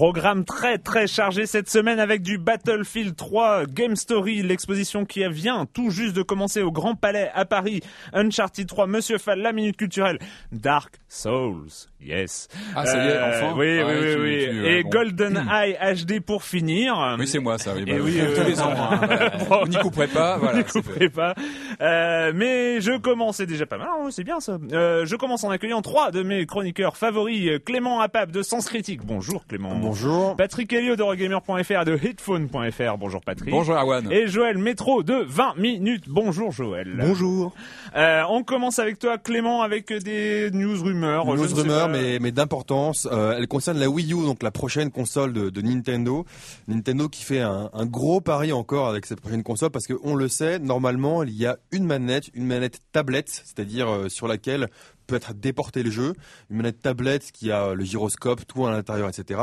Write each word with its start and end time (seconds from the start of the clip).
Programme 0.00 0.46
très 0.46 0.78
très 0.78 1.06
chargé 1.06 1.44
cette 1.44 1.68
semaine 1.68 2.00
avec 2.00 2.22
du 2.22 2.38
Battlefield 2.38 3.16
3 3.16 3.66
Game 3.66 3.96
Story, 3.96 4.40
l'exposition 4.40 5.04
qui 5.04 5.22
vient 5.28 5.66
tout 5.66 5.90
juste 5.90 6.16
de 6.16 6.22
commencer 6.22 6.62
au 6.62 6.72
Grand 6.72 6.94
Palais 6.94 7.30
à 7.34 7.44
Paris, 7.44 7.82
Uncharted 8.14 8.66
3, 8.66 8.86
Monsieur 8.86 9.18
Fall, 9.18 9.40
la 9.40 9.52
minute 9.52 9.76
culturelle, 9.76 10.18
Dark 10.52 10.98
Souls, 11.06 11.89
yes. 12.04 12.48
Ah 12.74 12.86
ça 12.86 12.96
y 13.04 13.08
est, 13.08 13.12
Euh, 13.12 13.28
enfin. 13.28 13.54
Oui, 13.58 13.78
Ah 13.80 13.86
oui, 13.86 13.92
ouais, 13.92 13.98
oui, 14.00 14.14
tu- 14.14 14.20
oui. 14.20 14.48
tu- 14.50 14.66
Et 14.66 14.82
bon. 14.82 14.88
Golden 14.90 15.44
Eye 15.50 15.76
HD 15.96 16.20
pour 16.20 16.42
finir. 16.44 17.16
Oui, 17.18 17.26
c'est 17.26 17.38
moi 17.38 17.58
ça. 17.58 17.72
Oui, 17.74 17.82
Et 17.86 17.92
bah, 17.92 17.98
oui, 18.02 18.16
comme 18.18 18.26
euh, 18.28 18.36
tous 18.42 18.48
les 18.48 18.60
ans. 18.60 18.72
Hein. 18.76 19.00
On 19.62 19.66
n'y 19.66 19.76
couperait 19.76 20.06
pas. 20.08 20.38
Voilà, 20.40 20.62
couperez 20.62 21.08
pas. 21.08 21.34
Euh, 21.80 22.32
mais 22.34 22.80
je 22.80 22.96
commence, 22.98 23.36
c'est 23.38 23.46
déjà 23.46 23.66
pas 23.66 23.78
mal, 23.78 23.88
hein, 23.90 24.08
c'est 24.10 24.24
bien 24.24 24.40
ça. 24.40 24.58
Euh, 24.72 25.04
je 25.06 25.16
commence 25.16 25.44
en 25.44 25.50
accueillant 25.50 25.82
trois 25.82 26.10
de 26.10 26.22
mes 26.22 26.46
chroniqueurs 26.46 26.96
favoris. 26.96 27.48
euh, 27.48 27.58
Clément 27.58 28.00
Apap 28.00 28.30
de 28.30 28.42
Sens 28.42 28.66
Critique. 28.68 29.00
Bonjour 29.04 29.46
Clément. 29.46 29.74
Bonjour. 29.74 30.36
Patrick 30.36 30.72
Helio 30.72 30.96
d'Eurogamer.fr 30.96 31.82
et 31.82 31.84
de 31.84 31.94
Headphone.fr. 31.94 32.96
Bonjour 32.98 33.20
Patrick. 33.20 33.50
Bonjour 33.50 33.74
Erwan. 33.76 34.10
Et 34.10 34.26
Joël 34.26 34.58
Métro 34.58 35.02
de 35.02 35.14
20 35.26 35.54
minutes. 35.56 36.04
Bonjour 36.08 36.52
Joël. 36.52 36.88
Bonjour. 36.98 37.52
Euh, 37.96 38.22
on 38.28 38.42
commence 38.42 38.78
avec 38.78 38.98
toi 38.98 39.18
Clément 39.18 39.62
avec 39.62 39.92
des 39.92 40.50
news 40.52 40.82
rumeurs. 40.82 41.26
News 41.26 41.36
ne 41.42 41.46
sais 41.48 41.54
rumeur, 41.62 41.86
pas. 41.86 41.89
Mais, 41.90 42.32
d'importance. 42.32 43.08
Euh, 43.10 43.34
elle 43.36 43.48
concerne 43.48 43.78
la 43.78 43.88
Wii 43.88 44.12
U, 44.12 44.24
donc 44.24 44.42
la 44.42 44.50
prochaine 44.50 44.90
console 44.90 45.32
de, 45.32 45.60
Nintendo. 45.60 46.24
Nintendo 46.68 47.08
qui 47.08 47.24
fait 47.24 47.40
un, 47.40 47.70
gros 47.86 48.20
pari 48.20 48.52
encore 48.52 48.88
avec 48.88 49.06
cette 49.06 49.20
prochaine 49.20 49.42
console 49.42 49.70
parce 49.70 49.86
que 49.86 49.94
on 50.02 50.14
le 50.14 50.28
sait, 50.28 50.58
normalement, 50.58 51.22
il 51.22 51.34
y 51.34 51.46
a 51.46 51.58
une 51.72 51.84
manette, 51.84 52.30
une 52.34 52.46
manette 52.46 52.80
tablette, 52.92 53.30
c'est-à-dire 53.30 53.88
euh, 53.88 54.08
sur 54.08 54.28
laquelle 54.28 54.68
peut 55.06 55.16
être 55.16 55.34
déporté 55.34 55.82
le 55.82 55.90
jeu, 55.90 56.14
une 56.50 56.58
manette 56.58 56.80
tablette 56.80 57.32
qui 57.32 57.50
a 57.50 57.74
le 57.74 57.84
gyroscope, 57.84 58.46
tout 58.46 58.66
à 58.66 58.70
l'intérieur, 58.70 59.08
etc. 59.08 59.40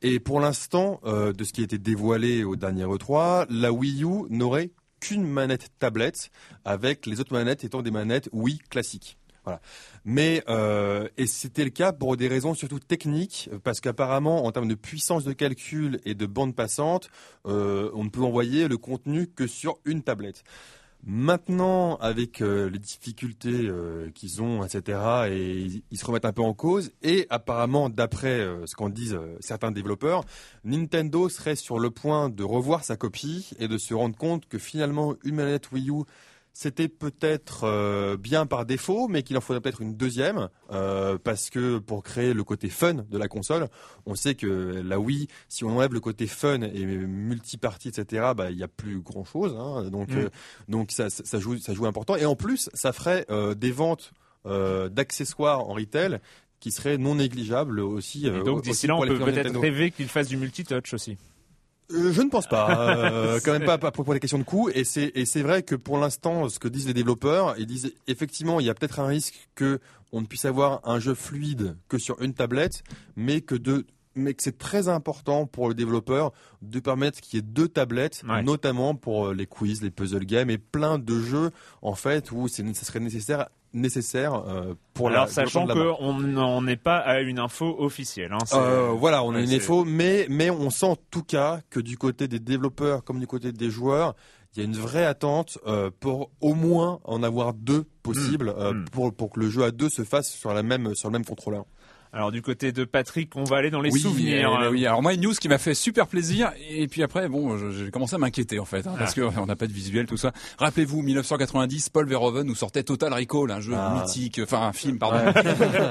Et 0.00 0.20
pour 0.20 0.40
l'instant, 0.40 1.00
euh, 1.04 1.32
de 1.32 1.44
ce 1.44 1.52
qui 1.52 1.60
a 1.60 1.64
été 1.64 1.78
dévoilé 1.78 2.44
au 2.44 2.56
dernier 2.56 2.84
E3, 2.84 3.46
la 3.50 3.72
Wii 3.72 4.04
U 4.04 4.24
n'aurait 4.30 4.70
qu'une 5.02 5.26
manette 5.26 5.68
tablette, 5.80 6.30
avec 6.64 7.06
les 7.06 7.20
autres 7.20 7.32
manettes 7.32 7.64
étant 7.64 7.82
des 7.82 7.90
manettes 7.90 8.28
Wii 8.32 8.58
classiques. 8.70 9.18
Voilà. 9.44 9.60
Mais 10.04 10.42
euh, 10.48 11.08
et 11.16 11.26
c'était 11.26 11.64
le 11.64 11.70
cas 11.70 11.92
pour 11.92 12.16
des 12.16 12.28
raisons 12.28 12.54
surtout 12.54 12.78
techniques, 12.78 13.50
parce 13.64 13.80
qu'apparemment 13.80 14.44
en 14.44 14.52
termes 14.52 14.68
de 14.68 14.74
puissance 14.74 15.24
de 15.24 15.32
calcul 15.32 16.00
et 16.04 16.14
de 16.14 16.26
bande 16.26 16.54
passante, 16.54 17.10
euh, 17.46 17.90
on 17.94 18.04
ne 18.04 18.08
peut 18.08 18.22
envoyer 18.22 18.68
le 18.68 18.78
contenu 18.78 19.26
que 19.26 19.46
sur 19.46 19.78
une 19.84 20.02
tablette. 20.02 20.44
Maintenant, 21.04 21.96
avec 21.96 22.40
euh, 22.40 22.70
les 22.70 22.78
difficultés 22.78 23.66
euh, 23.66 24.10
qu'ils 24.14 24.40
ont, 24.40 24.64
etc., 24.64 25.00
et 25.30 25.58
ils, 25.58 25.82
ils 25.90 25.98
se 25.98 26.04
remettent 26.04 26.24
un 26.24 26.32
peu 26.32 26.42
en 26.42 26.54
cause. 26.54 26.92
Et 27.02 27.26
apparemment, 27.28 27.90
d'après 27.90 28.38
euh, 28.38 28.66
ce 28.66 28.76
qu'en 28.76 28.88
disent 28.88 29.18
certains 29.40 29.72
développeurs, 29.72 30.24
Nintendo 30.62 31.28
serait 31.28 31.56
sur 31.56 31.80
le 31.80 31.90
point 31.90 32.28
de 32.28 32.44
revoir 32.44 32.84
sa 32.84 32.96
copie 32.96 33.50
et 33.58 33.66
de 33.66 33.78
se 33.78 33.94
rendre 33.94 34.16
compte 34.16 34.46
que 34.46 34.58
finalement, 34.58 35.16
une 35.24 35.34
manette 35.34 35.72
Wii 35.72 35.90
U 35.90 36.04
c'était 36.54 36.88
peut-être 36.88 37.64
euh, 37.64 38.16
bien 38.16 38.44
par 38.46 38.66
défaut, 38.66 39.08
mais 39.08 39.22
qu'il 39.22 39.36
en 39.38 39.40
faudrait 39.40 39.60
peut-être 39.60 39.80
une 39.80 39.96
deuxième, 39.96 40.48
euh, 40.70 41.16
parce 41.22 41.48
que 41.50 41.78
pour 41.78 42.02
créer 42.02 42.34
le 42.34 42.44
côté 42.44 42.68
fun 42.68 42.94
de 42.94 43.18
la 43.18 43.26
console, 43.28 43.68
on 44.06 44.14
sait 44.14 44.34
que 44.34 44.46
la 44.84 45.00
Wii, 45.00 45.28
si 45.48 45.64
on 45.64 45.70
enlève 45.76 45.94
le 45.94 46.00
côté 46.00 46.26
fun 46.26 46.60
et 46.60 46.84
multipartie, 46.84 47.88
etc., 47.88 48.32
bah, 48.36 48.50
il 48.50 48.56
n'y 48.56 48.62
a 48.62 48.68
plus 48.68 49.00
grand-chose. 49.00 49.56
hein. 49.58 49.90
donc, 49.90 50.10
Mm. 50.10 50.18
euh, 50.18 50.28
donc 50.68 50.90
ça, 50.90 51.08
joue, 51.38 51.58
ça 51.58 51.72
joue 51.74 51.86
important. 51.86 52.16
Et 52.16 52.26
en 52.26 52.36
plus, 52.36 52.68
ça 52.74 52.92
ferait 52.92 53.26
des 53.56 53.70
ventes 53.72 54.12
d'accessoires 54.90 55.60
en 55.60 55.74
retail 55.74 56.18
qui 56.60 56.70
seraient 56.70 56.98
non 56.98 57.16
négligeables 57.16 57.80
aussi. 57.80 58.26
Et 58.26 58.30
donc 58.44 58.62
d'ici 58.62 58.86
là, 58.86 58.96
on 58.96 59.00
peut 59.06 59.18
peut-être 59.18 59.58
rêver 59.58 59.90
qu'il 59.90 60.06
fasse 60.08 60.28
du 60.28 60.36
multitouch 60.36 60.94
aussi. 60.94 61.16
Euh, 61.92 62.12
je 62.12 62.22
ne 62.22 62.28
pense 62.30 62.46
pas, 62.46 62.88
euh, 63.12 63.40
quand 63.44 63.52
même 63.52 63.64
pas 63.64 63.74
à 63.74 63.90
propos 63.90 64.12
des 64.14 64.20
questions 64.20 64.38
de 64.38 64.44
coût. 64.44 64.70
Et 64.74 64.84
c'est 64.84 65.12
et 65.14 65.24
c'est 65.26 65.42
vrai 65.42 65.62
que 65.62 65.74
pour 65.74 65.98
l'instant, 65.98 66.48
ce 66.48 66.58
que 66.58 66.68
disent 66.68 66.86
les 66.86 66.94
développeurs, 66.94 67.54
ils 67.58 67.66
disent 67.66 67.92
effectivement, 68.06 68.60
il 68.60 68.66
y 68.66 68.70
a 68.70 68.74
peut-être 68.74 69.00
un 69.00 69.06
risque 69.06 69.48
que 69.54 69.80
on 70.12 70.20
ne 70.20 70.26
puisse 70.26 70.44
avoir 70.44 70.80
un 70.84 70.98
jeu 70.98 71.14
fluide 71.14 71.76
que 71.88 71.98
sur 71.98 72.20
une 72.22 72.34
tablette, 72.34 72.82
mais 73.16 73.40
que 73.40 73.54
de 73.54 73.86
mais 74.14 74.34
que 74.34 74.42
c'est 74.42 74.58
très 74.58 74.88
important 74.88 75.46
pour 75.46 75.68
le 75.68 75.74
développeur 75.74 76.32
de 76.60 76.80
permettre 76.80 77.18
qu'il 77.22 77.38
y 77.38 77.40
ait 77.40 77.46
deux 77.46 77.66
tablettes, 77.68 78.22
Ouais. 78.28 78.42
notamment 78.42 78.94
pour 78.94 79.28
euh, 79.28 79.34
les 79.34 79.46
quiz, 79.46 79.80
les 79.82 79.90
puzzle 79.90 80.26
games 80.26 80.50
et 80.50 80.58
plein 80.58 80.98
de 80.98 81.18
jeux 81.22 81.50
en 81.80 81.94
fait 81.94 82.30
où 82.30 82.46
ça 82.46 82.62
serait 82.74 83.00
nécessaire 83.00 83.48
nécessaire 83.74 84.34
euh, 84.34 84.74
pour 84.94 85.08
Alors 85.08 85.26
la 85.26 85.30
sachant 85.30 85.66
qu'on 85.66 86.14
n'en 86.14 86.66
est 86.66 86.76
pas 86.76 86.98
à 86.98 87.20
une 87.20 87.38
info 87.38 87.76
officielle. 87.78 88.32
Hein, 88.32 88.38
Euh, 88.54 88.88
voilà, 88.96 89.22
on 89.24 89.30
a 89.32 89.36
ouais, 89.36 89.44
une 89.44 89.52
info, 89.52 89.84
mais, 89.84 90.26
mais 90.28 90.50
on 90.50 90.70
sent 90.70 90.86
en 90.86 90.96
tout 91.10 91.22
cas 91.22 91.60
que 91.70 91.80
du 91.80 91.96
côté 91.96 92.28
des 92.28 92.38
développeurs 92.38 93.04
comme 93.04 93.18
du 93.20 93.26
côté 93.26 93.52
des 93.52 93.70
joueurs, 93.70 94.14
il 94.54 94.58
y 94.58 94.62
a 94.62 94.66
une 94.66 94.76
vraie 94.76 95.06
attente 95.06 95.58
euh, 95.66 95.90
pour 96.00 96.30
au 96.40 96.54
moins 96.54 97.00
en 97.04 97.22
avoir 97.22 97.54
deux 97.54 97.84
possibles 98.02 98.52
euh, 98.56 98.72
Mm. 98.74 98.84
pour, 98.92 99.14
pour 99.14 99.30
que 99.30 99.40
le 99.40 99.48
jeu 99.48 99.64
à 99.64 99.70
deux 99.70 99.88
se 99.88 100.04
fasse 100.04 100.30
sur, 100.30 100.52
la 100.52 100.62
même, 100.62 100.94
sur 100.94 101.08
le 101.08 101.12
même 101.12 101.24
contrôleur. 101.24 101.64
Alors 102.14 102.30
du 102.30 102.42
côté 102.42 102.72
de 102.72 102.84
Patrick, 102.84 103.30
on 103.36 103.44
va 103.44 103.56
aller 103.56 103.70
dans 103.70 103.80
les 103.80 103.90
oui, 103.90 103.98
souvenirs. 103.98 104.50
hein. 104.52 104.68
oui. 104.70 104.84
Alors 104.86 105.00
moi 105.00 105.14
une 105.14 105.22
news 105.22 105.32
qui 105.32 105.48
m'a 105.48 105.56
fait 105.56 105.72
super 105.72 106.06
plaisir 106.06 106.52
et 106.70 106.86
puis 106.86 107.02
après 107.02 107.26
bon 107.26 107.56
j'ai 107.70 107.90
commencé 107.90 108.14
à 108.14 108.18
m'inquiéter 108.18 108.58
en 108.58 108.66
fait 108.66 108.86
hein, 108.86 108.94
parce 108.98 109.12
Ah. 109.12 109.14
que 109.14 109.38
on 109.38 109.46
n'a 109.46 109.56
pas 109.56 109.66
de 109.66 109.72
visuel 109.72 110.04
tout 110.04 110.18
ça. 110.18 110.30
Rappelez-vous 110.58 111.00
1990 111.00 111.88
Paul 111.88 112.06
Verhoeven 112.06 112.46
nous 112.46 112.54
sortait 112.54 112.82
Total 112.82 113.14
Recall 113.14 113.50
un 113.50 113.62
jeu 113.62 113.72
Ah. 113.74 113.94
mythique 114.04 114.40
enfin 114.42 114.60
un 114.60 114.74
film 114.74 114.98
pardon. 114.98 115.20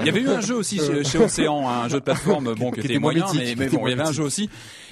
il 0.02 0.06
y 0.06 0.10
avait 0.10 0.22
eu 0.22 0.30
un 0.30 0.42
jeu 0.42 0.54
aussi 0.56 0.78
chez, 0.78 1.04
chez 1.04 1.18
Océan 1.18 1.68
un 1.68 1.88
jeu 1.90 2.00
de 2.00 2.04
plateforme 2.04 2.54
bon 2.54 2.70
qui, 2.70 2.74
Qui 2.76 2.80
était 2.82 2.90
était 2.94 3.00
moins 3.00 3.14
moyen 3.14 3.26
mythique, 3.34 3.58
mais, 3.58 3.70
bon 3.70 3.88
il 3.88 3.90
y 3.90 3.94
avait 3.94 4.08
un 4.08 4.12
jeu 4.12 4.24
aussi 4.24 4.48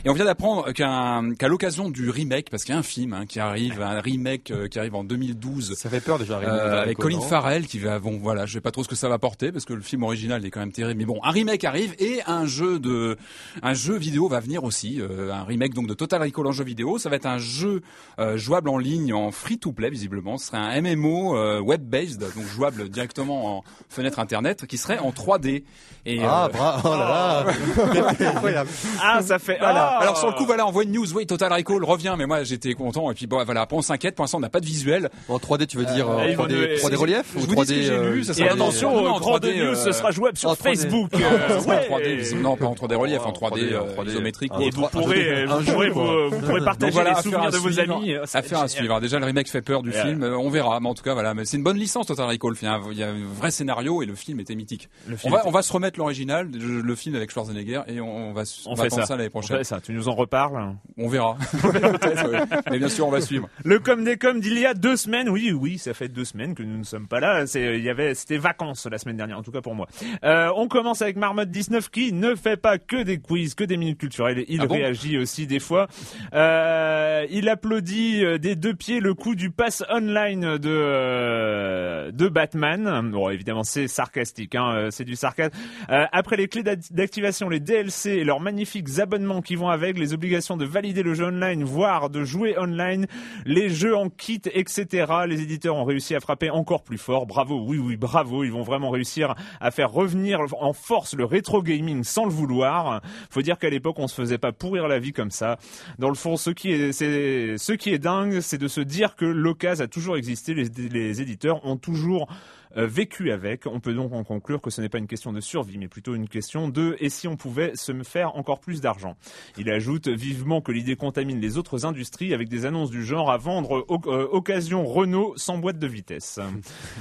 et 0.06 0.10
on 0.10 0.14
vient 0.14 0.26
d'apprendre 0.26 0.72
qu'à 0.72 1.48
l'occasion 1.48 1.90
du 1.92 2.10
remake 2.10 2.50
parce 2.50 2.64
qu'il 2.64 2.74
y 2.74 2.76
a 2.76 2.80
un 2.80 2.84
film 2.84 3.14
hein, 3.14 3.26
qui 3.28 3.40
arrive 3.40 3.82
un 3.84 4.00
remake 4.02 4.50
euh, 4.50 4.68
qui 4.68 4.80
arrive 4.80 4.96
en 4.96 5.04
2012 5.04 5.76
Ça 5.76 5.92
fait 5.92 6.00
peur 6.02 6.18
déjà. 6.18 6.40
euh, 6.40 6.82
avec 6.82 6.98
Colin 6.98 7.20
Farrell 7.20 7.30
Farrell 7.30 7.68
qui 7.68 7.78
va 7.78 8.00
bon 8.00 8.18
voilà 8.18 8.48
je 8.48 8.54
sais 8.54 8.62
pas 8.62 8.72
trop 8.72 8.84
ce 8.84 8.88
que 8.90 8.96
ça 8.96 9.10
va 9.10 9.20
porter 9.20 9.52
parce 9.52 9.66
que 9.66 9.74
le 9.74 9.82
film 9.82 10.02
original 10.02 10.44
est 10.44 10.50
quand 10.50 10.62
même 10.62 10.72
terrible 10.72 10.98
mais 10.98 11.06
bon 11.06 11.19
bon, 11.20 11.28
un 11.28 11.32
remake 11.32 11.64
arrive 11.64 11.96
et 12.00 12.20
un 12.28 12.46
jeu 12.46 12.80
de, 12.80 13.18
un 13.62 13.74
jeu 13.74 13.98
vidéo 13.98 14.28
va 14.28 14.40
venir 14.40 14.64
aussi, 14.64 15.00
euh, 15.02 15.32
un 15.34 15.44
remake 15.44 15.74
donc 15.74 15.88
de 15.88 15.94
Total 15.94 16.22
Recall 16.22 16.48
en 16.48 16.52
jeu 16.52 16.64
vidéo. 16.64 16.98
Ça 16.98 17.10
va 17.10 17.16
être 17.16 17.26
un 17.26 17.38
jeu 17.38 17.82
euh, 18.20 18.38
jouable 18.38 18.70
en 18.70 18.78
ligne 18.78 19.14
en 19.14 19.32
free-to-play 19.32 19.90
visiblement. 19.90 20.38
Ce 20.38 20.48
serait 20.48 20.58
un 20.58 20.82
MMO 20.82 21.36
euh, 21.36 21.60
web-based, 21.60 22.20
donc 22.20 22.46
jouable 22.54 22.90
directement 22.90 23.58
en 23.58 23.64
fenêtre 23.90 24.20
internet, 24.20 24.66
qui 24.68 24.78
serait 24.78 25.00
en 25.00 25.12
3D. 25.12 25.64
Et, 26.06 26.20
Ah, 26.24 26.46
euh, 26.46 26.50
bra- 26.50 26.82
oh 26.86 26.90
là 26.90 27.46
là. 27.46 28.30
Incroyable. 28.32 28.70
Ah, 29.02 29.22
ça 29.22 29.38
fait. 29.40 29.58
voilà. 29.60 29.98
Ah 29.98 30.02
Alors 30.02 30.18
sur 30.18 30.28
le 30.28 30.34
coup, 30.34 30.46
voilà, 30.46 30.66
on 30.68 30.72
voit 30.72 30.84
une 30.84 30.92
news, 30.94 31.14
oui, 31.14 31.26
Total 31.26 31.52
Recall 31.52 31.84
revient, 31.84 32.16
mais 32.18 32.26
moi 32.26 32.44
j'étais 32.44 32.74
content. 32.74 33.12
Et 33.12 33.14
puis 33.14 33.28
bon, 33.28 33.44
voilà, 33.44 33.62
après 33.62 33.76
on 33.78 33.82
s'inquiète. 33.82 34.16
Pour 34.16 34.24
l'instant, 34.24 34.38
on 34.38 34.42
n'a 34.42 34.50
pas 34.50 34.60
de 34.62 34.66
visuel. 34.66 35.10
En 35.28 35.38
3D, 35.38 35.68
tu 35.68 35.78
veux 35.78 35.86
dire 35.86 36.10
Euh, 36.10 36.20
euh, 36.20 36.30
ils 36.30 36.38
vont 36.38 36.46
3D, 36.46 36.56
nous- 36.56 36.78
3D 36.90 36.96
relief 36.96 37.26
je 37.36 37.38
ou 37.38 37.42
vous 37.42 37.48
dis 37.48 37.52
ce 37.52 37.56
3D 37.56 37.76
que 37.76 37.82
j'ai 37.84 38.12
lu, 38.12 38.24
ça 38.24 38.32
Et 38.32 38.36
sera 38.36 38.50
attention, 38.52 38.92
Non, 38.94 39.02
non, 39.04 39.10
en 39.12 39.16
euh, 39.18 39.20
grande 39.20 39.44
3D, 39.46 39.58
news, 39.58 39.64
euh, 39.72 39.76
ce 39.76 39.92
sera 39.92 40.12
jouable 40.12 40.38
sur 40.38 40.52
3D. 40.54 40.64
Facebook. 40.64 41.09
Euh, 41.14 41.60
en 41.60 41.64
ouais. 41.70 41.88
3D, 41.90 42.36
non, 42.42 42.56
pas 42.56 42.66
en 42.66 42.74
3D 42.74 42.96
relief, 42.96 43.20
en 43.26 43.32
3D, 43.32 43.76
en 43.78 43.86
euh, 43.86 43.96
3D, 43.96 44.10
isométrique. 44.10 44.52
un 44.56 44.60
Et 44.60 44.68
ou 44.68 44.72
vous 44.82 44.88
pourrez, 44.88 45.46
vous 45.46 45.64
pourrez, 45.64 45.90
quoi. 45.92 46.04
vous, 46.30 46.36
vous 46.36 46.46
pourrez 46.46 46.64
partager 46.64 46.92
voilà, 46.92 47.14
les 47.16 47.22
souvenirs 47.22 47.52
de 47.52 47.58
vos 47.58 47.72
suivre. 47.72 47.96
amis. 47.96 48.16
Affaire 48.34 48.60
à 48.60 48.68
suivre. 48.68 49.00
Déjà, 49.00 49.20
le 49.20 49.26
remake 49.26 49.50
fait 49.50 49.62
peur 49.62 49.82
du 49.84 49.92
film. 49.92 50.24
Euh, 50.24 50.38
On 50.38 50.50
verra. 50.50 50.80
Mais 50.80 50.88
en 50.90 50.94
tout 50.94 51.04
cas, 51.04 51.14
voilà. 51.14 51.34
Mais 51.34 51.46
c'est 51.46 51.58
une 51.58 51.64
bonne 51.64 51.78
licence, 51.78 52.08
Total 52.08 52.28
Recall. 52.28 52.54
Il 52.92 52.98
y 52.98 53.04
a 53.04 53.10
un- 53.10 53.26
vrai 53.40 53.52
scénario 53.52 54.02
et 54.02 54.06
le 54.06 54.16
film 54.16 54.40
était 54.40 54.56
mythique. 54.56 54.90
On 55.24 55.30
va, 55.30 55.40
était- 55.40 55.48
on 55.48 55.52
va 55.52 55.62
se 55.62 55.72
remettre 55.74 55.98
l'original, 56.00 56.50
le 56.52 56.96
film 56.96 57.16
avec 57.16 57.32
Schwarzenegger, 57.32 57.82
et 57.88 58.00
on, 58.02 58.30
on 58.30 58.34
va, 58.34 58.44
On 58.66 58.72
on 58.72 58.74
va 58.76 58.84
fait 58.86 58.90
ça. 58.90 59.06
ça 59.06 59.16
l'année 59.16 59.28
On 59.30 59.40
prochaine. 59.40 59.58
fait 59.58 59.64
ça, 59.64 59.80
tu 59.82 59.92
nous 59.94 60.08
en 60.10 60.16
reparles? 60.16 60.76
On 60.98 61.08
verra. 61.08 61.38
Mais 62.72 62.80
bien 62.80 62.90
sûr, 62.90 63.08
on 63.08 63.12
va 63.12 63.22
suivre. 63.22 63.50
Le 63.64 63.80
com 63.80 64.04
des 64.04 64.18
com 64.18 64.40
d'il 64.40 64.58
y 64.60 64.66
a 64.66 64.74
deux 64.74 64.96
semaines, 64.96 65.30
oui, 65.30 65.52
oui, 65.52 65.78
ça 65.78 65.94
fait 65.94 66.08
deux 66.08 66.26
semaines 66.26 66.56
que 66.56 66.64
nous 66.64 66.78
ne 66.78 66.84
sommes 66.84 67.08
pas 67.08 67.20
là. 67.20 67.46
C'est, 67.48 67.78
il 67.78 67.84
y 67.84 67.90
avait, 67.90 68.16
c'était 68.16 68.38
vacances 68.38 68.88
la 68.90 68.98
semaine 68.98 69.18
dernière, 69.18 69.38
en 69.38 69.44
tout 69.44 69.52
cas 69.52 69.62
pour 69.62 69.76
moi. 69.76 69.88
Euh, 70.24 70.50
on 70.56 70.68
commence 70.68 70.99
avec 71.02 71.18
Marmotte 71.18 71.50
19 71.52 71.90
qui 71.90 72.14
ne 72.14 72.36
fait 72.36 72.58
pas 72.58 72.78
que 72.78 73.04
des 73.04 73.18
quiz, 73.20 73.54
que 73.56 73.64
des 73.64 73.78
minutes 73.78 74.00
culturelles. 74.00 74.46
Il 74.48 74.62
Ah 74.62 74.66
bon 74.68 74.76
réagit 74.76 75.18
aussi 75.18 75.48
des 75.48 75.60
fois. 75.60 75.88
Euh, 76.34 77.26
il 77.30 77.50
applaudit 77.50 78.24
euh, 78.24 78.38
des 78.38 78.56
deux 78.56 78.74
pieds 78.74 79.00
le 79.00 79.14
coup 79.14 79.36
du 79.36 79.50
pass 79.52 79.84
online 79.92 80.58
de 80.58 80.70
euh, 80.70 82.12
de 82.12 82.28
Batman. 82.28 83.10
Bon, 83.12 83.30
évidemment, 83.30 83.64
c'est 83.64 83.88
sarcastique, 83.88 84.56
hein, 84.56 84.88
c'est 84.92 85.06
du 85.06 85.16
sarcasme. 85.16 85.56
Euh, 85.90 86.06
après 86.12 86.38
les 86.38 86.48
clés 86.48 86.64
d'ac- 86.64 86.92
d'activation, 86.92 87.50
les 87.50 87.60
DLC 87.60 88.12
et 88.12 88.24
leurs 88.24 88.40
magnifiques 88.40 89.00
abonnements 89.00 89.42
qui 89.42 89.56
vont 89.56 89.70
avec, 89.70 89.98
les 89.98 90.14
obligations 90.14 90.58
de 90.58 90.66
valider 90.66 91.04
le 91.04 91.14
jeu 91.14 91.26
online, 91.26 91.64
voire 91.64 92.10
de 92.10 92.24
jouer 92.24 92.58
online, 92.58 93.08
les 93.46 93.70
jeux 93.70 93.96
en 93.96 94.10
kit, 94.10 94.42
etc. 94.54 95.06
Les 95.28 95.42
éditeurs 95.42 95.76
ont 95.76 95.84
réussi 95.86 96.16
à 96.16 96.20
frapper 96.20 96.50
encore 96.50 96.84
plus 96.84 96.98
fort. 96.98 97.26
Bravo, 97.26 97.64
oui, 97.68 97.78
oui, 97.78 97.98
bravo. 97.98 98.44
Ils 98.44 98.52
vont 98.52 98.64
vraiment 98.64 98.90
réussir 98.90 99.36
à 99.60 99.72
faire 99.72 99.92
revenir 99.92 100.40
en 100.60 100.74
force 100.90 101.14
le 101.14 101.24
rétro 101.24 101.62
gaming 101.62 102.04
sans 102.04 102.26
le 102.26 102.32
vouloir. 102.32 103.04
Faut 103.30 103.44
dire 103.44 103.60
qu'à 103.60 103.70
l'époque, 103.70 104.00
on 104.00 104.08
se 104.08 104.16
faisait 104.16 104.40
pas 104.40 104.52
pourrir 104.52 104.88
la 104.88 104.98
vie 104.98 105.14
comme 105.14 105.30
ça. 105.30 105.60
Dans 106.00 106.10
le 106.10 106.16
fond, 106.16 106.36
ce 106.36 106.50
qui 106.50 106.72
est, 106.72 106.94
ce 106.94 107.72
qui 107.74 107.92
est 107.92 108.00
dingue, 108.00 108.40
c'est 108.40 108.58
de 108.58 108.68
se 108.68 108.82
dire 108.82 109.16
que 109.16 109.26
l'occasion 109.26 109.86
a 109.86 109.88
toujours 109.88 110.18
existé. 110.18 110.56
Les, 110.56 110.68
les 110.90 111.22
éditeurs 111.22 111.64
ont 111.64 111.78
toujours 111.78 112.28
vécu 112.76 113.32
avec. 113.32 113.66
On 113.66 113.80
peut 113.80 113.94
donc 113.94 114.14
en 114.14 114.24
conclure 114.24 114.62
que 114.62 114.70
ce 114.70 114.82
n'est 114.82 114.90
pas 114.90 114.98
une 114.98 115.08
question 115.08 115.34
de 115.34 115.42
survie, 115.42 115.78
mais 115.78 115.88
plutôt 115.88 116.16
une 116.16 116.28
question 116.28 116.68
de 116.70 116.96
et 117.00 117.10
si 117.10 117.28
on 117.28 117.36
pouvait 117.36 117.76
se 117.76 117.92
faire 118.04 118.36
encore 118.36 118.60
plus 118.60 118.82
d'argent? 118.82 119.16
Il 119.58 119.70
ajoute 119.70 120.08
vivement 120.08 120.62
que 120.62 120.72
l'idée 120.72 120.96
contamine 120.96 121.40
les 121.40 121.58
autres 121.58 121.86
industries 121.86 122.34
avec 122.34 122.50
des 122.50 122.66
annonces 122.66 122.90
du 122.92 123.04
genre 123.04 123.32
à 123.32 123.38
vendre 123.38 123.86
euh, 123.90 124.28
occasion 124.32 124.86
Renault 124.86 125.34
sans 125.36 125.58
boîte 125.58 125.80
de 125.80 125.88
vitesse. 125.88 126.40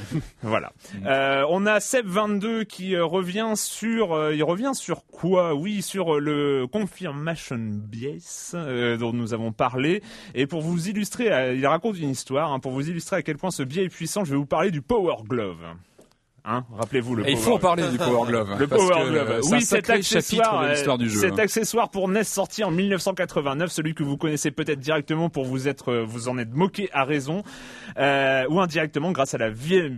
voilà. 0.42 0.72
Euh, 1.04 1.44
on 1.48 1.66
a 1.66 1.78
Seb22 1.78 2.64
qui 2.64 2.94
euh, 2.94 3.04
revient 3.04 3.52
sur, 3.54 4.12
euh, 4.12 4.34
il 4.34 4.42
revient 4.42 4.72
sur 4.74 5.06
quoi? 5.06 5.54
Oui, 5.54 5.82
sur 5.82 6.16
euh, 6.16 6.20
le 6.20 6.66
confirmation 6.66 7.56
bias 7.58 8.52
euh, 8.54 8.96
dont 8.96 9.12
nous 9.12 9.34
avons 9.34 9.52
parlé. 9.52 10.02
Et 10.34 10.46
pour 10.46 10.60
vous 10.62 10.88
illustrer, 10.88 11.32
euh, 11.32 11.54
il 11.54 11.66
raconte 11.66 11.98
une 11.98 12.10
histoire. 12.10 12.52
hein, 12.52 12.60
pour 12.60 12.72
vous 12.72 12.88
illustrer 12.88 13.16
à 13.16 13.22
quel 13.22 13.36
point 13.36 13.50
ce 13.50 13.62
biais 13.62 13.84
est 13.84 13.88
puissant, 13.88 14.24
je 14.24 14.30
vais 14.32 14.36
vous 14.36 14.46
parler 14.46 14.70
du 14.70 14.82
Power 14.82 15.16
Glove. 15.24 15.57
Hein 16.50 16.64
Rappelez-vous 16.78 17.14
le 17.16 17.28
Et 17.28 17.32
il 17.32 17.36
faut 17.36 17.54
en 17.56 17.58
parler 17.58 17.86
du 17.90 17.98
Power 17.98 18.26
Glove. 18.26 18.56
le 18.58 18.66
parce 18.66 18.80
Power 18.88 19.04
que, 19.04 19.10
Glove. 19.10 19.40
oui, 19.50 19.60
cet 19.60 19.90
accessoire, 19.90 20.96
du 20.96 21.04
euh, 21.04 21.08
jeu. 21.08 21.20
cet 21.20 21.38
accessoire 21.38 21.90
pour 21.90 22.08
NES 22.08 22.24
sorti 22.24 22.64
en 22.64 22.70
1989, 22.70 23.70
celui 23.70 23.94
que 23.94 24.02
vous 24.02 24.16
connaissez 24.16 24.50
peut-être 24.50 24.78
directement 24.80 25.28
pour 25.28 25.44
vous 25.44 25.68
être, 25.68 25.92
euh, 25.92 26.04
vous 26.06 26.28
en 26.28 26.38
être 26.38 26.54
moqué 26.54 26.88
à 26.94 27.04
raison, 27.04 27.42
euh, 27.98 28.46
ou 28.48 28.60
indirectement 28.60 29.12
grâce 29.12 29.34
à 29.34 29.38
la 29.38 29.50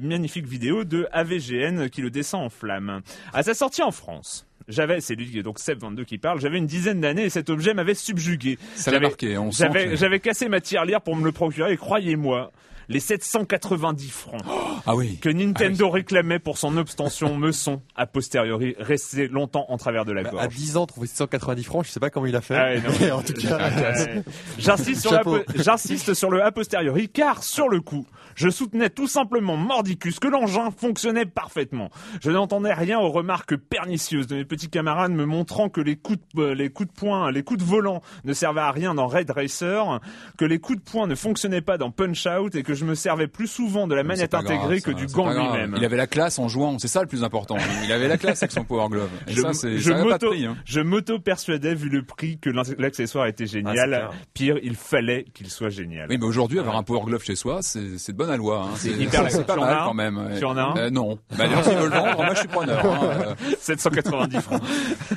magnifique 0.02 0.46
vidéo 0.46 0.82
de 0.82 1.06
AVGN 1.12 1.88
qui 1.88 2.00
le 2.02 2.10
descend 2.10 2.46
en 2.46 2.48
flammes. 2.50 3.00
À 3.32 3.44
sa 3.44 3.54
sortie 3.54 3.82
en 3.82 3.92
France. 3.92 4.46
J'avais, 4.66 5.00
c'est 5.00 5.14
lui, 5.14 5.42
donc 5.42 5.58
Seb22 5.60 6.04
qui 6.04 6.18
parle, 6.18 6.40
j'avais 6.40 6.58
une 6.58 6.66
dizaine 6.66 7.00
d'années 7.00 7.24
et 7.24 7.30
cet 7.30 7.50
objet 7.50 7.74
m'avait 7.74 7.94
subjugué. 7.94 8.58
Ça 8.74 8.90
l'a 8.90 9.00
marqué. 9.00 9.36
On 9.38 9.50
sent 9.52 9.64
J'avais, 9.64 9.84
que- 9.90 9.96
j'avais 9.96 10.20
cassé 10.20 10.48
ma 10.48 10.60
tirelire 10.60 11.00
pour 11.00 11.16
me 11.16 11.24
le 11.24 11.32
procurer 11.32 11.72
et 11.72 11.76
croyez-moi, 11.76 12.50
les 12.90 13.00
790 13.00 14.10
francs 14.10 14.42
Ah 14.86 14.94
oui. 14.94 15.18
que 15.18 15.28
Nintendo 15.28 15.88
réclamait 15.90 16.38
pour 16.38 16.58
son 16.58 16.76
obstention 16.76 17.36
me 17.36 17.52
sont, 17.52 17.80
a 17.96 18.06
posteriori, 18.06 18.74
restés 18.78 19.28
longtemps 19.28 19.64
en 19.68 19.76
travers 19.78 20.04
de 20.04 20.12
la 20.12 20.20
À 20.22 20.24
gorge. 20.30 20.48
10 20.54 20.76
ans, 20.76 20.86
trouver 20.86 21.06
190 21.06 21.64
francs, 21.64 21.84
je 21.86 21.90
sais 21.90 22.00
pas 22.00 22.10
comment 22.10 22.26
il 22.26 22.36
a 22.36 22.40
fait. 22.40 22.56
Ah 22.56 22.88
ouais, 23.00 23.10
en 23.10 23.22
tout 23.22 23.32
cas, 23.34 23.58
Euh, 23.60 24.22
J'insiste 24.58 25.00
sur, 25.02 25.10
le 25.12 25.16
Chapeau. 25.18 25.36
a- 25.36 25.42
j'insiste 25.62 26.14
sur 26.14 26.30
le 26.30 26.42
a 26.42 26.50
posteriori 26.52 27.08
car 27.08 27.42
sur 27.42 27.68
le 27.68 27.80
coup, 27.80 28.06
je 28.34 28.48
soutenais 28.48 28.90
tout 28.90 29.06
simplement 29.06 29.56
mordicus 29.56 30.18
que 30.18 30.28
l'engin 30.28 30.70
fonctionnait 30.70 31.26
parfaitement. 31.26 31.90
Je 32.22 32.30
n'entendais 32.30 32.72
rien 32.72 32.98
aux 32.98 33.10
remarques 33.10 33.56
pernicieuses 33.56 34.26
de 34.26 34.36
mes 34.36 34.44
petits 34.44 34.68
camarades 34.70 35.12
me 35.12 35.24
montrant 35.26 35.68
que 35.68 35.80
les 35.80 35.96
coups 35.96 36.18
de, 36.34 36.42
euh, 36.42 36.54
les 36.54 36.70
coups 36.70 36.88
de 36.88 36.94
poing, 36.98 37.30
les 37.30 37.42
coups 37.42 37.60
de 37.60 37.64
volant 37.68 38.02
ne 38.24 38.32
servaient 38.32 38.60
à 38.60 38.70
rien 38.72 38.94
dans 38.94 39.06
Red 39.06 39.30
Racer, 39.30 40.00
que 40.38 40.44
les 40.44 40.58
coups 40.58 40.78
de 40.82 40.90
poing 40.90 41.06
ne 41.06 41.14
fonctionnaient 41.14 41.60
pas 41.60 41.76
dans 41.78 41.90
Punch 41.90 42.26
Out 42.26 42.54
et 42.54 42.62
que 42.62 42.74
je 42.80 42.84
me 42.84 42.94
servais 42.94 43.26
plus 43.26 43.46
souvent 43.46 43.86
de 43.86 43.94
la 43.94 44.02
manette 44.02 44.30
grave, 44.30 44.44
intégrée 44.46 44.80
ça, 44.80 44.90
que 44.90 44.96
du 44.96 45.06
gant 45.06 45.30
lui-même. 45.30 45.74
Il 45.76 45.84
avait 45.84 45.96
la 45.96 46.06
classe 46.06 46.38
en 46.38 46.48
jouant, 46.48 46.78
c'est 46.78 46.88
ça 46.88 47.02
le 47.02 47.06
plus 47.06 47.22
important. 47.24 47.56
Il 47.84 47.92
avait 47.92 48.08
la 48.08 48.16
classe 48.18 48.42
avec 48.42 48.52
son 48.52 48.64
Power 48.64 48.88
Glove. 48.88 49.10
Et 49.28 49.32
je, 49.32 49.40
ça, 49.52 49.68
je. 49.76 49.92
Hein. 49.92 50.84
m'auto-persuadais, 50.84 51.74
vu 51.74 51.88
le 51.88 52.02
prix, 52.02 52.38
que 52.38 52.50
l'accessoire 52.78 53.26
était 53.26 53.44
Ah, 53.44 53.52
génial. 53.52 54.08
Pire, 54.34 54.56
il 54.62 54.74
fallait 54.76 55.24
qu'il 55.34 55.48
soit 55.50 55.68
génial. 55.70 56.06
Oui, 56.08 56.16
mais 56.18 56.24
aujourd'hui, 56.26 56.58
avoir 56.58 56.76
un 56.76 56.82
Power 56.82 57.02
Glove 57.04 57.22
chez 57.22 57.36
soi, 57.36 57.58
c'est, 57.62 57.80
de 57.80 58.12
bonne 58.16 58.30
aloi. 58.30 58.64
Hein. 58.64 58.74
C'est, 58.76 58.90
hyper- 58.90 59.24
pas 59.44 59.54
Tu 59.54 59.60
en 59.60 59.64
mal 59.64 59.78
quand 59.84 59.94
même. 59.94 60.30
Tu 60.38 60.44
en 60.44 60.56
as 60.56 60.62
un 60.62 60.76
Euh, 60.76 60.90
Non. 60.90 61.18
Bah, 61.30 61.46
d'ailleurs, 61.46 61.64
s'ils 61.64 61.76
veulent 61.76 61.90
vendre, 61.90 62.16
moi 62.16 62.34
je 62.34 62.38
suis 62.40 62.48
preneur. 62.48 62.84
hein. 62.84 63.34
Euh, 63.42 63.54
790 63.60 64.40
francs. 64.40 64.62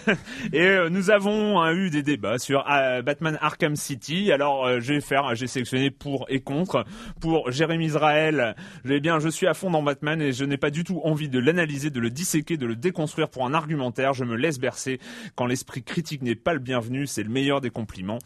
Et 0.54 0.62
euh, 0.62 0.89
nous 0.89 1.10
avons 1.10 1.62
hein, 1.62 1.74
eu 1.74 1.89
des 1.89 2.04
débats 2.04 2.38
sur 2.39 2.65
euh, 2.69 3.01
Batman 3.01 3.38
Arkham 3.42 3.75
City. 3.75 4.31
Alors 4.31 4.65
euh, 4.65 4.80
je 4.80 4.94
vais 4.94 5.01
faire, 5.01 5.33
j'ai 5.36 5.48
sélectionné 5.48 5.92
pour 5.92 6.25
et 6.30 6.42
contre. 6.42 6.86
Pour 7.21 7.51
Jérémy 7.53 7.85
Israël, 7.85 8.55
eh 8.89 9.01
je 9.03 9.29
suis 9.29 9.47
à 9.47 9.53
fond 9.53 9.69
dans 9.69 9.83
Batman 9.83 10.22
et 10.22 10.33
je 10.33 10.43
n'ai 10.43 10.57
pas 10.57 10.72
du 10.72 10.83
tout 10.83 11.01
envie 11.03 11.29
de 11.29 11.39
l'analyser, 11.39 11.89
de 11.89 12.00
le 12.00 12.10
disséquer, 12.10 12.57
de 12.57 12.65
le 12.65 12.75
déconstruire 12.75 13.29
pour 13.29 13.45
un 13.45 13.53
argumentaire. 13.53 14.13
Je 14.13 14.24
me 14.24 14.36
laisse 14.36 14.60
bercer. 14.60 15.00
Quand 15.36 15.45
l'esprit 15.45 15.83
critique 15.83 16.22
n'est 16.22 16.36
pas 16.36 16.53
le 16.53 16.60
bienvenu, 16.60 17.07
c'est 17.07 17.24
le 17.24 17.29
meilleur 17.29 17.62
des 17.62 17.69
compliments. 17.69 18.19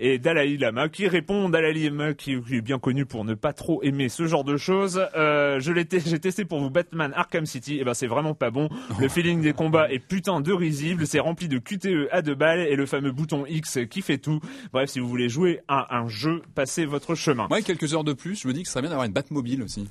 Et 0.00 0.18
Dalai 0.18 0.56
Lama 0.56 0.88
qui 0.88 1.08
répond, 1.08 1.48
Dalai 1.48 1.72
Lama 1.72 2.14
qui, 2.14 2.32
est 2.32 2.60
bien 2.60 2.78
connu 2.78 3.06
pour 3.06 3.24
ne 3.24 3.34
pas 3.34 3.52
trop 3.52 3.82
aimer 3.82 4.08
ce 4.08 4.26
genre 4.26 4.44
de 4.44 4.56
choses. 4.56 5.00
Euh, 5.16 5.60
je 5.60 5.72
l'ai, 5.72 5.84
testé 5.86 6.44
pour 6.44 6.60
vous 6.60 6.70
Batman 6.70 7.12
Arkham 7.16 7.46
City. 7.46 7.78
Et 7.78 7.84
ben 7.84 7.94
c'est 7.94 8.06
vraiment 8.06 8.34
pas 8.34 8.50
bon. 8.50 8.68
Le 9.00 9.08
feeling 9.08 9.40
des 9.40 9.52
combats 9.52 9.90
est 9.90 9.98
putain 9.98 10.40
de 10.40 10.52
risible. 10.52 11.06
C'est 11.06 11.20
rempli 11.20 11.48
de 11.48 11.58
QTE 11.58 12.08
à 12.10 12.22
deux 12.22 12.34
balles 12.34 12.60
et 12.60 12.76
le 12.76 12.86
fameux 12.86 13.12
bouton 13.12 13.44
X 13.46 13.78
qui 13.90 14.02
fait 14.02 14.18
tout. 14.18 14.40
Bref, 14.72 14.90
si 14.90 15.00
vous 15.00 15.08
voulez 15.08 15.28
jouer 15.28 15.60
à 15.68 15.96
un 15.96 16.08
jeu, 16.08 16.42
passez 16.54 16.84
votre 16.84 17.14
chemin. 17.14 17.46
Avec 17.50 17.64
quelques 17.64 17.94
heures 17.94 18.04
de 18.04 18.12
plus, 18.12 18.40
je 18.42 18.48
me 18.48 18.52
dis 18.52 18.63
que 18.64 18.68
ce 18.68 18.72
serait 18.72 18.82
bien 18.82 18.90
d'avoir 18.90 19.06
une 19.06 19.12
Batmobile 19.12 19.62
aussi. 19.62 19.88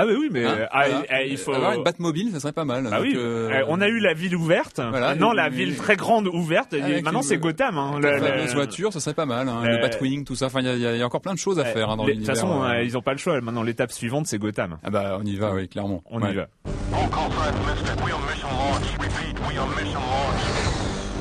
Ah 0.00 0.06
oui, 0.06 0.14
oui, 0.16 0.28
mais 0.30 0.44
Hein 0.44 0.54
euh, 0.60 0.66
ah, 0.70 0.84
Voilà. 0.88 1.04
ah, 1.10 1.22
il 1.24 1.36
faut. 1.38 1.52
Avoir 1.52 1.72
une 1.72 1.82
Batmobile, 1.82 2.30
ça 2.32 2.38
serait 2.38 2.52
pas 2.52 2.64
mal. 2.64 2.86
Ah 2.86 2.96
Donc, 2.98 3.02
oui, 3.06 3.14
euh, 3.16 3.50
euh, 3.50 3.64
on 3.66 3.80
a 3.80 3.88
eu 3.88 3.98
la 3.98 4.14
ville 4.14 4.36
ouverte. 4.36 4.76
Voilà, 4.78 5.08
Maintenant, 5.08 5.32
la 5.32 5.48
ville 5.48 5.76
très 5.76 5.96
grande 5.96 6.28
ouverte. 6.28 6.72
Maintenant, 6.72 7.20
une- 7.20 7.22
c'est 7.26 7.38
Gotham. 7.38 7.78
Hein, 7.78 7.98
La 8.00 8.18
fameuse 8.20 8.54
voiture, 8.54 8.92
ça 8.92 9.00
serait 9.00 9.14
pas 9.14 9.26
mal. 9.26 9.48
Hein. 9.48 9.62
Euh, 9.64 9.68
Le 9.76 9.82
Batwing, 9.82 10.24
tout 10.24 10.36
ça. 10.36 10.46
Enfin, 10.46 10.60
il 10.60 10.66
y, 10.78 10.86
a- 10.86 10.94
y 10.96 11.02
encore 11.02 11.20
plein 11.20 11.34
de 11.34 11.38
choses 11.38 11.58
à 11.58 11.64
faire 11.64 11.90
hein, 11.90 11.96
De 11.96 12.12
toute 12.12 12.26
façon, 12.26 12.62
euh. 12.62 12.68
euh, 12.74 12.82
ils 12.84 12.96
ont 12.96 13.02
pas 13.02 13.12
le 13.12 13.18
choix. 13.18 13.40
Maintenant, 13.40 13.64
l'étape 13.64 13.90
suivante, 13.90 14.28
c'est 14.28 14.38
Gotham. 14.38 14.78
Ah 14.84 14.90
bah, 14.90 15.18
on 15.20 15.24
y 15.24 15.34
va, 15.34 15.52
oui, 15.54 15.66
clairement. 15.68 16.02
On 16.10 16.22
Ouais. 16.22 16.30
y 16.30 16.34
va. 16.34 16.46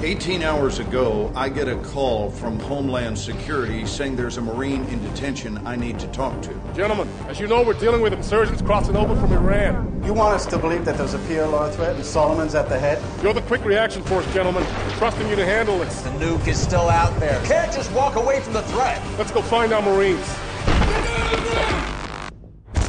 18 0.03 0.43
hours 0.43 0.77
ago, 0.77 1.31
I 1.35 1.49
get 1.49 1.67
a 1.67 1.75
call 1.77 2.29
from 2.29 2.59
Homeland 2.59 3.17
Security 3.17 3.83
saying 3.87 4.15
there's 4.15 4.37
a 4.37 4.41
Marine 4.41 4.85
in 4.85 5.01
detention 5.01 5.65
I 5.65 5.75
need 5.75 5.97
to 5.99 6.07
talk 6.09 6.39
to. 6.43 6.61
Gentlemen, 6.75 7.09
as 7.27 7.39
you 7.39 7.47
know, 7.47 7.63
we're 7.63 7.73
dealing 7.73 8.01
with 8.01 8.13
insurgents 8.13 8.61
crossing 8.61 8.95
over 8.95 9.15
from 9.15 9.33
Iran. 9.33 10.03
You 10.05 10.13
want 10.13 10.35
us 10.35 10.45
to 10.47 10.59
believe 10.59 10.85
that 10.85 10.99
there's 10.99 11.15
a 11.15 11.19
PLR 11.19 11.73
threat 11.73 11.95
and 11.95 12.05
Solomon's 12.05 12.53
at 12.53 12.69
the 12.69 12.77
head? 12.77 13.01
You're 13.23 13.33
the 13.33 13.41
quick 13.41 13.65
reaction 13.65 14.03
force, 14.03 14.31
gentlemen. 14.35 14.63
We're 14.63 14.97
trusting 14.97 15.27
you 15.29 15.35
to 15.35 15.45
handle 15.45 15.79
this. 15.79 15.99
The 16.01 16.11
nuke 16.11 16.47
is 16.47 16.61
still 16.61 16.89
out 16.89 17.19
there. 17.19 17.43
Can't 17.45 17.73
just 17.73 17.91
walk 17.93 18.17
away 18.17 18.39
from 18.41 18.53
the 18.53 18.61
threat. 18.63 19.01
Let's 19.17 19.31
go 19.31 19.41
find 19.41 19.73
our 19.73 19.81
Marines. 19.81 20.27
Get 20.67 21.05
down 21.05 21.21
on 21.21 21.31
the 21.31 21.49
ground! 21.49 22.33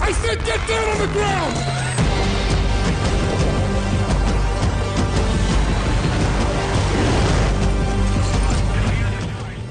I 0.03 0.13
said 0.13 0.45
get 0.45 0.69
down 0.69 0.89
on 0.91 0.99
the 0.99 1.13
ground! 1.15 2.08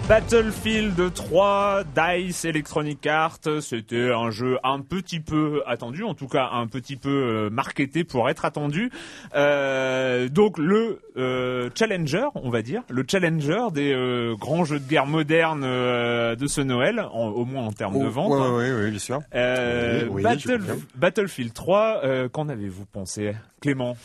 Battlefield 0.08 1.14
3, 1.14 1.84
DICE, 1.94 2.46
Electronic 2.46 3.06
Arts, 3.08 3.40
c'était 3.60 4.10
un 4.10 4.32
jeu 4.32 4.58
un 4.64 4.80
petit 4.80 5.20
peu 5.20 5.62
attendu, 5.68 6.04
en 6.06 6.14
tout 6.14 6.30
cas 6.30 6.50
un 6.54 6.66
petit 6.68 6.96
peu 6.96 7.10
euh, 7.10 7.50
marketé 7.50 8.06
pour 8.06 8.30
être 8.30 8.46
attendu. 8.46 8.90
Euh, 9.36 10.30
donc 10.30 10.60
le 10.60 11.02
euh, 11.18 11.70
challenger, 11.76 12.26
on 12.36 12.50
va 12.50 12.62
dire, 12.62 12.84
le 12.90 13.04
challenger 13.06 13.66
des 13.74 13.92
euh, 13.92 14.36
grands 14.40 14.64
jeux 14.64 14.80
de 14.80 14.88
guerre 14.88 15.08
modernes 15.08 15.64
euh, 15.66 16.36
de 16.38 16.48
ce 16.48 16.62
Noël, 16.62 17.02
en- 17.12 17.28
au 17.28 17.44
moins 17.44 17.66
en 17.66 17.74
termes 17.74 18.00
de 18.00 18.06
Oh, 18.08 18.10
vente. 18.10 18.32
ouais, 18.32 18.70
hein. 18.70 18.90
bien 18.90 19.00
sûr. 19.00 19.20
Euh, 19.36 20.04
Oui, 20.04 20.10
oui, 20.14 20.24
Battle- 20.24 20.40
je 20.40 20.58
confirme. 20.58 20.82
Battlefield 20.96 21.54
3, 21.54 22.00
euh, 22.06 22.30
qu'en 22.30 22.48
avez-vous 22.48 22.86
pensé, 22.86 23.34
Clément? 23.60 23.98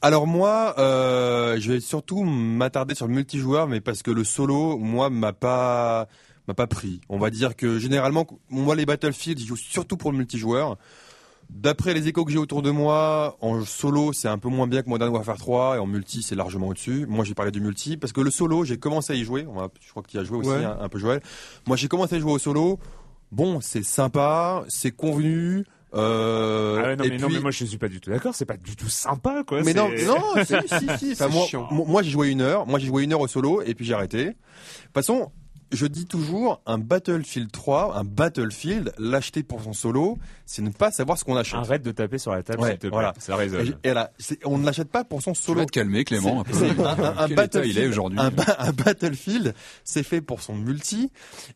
Alors 0.00 0.26
moi, 0.26 0.74
euh, 0.78 1.56
je 1.58 1.72
vais 1.72 1.80
surtout 1.80 2.22
m'attarder 2.22 2.94
sur 2.94 3.08
le 3.08 3.14
multijoueur, 3.14 3.66
mais 3.66 3.80
parce 3.80 4.02
que 4.02 4.10
le 4.12 4.22
solo, 4.24 4.78
moi, 4.78 5.10
m'a 5.10 5.32
pas 5.32 6.06
m'a 6.46 6.54
pas 6.54 6.66
pris. 6.66 7.00
On 7.08 7.18
va 7.18 7.30
dire 7.30 7.56
que 7.56 7.78
généralement, 7.78 8.26
moi, 8.48 8.74
les 8.74 8.86
Battlefield, 8.86 9.38
je 9.40 9.44
joue 9.46 9.56
surtout 9.56 9.96
pour 9.96 10.12
le 10.12 10.18
multijoueur. 10.18 10.78
D'après 11.50 11.94
les 11.94 12.06
échos 12.08 12.24
que 12.24 12.30
j'ai 12.30 12.38
autour 12.38 12.62
de 12.62 12.70
moi, 12.70 13.36
en 13.40 13.64
solo, 13.64 14.12
c'est 14.12 14.28
un 14.28 14.38
peu 14.38 14.48
moins 14.48 14.66
bien 14.66 14.82
que 14.82 14.88
Modern 14.88 15.10
Warfare 15.12 15.38
3, 15.38 15.76
et 15.76 15.78
en 15.78 15.86
multi, 15.86 16.22
c'est 16.22 16.34
largement 16.34 16.68
au-dessus. 16.68 17.06
Moi, 17.08 17.24
j'ai 17.24 17.34
parlé 17.34 17.50
du 17.50 17.60
multi, 17.60 17.96
parce 17.96 18.12
que 18.12 18.20
le 18.20 18.30
solo, 18.30 18.64
j'ai 18.64 18.78
commencé 18.78 19.14
à 19.14 19.16
y 19.16 19.24
jouer. 19.24 19.46
On 19.48 19.68
je 19.80 19.90
crois 19.90 20.02
que 20.02 20.08
tu 20.08 20.16
y 20.18 20.20
as 20.20 20.24
joué 20.24 20.38
aussi, 20.38 20.50
Ouais. 20.50 20.64
un, 20.64 20.78
un 20.80 20.88
peu 20.88 20.98
Joël. 20.98 21.22
Moi, 21.66 21.76
j'ai 21.76 21.88
commencé 21.88 22.16
à 22.16 22.20
jouer 22.20 22.32
au 22.32 22.38
solo. 22.38 22.78
Bon, 23.32 23.60
c'est 23.60 23.82
sympa, 23.82 24.64
c'est 24.68 24.90
convenu. 24.92 25.64
Euh, 25.94 26.76
Ah 26.78 26.82
ouais, 26.88 26.96
non, 26.96 27.04
et 27.04 27.08
mais, 27.10 27.16
non, 27.16 27.26
puis- 27.28 27.36
mais 27.36 27.42
moi 27.42 27.50
je 27.50 27.64
suis 27.64 27.78
pas 27.78 27.88
du 27.88 28.00
tout 28.00 28.10
d'accord, 28.10 28.34
c'est 28.34 28.44
pas 28.44 28.56
du 28.58 28.76
tout 28.76 28.88
sympa 28.88 29.42
quoi. 29.46 29.62
mais 29.62 29.72
non, 29.72 29.88
c'est- 29.96 30.04
non, 30.06 30.16
si, 30.44 30.54
si, 30.68 30.78
si. 30.98 31.12
Enfin, 31.12 31.14
C'est 31.14 31.28
moi, 31.30 31.46
chiant. 31.46 31.68
moi, 31.70 31.84
moi, 31.88 32.02
j'ai 32.02 32.10
joué 32.10 32.28
une 32.28 32.42
heure. 32.42 32.66
Moi, 32.66 32.78
j'ai 32.78 32.88
joué 32.88 33.04
une 33.04 33.12
heure 33.14 33.20
au 33.20 33.28
solo 33.28 33.62
et 33.62 33.74
puis 33.74 33.84
j'ai 33.86 33.94
arrêté. 33.94 34.24
De 34.26 34.30
toute 34.32 34.94
façon, 34.94 35.32
je 35.72 35.86
dis 35.86 36.06
toujours, 36.06 36.60
un 36.66 36.78
Battlefield 36.78 37.50
3, 37.52 37.96
un 37.98 38.04
Battlefield, 38.04 38.92
l'acheter 38.98 39.42
pour 39.42 39.62
son 39.62 39.72
solo, 39.72 40.18
c'est 40.46 40.62
ne 40.62 40.70
pas 40.70 40.90
savoir 40.90 41.18
ce 41.18 41.24
qu'on 41.24 41.36
achète. 41.36 41.58
Arrête 41.58 41.82
de 41.82 41.90
taper 41.92 42.18
sur 42.18 42.32
la 42.32 42.42
table 42.42 42.60
Ouais, 42.62 42.70
s'il 42.70 42.76
te 42.78 42.80
plaît, 42.86 42.90
voilà. 42.90 43.14
ça 43.18 43.36
résonne. 43.36 43.74
Et, 43.84 43.88
et 43.90 43.94
là, 43.94 44.10
on 44.44 44.58
ne 44.58 44.64
l'achète 44.64 44.90
pas 44.90 45.04
pour 45.04 45.20
son 45.22 45.32
Tu 45.32 45.42
solo. 45.42 45.60
vas 45.60 45.66
te 45.66 45.70
calmer, 45.72 46.04
Clément. 46.04 46.40
un 46.40 46.44
peu. 46.44 46.52
C'est- 46.54 46.80
un, 46.80 46.84
un- 46.84 47.16
un 47.18 47.26
Quel 47.26 47.32
état 47.32 47.34
Battlefield, 47.42 47.76
il 47.76 47.82
est 47.82 47.86
aujourd'hui 47.88 48.18
un 48.18 48.72
Battlefield, 48.72 49.54
c'est 49.84 50.02
fait 50.02 50.20
pour 50.20 50.40
son 50.42 50.54
multi. 50.54 51.10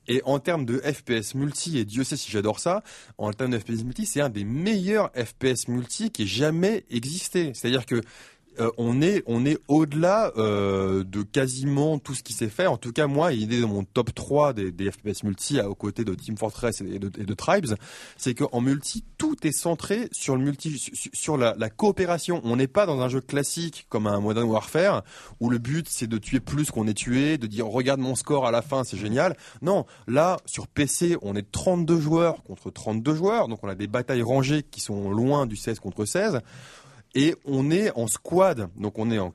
Et 0.09 0.21
en 0.25 0.39
termes 0.39 0.65
de 0.67 0.79
FPS 0.79 1.35
multi, 1.35 1.79
et 1.79 1.85
Dieu 1.85 2.05
sait 2.05 2.17
si 2.17 2.31
j'adore 2.31 2.59
ça, 2.61 2.83
en 3.19 3.33
termes 3.33 3.51
de 3.53 3.59
FPS 3.59 3.85
multi, 3.85 4.07
c'est 4.07 4.21
un 4.21 4.29
des 4.29 4.45
meilleurs 4.45 5.11
FPS 5.15 5.69
multi 5.69 6.11
qui 6.11 6.23
ait 6.23 6.27
jamais 6.27 6.85
existé. 6.91 7.53
C'est-à-dire 7.55 7.87
que 7.87 8.01
euh, 8.61 8.71
on 8.79 9.01
est 9.03 9.23
on 9.27 9.45
est 9.47 9.59
au-delà 9.69 10.33
euh, 10.37 11.05
de 11.05 11.23
quasiment 11.23 11.99
tout 11.99 12.15
ce 12.15 12.23
qui 12.23 12.33
s'est 12.33 12.49
fait. 12.49 12.67
En 12.67 12.77
tout 12.77 12.93
cas, 12.93 13.07
moi, 13.07 13.33
il 13.33 13.53
est 13.53 13.61
dans 13.61 13.69
mon 13.69 13.85
top 13.85 14.15
3 14.15 14.53
des, 14.53 14.91
FPS 14.91 15.23
multi 15.25 15.59
à- 15.61 15.69
aux 15.69 15.75
côtés 15.75 16.05
de 16.05 16.15
Team 16.15 16.37
Fortress 16.37 16.81
et 16.81 16.99
de, 16.99 17.35
Tribes. 17.35 17.75
C'est 18.17 18.35
qu'en 18.35 18.61
multi, 18.61 19.05
tout 19.19 19.37
est 19.47 19.53
centré 19.53 20.09
sur 20.13 20.37
le 20.37 20.43
multi, 20.43 20.79
sur, 20.79 21.11
sur 21.13 21.37
la, 21.37 21.55
la 21.57 21.71
coopération. 21.71 22.41
On 22.45 22.57
n'est 22.57 22.67
pas 22.67 22.87
dans 22.87 23.01
un 23.01 23.09
jeu 23.09 23.21
classique 23.21 23.87
comme 23.89 24.07
un 24.07 24.21
Modern 24.21 24.49
Warfare 24.49 25.03
où 25.41 25.51
le 25.51 25.59
but 25.59 25.89
c'est 25.89 26.07
de 26.07 26.19
tuer 26.19 26.41
plus 26.41 26.71
qu'on 26.71 26.87
est 26.87 26.95
tué, 26.95 27.39
de 27.39 27.47
dire 27.47 27.67
regarde 27.67 28.01
mon 28.01 28.15
score 28.15 28.47
à 28.47 28.51
la 28.51 28.63
fin, 28.63 28.85
c'est 28.85 28.99
génial. 28.99 29.37
Non, 29.63 29.87
là 30.07 30.39
sur 30.47 30.67
PC, 30.67 31.17
on 31.23 31.35
est 31.37 31.51
32 31.51 32.01
joueurs 32.01 32.43
contre 32.43 32.71
32 32.71 33.15
joueurs, 33.15 33.49
donc 33.49 33.61
on 33.63 33.69
a 33.69 33.75
des 33.75 33.87
batailles 33.87 34.23
rangées 34.23 34.63
qui 34.63 34.81
sont 34.81 35.11
loin 35.11 35.47
du 35.47 35.57
16 35.57 35.81
contre 35.81 36.05
16 36.05 36.41
et 37.15 37.35
on 37.45 37.71
est 37.71 37.91
en 37.97 38.07
squad, 38.07 38.69
donc 38.77 38.99
on 38.99 39.11
est 39.11 39.19
en, 39.19 39.33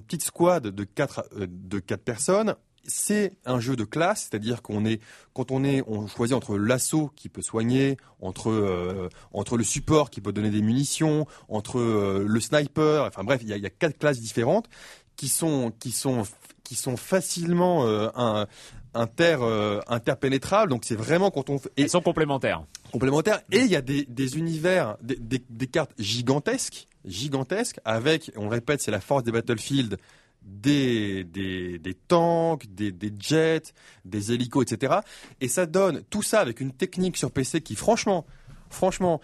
petite 0.00 0.22
squad 0.22 0.66
de 0.66 0.84
quatre 0.84 1.28
euh, 1.36 1.46
de 1.48 1.78
quatre 1.78 2.02
personnes. 2.02 2.56
C'est 2.84 3.32
un 3.44 3.60
jeu 3.60 3.76
de 3.76 3.84
classe, 3.84 4.28
c'est-à-dire 4.30 4.62
qu'on 4.62 4.86
est 4.86 5.00
quand 5.34 5.50
on 5.50 5.62
est 5.64 5.82
on 5.86 6.06
choisit 6.08 6.34
entre 6.34 6.56
l'assaut 6.56 7.10
qui 7.14 7.28
peut 7.28 7.42
soigner, 7.42 7.98
entre 8.20 8.50
euh, 8.50 9.08
entre 9.32 9.56
le 9.56 9.64
support 9.64 10.10
qui 10.10 10.20
peut 10.20 10.32
donner 10.32 10.50
des 10.50 10.62
munitions, 10.62 11.26
entre 11.48 11.78
euh, 11.78 12.24
le 12.26 12.40
sniper, 12.40 13.04
enfin 13.04 13.22
bref, 13.22 13.42
il 13.42 13.54
y 13.54 13.58
y 13.58 13.66
a 13.66 13.70
quatre 13.70 13.98
classes 13.98 14.20
différentes 14.20 14.68
qui 15.16 15.28
sont 15.28 15.72
qui 15.78 15.92
sont 15.92 16.24
qui 16.70 16.76
sont 16.76 16.96
facilement 16.96 17.84
euh, 17.84 18.10
un, 18.14 18.46
inter 18.94 19.38
euh, 19.40 19.80
interpénétrables. 19.88 20.70
Donc 20.70 20.84
c'est 20.84 20.94
vraiment 20.94 21.32
quand 21.32 21.50
on 21.50 21.58
fait 21.58 21.68
et 21.76 21.82
Ils 21.82 21.90
sont 21.90 22.00
complémentaires. 22.00 22.62
complémentaires 22.92 23.40
et 23.50 23.58
il 23.58 23.66
y 23.66 23.74
a 23.74 23.80
des, 23.80 24.04
des 24.04 24.38
univers 24.38 24.96
des, 25.02 25.16
des, 25.16 25.42
des 25.50 25.66
cartes 25.66 25.90
gigantesques 25.98 26.86
gigantesques 27.04 27.80
avec 27.84 28.30
on 28.36 28.44
le 28.44 28.50
répète 28.50 28.82
c'est 28.82 28.92
la 28.92 29.00
force 29.00 29.24
des 29.24 29.32
battlefield 29.32 29.96
des, 30.42 31.24
des, 31.24 31.80
des 31.80 31.94
tanks, 31.94 32.72
des, 32.72 32.92
des 32.92 33.12
jets, 33.18 33.72
des 34.04 34.30
hélicos, 34.32 34.62
etc. 34.70 35.00
Et 35.40 35.48
ça 35.48 35.66
donne 35.66 36.02
tout 36.08 36.22
ça 36.22 36.38
avec 36.38 36.60
une 36.60 36.72
technique 36.72 37.16
sur 37.18 37.30
PC 37.30 37.60
qui, 37.60 37.74
franchement, 37.74 38.24
franchement, 38.70 39.20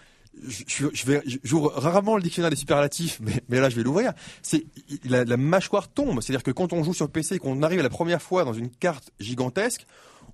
je, 0.47 0.87
j'ouvre 1.43 1.71
rarement 1.75 2.15
le 2.15 2.21
dictionnaire 2.23 2.49
des 2.49 2.55
superlatifs, 2.55 3.19
mais, 3.49 3.59
là 3.59 3.69
je 3.69 3.75
vais 3.75 3.83
l'ouvrir. 3.83 4.13
C'est 4.41 4.65
la, 5.05 5.25
mâchoire 5.37 5.87
tombe, 5.87 6.21
c'est-à-dire 6.21 6.43
que 6.43 6.51
quand 6.51 6.73
on 6.73 6.83
joue 6.83 6.93
sur 6.93 7.09
PC 7.09 7.35
et 7.35 7.39
qu'on 7.39 7.61
arrive 7.63 7.81
la 7.81 7.89
première 7.89 8.21
fois 8.21 8.43
dans 8.43 8.53
une 8.53 8.69
carte 8.69 9.11
gigantesque, 9.19 9.85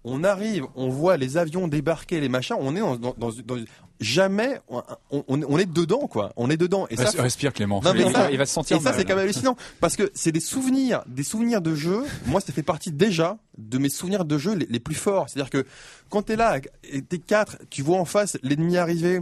on 0.04 0.24
arrive, 0.24 0.66
on 0.76 0.90
voit 0.90 1.18
les 1.18 1.38
avions 1.38 1.68
débarquer, 1.68 2.20
les 2.20 2.30
machins, 2.30 2.58
on 2.60 2.76
est 2.76 2.80
dans, 2.80 2.98
dans- 2.98 3.16
dans- 3.18 3.56
jamais, 4.04 4.60
on, 4.70 4.84
on, 5.12 5.24
on 5.28 5.58
est 5.58 5.66
dedans 5.72 6.08
quoi, 6.08 6.32
on 6.36 6.50
est 6.50 6.58
dedans. 6.58 6.86
Et 6.90 6.96
ça, 6.98 7.06
Res- 7.06 7.22
Respire, 7.22 7.54
Clément. 7.54 7.82
non, 7.84 7.94
mais 7.94 8.02
il, 8.04 8.12
ça- 8.12 8.24
va, 8.24 8.32
il 8.32 8.38
va 8.38 8.46
se 8.46 8.54
sentir 8.54 8.78
et 8.78 8.80
ça, 8.80 8.94
c'est 8.94 9.04
quand 9.06 9.16
même 9.16 9.24
hallucinant. 9.26 9.56
Parce 9.80 9.96
que 9.96 10.12
c'est 10.14 10.32
des 10.32 10.40
souvenirs, 10.40 11.04
des 11.08 11.24
souvenirs 11.24 11.62
de 11.62 11.74
jeu. 11.76 12.04
Moi, 12.26 12.42
ça 12.42 12.54
fait 12.54 12.64
partie 12.64 12.92
déjà 12.92 13.38
de 13.58 13.78
mes 13.78 13.90
souvenirs 13.90 14.26
de 14.26 14.38
jeu 14.38 14.54
les, 14.56 14.68
les 14.70 14.80
plus 14.80 14.96
forts. 14.96 15.30
C'est-à-dire 15.30 15.50
que 15.50 15.66
quand 16.10 16.24
t'es 16.24 16.36
là, 16.36 16.60
et 16.84 17.02
t'es 17.02 17.20
quatre, 17.20 17.58
tu 17.70 17.82
vois 17.82 17.98
en 17.98 18.06
face 18.06 18.38
l'ennemi 18.44 18.78
arriver, 18.78 19.22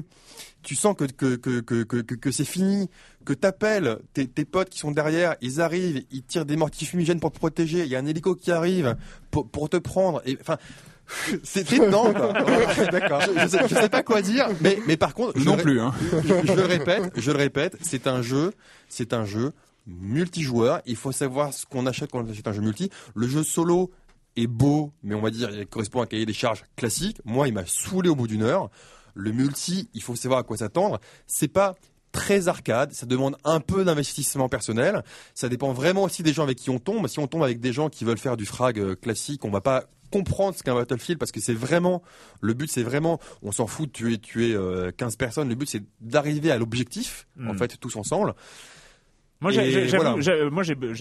tu 0.63 0.75
sens 0.75 0.95
que, 0.95 1.05
que, 1.05 1.35
que, 1.35 1.59
que, 1.61 1.83
que, 1.83 1.97
que- 1.97 2.15
que 2.15 2.31
c'est 2.31 2.45
fini, 2.45 2.89
que 3.25 3.33
t'appelles 3.33 3.97
tes, 4.13 4.27
tes 4.27 4.45
potes 4.45 4.69
qui 4.69 4.79
sont 4.79 4.91
derrière, 4.91 5.35
ils 5.41 5.59
arrivent, 5.61 6.03
ils 6.11 6.23
tirent 6.23 6.45
des 6.45 6.55
mortiers 6.55 6.87
fumigènes 6.87 7.19
pour 7.19 7.31
te 7.31 7.37
protéger, 7.37 7.81
il 7.81 7.87
y 7.87 7.95
a 7.95 7.99
un 7.99 8.05
hélico 8.05 8.35
qui 8.35 8.51
arrive 8.51 8.95
pour, 9.31 9.47
pour 9.47 9.69
te 9.69 9.77
prendre. 9.77 10.21
Et, 10.25 10.37
enfin, 10.41 10.57
c'est 11.43 11.65
quoi. 11.65 12.33
D'accord. 12.91 13.21
Je, 13.21 13.39
je 13.41 13.47
sais, 13.47 13.67
je 13.67 13.75
sais 13.75 13.89
pas 13.89 14.03
quoi 14.03 14.21
dire, 14.21 14.47
mais, 14.61 14.79
mais 14.87 14.97
par 14.97 15.13
contre, 15.13 15.37
je 15.37 15.45
Non 15.45 15.57
plus, 15.57 15.79
hein. 15.79 15.93
je, 16.23 16.47
je 16.47 16.53
le 16.53 16.65
répète, 16.65 17.11
je 17.15 17.31
le 17.31 17.37
répète, 17.37 17.77
c'est 17.81 18.07
un 18.07 18.21
jeu, 18.21 18.51
c'est 18.89 19.13
un 19.13 19.25
jeu 19.25 19.51
multijoueur. 19.87 20.81
Il 20.85 20.95
faut 20.95 21.11
savoir 21.11 21.53
ce 21.53 21.65
qu'on 21.65 21.85
achète 21.85 22.11
quand 22.11 22.25
on 22.25 22.29
achète 22.29 22.47
un 22.47 22.53
jeu 22.53 22.61
multi. 22.61 22.89
Le 23.15 23.27
jeu 23.27 23.43
solo 23.43 23.91
est 24.35 24.47
beau, 24.47 24.93
mais 25.03 25.15
on 25.15 25.21
va 25.21 25.29
dire, 25.29 25.49
il 25.51 25.67
correspond 25.67 26.01
à 26.01 26.03
un 26.03 26.07
cahier 26.07 26.25
des 26.25 26.33
charges 26.33 26.63
classique. 26.75 27.17
Moi, 27.25 27.47
il 27.47 27.53
m'a 27.53 27.65
saoulé 27.65 28.09
au 28.09 28.15
bout 28.15 28.27
d'une 28.27 28.43
heure. 28.43 28.69
Le 29.13 29.31
multi, 29.31 29.89
il 29.93 30.01
faut 30.01 30.15
savoir 30.15 30.39
à 30.39 30.43
quoi 30.43 30.57
s'attendre. 30.57 30.99
C'est 31.27 31.49
pas 31.49 31.75
très 32.11 32.47
arcade, 32.47 32.93
ça 32.93 33.05
demande 33.05 33.37
un 33.43 33.59
peu 33.59 33.83
d'investissement 33.85 34.49
personnel. 34.49 35.03
Ça 35.33 35.49
dépend 35.49 35.71
vraiment 35.73 36.03
aussi 36.03 36.23
des 36.23 36.33
gens 36.33 36.43
avec 36.43 36.57
qui 36.57 36.69
on 36.69 36.79
tombe. 36.79 37.07
Si 37.07 37.19
on 37.19 37.27
tombe 37.27 37.43
avec 37.43 37.59
des 37.59 37.73
gens 37.73 37.89
qui 37.89 38.05
veulent 38.05 38.17
faire 38.17 38.37
du 38.37 38.45
frag 38.45 38.79
euh, 38.79 38.95
classique, 38.95 39.45
on 39.45 39.49
va 39.49 39.61
pas 39.61 39.85
comprendre 40.11 40.55
ce 40.55 40.61
qu'est 40.63 40.71
un 40.71 40.75
Battlefield 40.75 41.17
parce 41.19 41.31
que 41.31 41.39
c'est 41.39 41.53
vraiment 41.53 42.03
le 42.41 42.53
but 42.53 42.69
c'est 42.69 42.83
vraiment 42.83 43.19
on 43.41 43.51
s'en 43.51 43.65
fout 43.67 43.87
de 43.87 43.91
tuer 43.93 44.17
tuer 44.19 44.53
euh, 44.53 44.91
15 44.95 45.15
personnes 45.15 45.49
le 45.49 45.55
but 45.55 45.67
c'est 45.69 45.83
d'arriver 46.01 46.51
à 46.51 46.57
l'objectif 46.57 47.27
en 47.39 47.53
Mm. 47.53 47.57
fait 47.57 47.77
tous 47.79 47.95
ensemble 47.95 48.33
Moi, 49.43 49.49
j'ai- 49.49 49.87
voilà. 49.87 50.13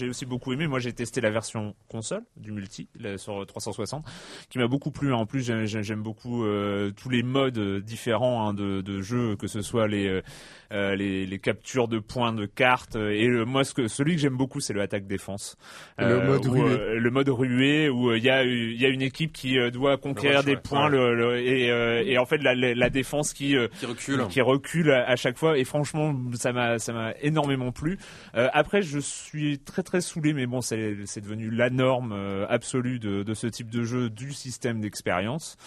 aussi 0.09 0.25
beaucoup 0.25 0.51
aimé. 0.51 0.65
Moi, 0.65 0.79
j'ai 0.79 0.93
testé 0.93 1.21
la 1.21 1.29
version 1.29 1.75
console 1.89 2.23
du 2.37 2.51
multi 2.51 2.87
là, 2.99 3.19
sur 3.19 3.45
360, 3.45 4.03
qui 4.49 4.57
m'a 4.57 4.67
beaucoup 4.67 4.89
plu. 4.89 5.13
En 5.13 5.27
plus, 5.27 5.43
j'ai- 5.45 5.67
j'ai- 5.67 5.83
j'aime 5.83 6.01
beaucoup 6.01 6.43
euh, 6.43 6.89
tous 6.89 7.09
les 7.09 7.21
modes 7.21 7.59
euh, 7.59 7.79
différents 7.81 8.47
hein, 8.47 8.55
de, 8.55 8.81
de 8.81 8.99
jeu, 9.03 9.35
que 9.35 9.45
ce 9.45 9.61
soit 9.61 9.87
les, 9.87 10.23
euh, 10.71 10.81
euh, 10.81 10.95
les 10.95 11.25
les 11.25 11.39
captures 11.39 11.87
de 11.87 11.99
points 11.99 12.33
de 12.33 12.45
cartes. 12.45 12.95
Et 12.95 13.27
euh, 13.27 13.43
moi, 13.45 13.63
ce 13.63 13.73
que 13.73 13.87
celui 13.87 14.15
que 14.15 14.21
j'aime 14.21 14.37
beaucoup, 14.37 14.59
c'est 14.59 14.73
le 14.73 14.81
attaque 14.81 15.05
défense. 15.05 15.57
Le 15.97 16.19
mode 16.21 16.45
où, 16.47 16.51
ruée. 16.51 16.61
euh, 16.71 16.99
le 16.99 17.11
mode 17.11 17.29
ruée 17.29 17.89
où 17.89 18.09
euh, 18.09 18.17
il 18.17 18.23
y 18.23 18.29
a 18.29 18.43
il 18.43 18.81
y 18.81 18.85
a 18.85 18.89
une 18.89 19.01
équipe 19.01 19.31
qui 19.33 19.59
euh, 19.59 19.69
doit 19.69 19.97
conquérir 19.97 20.37
rush, 20.37 20.45
des 20.45 20.55
ouais. 20.55 20.61
points, 20.63 20.85
Ouais. 20.85 20.97
le, 20.97 21.15
le- 21.15 21.39
et 21.39 21.69
euh, 21.69 22.03
et 22.05 22.17
en 22.17 22.25
fait 22.25 22.37
la, 22.41 22.55
la, 22.55 22.73
la 22.73 22.89
défense 22.89 23.33
qui 23.33 23.55
euh, 23.55 23.67
qui 23.79 23.85
recule 23.85 24.27
qui 24.29 24.41
recule 24.41 24.91
à, 24.91 25.07
à 25.09 25.15
chaque 25.15 25.37
fois 25.37 25.57
et 25.57 25.63
franchement 25.65 26.15
ça 26.33 26.51
m'a 26.53 26.79
ça 26.79 26.93
m'a 26.93 27.13
énormément 27.21 27.71
plu 27.71 27.97
Euh, 28.35 28.47
après 28.53 28.81
je 28.81 28.99
suis 28.99 29.59
très 29.59 29.83
très 29.83 30.01
saoulé 30.01 30.33
mais 30.33 30.47
bon 30.47 30.61
c'est 30.61 30.95
c'est 31.05 31.21
devenu 31.21 31.49
la 31.51 31.69
norme 31.69 32.11
euh, 32.13 32.45
absolue 32.49 32.99
de, 32.99 33.23
de 33.23 33.33
ce 33.33 33.47
type 33.47 33.69
de 33.69 33.83
jeu 33.83 34.09
du 34.09 34.31
système 34.33 34.79
d'expérience 34.81 35.57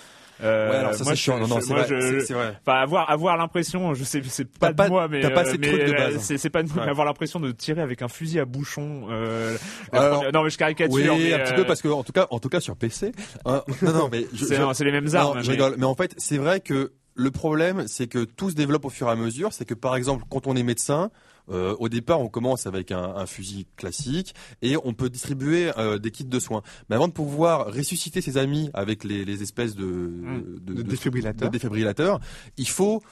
euh, 0.43 0.71
Ouais, 0.71 0.77
alors 0.77 0.95
ça, 0.95 1.05
moi, 1.05 1.13
c'est 1.13 1.17
je- 1.17 1.23
chiant. 1.23 1.39
Non, 1.39 1.47
non, 1.49 1.57
je- 1.61 1.65
c'est 1.67 1.73
vrai, 1.75 1.85
je-. 1.89 2.33
Enfin, 2.67 2.79
avoir 2.81 3.11
avoir 3.11 3.37
l'impression, 3.37 3.95
je 3.95 4.05
sais, 4.05 4.21
c'est 4.27 4.47
pas 4.59 4.71
de 4.73 4.77
pas- 4.77 4.89
moi, 4.89 5.07
mais 5.09 5.21
pas 5.31 5.43
euh, 5.47 5.53
ces 5.53 5.59
mais, 5.59 5.69
euh. 5.69 6.19
C'est 6.21 6.51
pas 6.51 6.63
de 6.63 6.69
moi, 6.69 6.79
Ouais. 6.79 6.85
mais 6.85 6.91
avoir 6.91 7.07
l'impression 7.07 7.41
de 7.41 7.53
tirer 7.53 7.81
avec 7.83 8.03
un 8.03 8.09
fusil 8.09 8.41
à 8.41 8.45
bouchon. 8.45 9.07
Euh, 9.11 9.57
Alors, 9.93 10.17
première- 10.17 10.33
non, 10.33 10.43
mais 10.45 10.51
je 10.51 10.59
caricature. 10.59 10.93
oui 10.95 11.03
mais, 11.05 11.33
un 11.35 11.39
petit 11.39 11.53
euh, 11.53 11.57
peu 11.57 11.65
parce 11.65 11.83
que 11.83 11.89
en 11.89 12.03
tout 12.03 12.13
cas 12.13 12.27
en 12.31 12.39
tout 12.41 12.49
cas 12.49 12.61
sur 12.61 12.77
PC 12.77 13.13
euh, 13.47 13.61
non 13.83 13.93
non 13.93 14.09
mais 14.11 14.27
je, 14.33 14.45
c'est 14.45 14.57
je- 14.57 14.61
non, 14.61 14.73
les 14.85 14.93
mêmes 14.93 15.05
non, 15.05 15.15
armes. 15.15 15.43
je 15.43 15.47
mais- 15.47 15.53
rigole 15.53 15.75
mais 15.79 15.85
en 15.87 15.95
fait 15.95 16.15
c'est 16.19 16.39
vrai 16.39 16.61
que 16.61 16.93
le 17.15 17.31
problème, 17.31 17.87
c'est 17.87 18.07
que 18.07 18.25
tout 18.25 18.51
se 18.51 18.55
développe 18.55 18.85
au 18.85 18.91
fur 18.91 19.09
et 19.09 19.11
à 19.11 19.17
mesure. 19.17 19.53
C'est 19.53 19.65
que 19.65 19.75
par 19.75 19.97
exemple, 19.97 20.25
quand 20.29 20.47
on 20.47 20.57
est 20.57 20.63
médecin, 20.63 21.11
euh, 21.51 21.77
au 21.79 21.89
départ, 21.89 22.21
on 22.21 22.29
commence 22.29 22.67
avec 22.67 22.91
un, 22.91 23.03
un, 23.17 23.27
fusil 23.27 23.67
classique 23.77 24.35
et 24.63 24.77
on 24.83 24.95
peut 24.95 25.11
distribuer 25.11 25.71
euh, 25.77 25.99
des 25.99 26.11
kits 26.11 26.25
de 26.25 26.39
soins. 26.39 26.63
Mais 26.89 26.97
avant 26.97 27.09
de 27.09 27.13
pouvoir 27.13 27.67
ressusciter 27.67 28.23
ses 28.23 28.39
amis 28.39 28.71
avec 28.73 29.05
les, 29.05 29.25
les 29.27 29.43
espèces 29.43 29.75
de, 29.75 29.85
Mmh. 29.85 30.59
de, 30.61 30.75
De 30.75 30.83
défibrillateurs. 30.83 31.49
de 31.49 31.53
défibrillateurs, 31.53 32.21
il 32.57 32.69
faut 32.69 33.03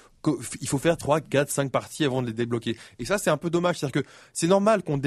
il 0.60 0.68
faut 0.68 0.78
faire 0.78 0.96
3, 0.96 1.20
4, 1.20 1.50
5 1.50 1.72
parties 1.72 2.04
avant 2.04 2.22
de 2.22 2.28
les 2.28 2.32
débloquer. 2.32 2.76
Et 3.00 3.04
ça, 3.04 3.18
c'est 3.18 3.30
un 3.30 3.36
peu 3.36 3.50
dommage. 3.50 3.80
C'est-à-dire 3.80 4.02
que 4.02 4.08
c'est 4.32 4.46
normal 4.46 4.84
qu'on 4.84 4.98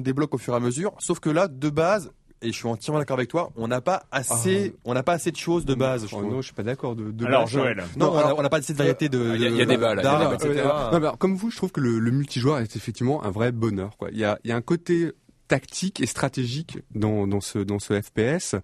débloque 0.00 0.34
au 0.34 0.38
fur 0.38 0.54
et 0.54 0.56
à 0.56 0.60
mesure, 0.60 0.94
sauf 1.00 1.20
que 1.20 1.28
là, 1.28 1.48
de 1.48 1.68
base, 1.68 2.12
et 2.44 2.52
je 2.52 2.56
suis 2.56 2.68
entièrement 2.68 2.98
d'accord 3.00 3.16
avec 3.16 3.28
toi, 3.30 3.50
on 3.56 3.66
n'a 3.68 3.80
pas 3.80 4.04
assez, 4.12 4.76
on 4.84 4.94
n'a 4.94 5.02
pas 5.02 5.14
assez 5.14 5.30
de 5.32 5.36
choses 5.36 5.64
de 5.64 5.74
base. 5.74 6.06
je 6.08 6.14
Oh 6.14 6.22
non, 6.22 6.40
je 6.40 6.46
suis 6.46 6.54
pas 6.54 6.62
d'accord. 6.62 6.94
De, 6.94 7.10
de 7.10 7.26
Alors, 7.26 7.42
base, 7.42 7.50
Joël. 7.50 7.80
hein. 7.80 7.84
Non, 7.96 8.12
on 8.12 8.16
alors- 8.16 8.28
n'a- 8.30 8.34
on 8.38 8.42
n'a 8.42 8.48
pas 8.50 8.58
assez 8.58 8.72
de 8.72 8.78
variété 8.78 9.08
de. 9.08 9.34
Il 9.34 9.40
y 9.42 9.46
a- 9.46 9.48
il 9.48 9.56
y 9.56 9.62
a 9.62 9.64
de- 9.64 9.70
débat, 9.70 9.94
là, 9.94 10.02
il 10.02 10.04
y 10.04 10.08
a 10.08 10.10
d'armes, 10.18 10.36
débat. 10.36 10.52
etc. 10.52 10.68
Non, 10.68 10.90
mais 10.92 10.96
alors, 11.06 11.18
comme 11.18 11.34
vous, 11.36 11.50
je 11.50 11.56
trouve 11.56 11.72
que 11.72 11.80
le, 11.80 11.98
le 11.98 12.10
multijoueur 12.10 12.58
est 12.58 12.76
effectivement 12.76 13.24
un 13.24 13.30
vrai 13.30 13.50
bonheur. 13.52 13.96
Quoi. 13.98 14.08
Il, 14.12 14.18
y 14.18 14.24
a, 14.24 14.38
il 14.44 14.50
y 14.50 14.52
a 14.52 14.56
un 14.56 14.60
côté 14.62 15.12
tactique 15.48 16.00
et 16.00 16.06
stratégique 16.06 16.78
dans, 16.94 17.26
dans 17.26 17.40
ce 17.40 17.58
dans 17.58 17.78
ce 17.78 18.00
FPS, 18.00 18.54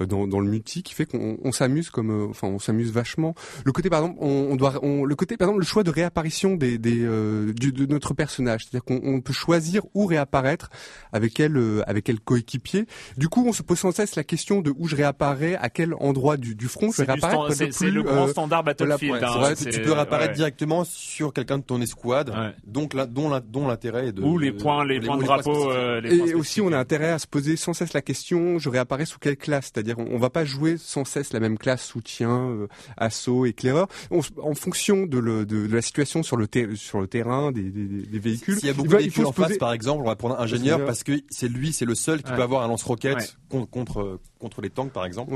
euh, 0.00 0.06
dans, 0.06 0.26
dans 0.26 0.40
le 0.40 0.48
multi, 0.48 0.82
qui 0.82 0.94
fait 0.94 1.04
qu'on 1.06 1.38
on 1.42 1.52
s'amuse 1.52 1.90
comme, 1.90 2.10
euh, 2.10 2.26
enfin, 2.30 2.48
on 2.48 2.58
s'amuse 2.58 2.90
vachement. 2.92 3.34
Le 3.64 3.72
côté, 3.72 3.90
par 3.90 4.00
exemple, 4.00 4.18
on, 4.22 4.48
on 4.50 4.56
doit, 4.56 4.74
on, 4.82 5.04
le 5.04 5.14
côté, 5.16 5.36
par 5.36 5.48
exemple, 5.48 5.60
le 5.60 5.66
choix 5.66 5.82
de 5.82 5.90
réapparition 5.90 6.56
des, 6.56 6.78
des 6.78 7.00
euh, 7.02 7.52
du- 7.52 7.72
de 7.72 7.86
notre 7.86 8.14
personnage, 8.14 8.62
c'est-à-dire 8.64 8.84
qu'on 8.84 9.00
on 9.04 9.20
peut 9.20 9.32
choisir 9.32 9.82
où 9.94 10.06
réapparaître 10.06 10.70
avec 11.12 11.34
quel 11.34 11.56
euh, 11.56 11.82
avec 11.86 12.04
quel 12.04 12.20
coéquipier. 12.20 12.86
Du 13.16 13.28
coup, 13.28 13.44
on 13.46 13.52
se 13.52 13.62
pose 13.62 13.78
sans 13.78 13.92
cesse 13.92 14.16
la 14.16 14.24
question 14.24 14.60
de 14.62 14.72
où 14.76 14.88
je 14.88 14.96
réapparais, 14.96 15.56
à 15.56 15.68
quel 15.70 15.94
endroit 15.94 16.36
du, 16.36 16.54
du 16.54 16.68
front 16.68 16.90
je 16.90 17.02
stand- 17.02 17.70
c'est 17.72 17.84
le 17.86 17.90
le 17.90 18.02
grand 18.02 18.26
euh, 18.28 18.30
standard 18.30 18.64
Battlefield. 18.64 19.10
voilà, 19.18 19.32
hein, 19.32 19.38
vrai, 19.38 19.54
tu 19.56 19.82
peux 19.82 19.92
réapparaître 19.92 20.30
ouais. 20.30 20.36
directement 20.36 20.84
sur 20.84 21.32
quelqu'un 21.32 21.58
de 21.58 21.64
ton 21.64 21.80
escouade, 21.82 22.30
Ouais. 22.30 22.54
donc 22.66 22.94
la- 22.94 23.06
dont 23.06 23.28
l'intérêt 23.68 24.08
est 24.08 24.12
de. 24.12 24.22
Ou 24.22 24.38
les 24.38 24.52
points, 24.52 24.84
les 24.84 25.00
points 25.00 25.16
de 25.16 25.22
les 25.22 25.26
drapeau. 25.26 25.70
euh, 25.70 26.00
les 26.00 26.16
points 26.16 26.29
Et 26.30 26.34
aussi, 26.34 26.60
on 26.60 26.72
a 26.72 26.78
intérêt 26.78 27.10
à 27.10 27.18
se 27.18 27.26
poser 27.26 27.56
sans 27.56 27.72
cesse 27.72 27.92
la 27.92 28.02
question, 28.02 28.58
je 28.58 28.68
réapparais 28.68 29.04
sous 29.06 29.18
quelle 29.18 29.36
classe? 29.36 29.70
C'est-à-dire, 29.72 29.98
on, 29.98 30.06
on 30.12 30.18
va 30.18 30.30
pas 30.30 30.44
jouer 30.44 30.76
sans 30.78 31.04
cesse 31.04 31.32
la 31.32 31.40
même 31.40 31.58
classe, 31.58 31.82
soutien, 31.84 32.30
euh, 32.50 32.66
assaut, 32.96 33.46
éclaireur. 33.46 33.88
On 34.10 34.20
en 34.42 34.54
fonction 34.54 35.06
de, 35.06 35.18
le- 35.18 35.46
de- 35.46 35.66
de 35.66 35.74
la 35.74 35.82
situation 35.82 36.22
sur 36.22 36.36
le, 36.36 36.46
ter- 36.46 36.68
sur 36.76 37.00
le 37.00 37.06
terrain, 37.06 37.52
des, 37.52 37.62
des- 37.62 38.06
des 38.06 38.18
véhicules. 38.18 38.56
S'il 38.58 38.66
y 38.66 38.70
a 38.70 38.74
beaucoup 38.74 38.88
de 38.88 38.96
véhicules 38.96 39.26
en 39.26 39.32
poser- 39.32 39.48
face, 39.50 39.58
par 39.58 39.72
exemple, 39.72 40.02
on 40.02 40.06
va 40.06 40.16
prendre 40.16 40.38
un 40.38 40.42
ingénieur 40.42 40.84
parce 40.84 41.02
que 41.04 41.12
c'est 41.30 41.48
lui, 41.48 41.72
c'est 41.72 41.84
le 41.84 41.94
seul 41.94 42.22
qui 42.22 42.30
Ouais. 42.30 42.36
peut 42.36 42.42
avoir 42.42 42.62
un 42.62 42.68
lance-roquette 42.68 43.36
Ouais. 43.52 43.60
contre, 43.70 44.20
contre 44.38 44.60
les 44.62 44.70
tanks, 44.70 44.92
par 44.92 45.04
exemple. 45.04 45.32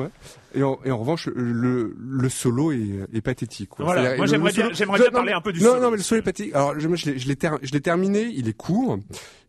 Et 0.54 0.62
en, 0.62 0.78
et 0.84 0.90
en 0.90 0.98
revanche, 0.98 1.28
le, 1.34 1.94
le 1.98 2.28
solo 2.28 2.72
est, 2.72 3.00
est 3.12 3.20
pathétique. 3.20 3.70
quoi. 3.70 3.84
Voilà. 3.84 4.02
C'est-à-dire, 4.02 4.18
Moi, 4.18 4.26
j'aimerais 4.26 4.52
solo- 4.52 4.70
bien- 4.70 4.86
non, 5.06 5.10
parler 5.12 5.30
mais- 5.32 5.36
un 5.36 5.40
peu 5.40 5.52
du 5.52 5.60
non, 5.60 5.70
solo. 5.70 5.82
Non, 5.82 5.90
mais 5.90 5.96
le 5.96 6.02
solo 6.02 6.20
est 6.20 6.24
pathétique. 6.24 6.54
Alors, 6.54 6.74
je 6.78 7.72
l'ai 7.72 7.80
terminé. 7.80 8.22
Il 8.34 8.48
est 8.48 8.52
court. 8.56 8.98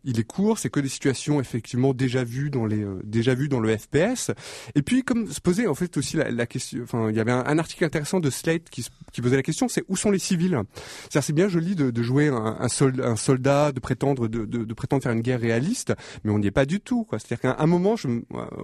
Il 0.06 0.18
est 0.18 0.24
court. 0.24 0.58
C'est 0.58 0.70
que 0.70 0.80
des 0.80 0.88
situations 0.88 1.40
effectivement 1.40 1.92
déjà 1.92 2.24
vues 2.24 2.48
dans 2.48 2.64
les, 2.64 2.82
euh, 2.82 3.00
déjà 3.04 3.34
vues 3.34 3.48
dans 3.48 3.60
le 3.60 3.76
FPS. 3.76 4.30
Et 4.74 4.82
puis, 4.82 5.02
comme 5.02 5.26
se 5.26 5.40
posait 5.40 5.66
en 5.66 5.74
fait 5.74 5.96
aussi 5.98 6.16
la, 6.16 6.30
la 6.30 6.46
question. 6.46 6.80
Enfin, 6.82 7.10
il 7.10 7.16
y 7.16 7.20
avait 7.20 7.32
un, 7.32 7.44
un 7.46 7.58
article 7.58 7.84
intéressant 7.84 8.20
de 8.20 8.30
Slate 8.30 8.70
qui, 8.70 8.82
se- 8.82 8.90
qui 9.12 9.20
posait 9.20 9.36
la 9.36 9.42
question. 9.42 9.68
C'est 9.68 9.84
où 9.88 9.96
sont 9.96 10.10
les 10.10 10.18
civils? 10.18 10.58
C'est-à-dire, 11.02 11.22
c'est 11.24 11.32
bien 11.34 11.48
joli 11.48 11.74
de, 11.74 11.90
de 11.90 12.02
jouer 12.02 12.28
un, 12.28 12.56
un, 12.60 12.68
sol- 12.68 13.02
un 13.04 13.16
soldat, 13.16 13.72
de 13.72 13.80
prétendre, 13.80 14.28
de, 14.28 14.44
de, 14.44 14.64
de 14.64 14.74
prétendre 14.74 15.02
faire 15.02 15.12
une 15.12 15.20
guerre 15.22 15.40
réaliste, 15.40 15.92
mais 16.24 16.30
on 16.30 16.38
n'y 16.38 16.46
est 16.46 16.50
pas 16.52 16.66
du 16.66 16.80
tout. 16.80 17.04
quoi. 17.04 17.18
C'est-à-dire 17.18 17.40
qu'à 17.40 17.62
un 17.62 17.66
moment, 17.66 17.96
je, 17.96 18.08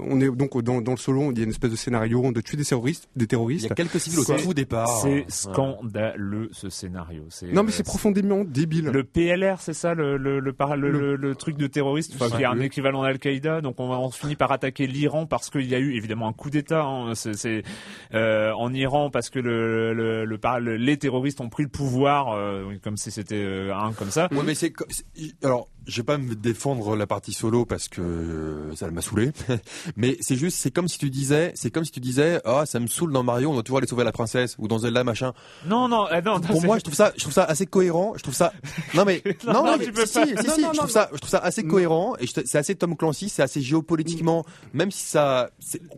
on 0.01 0.21
est 0.21 0.31
donc 0.31 0.61
dans, 0.63 0.81
dans 0.81 0.93
le 0.93 0.97
solo, 0.99 1.33
il 1.33 1.39
y 1.39 1.41
a 1.41 1.45
une 1.45 1.51
espèce 1.51 1.71
de 1.71 1.77
scénario, 1.77 2.21
on 2.25 2.33
doit 2.33 2.43
tuer 2.43 2.57
des 2.57 2.65
terroristes, 2.65 3.09
des 3.17 3.25
Il 3.25 3.29
terroristes. 3.29 3.69
y 3.69 3.73
a 3.73 3.75
quelques 3.75 3.99
civils 4.01 4.21
au 4.21 4.25
tout 4.25 4.55
départ. 4.55 4.89
C'est 5.03 5.25
scandaleux 5.29 6.49
ce 6.53 6.69
scénario. 6.71 7.25
Non, 7.53 7.63
mais 7.63 7.71
euh, 7.71 7.73
c'est 7.73 7.83
profondément 7.83 8.45
débile. 8.45 8.87
Le 8.87 9.05
PLR, 9.05 9.61
c'est 9.61 9.75
ça 9.75 9.95
le 9.95 10.17
le 10.17 10.41
le, 10.41 11.17
le, 11.17 11.32
Le- 11.33 11.37
truc 11.37 11.57
de 11.57 11.67
terroriste, 11.67 12.13
enfin, 12.15 12.35
qui 12.37 12.43
est 12.43 12.47
un 12.47 12.61
équivalent 12.61 13.03
d'Al-Qaïda. 13.03 13.61
Donc 13.61 13.81
on, 13.81 13.91
on 13.91 14.11
finit 14.11 14.37
par 14.37 14.53
attaquer 14.53 14.87
l'Iran 14.87 15.27
parce 15.27 15.51
qu'il 15.51 15.69
y 15.69 15.75
a 15.75 15.79
eu 15.79 15.95
évidemment 15.97 16.29
un 16.29 16.33
coup 16.33 16.51
d'État. 16.51 16.83
Hein, 16.83 17.15
c'est 17.15 17.63
euh, 18.15 18.53
en 18.53 18.73
Iran 18.73 19.11
parce 19.11 19.31
que 19.31 19.39
le, 19.39 19.93
le, 19.95 20.25
le, 20.25 20.39
par- 20.39 20.61
le- 20.61 20.77
les 20.77 20.97
terroristes 20.97 21.41
ont 21.41 21.49
pris 21.49 21.63
le 21.65 21.69
pouvoir, 21.69 22.33
euh, 22.33 22.75
comme 22.83 22.97
si 22.97 23.11
c'était 23.11 23.43
euh, 23.43 23.75
un 23.75 23.93
comme 23.93 24.11
ça. 24.11 24.29
Ouais, 24.33 24.43
mais 24.45 24.55
c'est- 24.55 24.73
alors 25.43 25.69
je 25.87 25.97
vais 25.97 26.05
pas 26.05 26.19
me 26.19 26.35
défendre 26.35 26.97
la 26.97 27.07
partie 27.07 27.33
solo 27.33 27.65
parce 27.65 27.89
que 27.89 28.01
euh, 28.01 28.75
ça 28.77 28.91
m'a 28.91 29.01
saoulé 29.03 29.33
mais 29.97 30.17
c'est 30.21 30.37
juste 30.37 30.57
c'est 30.59 30.71
comme 30.71 30.89
si 30.89 30.99
tu 30.99 31.11
disais 31.11 31.53
c'est 31.55 31.71
comme 31.71 31.85
si 31.85 31.91
tu 31.93 32.01
disais 32.01 32.41
ah 32.45 32.65
ça 32.67 32.81
me 32.81 32.87
saoule 32.87 33.13
dans 33.13 33.23
Mario 33.23 33.51
on 33.51 33.55
doit 33.55 33.63
toujours 33.63 33.79
aller 33.79 33.87
sauver 33.87 34.05
la 34.05 34.13
princesse 34.13 34.55
ou 34.59 34.69
dans 34.69 34.79
Zelda 34.79 35.05
machin 35.05 35.33
Non 35.67 35.89
non 35.89 36.07
euh, 36.13 36.21
non. 36.23 36.41
pour 36.41 36.63
moi 36.65 36.79
je 36.79 36.83
trouve 36.85 36.95
ça 36.95 37.13
je 37.17 37.21
trouve 37.23 37.33
ça 37.33 37.45
assez 37.45 37.67
cohérent 37.67 38.15
je 38.17 38.23
trouve 38.23 38.35
ça 38.35 38.53
non 38.95 39.05
mais 39.05 39.23
Non, 39.47 39.53
non, 39.55 39.65
non, 39.65 39.77
mais 39.79 39.85
tu 39.87 39.93
peux 39.93 40.07
si, 40.07 40.15
pas. 40.15 40.27
si, 40.27 40.37
si, 40.37 40.47
Non, 40.47 40.55
si, 40.55 40.61
non, 40.63 40.69
je 40.73 40.77
non, 40.77 40.83
trouve 40.83 40.91
ça 40.91 41.09
je 41.13 41.19
trouve 41.19 41.31
ça 41.31 41.39
assez 41.39 41.65
cohérent 41.65 42.15
et 42.21 42.27
c'est 42.27 42.57
assez 42.59 42.75
Tom 42.75 42.97
Clancy 42.97 43.29
c'est 43.29 43.43
assez 43.43 43.61
géopolitiquement 43.61 44.45
même 44.73 44.91
si 44.91 45.05
ça 45.05 45.51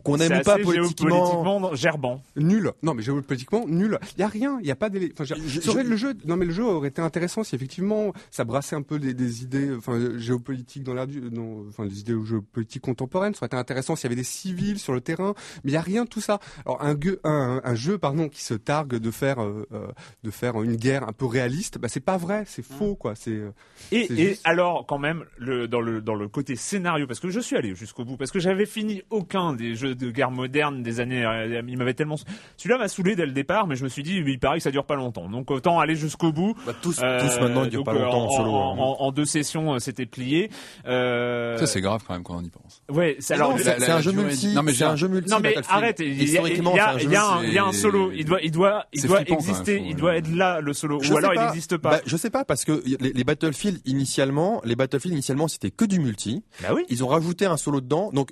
qu'on 0.03 0.17
aime 0.19 0.41
pas 0.43 0.57
politiquement 0.57 1.25
géopolitiquement 1.25 1.75
gerbant. 1.75 2.21
Nul. 2.35 2.71
Non, 2.83 2.93
mais 2.93 3.01
géopolitiquement, 3.03 3.65
nul. 3.67 3.99
Il 4.17 4.21
y 4.21 4.23
a 4.23 4.27
rien. 4.27 4.57
Il 4.61 4.67
y 4.67 4.71
a 4.71 4.75
pas 4.75 4.89
d'élé- 4.89 5.11
Enfin, 5.13 5.23
je- 5.23 5.35
Je- 5.47 5.61
je- 5.61 5.77
le 5.79 5.95
jeu. 5.95 6.13
Non, 6.25 6.35
mais 6.37 6.45
le 6.45 6.51
jeu 6.53 6.63
aurait 6.63 6.89
été 6.89 7.01
intéressant 7.01 7.43
si 7.43 7.55
effectivement 7.55 8.13
ça 8.31 8.43
brassait 8.43 8.75
un 8.75 8.81
peu 8.81 8.99
des, 8.99 9.13
des 9.13 9.43
idées, 9.43 9.69
enfin, 9.77 9.99
géopolitiques 10.17 10.83
dans 10.83 10.93
l'air 10.93 11.07
du, 11.07 11.21
dans, 11.29 11.65
enfin, 11.67 11.85
des 11.85 11.99
idées 11.99 12.15
géopolitiques 12.25 12.81
contemporaines. 12.81 13.33
Ça 13.33 13.39
aurait 13.41 13.47
été 13.47 13.57
intéressant 13.57 13.95
s'il 13.95 14.05
y 14.05 14.07
avait 14.07 14.15
des 14.15 14.23
civils 14.23 14.79
sur 14.79 14.93
le 14.93 15.01
terrain. 15.01 15.33
Mais 15.63 15.71
il 15.71 15.73
y 15.73 15.77
a 15.77 15.81
rien 15.81 16.03
de 16.03 16.09
tout 16.09 16.21
ça. 16.21 16.39
Alors, 16.65 16.81
un, 16.81 16.93
gueux- 16.95 17.19
un, 17.23 17.61
un 17.63 17.75
jeu, 17.75 17.97
pardon, 17.97 18.29
qui 18.29 18.43
se 18.43 18.53
targue 18.53 18.95
de 18.95 19.11
faire, 19.11 19.41
euh, 19.41 19.67
euh, 19.73 19.87
de 20.23 20.31
faire 20.31 20.61
une 20.61 20.75
guerre 20.75 21.07
un 21.07 21.13
peu 21.13 21.25
réaliste, 21.25 21.77
bah, 21.77 21.87
c'est 21.89 21.99
pas 21.99 22.17
vrai. 22.17 22.43
C'est 22.47 22.65
faux, 22.65 22.95
quoi. 22.95 23.15
C'est. 23.15 23.31
euh, 23.31 23.51
Et, 23.91 24.05
C'est 24.07 24.13
et 24.13 24.27
juste- 24.29 24.41
alors 24.45 24.85
quand 24.85 24.97
même 24.99 25.23
le, 25.37 25.67
dans 25.67 25.81
le 25.81 26.01
dans 26.01 26.15
le 26.15 26.27
côté 26.27 26.55
scénario 26.55 27.07
parce 27.07 27.19
que 27.19 27.29
je 27.29 27.39
suis 27.39 27.55
allé 27.55 27.75
jusqu'au 27.75 28.03
bout 28.05 28.17
parce 28.17 28.31
que 28.31 28.39
j'avais 28.39 28.65
fini 28.65 29.01
aucun 29.09 29.53
des 29.53 29.75
jeux 29.75 29.95
de 29.95 30.09
guerre 30.11 30.31
moderne 30.31 30.81
des 30.83 30.99
années 30.99 31.25
euh, 31.25 31.61
il 31.67 31.77
m'avait 31.77 31.93
tellement 31.93 32.15
celui-là 32.57 32.77
m'a 32.77 32.87
saoulé 32.87 33.15
dès 33.15 33.25
le 33.25 33.31
départ 33.31 33.67
mais 33.67 33.75
je 33.75 33.83
me 33.83 33.89
suis 33.89 34.01
dit 34.03 34.15
il 34.25 34.39
paraît 34.39 34.57
que 34.57 34.63
ça 34.63 34.71
dure 34.71 34.85
pas 34.85 34.95
longtemps 34.95 35.29
donc 35.29 35.51
autant 35.51 35.79
aller 35.79 35.95
jusqu'au 35.95 36.31
bout 36.31 36.55
Bah, 36.65 36.73
tous 36.81 36.99
Euh, 37.03 37.19
tous 37.19 37.39
maintenant 37.41 37.63
ils 37.63 37.69
durent 37.69 37.83
donc, 37.83 37.93
pas 37.95 38.01
longtemps 38.01 38.25
en 38.25 38.29
solo 38.29 38.49
en, 38.51 38.73
hein. 38.73 38.77
en- 38.79 38.97
en 39.05 39.11
deux 39.11 39.25
sessions 39.25 39.64
euh, 39.73 39.79
c'était 39.79 40.05
plié 40.05 40.51
euh, 40.87 41.57
Ça, 41.57 41.65
c'est 41.67 41.81
grave 41.81 42.03
quand 42.07 42.13
même 42.13 42.23
quand 42.23 42.37
on 42.37 42.43
y 42.43 42.49
pense. 42.49 42.81
ouais 42.89 43.15
c'est 43.19 43.33
Mais 43.33 43.39
alors 43.39 43.51
non, 43.51 43.57
le- 43.57 43.63
c'est 43.63 43.79
la- 43.79 43.85
c'est 43.85 43.91
un 43.91 43.95
la 43.95 44.01
jeu 44.01 44.11
multi 44.11 44.53
Non, 44.53 44.63
mais 44.63 44.71
c'est 44.71 44.77
j'ai 44.77 44.85
un 44.85 44.95
jeu 44.95 45.07
multi 45.07 45.29
non 45.31 45.39
mais 45.39 45.53
Battlefield. 45.55 45.77
arrête 45.83 45.99
il 45.99 47.53
y 47.53 47.57
a, 47.57 47.65
un 47.65 47.71
solo 47.73 48.11
il 48.11 48.25
doit 48.25 48.41
il 48.41 48.51
doit 48.51 48.85
il 48.93 49.03
doit 49.03 49.21
exister 49.21 49.81
il 49.85 49.95
doit 49.95 50.15
être 50.17 50.29
là 50.33 50.61
le 50.61 50.73
solo 50.73 50.99
Je 51.01 51.13
ou 51.13 51.17
alors 51.17 51.33
il 51.33 51.39
n'existe 51.41 51.77
pas 51.77 51.91
Bah, 51.91 52.01
je 52.05 52.17
sais 52.17 52.29
pas 52.29 52.45
parce 52.45 52.63
que 52.65 52.83
les, 52.99 53.11
les 53.13 53.23
Battlefield 53.23 53.81
initialement, 53.85 54.61
les 54.63 54.75
Battlefield 54.75 55.13
initialement 55.13 55.47
c'était 55.47 55.71
que 55.71 55.85
du 55.85 55.99
multi. 55.99 56.43
bah 56.61 56.69
oui 56.73 56.83
Ils 56.89 57.03
ont 57.03 57.07
rajouté 57.07 57.45
un 57.45 57.57
solo 57.57 57.81
dedans, 57.81 58.11
donc 58.13 58.31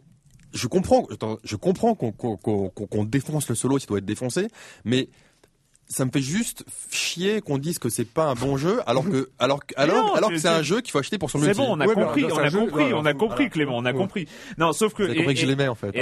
je 0.53 0.67
comprends, 0.67 1.07
je 1.43 1.55
comprends 1.55 1.95
qu'on 1.95 2.11
qu'on 2.11 2.37
qu'on- 2.37 2.69
qu'on- 2.69 2.85
qu'on 2.85 3.03
défonce 3.05 3.49
le 3.49 3.55
solo 3.55 3.79
s'il 3.79 3.87
doit 3.89 3.97
être 3.97 4.05
défoncé, 4.05 4.47
mais 4.85 5.09
ça 5.93 6.05
me 6.05 6.11
fait 6.11 6.21
juste 6.21 6.65
chier 6.91 7.41
qu'on 7.41 7.57
dise 7.57 7.79
que 7.79 7.89
c'est 7.89 8.03
pas 8.05 8.25
un 8.25 8.33
bon 8.35 8.57
jeu 8.57 8.81
alors 8.85 9.07
que 9.09 9.29
alors 9.39 9.65
que- 9.65 9.73
alors 9.77 10.07
non, 10.07 10.13
alors 10.15 10.29
c'est- 10.29 10.35
que 10.35 10.41
c'est 10.41 10.47
un 10.49 10.57
c'est- 10.57 10.63
jeu 10.63 10.81
qu'il 10.81 10.91
faut 10.91 10.99
acheter 10.99 11.17
pour 11.17 11.29
son 11.29 11.39
c'est 11.39 11.45
multi. 11.47 11.59
bon 11.61 11.67
on 11.69 11.79
a 11.79 11.85
Ouais, 11.87 11.93
compris 11.93 12.25
on 12.25 12.35
c'est 12.35 12.41
a 12.41 12.49
jeu- 12.49 12.59
compris 12.59 12.83
voilà, 12.83 12.97
on 12.97 13.05
a 13.05 13.13
compris 13.13 13.35
voilà. 13.37 13.49
Clément 13.51 13.77
on 13.77 13.85
a 13.85 13.91
Ouais. 13.91 13.97
compris 13.97 14.27
non 14.57 14.73
sauf 14.73 14.93
que 14.93 15.03
compris 15.03 15.21
et- 15.21 15.33
que 15.35 15.39
je 15.39 15.45
l'aimais 15.45 15.67
en 15.67 15.75
fait. 15.75 15.95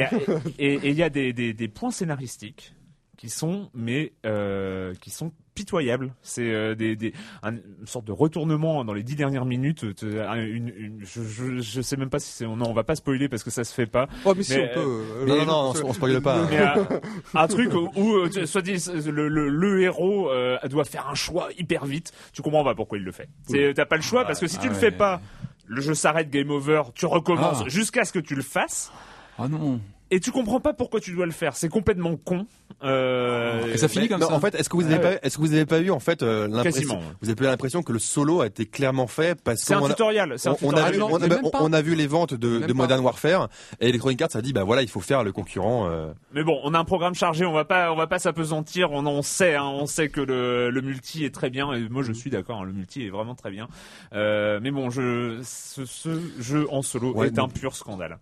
Et 0.60 0.80
il 0.90 0.96
y 0.96 1.04
a 1.04 1.10
des, 1.10 1.34
des, 1.34 1.54
des 1.54 1.68
points 1.68 1.92
scénaristiques 1.92 2.74
qui 3.22 3.30
sont 3.30 3.70
mais 3.76 4.14
euh, 4.26 4.96
qui 5.00 5.12
sont 5.12 5.32
pitoyables. 5.54 6.12
C'est 6.24 6.52
euh, 6.52 6.74
des, 6.74 6.96
des 6.96 7.14
un- 7.44 7.52
une 7.52 7.86
sorte 7.86 8.06
de 8.06 8.12
retournement 8.12 8.84
dans 8.84 8.94
les 8.96 9.04
dix 9.04 9.16
dernières 9.16 9.46
minutes. 9.46 9.84
euh, 10.04 10.28
un- 10.28 10.44
Une, 10.44 10.70
une- 10.76 11.00
je, 11.06 11.22
je, 11.22 11.62
je 11.62 11.82
sais 11.82 11.98
même 11.98 12.10
pas 12.10 12.18
si 12.18 12.32
c'est 12.32 12.46
non 12.48 12.66
on 12.68 12.74
va 12.74 12.84
pas 12.84 12.96
spoiler 12.96 13.30
parce 13.30 13.44
que 13.44 13.52
ça 13.52 13.64
se 13.64 13.72
fait 13.76 13.86
pas. 13.86 14.08
Oh, 14.26 14.34
mais 14.36 14.42
si 14.42 14.54
on 14.54 14.74
peut. 14.74 14.80
euh, 14.80 15.26
non, 15.28 15.36
non, 15.38 15.46
non, 15.46 15.74
on, 15.84 15.90
on 15.90 15.94
spoil 15.94 16.20
pas. 16.20 16.48
Mais 16.50 16.62
euh, 16.62 17.00
un 17.36 17.48
truc 17.48 17.72
où, 17.76 17.92
où, 17.96 18.28
tu- 18.28 18.48
soit 18.48 18.64
dit 18.64 18.84
le, 19.06 19.28
le, 19.28 19.50
le 19.50 19.82
héros 19.84 20.32
euh, 20.32 20.58
doit 20.68 20.86
faire 20.86 21.08
un 21.08 21.14
choix 21.16 21.50
hyper 21.60 21.86
vite. 21.86 22.12
Tu 22.34 22.42
comprends 22.42 22.64
pas 22.64 22.74
pourquoi 22.74 22.98
il 22.98 23.04
le 23.04 23.12
fait. 23.12 23.30
C'est 23.48 23.76
t'as 23.76 23.86
pas 23.86 23.98
le 23.98 24.02
choix 24.02 24.26
parce 24.26 24.40
que 24.40 24.48
si 24.48 24.58
tu 24.58 24.64
ah 24.66 24.70
le 24.70 24.74
ouais. 24.74 24.80
fais 24.80 24.92
pas, 24.92 25.22
le 25.68 25.80
jeu 25.80 25.94
s'arrête, 25.94 26.32
game 26.32 26.50
over. 26.50 26.82
Tu 26.96 27.06
recommences 27.06 27.62
Ah. 27.66 27.70
jusqu'à 27.70 28.04
ce 28.04 28.14
que 28.14 28.20
tu 28.20 28.34
le 28.34 28.42
fasses. 28.42 28.92
Ah 29.38 29.48
non. 29.48 29.80
Et 30.14 30.20
tu 30.20 30.32
comprends 30.32 30.60
pas 30.60 30.74
pourquoi 30.74 31.00
tu 31.00 31.14
dois 31.14 31.26
le 31.26 31.32
faire. 31.32 31.56
C'est 31.56 31.70
complètement 31.70 32.18
con. 32.18 32.46
Euh, 32.84 33.74
Et 33.74 33.78
ça 33.78 33.88
finit 33.88 34.08
comme 34.08 34.20
non, 34.22 34.28
ça. 34.28 34.34
En 34.34 34.40
fait, 34.40 34.56
est-ce 34.56 34.70
que 34.70 34.76
vous 34.76 34.84
Ah 34.84 34.94
avez 34.96 35.04
ouais. 35.06 35.16
pas, 35.20 35.26
est-ce 35.26 35.38
que 35.38 35.42
vous 35.42 35.54
avez 35.54 35.66
pas 35.66 35.80
eu 35.80 35.92
en 35.92 36.00
fait 36.00 36.24
euh, 36.24 36.48
l'impression, 36.48 37.00
vous 37.22 37.30
avez 37.30 37.36
pas 37.36 37.46
l'impression 37.46 37.84
que 37.84 37.92
le 37.94 38.00
solo 38.00 38.42
a 38.42 38.48
été 38.48 38.66
clairement 38.66 39.08
fait 39.08 39.40
parce 39.42 39.62
C'est 39.62 39.74
un 39.74 39.80
qu'on 39.80 39.86
a- 39.86 39.90
tutoriel. 39.90 40.34
C'est 40.38 40.50
un 40.50 40.56
on, 40.62 40.68
on 40.68 40.70
a 40.72 40.74
tutoriel. 40.90 40.94
vu, 40.94 41.00
non, 41.00 41.08
on, 41.12 41.22
a, 41.22 41.26
on- 41.62 41.78
on 41.78 41.82
vu 41.82 41.96
les 41.96 42.08
ventes 42.08 42.34
de. 42.34 42.72
Modern 42.74 43.02
Warfare 43.04 43.50
et 43.80 43.90
Electronic 43.90 44.22
Arts 44.22 44.36
a 44.36 44.42
dit 44.42 44.54
bah 44.54 44.64
voilà 44.64 44.82
il 44.82 44.88
faut 44.90 45.02
faire 45.02 45.24
le 45.24 45.32
concurrent. 45.32 45.88
euh, 45.90 46.12
Mais 46.34 46.44
bon, 46.44 46.60
on 46.64 46.74
a 46.74 46.80
un 46.80 46.86
programme 46.86 47.14
chargé. 47.16 47.46
On 47.46 47.52
va 47.54 47.66
pas, 47.66 47.92
on 47.92 47.96
va 47.96 48.08
pas 48.08 48.18
s'apesantir. 48.20 48.92
On 48.92 49.06
en 49.06 49.22
sait. 49.22 49.56
Hein, 49.56 49.66
on 49.66 49.86
sait 49.86 50.10
que 50.10 50.22
le, 50.22 50.70
le 50.70 50.82
multi 50.82 51.26
est 51.26 51.34
très 51.34 51.50
bien. 51.50 51.72
Et 51.74 51.88
moi, 51.90 52.02
je 52.04 52.14
suis 52.14 52.30
d'accord. 52.30 52.62
hein, 52.62 52.66
le 52.66 52.72
multi 52.74 53.06
est 53.06 53.10
vraiment 53.10 53.36
très 53.36 53.52
bien. 53.52 53.68
Euh, 54.14 54.60
mais 54.62 54.72
bon, 54.72 54.90
je, 54.90 55.40
ce, 55.44 55.86
ce 55.86 56.10
jeu 56.40 56.66
en 56.72 56.82
solo 56.82 57.14
Ouais, 57.14 57.28
est 57.28 57.40
un 57.40 57.48
pur 57.50 57.76
scandale. 57.76 58.18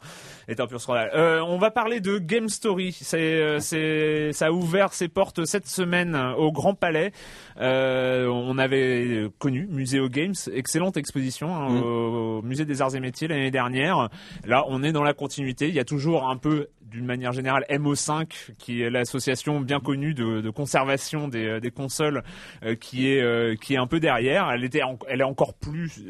Est 0.47 0.59
un 0.59 0.67
pur 0.67 0.81
scandale. 0.81 1.11
Euh, 1.15 1.41
on 1.41 1.57
va 1.57 1.69
parler 1.71 1.99
de 1.99 2.17
Game 2.17 2.49
Story. 2.49 2.97
C'est, 2.99 3.17
euh, 3.19 3.59
c'est, 3.59 4.31
ça 4.39 4.47
a 4.47 4.51
ouvert 4.51 4.93
ses 4.93 5.09
portes 5.09 5.43
cette 5.45 5.67
semaine 5.67 6.15
au 6.37 6.51
Grand 6.53 6.73
Palais. 6.73 7.11
Euh, 7.59 8.27
on 8.27 8.57
avait 8.57 9.27
connu 9.37 9.67
Muséo 9.69 10.07
Games, 10.07 10.33
excellente 10.53 10.95
exposition 10.97 11.53
hein, 11.55 11.69
Mm. 11.69 11.83
au, 11.83 12.41
Musée 12.41 12.63
des 12.65 12.81
Arts 12.81 12.95
et 12.95 12.99
Métiers 13.01 13.27
l'année 13.27 13.51
dernière. 13.51 14.07
Là, 14.45 14.63
on 14.69 14.81
est 14.81 14.93
dans 14.93 15.03
la 15.03 15.13
continuité. 15.13 15.67
Il 15.67 15.73
y 15.75 15.79
a 15.79 15.83
toujours 15.85 16.29
un 16.29 16.37
peu 16.37 16.67
d'une 16.83 17.05
manière 17.05 17.33
générale 17.33 17.65
MO5 17.69 18.53
qui 18.57 18.81
est 18.81 18.89
l'association 18.89 19.59
bien 19.61 19.79
connue 19.79 20.15
de, 20.15 20.41
de 20.41 20.49
conservation 20.49 21.27
des, 21.27 21.59
des 21.59 21.69
consoles 21.69 22.23
euh, 22.63 22.73
qui 22.73 23.11
est 23.11 23.21
euh, 23.21 23.53
qui 23.61 23.75
est 23.75 23.77
un 23.77 23.85
peu 23.85 23.99
derrière 23.99 24.49
elle 24.49 24.63
était 24.63 24.81
en- 24.81 24.97
elle 25.07 25.21
est 25.21 25.23
encore 25.23 25.53
plus 25.53 26.01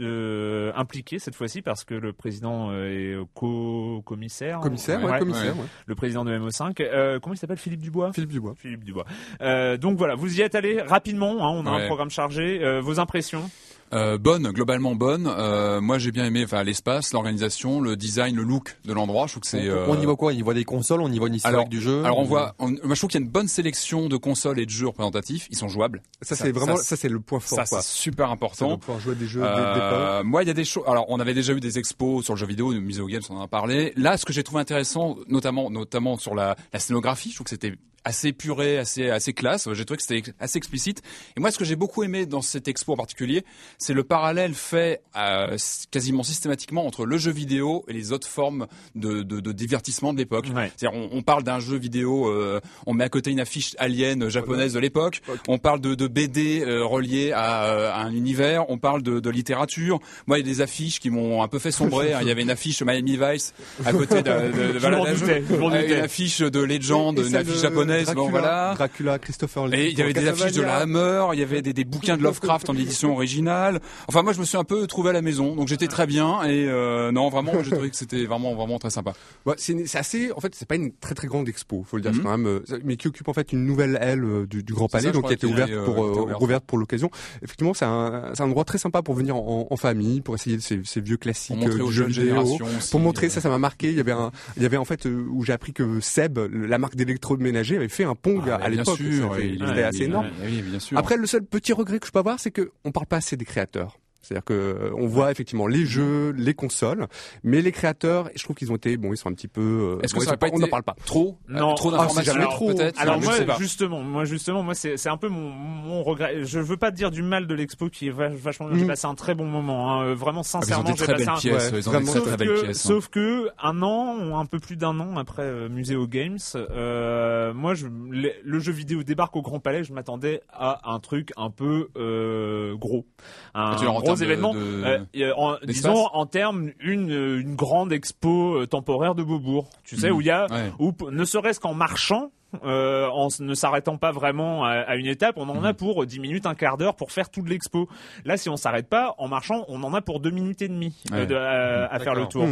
impliquée 0.78 1.20
cette 1.20 1.36
fois-ci 1.36 1.62
parce 1.62 1.84
que 1.84 1.96
le 1.96 2.14
président 2.14 2.72
est 2.74 3.14
co-commissaire 3.34 4.60
Commissaire, 4.62 5.04
ouais, 5.04 5.20
commissaire, 5.20 5.58
ouais. 5.58 5.66
le 5.86 5.96
président 5.96 6.24
de 6.24 6.32
MO5 6.38 6.82
euh, 6.82 7.20
comment 7.20 7.34
il 7.34 7.38
s'appelle 7.38 7.58
Philippe 7.58 7.82
Dubois? 7.82 8.12
Philippe 8.20 8.32
Dubois 8.32 8.54
Philippe 8.58 8.84
Dubois 8.84 9.06
Euh, 9.42 9.78
donc 9.78 9.98
voilà 9.98 10.16
vous 10.16 10.38
y 10.38 10.42
êtes 10.42 10.56
allé 10.56 10.82
rapidement 10.82 11.38
hein, 11.40 11.52
on 11.64 11.66
a 11.66 11.76
Ouais. 11.76 11.84
un 11.84 11.86
programme 11.88 12.10
chargé 12.10 12.60
Euh, 12.64 12.82
vos 12.82 13.00
impressions? 13.00 13.50
Euh, 13.92 14.20
bonne, 14.20 14.52
globalement 14.52 14.94
bonne. 14.94 15.26
Euh, 15.28 15.82
moi, 15.82 15.98
j'ai 15.98 16.12
bien 16.12 16.24
aimé, 16.24 16.44
enfin, 16.44 16.62
l'espace, 16.62 17.12
l'organisation, 17.12 17.82
le 17.82 17.96
design, 17.96 18.36
le 18.36 18.44
look 18.44 18.78
de 18.86 18.94
l'endroit. 18.94 19.26
Je 19.26 19.32
trouve 19.32 19.42
que 19.42 19.48
c'est. 19.48 19.68
On, 19.68 19.74
euh, 19.74 19.86
on 19.88 20.00
y 20.00 20.06
voit 20.06 20.16
quoi? 20.16 20.32
On 20.32 20.36
y 20.36 20.44
voit 20.44 20.54
des 20.54 20.64
consoles, 20.64 21.02
on 21.02 21.12
y 21.12 21.18
voit 21.18 21.28
une 21.28 21.34
historique 21.34 21.56
alors, 21.58 21.70
du 21.70 21.82
jeu. 21.82 22.04
alors 22.06 22.20
on 22.20 22.24
voit, 22.24 22.54
on- 22.60 22.70
moi 22.70 22.94
je 22.94 23.00
trouve 23.00 23.10
qu'il 23.10 23.20
y 23.20 23.24
a 23.24 23.26
une 23.26 23.32
bonne 23.32 23.48
sélection 23.48 24.08
de 24.08 24.16
consoles 24.16 24.60
et 24.60 24.68
de 24.68 24.70
jeux 24.70 24.86
représentatifs. 24.86 25.48
Ils 25.50 25.58
sont 25.58 25.70
jouables. 25.70 26.04
Ça, 26.22 26.36
c'est 26.36 26.52
vraiment, 26.52 26.76
ça, 26.76 26.96
c'est 26.98 27.10
le 27.10 27.20
point 27.20 27.40
fort, 27.40 27.58
Ça 27.58 27.66
c'est 27.66 27.82
super 27.82 28.30
important. 28.30 28.78
pouvoir 28.78 29.00
jouer 29.00 29.16
des 29.16 29.26
jeux, 29.26 29.42
des- 29.42 29.48
Euh, 29.48 29.74
des 29.74 29.80
pas. 29.80 30.24
moi, 30.24 30.44
il 30.44 30.48
y 30.48 30.52
a 30.52 30.54
des 30.54 30.66
choses. 30.66 30.84
Alors, 30.86 31.06
on 31.10 31.20
avait 31.20 31.34
déjà 31.34 31.54
eu 31.54 31.60
des 31.60 31.80
expos 31.80 32.24
sur 32.24 32.36
le 32.36 32.40
jeu 32.40 32.46
vidéo, 32.46 32.72
le 32.72 32.82
Museo 32.82 33.08
Games, 33.08 33.24
on 33.32 33.38
en 33.38 33.42
a 33.42 33.48
parlé. 33.48 33.92
Là, 33.96 34.18
ce 34.18 34.26
que 34.26 34.34
j'ai 34.34 34.44
trouvé 34.44 34.62
intéressant, 34.62 35.18
notamment, 35.28 35.72
notamment 35.72 36.16
sur 36.20 36.36
la, 36.36 36.56
la 36.74 36.80
scénographie, 36.80 37.30
je 37.32 37.36
trouve 37.38 37.46
que 37.46 37.50
c'était 37.50 37.74
assez 38.06 38.30
épuré, 38.30 38.78
assez, 38.78 39.10
assez 39.10 39.34
classe. 39.34 39.68
J'ai 39.74 39.86
trouvé 39.86 39.98
que 39.98 40.04
c'était 40.04 40.32
assez 40.40 40.58
explicite. 40.58 41.02
Et 41.38 41.40
moi, 41.40 41.52
ce 41.52 41.58
que 41.58 41.66
j'ai 41.66 41.76
beaucoup 41.76 42.04
aimé 42.04 42.26
dans 42.26 42.42
cette 42.42 42.68
expo 42.68 42.94
en 42.94 42.98
particulier, 42.98 43.44
c'est 43.78 43.94
le 43.94 44.04
parallèle 44.04 44.54
fait 44.54 45.02
euh, 45.18 45.58
quasiment 45.92 46.24
systématiquement 46.24 46.86
entre 46.86 47.06
le 47.06 47.18
jeu 47.18 47.32
vidéo 47.32 47.84
et 47.88 47.94
les 47.94 48.12
autres 48.12 48.28
formes 48.28 48.68
de, 48.96 49.22
de, 49.24 49.40
de 49.40 49.52
divertissement 49.52 50.14
de 50.14 50.18
l'époque. 50.18 50.46
Ouais. 50.56 50.72
C'est-à-dire, 50.78 50.98
on, 51.00 51.10
on 51.18 51.22
parle 51.22 51.44
d'un 51.44 51.60
jeu 51.60 51.78
vidéo, 51.78 52.28
euh, 52.30 52.60
on 52.86 52.94
met 52.94 53.04
à 53.04 53.10
côté 53.10 53.32
une 53.32 53.40
affiche 53.40 53.76
alien 53.80 54.30
japonaise 54.30 54.74
de 54.74 54.80
l'époque. 54.80 55.22
On 55.48 55.58
parle 55.58 55.82
de, 55.82 55.96
de 55.96 56.08
BD 56.08 56.62
euh, 56.62 56.84
reliées 56.86 57.32
à, 57.34 57.66
euh, 57.66 57.92
à 57.92 58.00
un 58.00 58.14
univers. 58.14 58.70
On 58.70 58.78
parle 58.78 59.04
de, 59.04 59.20
de 59.20 59.30
littérature. 59.30 60.00
Moi, 60.28 60.40
il 60.40 60.48
y 60.48 60.50
a 60.50 60.54
des 60.54 60.62
affiches 60.62 61.00
qui 61.00 61.10
m'ont 61.10 61.44
un 61.44 61.48
peu 61.48 61.60
fait 61.60 61.72
sombrer. 61.72 62.14
hein. 62.14 62.20
Il 62.22 62.28
y 62.28 62.32
avait 62.32 62.42
une 62.44 62.50
affiche 62.50 62.82
Miami 62.82 63.18
Vice 63.18 63.54
à 63.86 63.92
côté 63.92 64.22
de, 64.22 64.30
de, 64.30 64.74
de- 64.74 64.80
je 64.80 64.88
m'en 64.88 65.70
Euh, 65.70 65.98
une 65.98 66.04
affiche 66.04 66.40
de 66.40 66.60
Legend, 66.60 67.18
Et 67.18 67.22
une 67.28 67.36
affiche 67.36 67.62
de 67.62 67.70
japonaise. 67.90 68.06
Dracula, 68.06 68.24
Bon, 68.26 68.30
voilà. 68.30 68.74
Dracula, 68.76 69.20
Christopher 69.20 69.68
Lee. 69.68 69.78
Et 69.80 69.90
il 69.92 69.98
y 69.98 70.02
avait 70.02 70.14
des 70.14 70.28
affiches 70.28 70.52
de 70.54 70.62
la. 70.62 70.78
Hammer, 70.78 71.28
il 71.34 71.40
y 71.40 71.44
avait 71.44 71.62
des, 71.62 71.74
des 71.74 71.84
bouquins 71.84 72.18
de 72.18 72.24
Lovecraft 72.24 72.70
en 72.70 72.76
édition 72.76 73.12
originale. 73.14 73.80
Enfin, 74.08 74.24
moi, 74.24 74.34
je 74.34 74.40
me 74.40 74.46
suis 74.46 74.58
un 74.58 74.64
peu 74.64 74.88
trouvé 74.88 75.10
à 75.10 75.14
la 75.14 75.22
maison, 75.22 75.56
donc 75.56 75.68
j'étais 75.68 75.88
très 75.88 76.08
bien. 76.08 76.44
Et 76.44 76.66
euh, 76.68 77.12
non, 77.12 77.30
vraiment, 77.30 77.52
j'ai 77.64 77.72
trouvé 77.72 77.90
que 77.90 77.96
c'était 77.96 78.26
vraiment, 78.26 78.54
vraiment 78.56 78.80
très 78.80 78.90
sympa. 78.90 79.14
Ouais, 79.46 79.56
c'est 79.58 79.96
assez, 79.96 80.32
en 80.32 80.40
fait, 80.40 80.54
c'est 80.56 80.68
pas 80.68 80.76
une 80.76 80.92
très 80.92 81.16
très 81.16 81.28
grande 81.28 81.48
expo, 81.50 81.84
faut 81.86 81.98
le 81.98 82.04
dire, 82.04 82.14
Mhm. 82.14 82.24
quand 82.24 82.38
même, 82.38 82.48
euh, 82.48 82.64
mais 82.84 82.96
qui 82.98 83.08
occupe 83.08 83.28
en 83.28 83.34
fait 83.34 83.52
une 83.54 83.66
nouvelle 83.66 83.98
aile 84.02 84.24
euh, 84.24 84.46
du, 84.46 84.64
du 84.64 84.74
Grand 84.74 84.88
Palais, 84.88 85.06
ça, 85.08 85.12
donc 85.12 85.26
qui 85.26 85.32
a 85.32 85.34
été 85.34 85.48
ouverte 85.48 85.72
pour, 85.86 86.04
euh, 86.04 86.34
ouverte. 86.40 86.64
l'occasion. 86.74 87.10
Effectivement, 87.44 87.74
c'est 87.74 87.86
un, 87.86 88.32
c'est 88.34 88.42
un 88.44 88.46
endroit 88.46 88.64
très 88.66 88.78
sympa 88.78 89.02
pour 89.02 89.16
venir 89.16 89.36
en, 89.36 89.68
en 89.70 89.76
famille, 89.78 90.22
pour 90.22 90.36
essayer 90.36 90.60
ces, 90.60 90.82
ces 90.84 91.02
vieux 91.02 91.18
classiques 91.18 91.56
Pour 91.58 91.68
montrer 91.68 91.82
aux 91.82 91.88
du 91.88 91.94
jeu 91.94 92.10
jeunes 92.10 92.44
vidéo. 92.44 92.58
Pour 92.92 93.00
montrer, 93.00 93.30
ça, 93.30 93.42
ça 93.42 93.50
m'a 93.50 93.58
marqué. 93.58 93.90
Il 93.90 93.98
y 93.98 94.00
avait 94.00 94.12
un, 94.12 94.32
il 94.58 94.64
y 94.64 94.66
avait 94.66 94.78
en 94.78 94.86
fait 94.86 95.06
où 95.06 95.44
j'ai 95.44 95.54
appris 95.54 95.74
que 95.74 96.00
Seb, 96.00 96.38
la 96.52 96.78
marque 96.78 96.96
d'électroménager, 96.96 97.76
avait 97.80 97.90
fait 97.90 98.04
un 98.04 98.16
Pong 98.16 98.44
Ah, 98.48 98.56
à 98.62 98.70
l'époque. 98.70 98.98
C'était 98.98 99.26
oui, 99.26 99.60
assez 99.82 100.04
énorme. 100.04 100.30
bien 100.42 100.80
sûr. 100.80 100.98
Après, 100.98 101.18
le 101.18 101.26
seul 101.28 101.44
petit 101.44 101.74
regret 101.74 102.00
que 102.00 102.08
je 102.08 102.12
peux 102.12 102.20
avoir, 102.20 102.40
c'est 102.40 102.52
que 102.52 102.72
on 102.86 102.92
parle 102.92 103.08
pas 103.08 103.18
assez 103.18 103.36
des 103.38 103.46
créateurs. 103.46 103.98
C'est-à-dire 104.22 104.44
que 104.44 104.54
euh, 104.54 104.92
on 104.96 105.08
voit 105.08 105.32
effectivement 105.32 105.66
les 105.68 105.86
jeux, 105.86 106.32
les 106.38 106.54
consoles, 106.54 107.08
mais 107.44 107.62
les 107.62 107.72
créateurs, 107.72 108.30
je 108.36 108.44
trouve 108.44 108.56
qu'ils 108.56 108.72
ont 108.72 108.76
été, 108.76 108.98
bon, 108.98 109.14
ils 109.14 109.18
sont 109.18 109.30
un 109.30 109.34
petit 109.34 109.48
peu. 109.48 109.62
euh, 109.62 110.02
Est-ce 110.04 110.14
que 110.14 110.20
bon, 110.20 110.24
ils 110.26 110.30
ça 110.30 110.38
pas 110.38 110.48
on 110.48 110.58
n'en 110.58 110.62
été 110.64 110.70
parle 110.70 110.84
pas. 110.84 110.96
trop, 111.06 111.38
Non. 111.48 111.72
euh, 111.72 111.76
trop 111.76 111.90
Ah, 111.94 111.98
d'informations 112.00 112.34
jamais 112.34 112.46
trop. 112.46 112.74
peut-être 112.74 113.00
Alors 113.00 113.20
Je 113.22 113.26
moi 113.26 113.36
sais 113.38 113.46
pas. 113.46 113.58
justement, 113.58 114.02
moi 114.02 114.26
justement, 114.26 114.62
moi 114.64 114.76
c'est 114.76 114.98
c'est 114.98 115.10
un 115.10 115.18
peu 115.18 115.30
mon, 115.30 115.50
mon 115.50 116.04
regret. 116.04 116.44
Je 116.44 116.60
veux 116.60 116.76
pas 116.78 116.92
dire 116.92 117.12
du 117.12 117.24
mal 117.24 117.48
de 117.48 117.54
l'expo 117.56 117.90
qui 117.90 118.08
est 118.08 118.12
va- 118.12 118.28
vachement 118.30 118.68
bien. 118.68 118.78
J'ai 118.80 118.84
Mm. 118.84 118.88
passé 118.88 119.08
un 119.08 119.16
très 119.16 119.36
bon 119.36 119.46
moment. 119.46 119.92
hein. 120.00 120.04
Euh, 120.08 120.16
Vraiment 120.16 120.42
Ah, 120.42 120.44
sincèrement, 120.44 120.84
des 120.84 120.92
j'ai 120.98 121.04
très 121.06 121.14
passé 121.14 121.26
belles 121.26 121.34
un. 121.36 121.40
pièces. 121.40 121.72
ouais, 121.72 121.80
vraiment. 121.80 122.06
très 122.12 122.20
Sauf 122.20 122.28
très 122.28 122.38
belles 122.38 122.48
que, 122.50 122.62
pièces. 122.66 122.86
hein. 122.86 122.90
sauf 122.90 123.08
que 123.08 123.48
un 123.62 123.82
an 123.82 124.38
un 124.38 124.46
peu 124.46 124.60
plus 124.60 124.76
d'un 124.76 125.00
an 125.00 125.16
après 125.18 125.44
euh, 125.44 125.70
Muséo 125.70 126.08
Games, 126.08 126.38
euh, 126.56 127.54
moi 127.54 127.74
je, 127.74 127.88
le, 127.88 128.32
le 128.44 128.60
jeu 128.60 128.72
vidéo 128.72 129.04
débarque 129.04 129.36
au 129.36 129.42
Grand 129.42 129.60
Palais. 129.60 129.84
Je 129.84 129.94
m'attendais 129.94 130.42
à 130.52 130.92
un 130.92 131.00
truc 131.00 131.32
un 131.38 131.50
peu 131.50 131.88
euh, 131.98 132.76
gros, 132.76 133.06
un 133.54 133.72
Ah, 134.12 134.16
tu 134.16 134.26
veux 134.26 134.36
dire 134.36 134.46
en 134.46 134.52
gros 134.52 134.54
termes 134.54 134.54
de- 134.54 134.54
événement. 134.54 134.54
de- 134.54 134.60
Euh, 134.86 135.00
euh, 135.18 135.34
en- 135.38 135.56
disons 135.66 136.06
en 136.14 136.26
termes 136.26 136.72
une 136.80 137.10
une 137.12 137.56
grande 137.56 137.92
expo 137.94 138.56
euh, 138.62 138.68
temporaire 138.68 139.16
de 139.16 139.24
Beaubourg. 139.24 139.70
Tu 139.84 139.96
sais 139.98 140.10
Mhm. 140.10 140.16
où 140.16 140.22
il 140.22 140.28
y 140.28 140.32
a 140.32 140.46
Ouais. 140.52 140.72
ne 141.12 141.26
serait-ce 141.26 141.60
qu'en 141.60 141.74
marchant. 141.74 142.32
Euh, 142.64 143.08
en 143.08 143.28
ne 143.40 143.54
s'arrêtant 143.54 143.98
pas 143.98 144.12
vraiment 144.12 144.66
à, 144.66 144.72
à 144.72 144.96
une 144.96 145.06
étape, 145.06 145.36
on 145.38 145.48
en 145.50 145.64
a 145.64 145.74
pour 145.74 146.06
10 146.06 146.20
minutes, 146.20 146.46
un 146.46 146.56
quart 146.56 146.78
d'heure 146.78 146.96
pour 146.96 147.12
faire 147.12 147.30
toute 147.30 147.48
l'expo. 147.50 147.88
Là, 148.26 148.38
si 148.38 148.50
on 148.50 148.58
s'arrête 148.58 148.88
pas, 148.90 149.14
en 149.18 149.28
marchant, 149.28 149.66
on 149.68 149.82
en 149.84 149.94
a 149.94 150.02
pour 150.02 150.20
deux 150.20 150.32
minutes 150.32 150.62
et 150.62 150.68
demie 150.68 150.96
euh, 151.12 151.20
Ouais. 151.20 151.28
de- 151.28 151.36
à, 151.36 151.86
à 151.94 152.00
faire 152.00 152.16
le 152.16 152.26
tour. 152.26 152.46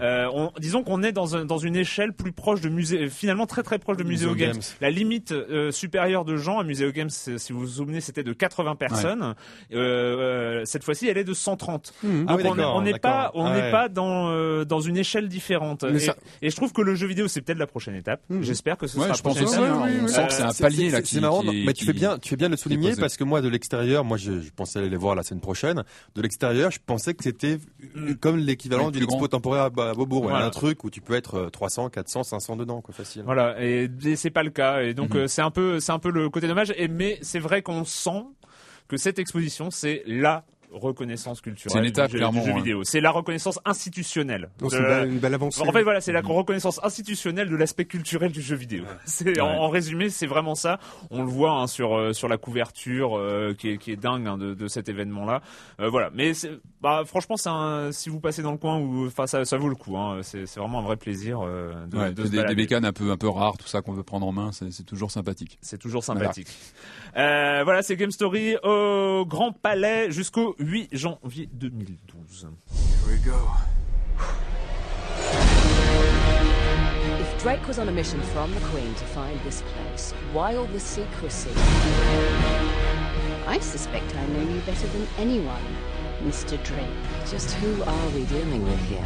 Euh, 0.00 0.28
on- 0.32 0.52
disons 0.58 0.82
qu'on 0.82 1.02
est 1.02 1.12
dans, 1.12 1.36
un- 1.36 1.44
dans 1.44 1.58
une 1.58 1.76
échelle 1.76 2.12
plus 2.12 2.32
proche 2.32 2.60
de 2.60 2.68
musée, 2.68 3.08
finalement 3.08 3.46
très 3.46 3.62
très 3.62 3.78
proche 3.78 3.96
de 3.96 4.04
Muséo 4.04 4.34
Games. 4.34 4.52
Games. 4.52 4.62
La 4.80 4.90
limite 4.90 5.32
euh, 5.32 5.70
supérieure 5.70 6.24
de 6.24 6.36
gens 6.36 6.58
à 6.58 6.64
Muséo 6.64 6.90
Games, 6.92 7.10
si 7.10 7.52
vous 7.52 7.60
vous 7.60 7.66
souvenez, 7.66 8.00
c'était 8.00 8.22
de 8.24 8.32
80 8.32 8.74
personnes. 8.76 9.34
Euh, 9.72 9.76
euh, 9.76 10.64
cette 10.64 10.84
fois-ci, 10.84 11.08
elle 11.08 11.18
est 11.18 11.24
de 11.24 11.34
130. 11.34 11.92
Ah 12.02 12.06
Donc 12.06 12.40
oui, 12.40 12.44
on 12.46 12.54
n'est 12.54 12.62
d'accord, 12.62 12.74
on 12.74 12.82
n'est 12.82 13.70
pas, 13.70 13.80
Ah 13.80 13.82
ouais. 13.84 13.88
dans 13.90 14.30
euh, 14.30 14.64
dans 14.64 14.80
une 14.80 14.96
échelle 14.96 15.28
différente. 15.28 15.84
Et, 15.84 15.98
ça- 15.98 16.16
et 16.40 16.50
je 16.50 16.56
trouve 16.56 16.72
que 16.72 16.82
le 16.82 16.94
jeu 16.94 17.06
vidéo, 17.06 17.28
c'est 17.28 17.40
peut-être 17.42 17.58
la 17.58 17.66
prochaine 17.66 17.94
étape. 17.94 18.20
Mhm. 18.28 18.42
J'espère 18.42 18.76
que 18.76 18.86
ce 18.86 18.96
sera 18.96 19.08
la 19.08 19.14
prochaine 19.14 19.41
hein, 19.44 19.88
on 20.04 20.08
sent 20.08 20.26
que 20.26 20.32
c'est 20.32 20.42
un 20.42 20.50
C'est- 20.50 20.62
palier 20.62 20.90
c'est- 20.90 20.96
là 20.96 21.02
c'est 21.04 21.20
marrant, 21.20 21.42
qui- 21.42 21.64
mais 21.64 21.72
tu 21.72 21.84
fais 21.84 21.92
bien, 21.92 22.18
tu 22.18 22.28
fais 22.30 22.36
bien 22.36 22.48
de 22.48 22.52
le 22.52 22.56
souligner 22.56 22.94
parce 22.96 23.16
que 23.16 23.24
moi 23.24 23.40
de 23.40 23.48
l'extérieur, 23.48 24.04
moi 24.04 24.16
je, 24.16 24.40
je 24.40 24.50
pensais 24.50 24.78
aller 24.78 24.88
les 24.88 24.96
voir 24.96 25.14
la 25.14 25.22
semaine 25.22 25.40
prochaine. 25.40 25.82
De 26.14 26.22
l'extérieur, 26.22 26.70
je 26.70 26.78
pensais 26.84 27.14
que 27.14 27.22
c'était 27.24 27.58
Mm. 27.94 28.14
comme 28.14 28.36
l'équivalent 28.38 28.90
d'une 28.90 29.02
expo 29.04 29.28
temporaire 29.28 29.62
à 29.64 29.70
Bo- 29.70 29.82
à 29.82 29.94
Beaubourg, 29.94 30.34
un 30.34 30.50
truc 30.50 30.84
où 30.84 30.90
tu 30.90 31.00
peux 31.00 31.14
être 31.14 31.34
euh, 31.36 31.50
300, 31.50 31.88
400, 31.90 32.22
500 32.22 32.56
dedans, 32.56 32.80
quoi, 32.80 32.94
facile. 32.94 33.22
Voilà, 33.24 33.56
et, 33.62 33.88
et 34.04 34.16
c'est 34.16 34.30
pas 34.30 34.42
le 34.42 34.50
cas. 34.50 34.82
Et 34.82 34.94
donc 34.94 35.10
Mhm. 35.14 35.20
euh, 35.22 35.26
c'est 35.28 35.42
un 35.42 35.50
peu, 35.50 35.80
c'est 35.80 35.92
un 35.92 35.98
peu 35.98 36.10
le 36.10 36.28
côté 36.30 36.48
dommage. 36.48 36.72
Et 36.76 36.88
mais 36.88 37.18
c'est 37.22 37.38
vrai 37.40 37.62
qu'on 37.62 37.84
sent 37.84 38.24
que 38.88 38.96
cette 38.96 39.18
exposition, 39.18 39.70
c'est 39.70 40.02
la 40.06 40.44
reconnaissance 40.72 41.40
culturelle 41.40 41.72
C'est 41.72 41.78
une 41.78 41.84
étape, 41.90 42.06
du, 42.08 42.12
jeu- 42.12 42.18
clairement, 42.18 42.40
du 42.40 42.46
jeu 42.46 42.52
hein. 42.52 42.56
vidéo. 42.56 42.84
C'est 42.84 43.00
la 43.00 43.10
reconnaissance 43.10 43.58
institutionnelle. 43.64 44.50
Donc, 44.58 44.70
de- 44.70 44.76
c'est 44.76 44.82
une 44.82 44.88
belle, 44.88 45.08
une 45.12 45.18
belle 45.18 45.34
avancée. 45.34 45.60
En 45.62 45.72
fait, 45.72 45.82
voilà, 45.82 46.00
c'est 46.00 46.12
la 46.12 46.20
reconnaissance 46.22 46.80
institutionnelle 46.82 47.48
de 47.48 47.56
l'aspect 47.56 47.84
culturel 47.84 48.32
du 48.32 48.40
jeu 48.42 48.56
vidéo. 48.56 48.84
C'est 49.04 49.40
en, 49.40 49.46
Ouais. 49.46 49.56
en 49.58 49.68
résumé, 49.68 50.08
c'est 50.10 50.26
vraiment 50.26 50.54
ça. 50.54 50.78
On 51.10 51.22
le 51.22 51.28
voit 51.30 51.52
hein, 51.52 51.66
sur 51.66 51.96
euh, 51.96 52.12
sur 52.12 52.28
la 52.28 52.36
couverture 52.36 53.16
euh, 53.18 53.54
qui 53.58 53.70
est 53.70 53.78
qui 53.78 53.90
est 53.92 53.96
dingue 53.96 54.26
hein, 54.26 54.38
de, 54.38 54.54
de 54.54 54.68
cet 54.68 54.88
événement-là. 54.88 55.42
Euh, 55.80 55.88
voilà, 55.88 56.10
mais 56.14 56.34
c'est- 56.34 56.52
bah 56.80 57.02
franchement, 57.06 57.36
c'est 57.36 57.48
un, 57.48 57.92
si 57.92 58.08
vous 58.08 58.18
passez 58.20 58.42
dans 58.42 58.52
le 58.52 58.58
coin, 58.58 58.78
ou 58.78 59.06
enfin 59.06 59.26
ça, 59.26 59.44
ça 59.44 59.56
vaut 59.56 59.68
le 59.68 59.76
coup. 59.76 59.96
Hein. 59.96 60.18
C'est 60.22 60.46
c'est 60.46 60.58
vraiment 60.60 60.80
un 60.80 60.82
vrai 60.82 60.96
plaisir 60.96 61.40
euh, 61.42 61.72
de, 61.86 61.96
Ouais, 61.98 62.08
de 62.12 62.22
des, 62.24 62.38
se 62.38 62.46
des 62.46 62.54
bécanes 62.54 62.84
un 62.84 62.92
peu 62.92 63.10
un 63.10 63.16
peu 63.16 63.28
rares, 63.28 63.56
tout 63.56 63.66
ça 63.68 63.82
qu'on 63.82 63.92
veut 63.92 64.02
prendre 64.02 64.26
en 64.26 64.32
main, 64.32 64.50
c'est 64.52 64.70
c'est 64.72 64.82
toujours 64.84 65.10
sympathique. 65.10 65.58
C'est 65.60 65.78
toujours 65.78 66.02
sympathique. 66.04 66.48
Euh, 67.16 67.62
voilà, 67.64 67.82
c'est 67.82 67.96
Game 67.96 68.10
Story 68.10 68.56
au 68.62 69.24
Grand 69.26 69.52
Palais 69.52 70.10
jusqu'au 70.10 70.56
8 70.62 70.92
janvier 70.92 71.46
2012. 71.58 72.54
Here 72.70 73.12
we 73.12 73.18
go. 73.18 73.50
If 77.18 77.42
Drake 77.42 77.66
was 77.66 77.80
on 77.80 77.88
a 77.88 77.92
mission 77.92 78.20
from 78.32 78.54
the 78.54 78.60
Queen 78.60 78.94
to 78.94 79.04
find 79.06 79.40
this 79.40 79.62
place, 79.62 80.12
why 80.32 80.54
all 80.54 80.66
the 80.66 80.78
secrecy? 80.78 81.50
I 83.48 83.58
suspect 83.60 84.14
I 84.14 84.24
know 84.26 84.42
you 84.48 84.60
better 84.60 84.86
than 84.86 85.08
anyone, 85.18 85.66
Mr. 86.22 86.62
Drake. 86.62 86.86
Just 87.28 87.50
who 87.54 87.82
are 87.82 88.08
we 88.10 88.24
dealing 88.26 88.62
with 88.62 88.82
here? 88.84 89.04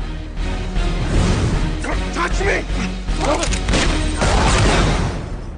Don't 1.83 2.13
touch 2.13 2.39
me! 2.41 2.65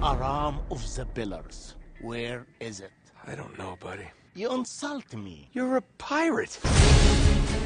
Aram 0.01 0.61
of 0.71 0.95
the 0.95 1.07
Pillars. 1.07 1.75
Where 2.01 2.47
is 2.61 2.79
it? 2.79 2.93
I 3.27 3.35
don't 3.35 3.59
know, 3.59 3.77
buddy. 3.81 4.07
You 4.39 4.53
insult 4.53 5.15
me. 5.15 5.51
You're 5.53 5.79
a 5.79 5.83
pirate. 5.99 6.61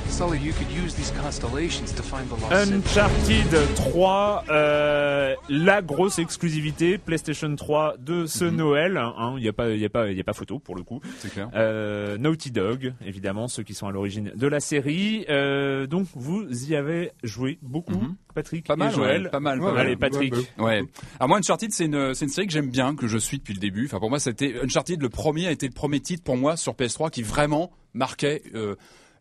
Sully, 0.08 0.38
you 0.38 0.52
could 0.52 0.70
use 0.70 0.94
these 0.94 1.10
constellations 1.20 1.92
to 1.94 2.02
find 2.02 2.26
the 2.28 2.40
lost. 2.40 2.52
Uncharted 2.70 3.74
3, 3.76 4.44
euh, 4.50 5.34
la 5.48 5.80
grosse 5.82 6.18
exclusivité 6.18 6.98
PlayStation 6.98 7.54
3 7.56 7.94
de 7.98 8.26
ce 8.26 8.44
Noël. 8.44 8.96
hein. 8.98 9.34
Il 9.38 9.42
n'y 9.42 9.48
a 9.48 9.52
pas, 9.52 9.70
il 9.70 9.84
a 9.84 9.88
pas, 9.88 10.10
il 10.10 10.16
y 10.16 10.20
a 10.20 10.24
pas 10.24 10.34
photo 10.34 10.58
pour 10.58 10.74
le 10.76 10.82
coup. 10.82 11.00
C'est 11.18 11.30
clair. 11.32 11.48
Euh, 11.54 12.18
Naughty 12.18 12.50
Dog, 12.50 12.92
évidemment, 13.06 13.48
ceux 13.48 13.62
qui 13.62 13.72
sont 13.74 13.86
à 13.86 13.90
l'origine 13.92 14.32
de 14.34 14.46
la 14.46 14.60
série. 14.60 15.24
Euh, 15.30 15.86
donc 15.86 16.06
vous 16.14 16.46
y 16.70 16.76
avez 16.76 17.12
joué 17.22 17.58
beaucoup, 17.62 18.14
Patrick 18.34 18.66
Pas 18.66 18.76
mal, 18.76 18.92
et 18.92 18.94
Joël. 18.94 19.22
ouais, 19.24 19.28
pas 19.30 19.40
mal, 19.40 19.58
pas 19.60 19.64
Ouais, 19.66 19.72
mal. 19.72 19.86
Allez, 19.86 19.96
Patrick. 19.96 20.34
Ouais. 20.58 20.82
Alors 21.18 21.28
moi, 21.28 21.38
Uncharted, 21.38 21.72
c'est 21.72 21.86
une, 21.86 22.14
c'est 22.14 22.26
une 22.26 22.30
série 22.30 22.46
que 22.46 22.52
j'aime 22.52 22.70
bien, 22.70 22.94
que 22.94 23.06
je 23.06 23.16
suis 23.18 23.38
depuis 23.38 23.54
le 23.54 23.60
début. 23.60 23.86
Enfin, 23.86 23.98
pour 23.98 24.10
moi, 24.10 24.18
c'était 24.18 24.56
Uncharted. 24.62 25.00
Le 25.00 25.08
premier 25.08 25.46
a 25.46 25.50
été 25.52 25.66
le 25.66 25.72
premier 25.72 26.00
titre 26.00 26.22
pour 26.22 26.36
moi 26.36 26.56
sur 26.56 26.74
PS3 26.74 27.10
qui 27.10 27.22
vraiment 27.22 27.70
marquait. 27.94 28.42
Euh, 28.54 28.76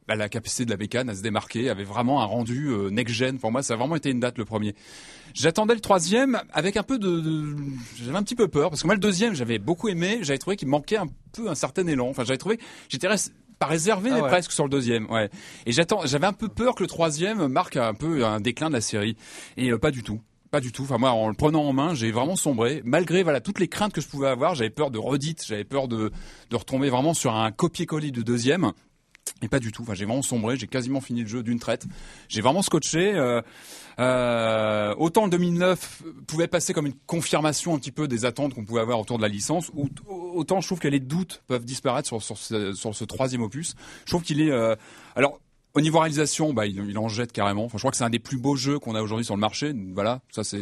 bah, 0.08 0.16
la 0.16 0.30
capacité 0.30 0.66
de 0.66 0.70
la 0.72 0.78
bécane 0.78 1.10
à 1.10 1.16
se 1.16 1.22
démarquer 1.22 1.70
avait 1.70 1.84
vraiment 1.84 2.22
un 2.22 2.26
rendu 2.26 2.68
euh, 2.70 2.90
next-gen. 2.90 3.38
Pour 3.40 3.52
moi, 3.52 3.64
ça 3.64 3.74
a 3.74 3.78
vraiment 3.78 3.96
été 3.96 4.10
une 4.10 4.20
date 4.20 4.38
le 4.38 4.46
premier. 4.46 4.76
J'attendais 5.34 5.74
le 5.76 5.80
troisième 5.80 6.42
avec 6.52 6.76
un 6.78 6.84
peu 6.84 6.98
de, 7.00 7.20
de- 7.20 7.56
j'avais 7.96 8.18
un 8.18 8.24
petit 8.24 8.36
peu 8.36 8.48
peur 8.48 8.70
parce 8.70 8.82
que 8.82 8.88
moi 8.88 8.96
le 8.96 9.00
deuxième 9.00 9.34
j'avais 9.34 9.60
beaucoup 9.60 9.88
aimé, 9.88 10.20
j'avais 10.24 10.40
trouvé 10.40 10.58
qu'il 10.58 10.68
manquait 10.68 10.98
un 10.98 11.08
peu 11.32 11.50
un 11.50 11.56
certain 11.56 11.88
élan. 11.88 12.10
Enfin, 12.10 12.24
j'avais 12.26 12.38
trouvé, 12.38 12.60
j'étais 12.90 13.08
pas 13.60 13.66
réservé 13.68 14.10
Ah 14.12 14.22
ouais. 14.24 14.28
presque 14.28 14.52
sur 14.52 14.64
le 14.66 14.70
deuxième. 14.70 15.10
Ouais. 15.10 15.30
Et 15.66 15.72
j'attends, 15.72 16.02
j'avais 16.06 16.26
un 16.28 16.34
peu 16.34 16.50
peur 16.50 16.76
que 16.76 16.84
le 16.84 16.88
troisième 16.88 17.48
marque 17.48 17.78
un 17.78 17.94
peu 17.94 18.26
un 18.26 18.42
déclin 18.42 18.68
de 18.70 18.74
la 18.74 18.82
série. 18.82 19.16
Et 19.56 19.72
euh, 19.72 19.78
pas 19.78 19.92
du 19.92 20.04
tout. 20.04 20.20
Pas 20.50 20.60
du 20.60 20.74
tout. 20.74 20.84
Enfin 20.84 20.98
moi, 20.98 21.12
en 21.12 21.30
le 21.30 21.34
prenant 21.34 21.64
en 21.64 21.72
main, 21.72 21.94
j'ai 21.94 22.12
vraiment 22.12 22.36
sombré. 22.36 22.82
Malgré 22.84 23.24
voilà 23.24 23.40
toutes 23.40 23.60
les 23.60 23.70
craintes 23.70 23.94
que 23.94 24.02
je 24.02 24.08
pouvais 24.10 24.28
avoir, 24.28 24.54
j'avais 24.56 24.70
peur 24.72 24.92
de 24.92 24.98
redite, 24.98 25.46
j'avais 25.48 25.64
peur 25.64 25.88
de 25.88 26.12
de 26.50 26.56
retomber 26.58 26.90
vraiment 26.90 27.14
sur 27.14 27.34
un 27.36 27.52
copier-coller 27.52 28.12
du 28.12 28.26
deuxième. 28.26 28.74
Et 29.41 29.47
pas 29.47 29.60
du 29.60 29.71
tout. 29.71 29.82
Enfin, 29.84 29.93
j'ai 29.95 30.06
vraiment 30.06 30.21
sombré. 30.21 30.56
J'ai 30.56 30.67
quasiment 30.67 31.01
fini 31.01 31.21
le 31.21 31.27
jeu 31.27 31.43
d'une 31.43 31.60
traite. 31.60 31.86
J'ai 32.30 32.41
vraiment 32.41 32.62
scotché. 32.62 33.13
Euh, 33.15 33.41
euh, 33.99 34.93
autant 34.97 35.25
le 35.25 35.32
2009 35.32 36.04
pouvait 36.27 36.47
passer 36.47 36.73
comme 36.73 36.86
une 36.88 36.95
confirmation 37.08 37.73
un 37.73 37.80
petit 37.80 37.91
peu 37.91 38.08
des 38.08 38.25
attentes 38.25 38.54
qu'on 38.54 38.65
pouvait 38.65 38.82
avoir 38.82 38.99
autour 38.99 39.17
de 39.17 39.21
la 39.21 39.27
licence, 39.27 39.69
ou 39.73 39.89
autant 40.34 40.62
je 40.62 40.67
trouve 40.67 40.80
que 40.80 40.88
les 40.88 40.99
doutes 40.99 41.43
peuvent 41.47 41.65
disparaître 41.65 42.08
sur, 42.08 42.21
sur, 42.21 42.38
ce, 42.38 42.73
sur 42.73 42.95
ce 42.95 43.04
troisième 43.04 43.41
opus. 43.41 43.75
Je 44.06 44.12
trouve 44.12 44.23
qu'il 44.23 44.41
est. 44.41 44.51
euh, 44.51 44.75
alors. 45.15 45.39
Au 45.74 45.80
niveau 45.82 46.00
réalisation, 46.00 46.54
bah, 46.54 46.66
il, 46.66 46.84
il 46.90 46.98
en 46.98 47.08
jette 47.08 47.32
carrément. 47.32 47.64
Enfin, 47.66 47.78
je 47.78 47.82
crois 47.82 47.92
que 47.92 47.98
c'est 47.98 48.04
un 48.04 48.10
des 48.10 48.20
plus 48.20 48.38
beaux 48.38 48.56
jeux 48.58 48.78
qu'on 48.80 48.94
a 48.96 49.02
aujourd'hui 49.02 49.24
sur 49.26 49.36
le 49.36 49.40
marché. 49.42 49.74
Voilà, 49.94 50.22
ça 50.30 50.44
c'est 50.44 50.60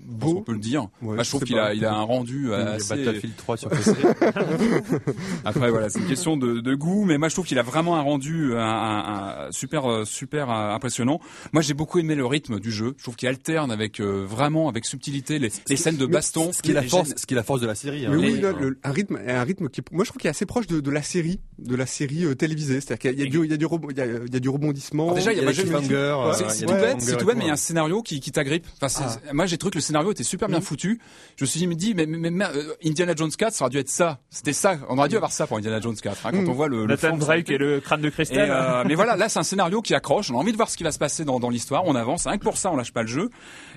beau, 0.00 0.36
on 0.38 0.42
peut 0.42 0.52
le 0.52 0.58
dire. 0.60 0.82
Ouais, 1.02 1.14
Moi, 1.16 1.22
je 1.24 1.28
trouve 1.30 1.42
qu'il 1.44 1.58
a, 1.58 1.74
il 1.74 1.84
a 1.84 1.92
un 1.94 2.02
rendu 2.02 2.52
a 2.54 2.72
assez. 2.72 3.04
Battlefield 3.04 3.36
3 3.36 3.56
sur 3.56 3.68
PC. 3.70 3.92
Après 5.44 5.70
voilà, 5.70 5.88
c'est 5.90 5.98
une 6.00 6.06
question 6.06 6.36
de, 6.36 6.60
de 6.60 6.74
goût, 6.74 7.04
mais 7.04 7.18
moi 7.18 7.28
je 7.28 7.34
trouve 7.34 7.46
qu'il 7.46 7.58
a 7.58 7.62
vraiment 7.62 7.96
un 7.96 8.00
rendu 8.02 8.54
un, 8.54 8.58
un- 8.58 9.46
un 9.48 9.52
super 9.52 9.90
euh, 9.90 10.04
super 10.04 10.50
euh, 10.50 10.74
impressionnant. 10.74 11.20
Moi 11.52 11.62
j'ai 11.62 11.74
beaucoup 11.74 11.98
aimé 11.98 12.14
le 12.14 12.26
rythme 12.26 12.60
du 12.60 12.70
jeu. 12.70 12.94
Je 12.96 13.02
trouve 13.02 13.16
qu'il 13.16 13.28
alterne 13.28 13.70
avec 13.70 14.00
euh, 14.00 14.24
vraiment 14.26 14.68
avec 14.68 14.84
subtilité 14.84 15.38
les, 15.38 15.50
les 15.68 15.76
scènes 15.76 15.96
de 15.96 16.06
baston. 16.06 16.52
Ce 16.52 16.62
qui 16.62 16.70
est 16.70 16.74
la 16.74 16.82
force, 16.82 17.08
gènes- 17.08 17.18
ce 17.18 17.26
qui 17.26 17.34
est 17.34 17.36
la 17.36 17.42
force 17.42 17.60
de 17.60 17.66
la 17.66 17.74
série. 17.74 18.06
hein. 18.06 18.10
Mais 18.12 18.16
oui, 18.16 18.34
Et- 18.38 18.40
non, 18.40 18.56
le- 18.56 18.78
un 18.82 18.90
rythme, 18.92 19.18
un 19.26 19.42
rythme 19.42 19.68
qui, 19.68 19.82
moi 19.92 20.04
je 20.04 20.10
trouve 20.10 20.20
qu'il 20.20 20.28
est 20.28 20.30
assez 20.30 20.46
proche 20.46 20.66
de, 20.66 20.80
de 20.80 20.90
la 20.90 21.02
série, 21.02 21.40
de 21.58 21.76
la 21.76 21.86
série 21.86 22.24
euh, 22.24 22.34
télévisée. 22.34 22.80
C'est-à-dire 22.80 23.10
qu'il 23.12 23.20
y 23.20 23.26
a 23.26 23.30
du, 23.30 23.44
il 23.44 23.50
y 23.50 23.54
a 23.54 23.56
du, 23.56 23.66
rebo- 23.66 23.88
il 23.90 23.96
y 23.98 24.00
a, 24.00 24.06
il 24.06 24.32
y 24.32 24.36
a 24.36 24.40
du 24.40 24.43
rebondissement. 24.48 25.04
Alors 25.04 25.14
déjà, 25.16 25.32
il 25.32 25.38
y 25.38 25.40
a, 25.40 25.44
y 25.44 25.48
a 25.48 25.52
j'ai- 25.52 25.62
cliffhangers, 25.62 26.14
c'est- 26.48 26.64
euh, 26.64 26.66
tout 26.66 26.72
bête, 26.74 27.00
c'est 27.00 27.16
tout 27.16 27.24
bête, 27.26 27.36
mais 27.36 27.44
il 27.44 27.48
y 27.48 27.50
a 27.50 27.54
un 27.54 27.56
scénario 27.56 28.02
qui, 28.02 28.20
qui 28.20 28.30
t'agrippe. 28.32 28.66
Enfin, 28.76 28.88
c'est- 28.88 29.20
Ah. 29.28 29.32
moi 29.32 29.46
j'ai 29.46 29.58
trouvé 29.58 29.70
que 29.72 29.78
le 29.78 29.82
scénario 29.82 30.10
était 30.12 30.22
super 30.24 30.48
bien 30.48 30.60
foutu. 30.60 31.00
Je 31.36 31.44
me 31.44 31.46
suis 31.46 31.60
dit, 31.76 31.94
mais, 31.94 32.06
mais, 32.06 32.18
mais, 32.18 32.30
mais, 32.30 32.44
euh, 32.46 32.74
Indiana 32.84 33.14
Jones 33.16 33.30
4, 33.30 33.54
ça 33.54 33.64
aurait 33.64 33.70
dû 33.70 33.78
être 33.78 33.88
ça. 33.88 34.18
C'était 34.30 34.52
ça. 34.52 34.76
On 34.88 34.98
aurait 34.98 35.08
dû 35.08 35.16
avoir 35.16 35.32
ça 35.32 35.46
pour 35.46 35.56
Indiana 35.58 35.80
Jones 35.80 35.96
4. 35.96 36.26
hein, 36.26 36.30
quand 36.32 36.42
Mm. 36.42 36.48
on 36.48 36.52
voit 36.52 36.68
le, 36.68 36.82
le 36.82 36.86
Nathan 36.86 37.10
fond 37.10 37.14
de 37.16 37.20
Drake 37.20 37.50
et 37.50 37.58
le 37.58 37.80
crâne 37.80 38.00
de 38.02 38.08
Et, 38.08 38.10
cristal. 38.10 38.48
euh, 38.50 38.84
mais 38.86 38.94
voilà, 38.94 39.16
là 39.16 39.28
c'est 39.28 39.38
un 39.38 39.42
scénario 39.44 39.80
qui 39.82 39.94
accroche. 39.94 40.30
On 40.30 40.34
a 40.36 40.38
envie 40.38 40.52
de 40.52 40.56
voir 40.56 40.70
ce 40.70 40.76
qui 40.76 40.82
va 40.84 40.92
se 40.92 40.98
passer 40.98 41.24
dans, 41.24 41.40
dans 41.40 41.50
l'histoire. 41.50 41.82
On 41.86 41.94
avance. 41.94 42.26
Rien 42.26 42.38
que 42.38 42.44
pour 42.44 42.56
ça, 42.56 42.70
on 42.72 42.76
lâche 42.76 42.92
pas 42.92 43.02
le 43.02 43.08
jeu. 43.08 43.30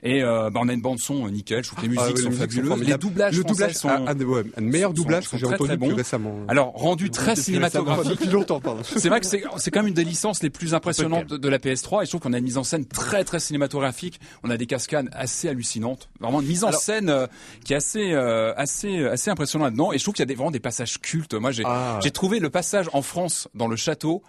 Et 0.04 0.24
euh, 0.24 0.50
bah, 0.50 0.60
on 0.64 0.70
a 0.70 0.74
une 0.74 0.82
bande 0.82 1.00
son 1.00 1.28
nickel. 1.30 1.64
Je 1.64 1.70
trouve 1.70 1.80
que 1.80 1.84
les 1.84 1.90
musiques 1.90 2.04
Ah, 2.04 2.22
sont 2.22 2.30
musiques 2.30 2.34
sont 2.54 2.60
fabuleuses. 2.62 2.88
les 2.88 2.98
doublages 2.98 3.36
le 3.36 3.42
français 3.42 3.54
doublage, 3.54 3.74
sont 3.76 3.90
un, 3.90 4.62
meilleur 4.62 4.94
doublage 4.94 5.30
que 5.30 5.38
j'ai 5.38 5.46
entendu 5.48 5.94
récemment. 5.94 6.36
Alors 6.48 6.72
rendu 6.74 7.10
très 7.10 7.36
cinématographique. 7.36 8.12
Depuis 8.12 8.28
longtemps, 8.30 8.60
pardon. 8.60 8.82
C'est 8.84 9.10
vrai 9.10 9.20
que 9.20 9.26
c'est 9.26 9.44
c'est 9.58 9.72
quand 9.72 9.80
même 9.80 9.88
une 9.88 9.94
des 9.94 10.04
licences 10.04 10.42
les 10.44 10.50
plus 10.58 10.74
impressionnantes 10.74 11.28
de, 11.28 11.38
de 11.38 11.50
la 11.50 11.58
PS3 11.60 12.02
et 12.02 12.06
je 12.06 12.12
trouve 12.12 12.22
qu'on 12.22 12.34
a 12.34 12.38
une 12.38 12.44
mise 12.44 12.58
en 12.58 12.64
scène 12.64 12.86
très 12.86 13.24
très 13.24 13.40
cinématographique. 13.40 14.20
On 14.44 14.50
a 14.50 14.58
des 14.58 14.66
cascades 14.66 15.10
assez 15.14 15.48
hallucinantes, 15.50 16.10
vraiment 16.20 16.42
une 16.42 16.48
mise 16.48 16.64
en 16.64 16.68
Alors- 16.70 16.82
scène 16.82 17.10
euh, 17.10 17.28
qui 17.66 17.74
est 17.74 17.78
assez 17.78 18.12
euh, 18.14 18.54
assez 18.58 19.06
assez 19.06 19.30
impressionnante 19.30 19.68
là-dedans 19.68 19.92
et 19.94 19.98
je 19.98 20.04
trouve 20.04 20.14
qu'il 20.16 20.22
y 20.22 20.24
a 20.24 20.28
des, 20.28 20.36
vraiment 20.36 20.52
des 20.52 20.60
passages 20.60 21.00
cultes. 21.00 21.34
Moi 21.34 21.52
j'ai 21.52 21.64
Ah. 21.66 22.00
j'ai 22.04 22.12
trouvé 22.12 22.40
le 22.40 22.50
passage 22.50 22.90
en 22.94 23.02
France 23.02 23.48
dans 23.56 23.68
le 23.68 23.76
château 23.76 24.24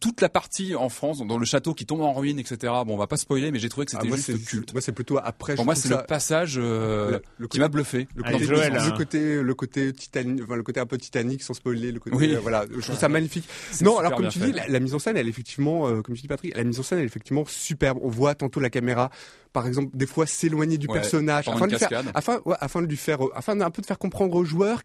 toute 0.00 0.20
la 0.20 0.28
partie 0.28 0.74
en 0.74 0.88
France 0.90 1.26
dans 1.26 1.38
le 1.38 1.46
château 1.46 1.72
qui 1.72 1.86
tombe 1.86 2.02
en 2.02 2.12
ruine 2.12 2.38
etc. 2.38 2.56
Bon 2.86 2.94
on 2.94 2.96
va 2.98 3.06
pas 3.06 3.16
spoiler 3.16 3.50
mais 3.50 3.58
j'ai 3.58 3.68
trouvé 3.70 3.86
que 3.86 3.92
Ah, 3.94 3.98
c'était 3.98 4.08
moi, 4.08 4.16
juste 4.18 4.30
c'est- 4.36 4.44
culte. 4.44 4.72
Moi, 4.74 4.82
c'est 4.82 4.92
plutôt 4.92 5.18
après. 5.22 5.54
Pour 5.54 5.64
moi 5.64 5.74
c'est 5.74 5.88
le 5.88 5.96
passage 6.06 6.56
euh, 6.58 7.12
le- 7.12 7.22
le 7.38 7.48
qui 7.48 7.58
m'a 7.58 7.68
bluffé. 7.68 8.06
Le 8.14 8.24
Allez, 8.26 8.34
côté, 8.34 8.46
Joël, 8.46 8.72
le 8.74 8.78
hein. 8.80 8.94
côté, 8.96 9.42
le 9.42 9.54
côté 9.54 9.92
Titanic, 9.92 10.42
enfin, 10.44 10.56
le 10.56 10.62
côté 10.62 10.80
un 10.80 10.86
peu 10.86 10.98
Titanic 10.98 11.42
sans 11.42 11.54
spoiler, 11.54 11.90
le 11.92 12.00
côté, 12.00 12.16
Oui. 12.16 12.34
euh, 12.34 12.38
voilà, 12.40 12.66
je 12.70 12.80
trouve 12.80 12.98
ça 12.98 13.08
magnifique. 13.08 13.48
Non, 13.80 13.98
alors 13.98 14.14
comme 14.14 14.28
tu 14.28 14.38
fait. 14.38 14.46
dis, 14.46 14.52
la, 14.52 14.68
la 14.68 14.80
mise 14.80 14.94
en 14.94 14.98
scène, 14.98 15.16
elle 15.16 15.26
est 15.26 15.30
effectivement, 15.30 15.88
euh, 15.88 16.02
comme 16.02 16.14
tu 16.14 16.20
dis 16.22 16.28
Patrick, 16.28 16.54
la 16.56 16.64
mise 16.64 16.78
en 16.78 16.82
scène, 16.82 16.98
elle 16.98 17.04
est 17.04 17.08
effectivement 17.08 17.44
superbe. 17.46 17.98
On 18.02 18.08
voit 18.10 18.34
tantôt 18.34 18.60
la 18.60 18.70
caméra, 18.70 19.10
par 19.54 19.66
exemple, 19.66 19.90
des 19.96 20.06
fois 20.06 20.26
s'éloigner 20.26 20.76
du 20.76 20.86
Ouais, 20.86 20.94
personnage, 21.00 21.48
afin 21.48 21.66
de, 21.66 21.76
faire, 21.78 22.02
afin, 22.14 22.40
ouais, 22.44 22.56
afin 22.60 22.82
de 22.82 22.86
lui 22.86 22.96
faire, 22.98 23.24
euh, 23.24 23.30
afin 23.34 23.56
d'un 23.56 23.70
peu 23.70 23.80
de 23.80 23.86
faire 23.86 23.98
comprendre 23.98 24.34
aux 24.36 24.44
joueurs 24.44 24.82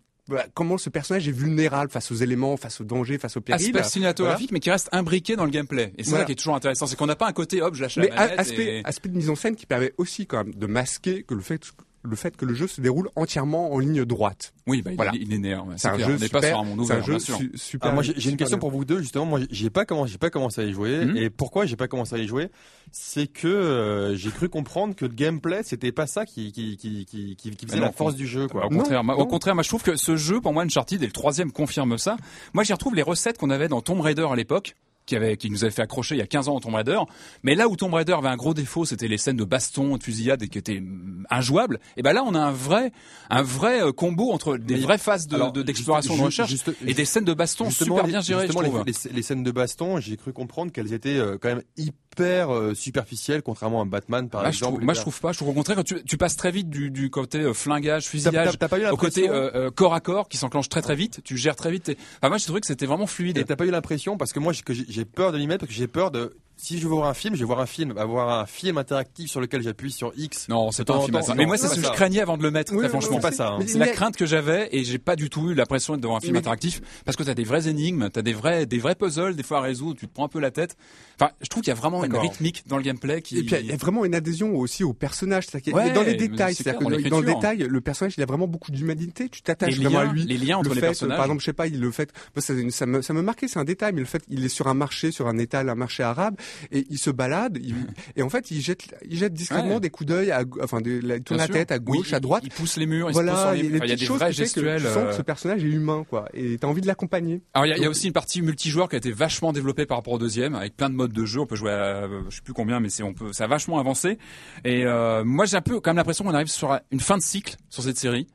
comment 0.54 0.78
ce 0.78 0.90
personnage 0.90 1.28
est 1.28 1.32
vulnérable 1.32 1.92
face 1.92 2.12
aux 2.12 2.16
éléments, 2.16 2.56
face 2.58 2.82
aux 2.82 2.84
dangers, 2.84 3.18
face 3.18 3.36
aux 3.38 3.42
périls. 3.42 3.66
Aspect 3.76 3.84
cinématographique, 3.90 4.52
mais 4.52 4.60
qui 4.60 4.72
reste 4.72 4.90
imbriqué 4.92 5.36
dans 5.36 5.46
le 5.46 5.52
gameplay. 5.52 5.94
Et 5.98 6.04
c'est 6.04 6.10
Voilà. 6.12 6.24
ça 6.24 6.26
qui 6.28 6.32
est 6.32 6.36
toujours 6.36 6.56
intéressant, 6.56 6.88
c'est 6.88 6.96
qu'on 6.96 7.06
n'a 7.08 7.16
pas 7.16 7.28
un 7.28 7.34
côté 7.34 7.62
hop, 7.62 7.76
je 7.76 7.82
lâche 7.82 7.98
Mais 7.98 8.08
la 8.10 8.16
manette. 8.16 8.40
aspect, 8.40 8.80
et- 8.80 8.86
aspect 8.86 9.10
de 9.10 9.16
mise 9.18 9.30
en 9.30 9.36
scène 9.36 9.56
qui 9.56 9.66
permet 9.66 9.94
aussi 9.98 10.26
quand 10.26 10.38
même 10.44 10.54
de 10.56 10.66
masquer 10.66 11.24
que 11.24 11.34
le 11.34 11.42
fait 11.42 11.62
le 12.04 12.16
fait 12.18 12.36
que 12.36 12.46
le 12.46 12.54
jeu 12.54 12.68
se 12.68 12.82
déroule 12.82 13.10
entièrement 13.16 13.72
en 13.74 13.80
ligne 13.80 14.04
droite. 14.06 14.54
Oui, 14.68 14.82
bah, 14.82 14.92
il, 14.92 14.96
Voilà. 14.98 15.12
est, 15.14 15.18
il 15.18 15.32
est 15.32 15.36
linéaire. 15.36 15.66
ouais, 15.66 15.76
C'est 15.78 15.88
un 15.88 15.98
jeu 15.98 16.18
pas 16.18 16.26
super- 16.26 16.44
sur 16.44 16.60
un 16.60 16.64
monde 16.64 16.78
c'est 16.80 16.84
ouvert, 16.84 16.98
un 16.98 17.02
jeu 17.02 17.20
su- 17.20 17.52
super. 17.56 17.90
Ah, 17.92 17.94
moi, 17.94 18.04
j'ai 18.04 18.30
une 18.30 18.38
question 18.38 18.58
bien. 18.58 18.60
pour 18.60 18.72
vous 18.72 18.84
deux 18.86 19.00
justement. 19.00 19.26
Moi, 19.26 19.40
j'ai 19.50 19.70
pas 19.70 19.86
commencé, 19.86 20.12
j'ai 20.12 20.18
pas 20.18 20.30
commencé 20.30 20.62
à 20.62 20.66
y 20.66 20.74
jouer. 20.74 21.06
Mhm. 21.06 21.18
Et 21.18 21.30
pourquoi 21.30 21.66
j'ai 21.66 21.76
pas 21.78 21.88
commencé 21.88 22.16
à 22.16 22.18
y 22.20 22.28
jouer? 22.28 22.50
C'est 22.92 23.28
que 23.28 23.48
euh, 23.48 24.16
j'ai 24.16 24.30
cru 24.32 24.50
comprendre 24.50 24.96
que 24.96 25.06
le 25.06 25.14
gameplay, 25.14 25.62
c'était 25.64 25.92
pas 25.92 26.06
ça 26.08 26.26
qui 26.26 26.52
qui 26.52 26.78
qui 26.78 27.06
qui, 27.06 27.36
qui, 27.36 27.52
qui 27.52 27.66
faisait 27.66 27.78
non, 27.78 27.84
la 27.86 27.92
force 27.92 28.16
du 28.16 28.28
jeu, 28.28 28.48
quoi. 28.48 28.66
Au 28.66 28.70
contraire, 28.70 29.04
moi, 29.04 29.18
au 29.18 29.26
contraire, 29.26 29.56
moi 29.56 29.64
je 29.64 29.70
trouve 29.70 29.84
que 29.84 29.96
ce 29.96 30.16
jeu, 30.18 30.42
pour 30.42 30.54
moi, 30.54 30.64
Uncharted 30.64 31.02
et 31.02 31.06
le 31.06 31.12
troisième 31.12 31.52
confirme 31.52 31.98
ça. 31.98 32.18
Moi, 32.54 32.64
j'y 32.64 32.74
retrouve 32.74 32.96
les 32.96 33.02
recettes 33.02 33.38
qu'on 33.38 33.50
avait 33.50 33.68
dans 33.70 33.82
Tomb 33.82 34.02
Raider 34.02 34.28
à 34.30 34.36
l'époque. 34.36 34.76
Qui, 35.06 35.18
avait, 35.18 35.36
qui 35.36 35.50
nous 35.50 35.66
avait 35.66 35.72
fait 35.72 35.82
accrocher 35.82 36.16
il 36.16 36.20
y 36.20 36.22
a 36.22 36.28
15 36.28 36.48
ans 36.48 36.54
dans 36.54 36.62
Tomb 36.62 36.76
Raider. 36.76 36.98
Mais 37.44 37.56
là 37.56 37.68
où 37.68 37.76
Tomb 37.76 37.94
Raider 37.94 38.14
avait 38.14 38.30
un 38.30 38.38
gros 38.38 38.54
défaut, 38.54 38.86
c'était 38.86 39.10
les 39.10 39.18
scènes 39.18 39.36
de 39.36 39.44
baston, 39.44 39.98
de 39.98 40.04
fusillade 40.04 40.42
et 40.44 40.48
qui 40.48 40.58
étaient 40.58 40.80
mm, 40.80 41.26
injouables. 41.30 41.82
Et 41.98 42.02
ben 42.04 42.14
là, 42.14 42.24
on 42.26 42.34
a 42.36 42.40
un 42.40 42.52
vrai, 42.54 42.94
un 43.30 43.42
vrai 43.42 43.84
euh, 43.84 43.92
combo 43.92 44.32
entre 44.32 44.56
des 44.56 44.76
Mais- 44.76 44.80
vraies 44.80 44.98
phases 44.98 45.28
de- 45.28 45.36
alors, 45.36 45.52
de- 45.52 45.62
d'exploration, 45.62 46.14
de, 46.14 46.18
juste- 46.20 46.26
recherche 46.26 46.50
juste- 46.52 46.72
et 46.88 46.94
des 46.94 47.04
scènes 47.04 47.26
de 47.26 47.34
baston 47.34 47.70
super 47.70 48.06
bien 48.08 48.22
gérées, 48.22 48.48
justement, 48.48 48.62
les- 48.86 48.94
les 49.12 49.22
scènes 49.22 49.44
de 49.44 49.52
baston, 49.52 50.00
j'ai 50.00 50.16
cru 50.16 50.32
comprendre 50.32 50.72
qu'elles 50.72 50.94
étaient 50.94 51.18
euh, 51.18 51.38
quand 51.38 51.50
même 51.50 51.64
hyper 51.76 51.94
euh, 52.22 52.74
superficielles, 52.74 53.42
contrairement 53.42 53.82
à 53.82 53.86
Batman, 53.86 54.30
par 54.30 54.44
je 54.44 54.48
exemple. 54.50 54.74
trouve, 54.74 54.86
moi, 54.86 54.94
je 54.94 55.02
trouve 55.02 55.20
pas. 55.20 55.32
Je 55.32 55.38
trouve 55.38 55.50
au 55.50 55.54
contraire 55.54 55.78
que 55.78 55.82
tu, 55.82 56.04
tu 56.04 56.18
passes 56.18 56.36
très 56.38 56.52
vite 56.52 56.70
du, 56.70 56.92
du 56.92 57.10
côté 57.10 57.40
euh, 57.40 57.54
flingage, 57.54 58.08
fusillage, 58.08 58.58
pas 58.58 58.80
eu 58.80 58.86
au 58.88 58.98
côté 58.98 59.30
euh, 59.30 59.52
euh, 59.56 59.72
corps 59.72 59.94
à 59.94 60.00
corps 60.00 60.28
qui 60.30 60.38
s'enclenche 60.38 60.70
très 60.70 60.82
très 60.82 60.96
vite. 60.96 61.22
Tu 61.24 61.38
gères 61.38 61.56
très 61.56 61.72
vite. 61.72 61.92
Enfin, 62.18 62.30
moi, 62.30 62.38
j'ai 62.38 62.46
trouvé 62.46 62.62
que 62.62 62.68
c'était 62.68 62.86
vraiment 62.86 63.08
fluide. 63.08 63.38
Et 63.38 63.44
t'as 63.44 63.56
pas 63.56 63.66
eu 63.66 63.72
l'impression 63.72 64.18
parce 64.18 64.34
que 64.34 64.40
moi 64.40 64.54
j'ai- 64.54 65.06
peur 65.06 65.32
de 65.32 65.38
l'y 65.38 65.48
mettre 65.48 65.62
parce 65.66 65.70
que 65.70 65.76
j'ai 65.78 65.88
peur 65.88 66.12
de 66.12 66.36
si 66.56 66.78
je 66.80 66.84
veux 66.88 66.94
voir 66.94 67.10
un 67.10 67.14
film, 67.14 67.36
je 67.36 67.40
vais 67.40 67.46
voir 67.46 67.60
un 67.60 67.66
film, 67.66 67.98
avoir 67.98 68.40
un 68.40 68.46
film 68.46 68.78
interactif 68.78 69.30
sur 69.30 69.42
lequel 69.42 69.62
j'appuie 69.62 69.92
sur 69.92 70.12
X. 70.16 70.48
Non, 70.50 70.72
c'est 70.72 70.86
pas 70.86 70.96
un 70.96 71.02
film 71.02 71.20
Mais 71.36 71.46
moi, 71.46 71.58
c'est 71.58 71.68
ce 71.68 71.76
que 71.76 71.86
je 71.86 71.92
craignais 71.92 72.22
avant 72.22 72.38
de 72.38 72.44
le 72.44 72.52
mettre, 72.52 72.74
Oui, 72.74 72.88
franchement. 72.90 73.20
pas 73.20 73.32
ça. 73.32 73.50
hein. 73.54 73.60
C'est 73.68 73.78
la 73.80 73.88
crainte 73.88 74.16
que 74.16 74.26
j'avais 74.26 74.70
et 74.72 74.84
j'ai 74.84 74.98
pas 75.00 75.16
du 75.16 75.30
tout 75.30 75.50
eu 75.52 75.54
l'impression 75.54 75.94
d'être 75.94 76.04
devant 76.04 76.18
un 76.18 76.22
film 76.22 76.34
Mais- 76.34 76.40
interactif 76.40 76.82
parce 77.06 77.18
que 77.18 77.24
t'as 77.24 77.34
des 77.34 77.44
vraies 77.44 77.68
énigmes, 77.68 78.10
t'as 78.12 78.22
des 78.22 78.34
vrais, 78.34 78.66
des 78.66 78.80
vrais 78.80 78.96
puzzles, 78.96 79.36
des 79.36 79.44
fois 79.44 79.58
à 79.60 79.62
résoudre, 79.62 80.00
tu 80.00 80.08
te 80.08 80.14
prends 80.14 80.26
un 80.26 80.30
peu 80.30 80.40
la 80.40 80.52
tête. 80.52 80.76
Enfin, 81.20 81.32
je 81.42 81.48
trouve 81.48 81.62
qu'il 81.64 81.70
y 81.72 81.76
a 81.76 81.80
vraiment 81.80 82.04
une 82.04 82.16
rythmique 82.16 82.64
dans 82.68 82.78
le 82.78 82.84
gameplay 82.84 83.22
qui. 83.22 83.40
Et 83.40 83.44
puis 83.44 83.56
il 83.60 83.66
y 83.68 83.72
a 83.72 83.78
vraiment 83.78 84.06
une 84.06 84.16
adhésion 84.16 84.56
aussi 84.56 84.84
au 84.84 84.94
personnage, 84.94 85.46
Ouais, 85.74 85.92
dans 85.92 86.02
les 86.04 86.16
détails, 86.16 86.56
clair, 86.56 86.78
que 86.78 86.84
dans 86.84 86.90
dans, 87.10 87.20
le 87.20 87.26
détail, 87.26 87.60
le 87.70 87.82
personnage 87.82 88.16
il 88.18 88.24
a 88.24 88.26
vraiment 88.26 88.48
beaucoup 88.48 88.72
d'humanité, 88.72 89.30
tu 89.30 89.42
t'attaches 89.42 89.78
vraiment 89.78 90.00
à 90.00 90.06
lui. 90.06 90.26
les 90.26 90.38
liens 90.38 90.58
entre 90.58 90.70
le 90.70 90.76
les 90.76 90.82
fait, 90.82 90.88
personnages. 90.88 91.18
Par 91.18 91.26
exemple, 91.26 91.42
je 91.42 91.46
sais 91.46 91.54
pas, 91.54 91.68
il 91.68 91.80
le 91.80 91.92
fait, 91.92 92.12
ça, 92.38 92.54
ça 92.70 92.86
me 92.86 93.02
ça 93.02 93.14
me 93.14 93.22
marquait, 93.22 93.48
c'est 93.48 93.60
un 93.60 93.64
détail, 93.64 93.94
mais 93.94 94.00
le 94.02 94.06
fait 94.06 94.24
il 94.30 94.44
est 94.44 94.50
sur 94.50 94.68
un 94.68 94.74
marché, 94.74 95.12
sur 95.12 95.28
un 95.28 95.38
étal, 95.38 95.70
un 95.70 95.76
marché 95.76 96.04
arabe, 96.04 96.36
et 96.72 96.86
il 96.90 96.98
se 96.98 97.10
balade, 97.10 97.58
il- 97.62 97.76
et 98.16 98.22
en 98.24 98.30
fait 98.30 98.52
il 98.52 98.62
jette 98.62 98.84
il 99.10 99.18
jette 99.18 99.34
discrètement 99.34 99.76
Ouais. 99.76 99.80
des 99.80 99.90
coups 99.90 100.08
d'œil, 100.10 100.34
enfin 100.62 100.82
de, 100.82 101.00
la, 101.04 101.16
il 101.18 101.24
tourne 101.24 101.38
Bien 101.38 101.44
la 101.44 101.46
sûr. 101.46 101.54
tête 101.56 101.72
à 101.72 101.80
gauche, 101.80 102.14
à 102.14 102.20
droite. 102.20 102.44
Il 102.46 102.52
pousse 102.52 102.78
les 102.78 102.86
murs, 102.86 103.10
il 103.10 103.14
se 103.14 103.20
pose 103.20 103.28
sur 103.28 103.36
Voilà, 103.36 103.54
les 103.54 103.60
il 103.60 103.64
y 103.66 103.68
a 103.68 103.70
murs. 103.72 103.76
Enfin, 103.78 103.86
il 103.86 103.90
y 103.90 103.92
a 103.92 103.96
petites 103.96 104.00
des 104.00 104.06
choses 104.06 104.18
vrais 104.20 104.26
fait 104.32 104.38
que 104.38 104.44
gestuels. 104.44 104.82
tu 104.82 104.88
sens 104.88 104.98
euh, 104.98 105.10
que 105.10 105.16
ce 105.16 105.22
personnage 105.22 105.64
est 105.64 105.68
humain, 105.68 106.06
quoi, 106.10 106.26
et 106.34 106.58
t'as 106.58 106.68
envie 106.68 106.82
de 106.82 106.88
l'accompagner. 106.88 107.42
Alors 107.54 107.66
il 107.66 107.70
y, 107.70 107.74
a- 107.74 107.78
y 107.78 107.86
a 107.86 107.90
aussi 107.90 108.08
une 108.08 108.14
partie 108.14 108.42
multijoueur 108.42 108.90
qui 108.90 108.96
a 108.96 108.98
été 108.98 109.12
vachement 109.12 109.54
développée 109.54 109.86
par 109.86 109.98
rapport 109.98 110.14
au 110.14 110.20
deuxième, 110.20 110.56
avec 110.56 110.76
plein 110.76 110.90
de 110.90 110.96
modes 110.96 111.14
de 111.14 111.26
jeu. 111.26 111.40
On 111.42 111.46
peut 111.46 111.56
jouer, 111.56 111.72
à, 111.72 112.04
euh, 112.04 112.22
je 112.30 112.36
sais 112.38 112.42
plus 112.42 112.54
combien, 112.54 112.80
mais 112.80 112.90
c'est 112.90 113.04
on 113.04 113.14
peut, 113.14 113.34
ça 113.34 113.46
a 113.46 113.48
vachement 113.48 113.80
avancé. 113.80 114.18
Et 114.66 114.86
euh, 114.86 115.24
moi 115.24 115.46
j'ai 115.46 115.58
un 115.58 115.62
peu 115.62 115.80
quand 115.80 115.92
même 115.92 115.98
l'impression 115.98 116.24
qu'on 116.24 116.34
arrive 116.34 116.48
sur 116.48 116.78
une 116.92 117.00
fin 117.00 117.18
de 117.18 117.24
cycle 117.24 117.56
sur 117.70 117.84
cette 117.84 117.98
série. 117.98 118.28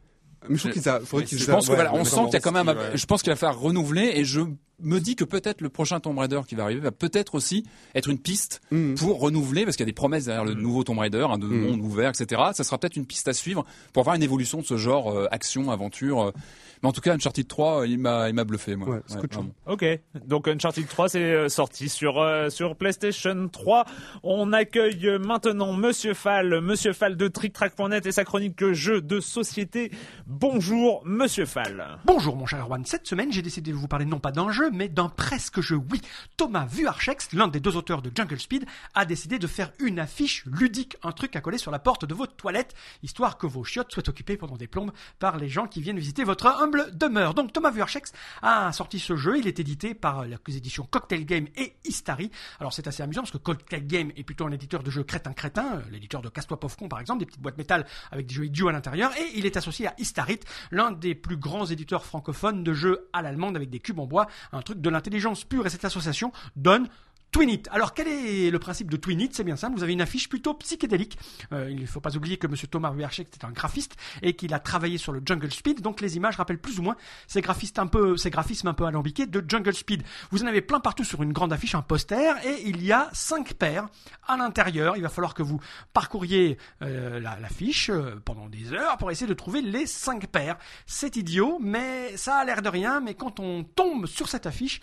Mais 0.48 0.54
je 0.56 0.60
trouve 0.60 0.72
qu'ils 0.72 0.88
a, 0.88 1.00
faudrait 1.00 1.26
qu'ils 1.26 1.38
Je 1.38 1.50
a- 1.50 1.54
pense 1.54 1.66
que 1.66 1.70
ouais, 1.70 1.76
voilà, 1.76 1.94
on 1.94 2.04
sent 2.04 2.20
qu'il 2.26 2.34
y 2.34 2.36
a 2.36 2.40
quand 2.40 2.52
même, 2.52 2.68
ouais. 2.68 2.74
je 2.96 3.06
pense 3.06 3.22
qu'il 3.22 3.30
va 3.32 3.36
falloir 3.36 3.58
renouveler 3.58 4.12
et 4.14 4.24
je 4.24 4.40
me 4.80 4.98
dis 5.00 5.16
que 5.16 5.24
peut-être 5.24 5.60
le 5.60 5.68
prochain 5.68 6.00
Tomb 6.00 6.18
Raider 6.18 6.40
qui 6.46 6.54
va 6.54 6.64
arriver 6.64 6.80
va 6.80 6.92
peut-être 6.92 7.34
aussi 7.34 7.64
être 7.94 8.08
une 8.08 8.18
piste 8.18 8.60
pour 8.96 9.20
renouveler, 9.20 9.64
parce 9.64 9.76
qu'il 9.76 9.84
y 9.84 9.88
a 9.88 9.90
des 9.90 9.92
promesses 9.92 10.26
derrière 10.26 10.44
le 10.44 10.54
nouveau 10.54 10.84
Tomb 10.84 10.98
Raider, 10.98 11.26
un 11.30 11.38
de 11.38 11.46
monde 11.46 11.80
ouvert, 11.80 12.10
etc. 12.10 12.42
Ça 12.52 12.64
sera 12.64 12.78
peut-être 12.78 12.96
une 12.96 13.06
piste 13.06 13.28
à 13.28 13.32
suivre 13.32 13.64
pour 13.92 14.02
avoir 14.02 14.16
une 14.16 14.22
évolution 14.22 14.58
de 14.60 14.64
ce 14.64 14.76
genre 14.76 15.10
euh, 15.12 15.26
action, 15.30 15.70
aventure. 15.70 16.22
euh. 16.22 16.32
Mais 16.80 16.88
en 16.88 16.92
tout 16.92 17.00
cas, 17.00 17.12
Uncharted 17.12 17.48
3, 17.48 17.80
euh, 17.80 17.86
il 17.88 17.98
m'a, 17.98 18.28
il 18.28 18.34
m'a 18.36 18.44
bluffé, 18.44 18.76
moi. 18.76 18.88
Ouais, 18.88 19.00
c'est 19.06 19.18
cool. 19.18 19.28
vraiment. 19.32 19.50
Ok, 19.66 19.84
donc 20.26 20.46
Uncharted 20.46 20.86
3 20.86 21.08
c'est 21.08 21.48
sorti 21.48 21.88
sur 21.88 22.20
euh, 22.20 22.50
sur 22.50 22.76
PlayStation 22.76 23.48
3. 23.48 23.84
On 24.22 24.52
accueille 24.52 25.18
maintenant 25.18 25.72
Monsieur 25.72 26.14
Fall, 26.14 26.60
Monsieur 26.60 26.92
Fall 26.92 27.16
de 27.16 27.26
TrickTrack.net 27.26 28.06
et 28.06 28.12
sa 28.12 28.24
chronique 28.24 28.64
jeux 28.72 29.00
de 29.00 29.18
société. 29.18 29.90
Bonjour 30.26 31.02
Monsieur 31.04 31.46
Fall. 31.46 31.98
Bonjour 32.04 32.36
mon 32.36 32.46
cher 32.46 32.60
Erwan, 32.60 32.84
cette 32.84 33.06
semaine 33.08 33.32
j'ai 33.32 33.42
décidé 33.42 33.72
de 33.72 33.76
vous 33.76 33.88
parler 33.88 34.04
non 34.04 34.20
pas 34.20 34.30
d'un 34.30 34.52
jeu 34.52 34.67
mais 34.72 34.88
d'un 34.88 35.08
presque 35.08 35.60
jeu, 35.60 35.76
oui. 35.76 36.00
Thomas 36.36 36.66
Vuarchex, 36.66 37.32
l'un 37.32 37.48
des 37.48 37.60
deux 37.60 37.76
auteurs 37.76 38.02
de 38.02 38.10
Jungle 38.14 38.38
Speed, 38.38 38.66
a 38.94 39.04
décidé 39.04 39.38
de 39.38 39.46
faire 39.46 39.72
une 39.80 39.98
affiche 39.98 40.44
ludique, 40.46 40.96
un 41.02 41.12
truc 41.12 41.34
à 41.36 41.40
coller 41.40 41.58
sur 41.58 41.70
la 41.70 41.78
porte 41.78 42.04
de 42.04 42.14
votre 42.14 42.36
toilette, 42.36 42.74
histoire 43.02 43.38
que 43.38 43.46
vos 43.46 43.64
chiottes 43.64 43.92
soient 43.92 44.08
occupées 44.08 44.36
pendant 44.36 44.56
des 44.56 44.66
plombes 44.66 44.92
par 45.18 45.38
les 45.38 45.48
gens 45.48 45.66
qui 45.66 45.80
viennent 45.80 45.98
visiter 45.98 46.24
votre 46.24 46.46
humble 46.46 46.96
demeure. 46.96 47.34
Donc 47.34 47.52
Thomas 47.52 47.70
Vuarchex 47.70 48.12
a 48.42 48.70
sorti 48.72 48.98
ce 48.98 49.16
jeu, 49.16 49.38
il 49.38 49.46
est 49.46 49.58
édité 49.58 49.94
par 49.94 50.24
les 50.24 50.36
éditions 50.56 50.86
Cocktail 50.90 51.24
Game 51.24 51.48
et 51.56 51.74
Istari. 51.84 52.30
Alors 52.60 52.72
c'est 52.72 52.86
assez 52.86 53.02
amusant 53.02 53.22
parce 53.22 53.32
que 53.32 53.38
Cocktail 53.38 53.86
Game 53.86 54.12
est 54.16 54.24
plutôt 54.24 54.46
un 54.46 54.52
éditeur 54.52 54.82
de 54.82 54.90
jeux 54.90 55.04
crétin-crétin, 55.04 55.82
l'éditeur 55.90 56.22
de 56.22 56.28
Casse-toi 56.28 56.58
par 56.88 57.00
exemple, 57.00 57.20
des 57.20 57.26
petites 57.26 57.40
boîtes 57.40 57.58
métal 57.58 57.86
avec 58.10 58.26
des 58.26 58.34
jeux 58.34 58.46
idiots 58.46 58.68
à 58.68 58.72
l'intérieur, 58.72 59.12
et 59.16 59.30
il 59.36 59.46
est 59.46 59.56
associé 59.56 59.86
à 59.86 59.94
Istarit, 59.98 60.40
l'un 60.70 60.90
des 60.90 61.14
plus 61.14 61.36
grands 61.36 61.66
éditeurs 61.66 62.04
francophones 62.04 62.64
de 62.64 62.72
jeux 62.72 63.08
à 63.12 63.22
l'allemande 63.22 63.56
avec 63.56 63.70
des 63.70 63.80
cubes 63.80 63.98
en 63.98 64.06
bois, 64.06 64.26
truc 64.62 64.80
de 64.80 64.90
l'intelligence 64.90 65.44
pure, 65.44 65.66
et 65.66 65.70
cette 65.70 65.84
association 65.84 66.32
donne 66.56 66.88
Twinit. 67.30 67.62
Alors 67.70 67.92
quel 67.94 68.08
est 68.08 68.50
le 68.50 68.58
principe 68.58 68.90
de 68.90 68.96
Twinit? 68.96 69.28
C'est 69.32 69.44
bien 69.44 69.56
simple, 69.56 69.76
vous 69.76 69.82
avez 69.82 69.92
une 69.92 70.00
affiche 70.00 70.28
plutôt 70.28 70.54
psychédélique. 70.54 71.18
Euh, 71.52 71.70
il 71.70 71.80
ne 71.80 71.86
faut 71.86 72.00
pas 72.00 72.16
oublier 72.16 72.38
que 72.38 72.46
M. 72.46 72.54
Thomas 72.70 72.90
Vuarchek 72.90 73.28
est 73.32 73.44
un 73.44 73.50
graphiste 73.50 73.96
et 74.22 74.34
qu'il 74.34 74.54
a 74.54 74.58
travaillé 74.58 74.96
sur 74.98 75.12
le 75.12 75.20
Jungle 75.24 75.52
Speed, 75.52 75.80
donc 75.82 76.00
les 76.00 76.16
images 76.16 76.36
rappellent 76.36 76.58
plus 76.60 76.78
ou 76.78 76.82
moins 76.82 76.96
ces, 77.26 77.40
graphistes 77.42 77.78
un 77.78 77.86
peu, 77.86 78.16
ces 78.16 78.30
graphismes 78.30 78.68
un 78.68 78.74
peu 78.74 78.86
alambiqués 78.86 79.26
de 79.26 79.44
Jungle 79.46 79.74
Speed. 79.74 80.02
Vous 80.30 80.42
en 80.42 80.46
avez 80.46 80.62
plein 80.62 80.80
partout 80.80 81.04
sur 81.04 81.22
une 81.22 81.32
grande 81.32 81.52
affiche, 81.52 81.74
un 81.74 81.82
poster, 81.82 82.34
et 82.46 82.62
il 82.66 82.82
y 82.84 82.92
a 82.92 83.10
cinq 83.12 83.54
paires 83.54 83.88
à 84.26 84.36
l'intérieur. 84.36 84.96
Il 84.96 85.02
va 85.02 85.08
falloir 85.10 85.34
que 85.34 85.42
vous 85.42 85.60
parcouriez 85.92 86.56
euh, 86.82 87.20
la- 87.20 87.38
l'affiche 87.38 87.90
euh, 87.90 88.20
pendant 88.24 88.48
des 88.48 88.72
heures 88.72 88.96
pour 88.96 89.10
essayer 89.10 89.26
de 89.26 89.34
trouver 89.34 89.60
les 89.60 89.86
cinq 89.86 90.26
paires. 90.28 90.56
C'est 90.86 91.16
idiot, 91.16 91.58
mais 91.60 92.16
ça 92.16 92.36
a 92.36 92.44
l'air 92.44 92.62
de 92.62 92.68
rien, 92.68 93.00
mais 93.00 93.14
quand 93.14 93.38
on 93.38 93.64
tombe 93.64 94.06
sur 94.06 94.28
cette 94.28 94.46
affiche, 94.46 94.80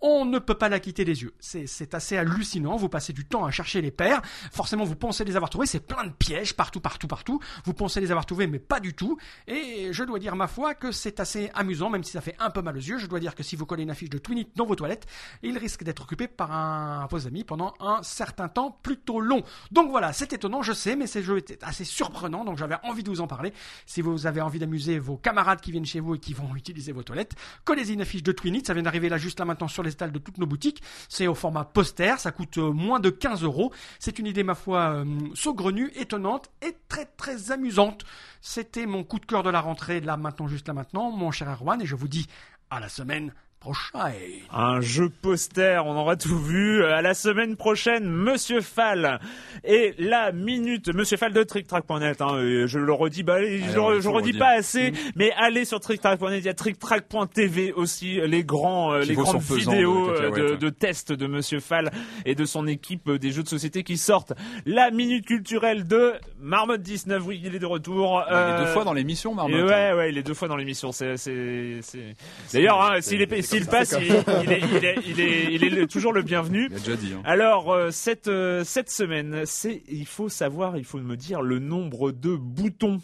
on 0.00 0.24
ne 0.24 0.38
peut 0.38 0.54
pas 0.54 0.68
la 0.68 0.80
quitter 0.80 1.04
des 1.04 1.22
yeux. 1.22 1.34
C'est 1.40 1.94
assez 1.94 2.16
hallucinant. 2.16 2.76
Vous 2.76 2.88
passez 2.88 3.12
du 3.12 3.24
temps 3.24 3.44
à 3.44 3.50
chercher 3.50 3.80
les 3.80 3.90
paires. 3.90 4.22
Forcément, 4.52 4.84
vous 4.84 4.96
pensez 4.96 5.24
les 5.24 5.36
avoir 5.36 5.50
trouvés. 5.50 5.66
C'est 5.66 5.86
plein 5.86 6.04
de 6.04 6.12
pièges 6.12 6.54
partout, 6.54 6.80
partout, 6.80 7.08
partout. 7.08 7.40
Vous 7.64 7.74
pensez 7.74 8.00
les 8.00 8.10
avoir 8.10 8.26
trouvés, 8.26 8.46
mais 8.46 8.58
pas 8.58 8.80
du 8.80 8.94
tout. 8.94 9.18
Et 9.46 9.88
je 9.92 10.04
dois 10.04 10.18
dire, 10.18 10.36
ma 10.36 10.46
foi, 10.46 10.74
que 10.74 10.92
c'est 10.92 11.20
assez 11.20 11.50
amusant, 11.54 11.90
même 11.90 12.04
si 12.04 12.12
ça 12.12 12.20
fait 12.20 12.36
un 12.38 12.50
peu 12.50 12.62
mal 12.62 12.76
aux 12.76 12.80
yeux. 12.80 12.98
Je 12.98 13.06
dois 13.06 13.20
dire 13.20 13.34
que 13.34 13.42
si 13.42 13.56
vous 13.56 13.66
collez 13.66 13.82
une 13.82 13.90
affiche 13.90 14.10
de 14.10 14.18
Twinit 14.18 14.48
dans 14.54 14.66
vos 14.66 14.76
toilettes, 14.76 15.06
il 15.42 15.58
risque 15.58 15.82
d'être 15.82 16.02
occupé 16.02 16.28
par 16.28 16.52
un 16.52 17.06
vos 17.06 17.26
amis 17.26 17.44
pendant 17.44 17.74
un 17.80 18.02
certain 18.02 18.48
temps 18.48 18.78
plutôt 18.82 19.20
long. 19.20 19.42
Donc 19.72 19.90
voilà, 19.90 20.12
c'est 20.12 20.32
étonnant, 20.32 20.62
je 20.62 20.72
sais, 20.72 20.96
mais 20.96 21.06
ces 21.06 21.22
jeux 21.22 21.38
étaient 21.38 21.58
assez 21.62 21.84
surprenants, 21.84 22.44
donc 22.44 22.58
j'avais 22.58 22.76
envie 22.84 23.02
de 23.02 23.10
vous 23.10 23.20
en 23.20 23.26
parler. 23.26 23.52
Si 23.86 24.02
vous 24.02 24.26
avez 24.26 24.40
envie 24.40 24.58
d'amuser 24.58 24.98
vos 24.98 25.16
camarades 25.16 25.60
qui 25.60 25.72
viennent 25.72 25.86
chez 25.86 26.00
vous 26.00 26.14
et 26.14 26.18
qui 26.18 26.34
vont 26.34 26.54
utiliser 26.54 26.92
vos 26.92 27.02
toilettes, 27.02 27.34
collez 27.64 27.90
une 27.92 28.00
affiche 28.00 28.22
de 28.22 28.32
Twinit. 28.32 28.64
Ça 28.64 28.74
vient 28.74 28.82
d'arriver 28.82 29.08
là 29.08 29.18
juste 29.18 29.38
là 29.38 29.44
maintenant 29.44 29.68
sur 29.68 29.82
les 29.82 29.87
de 29.90 30.18
toutes 30.18 30.38
nos 30.38 30.46
boutiques. 30.46 30.82
C'est 31.08 31.26
au 31.26 31.34
format 31.34 31.64
poster, 31.64 32.18
ça 32.18 32.32
coûte 32.32 32.58
euh, 32.58 32.70
moins 32.70 33.00
de 33.00 33.10
15 33.10 33.42
euros. 33.42 33.72
C'est 33.98 34.18
une 34.18 34.26
idée, 34.26 34.42
ma 34.42 34.54
foi, 34.54 34.90
euh, 34.90 35.04
saugrenue, 35.34 35.90
étonnante 35.94 36.50
et 36.62 36.76
très 36.88 37.06
très 37.06 37.50
amusante. 37.52 38.04
C'était 38.40 38.86
mon 38.86 39.04
coup 39.04 39.18
de 39.18 39.26
cœur 39.26 39.42
de 39.42 39.50
la 39.50 39.60
rentrée, 39.60 40.00
là 40.00 40.16
maintenant, 40.16 40.48
juste 40.48 40.68
là 40.68 40.74
maintenant, 40.74 41.10
mon 41.10 41.30
cher 41.30 41.50
Erwan, 41.50 41.80
et 41.80 41.86
je 41.86 41.96
vous 41.96 42.08
dis 42.08 42.26
à 42.70 42.80
la 42.80 42.88
semaine 42.88 43.32
prochaine. 43.60 44.12
Un 44.52 44.80
jeu 44.80 45.08
poster, 45.08 45.84
on 45.86 45.96
aura 45.96 46.16
tout 46.16 46.38
vu. 46.38 46.84
À 46.84 47.02
la 47.02 47.14
semaine 47.14 47.56
prochaine, 47.56 48.04
Monsieur 48.08 48.60
Fall. 48.60 49.20
Et 49.64 49.94
la 49.98 50.32
minute, 50.32 50.88
Monsieur 50.94 51.16
Fall 51.16 51.32
de 51.32 51.42
TrickTrack.net, 51.42 52.20
hein, 52.22 52.34
euh, 52.36 52.66
je 52.66 52.78
le 52.78 52.92
redis, 52.92 53.22
bah, 53.22 53.42
je, 53.42 54.00
je 54.00 54.08
redis 54.08 54.32
pas 54.32 54.50
assez, 54.56 54.92
mais 55.16 55.32
allez 55.36 55.64
sur 55.64 55.80
TrickTrack.net, 55.80 56.38
il 56.40 56.46
y 56.46 56.48
a 56.48 56.54
TrickTrack.tv 56.54 57.72
aussi, 57.72 58.20
les 58.26 58.44
grands, 58.44 58.92
euh, 58.92 59.00
les 59.00 59.14
grandes 59.14 59.42
vidéos 59.42 60.08
de 60.12 60.12
euh, 60.22 60.50
de, 60.50 60.56
de 60.56 60.68
tests 60.70 61.12
de 61.12 61.26
Monsieur 61.26 61.60
Fall 61.60 61.90
et 62.24 62.34
de 62.34 62.44
son 62.44 62.66
équipe 62.66 63.08
euh, 63.08 63.18
des 63.18 63.30
jeux 63.32 63.42
de 63.42 63.48
société 63.48 63.82
qui 63.82 63.96
sortent. 63.98 64.32
La 64.66 64.90
minute 64.90 65.26
culturelle 65.26 65.86
de 65.86 66.12
Marmotte 66.40 66.82
19, 66.82 67.22
oui, 67.26 67.40
il 67.44 67.54
est 67.54 67.58
de 67.58 67.66
retour. 67.66 68.22
Il 68.28 68.32
est 68.32 68.36
Euh, 68.36 68.64
deux 68.64 68.72
fois 68.72 68.84
dans 68.84 68.92
l'émission, 68.92 69.34
Marmotte. 69.34 69.62
Ouais, 69.68 69.92
ouais, 69.92 70.10
il 70.10 70.18
est 70.18 70.22
deux 70.22 70.34
fois 70.34 70.48
dans 70.48 70.56
l'émission. 70.56 70.92
C'est, 70.92 71.16
c'est, 71.16 71.78
c'est- 71.82 72.14
D'ailleurs, 72.52 72.80
hein, 72.82 73.00
s'il 73.00 73.20
est, 73.20 73.26
s'il 73.48 73.66
passe, 73.66 73.94
il, 74.00 74.06
il 74.06 74.12
est, 74.12 74.20
il 74.44 74.52
est, 74.52 74.62
il 74.76 74.84
est, 74.84 74.96
il 75.06 75.20
est, 75.20 75.54
il 75.54 75.64
est 75.64 75.70
le- 75.70 75.86
toujours 75.86 76.12
le 76.12 76.22
bienvenu. 76.22 76.68
Il 76.70 76.76
a 76.76 76.78
déjà 76.78 76.96
dit. 76.96 77.12
hein. 77.14 77.22
Alors 77.24 77.72
euh, 77.72 77.90
cette 77.90 78.28
euh, 78.28 78.64
cette 78.64 78.90
semaine, 78.90 79.42
c'est 79.44 79.82
il 79.88 80.06
faut 80.06 80.28
savoir, 80.28 80.76
il 80.76 80.84
faut 80.84 80.98
me 80.98 81.16
dire 81.16 81.42
le 81.42 81.58
nombre 81.58 82.12
de 82.12 82.34
boutons 82.36 83.00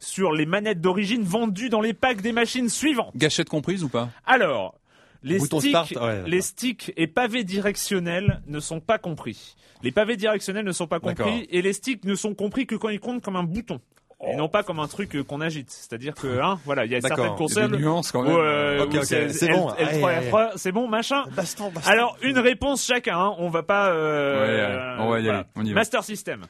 sur 0.00 0.32
les 0.32 0.46
manettes 0.46 0.80
d'origine 0.80 1.22
vendues 1.22 1.68
dans 1.68 1.80
les 1.80 1.94
packs 1.94 2.20
des 2.22 2.32
machines 2.32 2.68
suivantes. 2.68 3.12
Gâchette 3.16 3.48
comprise 3.48 3.84
ou 3.84 3.88
pas? 3.88 4.10
Alors, 4.26 4.74
les 5.22 5.38
sticks, 5.38 5.68
start, 5.70 5.90
ouais. 5.92 6.22
les 6.28 6.40
sticks 6.40 6.92
et 6.96 7.06
pavés 7.06 7.44
directionnels 7.44 8.42
ne 8.48 8.58
sont 8.60 8.80
pas 8.80 8.98
compris. 8.98 9.54
Les 9.84 9.92
pavés 9.92 10.16
directionnels 10.16 10.64
ne 10.64 10.72
sont 10.72 10.86
pas 10.86 11.00
compris 11.00 11.46
et 11.50 11.62
les 11.62 11.72
sticks 11.72 12.04
ne 12.04 12.14
sont 12.14 12.34
compris 12.34 12.66
que 12.66 12.74
quand 12.74 12.88
ils 12.88 13.00
comptent 13.00 13.22
comme 13.22 13.36
un 13.36 13.42
bouton. 13.44 13.80
Et 14.24 14.36
non 14.36 14.48
pas 14.48 14.62
comme 14.62 14.78
un 14.78 14.86
truc 14.86 15.16
euh, 15.16 15.24
qu'on 15.24 15.40
agite. 15.40 15.70
C'est-à-dire 15.70 16.14
que, 16.14 16.40
hein, 16.40 16.58
voilà, 16.64 16.84
il 16.84 16.92
y 16.92 16.94
a 16.94 17.00
certaines 17.00 17.24
Il 17.24 17.26
y 17.26 17.28
a 17.28 17.32
des 17.32 17.36
consoles. 17.38 17.76
nuances 17.76 18.12
quand 18.12 18.22
même. 18.22 18.32
euh, 18.32 18.84
Ok, 18.84 18.94
où 18.94 18.96
ok, 18.98 19.04
c'est 19.04 19.48
bon. 19.48 19.68
L3, 19.70 19.74
Allez, 19.78 20.04
allez. 20.04 20.30
F3, 20.30 20.50
c'est 20.56 20.70
bon, 20.72 20.86
machin. 20.88 21.24
Baston, 21.34 21.70
baston. 21.72 21.90
Alors, 21.90 22.16
une 22.22 22.38
réponse 22.38 22.84
chacun, 22.84 23.18
hein. 23.18 23.34
on 23.38 23.48
va 23.50 23.62
pas... 23.64 23.90
Euh, 23.90 24.96
Ouais, 24.98 25.04
on 25.04 25.10
va 25.10 25.20
y 25.20 25.28
aller, 25.28 25.42
on 25.56 25.64
y 25.64 25.70
va. 25.70 25.74
Master 25.80 26.04
System. 26.04 26.42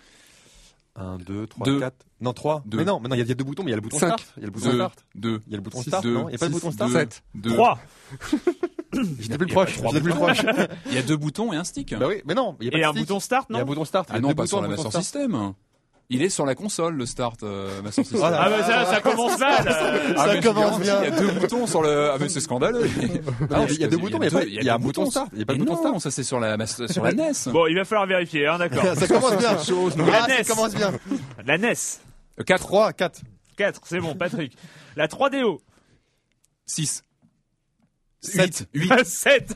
1, 0.97 1.17
2, 1.19 1.47
3, 1.47 1.65
Deux. 1.65 1.81
4. 1.81 1.95
Non, 2.21 2.33
3. 2.35 2.63
Deux. 2.67 2.77
Mais 2.77 2.85
non, 2.85 3.01
mais 3.01 3.09
non, 3.09 3.15
il 3.17 3.25
y 3.25 3.27
y 3.27 3.33
a 3.33 3.35
deux 3.35 3.43
boutons, 3.45 3.63
mais 3.63 3.71
il 3.71 3.71
y 3.71 3.73
a 3.73 3.77
le 3.77 3.81
bouton 3.81 3.99
Cinq. 3.99 4.09
start. 4.19 4.35
Il 4.37 4.41
y 4.41 4.45
a 4.45 4.47
le 4.47 4.53
bouton 4.53 4.69
Deux, 4.69 4.75
start. 4.77 5.05
deux, 5.15 5.41
Il 5.47 5.51
y 5.53 5.55
a 5.55 5.57
le 5.57 5.63
bouton 5.63 5.79
six, 5.83 5.89
start, 5.91 6.05
deux, 6.05 6.13
non 6.15 6.29
Il 6.29 6.33
y 6.33 6.35
a 6.35 6.39
pas 6.39 6.47
le 6.47 6.53
six, 6.53 6.59
bouton 6.61 6.71
start 6.73 6.91
deux, 6.93 6.99
Sept. 6.99 7.23
deux. 7.35 7.55
3. 7.55 7.79
J'étais 9.21 9.39
plus 9.39 9.47
proche. 9.47 9.79
J'étais 9.83 10.01
plus 10.03 10.13
proche. 10.13 10.43
Il 10.87 10.95
y 10.95 10.99
a 10.99 11.03
deux 11.03 11.17
boutons 11.17 11.53
et 11.53 11.57
un 11.57 11.65
stick. 11.65 11.95
Bah 11.99 12.07
oui, 12.09 12.17
mais 12.27 12.35
non, 12.35 12.57
il 12.61 12.67
y 12.67 12.69
a 12.69 12.73
pas 12.73 12.79
Et 12.79 12.81
de 12.83 12.87
un 12.87 12.93
bouton 12.93 13.21
start, 13.21 13.47
Il 13.49 13.53
y 13.55 13.57
a 13.57 13.59
non 13.61 13.63
un 13.63 13.67
bouton 13.67 13.85
start. 13.87 14.09
il 14.11 14.13
y 14.13 14.15
Ah 14.17 14.19
a 14.19 14.21
non, 14.21 14.35
pas 14.35 14.47
sur 14.47 14.61
la 14.61 14.69
Master 14.69 14.91
start. 15.03 15.27
Il 16.15 16.23
est 16.23 16.29
sur 16.29 16.45
la 16.45 16.55
console, 16.55 16.95
le 16.97 17.07
start 17.07 17.43
euh, 17.43 17.71
System. 17.91 18.19
Voilà. 18.19 18.43
Ah 18.43 18.51
bah 18.51 18.63
ça, 18.65 18.85
ça 18.85 19.01
commence 19.01 19.39
mal. 19.39 19.65
Ah, 20.17 20.27
mais 20.27 20.37
je 20.37 20.43
commence 20.47 20.81
garantis, 20.81 20.83
bien. 20.83 21.03
Il 21.03 21.09
y 21.09 21.13
a 21.13 21.19
deux 21.19 21.31
boutons 21.41 21.67
sur 21.67 21.83
le. 21.83 22.11
Ah 22.11 22.17
mais 22.21 22.29
c'est 22.29 22.41
scandaleux. 22.41 22.87
Non, 23.51 23.67
il 23.69 23.81
y 23.81 23.85
a 23.85 23.89
deux 23.89 23.97
boutons, 23.97 24.19
mais 24.19 24.27
il 24.29 24.33
y 24.33 24.37
a 24.37 24.39
pas- 24.41 24.45
il 24.47 24.63
y 24.65 24.69
a 24.69 24.75
un 24.75 24.79
bouton 24.79 25.11
start. 25.11 25.29
Il 25.33 25.39
y 25.39 25.43
a 25.43 25.47
pas 25.47 25.55
de 25.55 25.59
Mais 25.59 25.65
bouton 25.65 25.77
non, 25.83 25.89
start. 25.89 26.01
ça 26.01 26.11
c'est 26.11 26.23
sur 26.23 26.39
la 26.39 26.57
sur 26.67 27.03
la 27.05 27.13
NES. 27.13 27.33
Bon, 27.47 27.67
il 27.67 27.77
va 27.77 27.85
falloir 27.85 28.07
vérifier, 28.07 28.47
hein, 28.47 28.59
d'accord. 28.59 28.85
Ça 28.97 29.07
commence 29.09 29.37
bien. 29.39 29.53
La 30.07 30.23
Ah, 30.25 30.29
NES. 30.29 30.45
ça 30.45 30.55
commence 30.55 30.75
bien. 30.75 30.93
La 31.47 31.57
NES. 31.59 31.73
4, 32.45 32.61
3, 32.61 32.93
4. 32.93 33.21
4, 33.57 33.81
c'est 33.85 34.01
bon, 34.01 34.15
Patrick. 34.15 34.57
La 34.97 35.07
3DO. 35.09 35.59
6, 36.67 37.03
Sept. 38.21 38.69
8, 38.75 38.91
8. 38.99 39.05
7. 39.07 39.55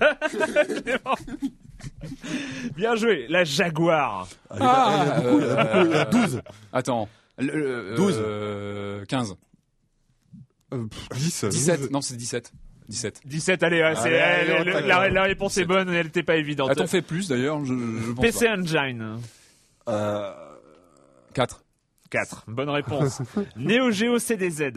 Bien 2.76 2.94
joué. 2.96 3.26
La 3.28 3.44
Jaguar. 3.44 4.28
Il 4.54 4.58
y 4.58 4.62
en 4.62 4.66
a 4.66 5.20
beaucoup, 5.20 5.38
il 5.40 5.46
y 5.46 5.50
en 5.50 5.56
a 5.56 5.64
beaucoup, 5.64 5.86
il 5.86 5.92
y 5.92 5.96
en 5.96 6.00
a 6.00 6.04
12. 6.06 6.42
Attends. 6.72 7.08
Le- 7.38 7.90
le- 7.90 7.94
12. 7.96 8.14
euh, 8.18 9.04
15. 9.06 9.36
Euh, 10.74 10.86
pff, 10.86 11.08
10. 11.18 11.44
17. 11.50 11.90
Non, 11.90 12.00
c'est 12.00 12.16
17. 12.16 12.52
17. 12.88 13.20
17, 13.24 13.62
allez, 13.64 13.82
ouais, 13.82 13.94
c'est, 13.96 14.18
Allez, 14.20 14.52
elle- 14.52 14.72
tacle. 14.72 14.86
la, 14.86 15.08
la 15.08 15.22
réponse 15.24 15.56
est 15.58 15.64
bonne, 15.64 15.88
elle 15.90 16.06
n'était 16.06 16.22
pas 16.22 16.36
évidente. 16.36 16.70
A-t-on 16.70 16.86
fait 16.86 17.02
plus 17.02 17.28
d'ailleurs 17.28 17.64
je, 17.64 17.74
je 17.74 18.12
pense 18.12 18.24
PC 18.24 18.48
Engine. 18.48 19.18
Euh, 19.88 20.32
4. 21.34 21.62
4. 22.10 22.44
Bonne 22.46 22.68
réponse. 22.70 23.20
Neo 23.56 23.90
Geo 23.90 24.18
CDZ. 24.20 24.70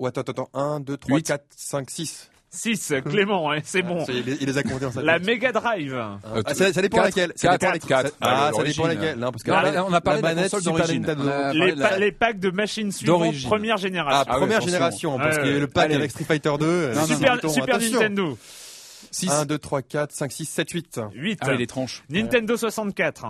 Ouais, 0.00 0.08
attends, 0.08 0.22
attends, 0.22 0.48
1, 0.54 0.80
2, 0.80 0.96
3, 0.96 1.16
Huit. 1.18 1.22
4, 1.26 1.44
5, 1.56 1.88
6. 1.90 2.30
6. 2.54 2.94
Clément, 3.04 3.48
ouais, 3.48 3.60
c'est 3.64 3.82
bon. 3.82 4.04
Il 4.08 4.24
les, 4.24 4.36
il 4.40 4.46
les 4.46 4.58
a 4.58 4.62
comptés 4.62 4.86
en 4.86 4.92
ça. 4.92 5.02
La 5.02 5.18
Mega 5.18 5.52
Drive. 5.52 5.94
Ah, 6.24 6.54
ça, 6.54 6.72
ça 6.72 6.82
dépend 6.82 6.96
Quatre. 6.98 7.06
laquelle. 7.06 7.32
Ça 7.36 7.48
Quatre. 7.48 7.60
dépend 7.60 7.72
laquelle. 7.72 7.88
Quatre. 7.88 8.16
Ah, 8.20 8.48
Ah, 8.48 8.50
ça 8.56 8.62
dépend 8.62 8.86
laquelle. 8.86 9.18
Non, 9.18 9.30
parce 9.32 9.42
que 9.42 9.50
Non, 9.50 9.60
la- 9.60 9.70
là, 9.72 9.84
on 9.88 9.92
a 9.92 10.00
parlé 10.00 10.22
la 10.22 10.28
de 10.30 10.34
la 10.34 10.34
manette 10.36 10.50
console 10.52 10.62
Super 10.72 10.86
d'origine. 10.86 11.02
Nintendo. 11.02 11.22
On 11.28 11.30
a 11.30 11.52
Les, 11.52 11.72
de 11.72 11.80
la- 11.80 11.88
pa- 11.88 11.98
les 11.98 12.12
packs 12.12 12.38
de 12.40 12.50
machines 12.50 12.92
suivantes, 12.92 13.18
D'origine. 13.20 13.48
première 13.48 13.74
Ah, 13.74 13.80
génération. 13.80 14.24
Ah 14.28 14.32
oui, 14.34 14.40
première 14.40 14.56
attention. 14.58 14.72
génération, 14.72 15.18
parce 15.18 15.36
Ouais, 15.36 15.42
qu'il 15.42 15.50
y 15.50 15.54
a 15.54 15.56
eu 15.56 15.60
le 15.60 15.66
pack 15.66 15.84
Allez. 15.86 15.94
avec 15.96 16.10
Street 16.10 16.24
Fighter 16.24 16.52
2. 16.58 16.88
Non, 16.88 17.00
non, 17.00 17.06
Super, 17.06 17.50
Super. 17.50 17.78
Nintendo. 17.80 18.38
6. 19.10 19.30
1, 19.30 19.44
2, 19.44 19.58
3, 19.58 19.82
4, 19.82 20.12
5, 20.12 20.32
6, 20.32 20.44
7, 20.48 20.70
8. 20.70 21.00
8. 21.14 21.38
Ah 21.42 21.48
oui, 21.50 21.58
les 21.58 21.66
tranches. 21.66 22.02
Nintendo 22.10 22.56
64. 22.56 23.26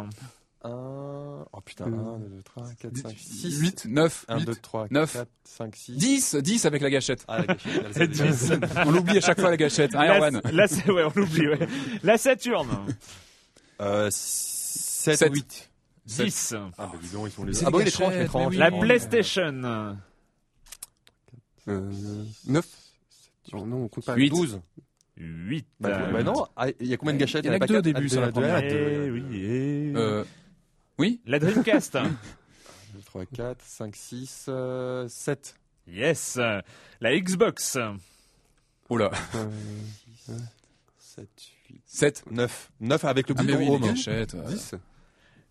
1, 0.64 1.44
Oh 1.52 1.60
putain, 1.64 1.84
1, 1.86 1.88
2, 1.90 2.42
3, 2.44 2.64
4, 2.80 2.96
5, 2.96 3.16
6, 3.18 3.58
8, 3.60 3.84
9, 3.86 4.24
1, 4.28 4.38
2, 4.38 4.54
3, 4.54 4.86
9, 4.90 5.12
4, 5.12 5.28
5, 5.44 5.76
6. 5.76 5.92
10, 5.96 6.34
10 6.36 6.64
avec 6.66 6.82
la 6.82 6.90
gâchette. 6.90 7.24
Ah, 7.28 7.38
la 7.38 7.46
gâchette, 7.46 7.82
elle, 7.84 7.94
c'est- 7.94 8.08
10. 8.08 8.52
On 8.86 8.90
l'oublie 8.90 9.18
à 9.18 9.20
chaque 9.20 9.40
fois 9.40 9.50
la 9.50 9.56
gâchette. 9.56 9.94
Hein, 9.94 10.04
La- 10.04 10.16
Erwan 10.16 10.40
c'est 10.68 10.90
ouais, 10.90 11.04
on 11.04 11.12
l'oublie. 11.14 11.48
Ouais. 11.48 11.68
La 12.02 12.16
Saturne. 12.18 12.68
Euh, 13.80 14.08
7, 14.10 15.18
Sept. 15.18 15.32
8. 15.32 15.70
10. 16.06 16.54
Ah, 16.78 16.86
bah 16.86 16.92
dis 17.00 17.08
donc, 17.10 17.28
ils 17.28 17.30
sont 17.32 17.44
les. 17.44 17.64
Ah, 17.64 17.70
bon, 17.70 17.78
les 17.78 17.84
il 17.84 18.02
est 18.02 18.34
mais 18.34 18.46
oui. 18.46 18.56
La 18.56 18.70
PlayStation. 18.70 19.62
Euh, 21.68 21.90
9. 22.46 22.66
Non, 23.52 23.66
non, 23.66 23.76
on 23.84 23.88
compte 23.88 24.04
pas. 24.04 24.14
Huit. 24.16 24.30
12. 24.30 24.60
8. 25.16 25.66
Bah, 25.80 26.10
bah 26.12 26.22
non, 26.22 26.46
ah, 26.56 26.66
il 26.80 26.86
y 26.88 26.94
a 26.94 26.96
combien 26.96 27.14
de 27.14 27.18
gâchettes? 27.18 27.44
Il 27.44 27.48
y 27.52 27.56
en 27.56 27.60
a 27.60 27.66
deux 27.66 27.78
au 27.78 27.82
début 27.82 28.08
sur 28.08 28.20
la 28.20 28.32
première. 28.32 28.60
oui, 28.62 29.24
et... 29.32 29.92
Euh, 29.94 30.24
oui 30.98 31.20
La 31.26 31.38
Dreamcast. 31.38 31.94
2, 31.96 33.00
3, 33.06 33.26
4, 33.26 33.62
5, 33.64 33.96
6, 33.96 34.50
7. 35.08 35.54
yes. 35.88 36.38
La 37.00 37.18
Xbox. 37.18 37.78
Oh 38.88 38.96
là. 38.96 39.10
7, 40.98 41.28
8. 41.70 41.80
7. 41.86 42.24
9. 42.30 42.70
9 42.80 43.04
avec 43.04 43.28
le 43.28 43.34
Ah, 43.38 43.42
bouton 43.42 43.58
oui, 43.58 43.68
home. 43.68 43.82
ouais. 43.82 43.92
10. 43.92 44.74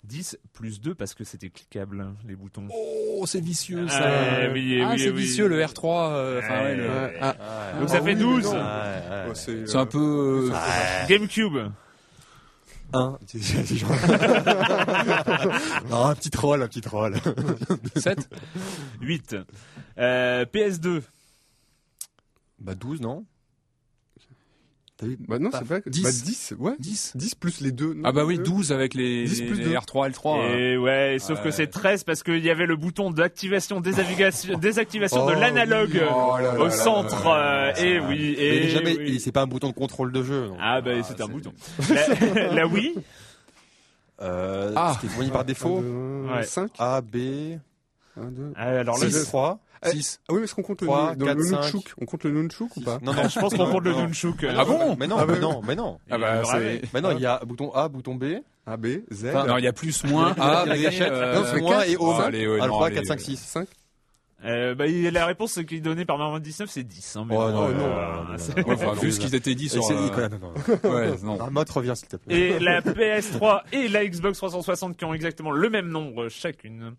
10 0.06 0.38
plus 0.52 0.82
2 0.82 0.96
parce 0.96 1.14
que 1.14 1.24
c'était 1.24 1.50
cliquable, 1.50 2.02
hein, 2.02 2.16
les 2.28 2.36
boutons. 2.36 2.68
Oh, 2.74 3.24
c'est 3.26 3.40
vicieux 3.40 3.88
ça. 3.88 4.02
Ah, 4.04 4.50
oui, 4.52 4.82
ah, 4.82 4.92
oui, 4.92 5.00
c'est 5.00 5.10
oui. 5.10 5.22
vicieux 5.22 5.48
le 5.48 5.62
R3. 5.64 6.12
euh, 6.14 6.42
ouais, 6.42 6.76
le-. 6.76 6.90
Ah, 7.22 7.74
Donc 7.80 7.84
Ah 7.84 7.88
ça 7.88 8.02
fait 8.02 8.14
oui, 8.14 8.16
12. 8.16 8.44
mais 8.44 8.50
non. 8.52 8.56
Ouais, 8.58 8.64
ouais. 9.10 9.28
Ouais, 9.30 9.66
c'est 9.66 9.76
un 9.78 9.86
peu. 9.86 10.50
euh, 10.54 11.08
GameCube. 11.08 11.72
1. 12.94 13.18
non, 15.90 16.06
un 16.06 16.16
petit 16.16 16.30
troll, 16.30 16.62
un 16.62 16.68
petit 16.68 16.82
troll. 16.82 17.16
7 17.96 18.30
8. 19.02 19.38
Euh, 19.98 20.46
PS2. 20.46 21.02
Bah 22.60 22.76
12, 22.76 23.02
non? 23.02 23.26
Bah 25.28 25.40
non, 25.40 25.50
c'est 25.54 25.68
pas. 25.68 25.80
10. 25.86 26.02
Bah 26.04 26.10
10, 26.12 26.54
ouais. 26.60 26.72
10 26.80 27.12
10 27.16 27.36
plus 27.36 27.62
les 27.62 27.72
deux. 27.72 27.94
non, 27.94 28.02
Ah 28.06 28.12
bah 28.12 28.26
oui, 28.26 28.38
euh, 28.40 28.44
12 28.44 28.72
avec 28.72 28.94
les, 28.94 29.26
10 29.26 29.42
plus 29.44 29.56
les 29.56 29.64
deux. 29.66 29.74
R3, 29.74 30.10
L3. 30.12 30.40
hein. 30.42 30.56
Et 30.58 30.78
ouais, 30.78 31.18
sauf 31.20 31.40
que 31.40 31.46
Ouais. 31.46 31.52
c'est 31.52 31.68
13 31.68 32.04
parce 32.04 32.24
qu'il 32.24 32.44
y 32.44 32.50
avait 32.50 32.66
le 32.66 32.76
bouton 32.76 33.12
d'activation, 33.12 33.82
désactivation, 33.82 34.58
désactivation 34.60 35.26
de 35.26 35.34
Oh, 35.36 35.40
l'analogue 35.40 35.92
oui. 35.94 36.00
Oh 36.04 36.38
là 36.38 36.42
là 36.54 36.60
au 36.60 36.64
là 36.66 36.70
centre. 36.70 37.26
là 37.30 37.72
là. 37.72 37.78
euh, 37.80 37.84
et 37.84 38.00
oui, 38.00 38.34
et 38.38 38.66
est 38.66 38.70
jamais, 38.70 38.98
oui. 38.98 39.20
c'est 39.20 39.32
pas 39.32 39.42
un 39.44 39.48
bouton 39.48 39.70
de 39.70 39.74
contrôle 39.74 40.12
de 40.12 40.24
jeu. 40.24 40.48
donc. 40.48 40.58
Ah 40.62 40.82
bah 40.82 40.92
Ah, 41.00 41.04
c'est 41.04 41.22
un 41.22 41.28
bouton. 41.28 41.54
La, 41.90 42.54
la 42.54 42.68
Wii. 42.68 42.94
Euh, 44.22 44.72
Ah. 44.76 44.96
C'était 45.00 45.14
fourni 45.14 45.30
par 45.32 45.44
défaut. 45.46 45.82
Ouais. 45.82 46.44
5. 46.44 46.72
A, 46.80 47.02
B, 47.02 47.58
1, 48.18 48.24
2. 48.32 48.54
Ah, 48.56 48.68
Alors 48.70 48.98
là, 49.00 49.10
6, 49.10 49.24
3. 49.26 49.60
6. 49.92 50.20
Ah 50.28 50.34
oui, 50.34 50.40
mais 50.40 50.44
est-ce 50.46 50.56
qu'on 50.56 50.62
compte 50.64 50.82
le, 50.82 50.88
Trois, 50.88 51.16
dans 51.16 51.26
quatre, 51.26 51.38
le 51.38 51.44
cinq. 51.44 51.62
nunchuk? 51.62 51.94
On 52.02 52.06
compte 52.06 52.24
le 52.24 52.32
nunchuk 52.32 52.78
ou 52.78 52.82
pas? 52.82 53.00
Non, 53.02 53.14
non, 53.14 53.28
je 53.28 53.40
pense 53.40 53.54
qu'on 53.54 53.72
compte 53.72 53.84
le 53.84 53.94
nunchuk. 53.94 54.46
Ah 54.50 54.66
bon? 54.66 54.96
Mais 55.00 55.08
non, 55.08 55.18
Ah 55.20 55.26
bah 55.26 55.34
mais 55.34 55.40
non, 55.40 55.62
mais 55.68 55.76
non. 55.76 56.00
Ah 56.10 56.18
bah 56.18 56.42
c'est. 56.46 56.82
Mais 56.94 57.02
non, 57.02 57.12
il 57.12 57.20
y 57.22 57.26
a 57.26 57.40
bouton 57.46 57.72
A, 57.74 57.88
bouton 57.90 58.16
B, 58.16 58.26
A, 58.66 58.78
B, 58.78 58.88
Z. 59.12 59.26
Enfin, 59.28 59.46
Non, 59.46 59.58
il 59.58 59.64
y 59.64 59.68
a 59.68 59.74
plus, 59.74 60.04
moins, 60.06 60.34
A, 60.40 60.66
la 60.66 60.76
B, 60.76 60.82
gâchette. 60.82 61.12
euh, 61.12 61.36
Non, 61.40 61.46
c'est 61.52 61.62
moins 61.62 61.84
et 61.84 61.98
home. 61.98 62.16
Ah, 62.20 62.24
allez, 62.26 62.48
ouais, 62.48 62.58
non, 62.60 62.64
Alpha, 62.64 62.86
allez, 62.86 62.96
4, 62.96 63.06
5, 63.06 63.14
ouais. 63.20 63.24
6. 63.24 63.38
5. 63.40 63.68
Euh, 64.46 64.76
bah, 64.76 64.88
il- 64.88 65.08
la 65.10 65.26
réponse 65.26 65.58
qui 65.66 65.78
est 65.78 65.80
donnée 65.80 66.04
par 66.04 66.18
Marvin 66.18 66.42
19, 66.42 66.70
c'est 66.70 66.84
10. 66.84 67.16
Hein, 67.16 67.26
mais 67.30 67.36
Oh, 67.38 67.50
non, 67.50 67.70
euh, 67.70 67.74
non, 67.74 67.86
euh, 67.86 68.14
non, 68.32 68.38
c'est- 68.38 68.58
Ouais, 68.68 68.74
enfin, 68.74 68.92
vu 68.94 69.10
ce 69.14 69.20
qu'ils 69.22 69.36
étaient 69.36 69.56
dit 69.56 69.70
sur. 69.70 69.82
c'est 69.86 69.94
euh, 69.94 70.28
non, 70.28 70.38
non, 70.40 70.54
non. 70.84 70.90
Ouais, 70.94 71.12
non. 71.24 71.38
Marmotte, 71.38 71.70
reviens 71.70 71.96
s'il 71.96 72.10
te 72.10 72.18
plaît. 72.18 72.38
Et 72.38 72.60
la 72.60 72.82
PS3 72.82 73.62
et 73.72 73.88
la 73.88 74.06
Xbox 74.06 74.38
360 74.40 74.98
qui 74.98 75.06
ont 75.06 75.14
exactement 75.14 75.52
le 75.52 75.70
même 75.70 75.88
nombre 75.88 76.28
chacune. 76.28 76.94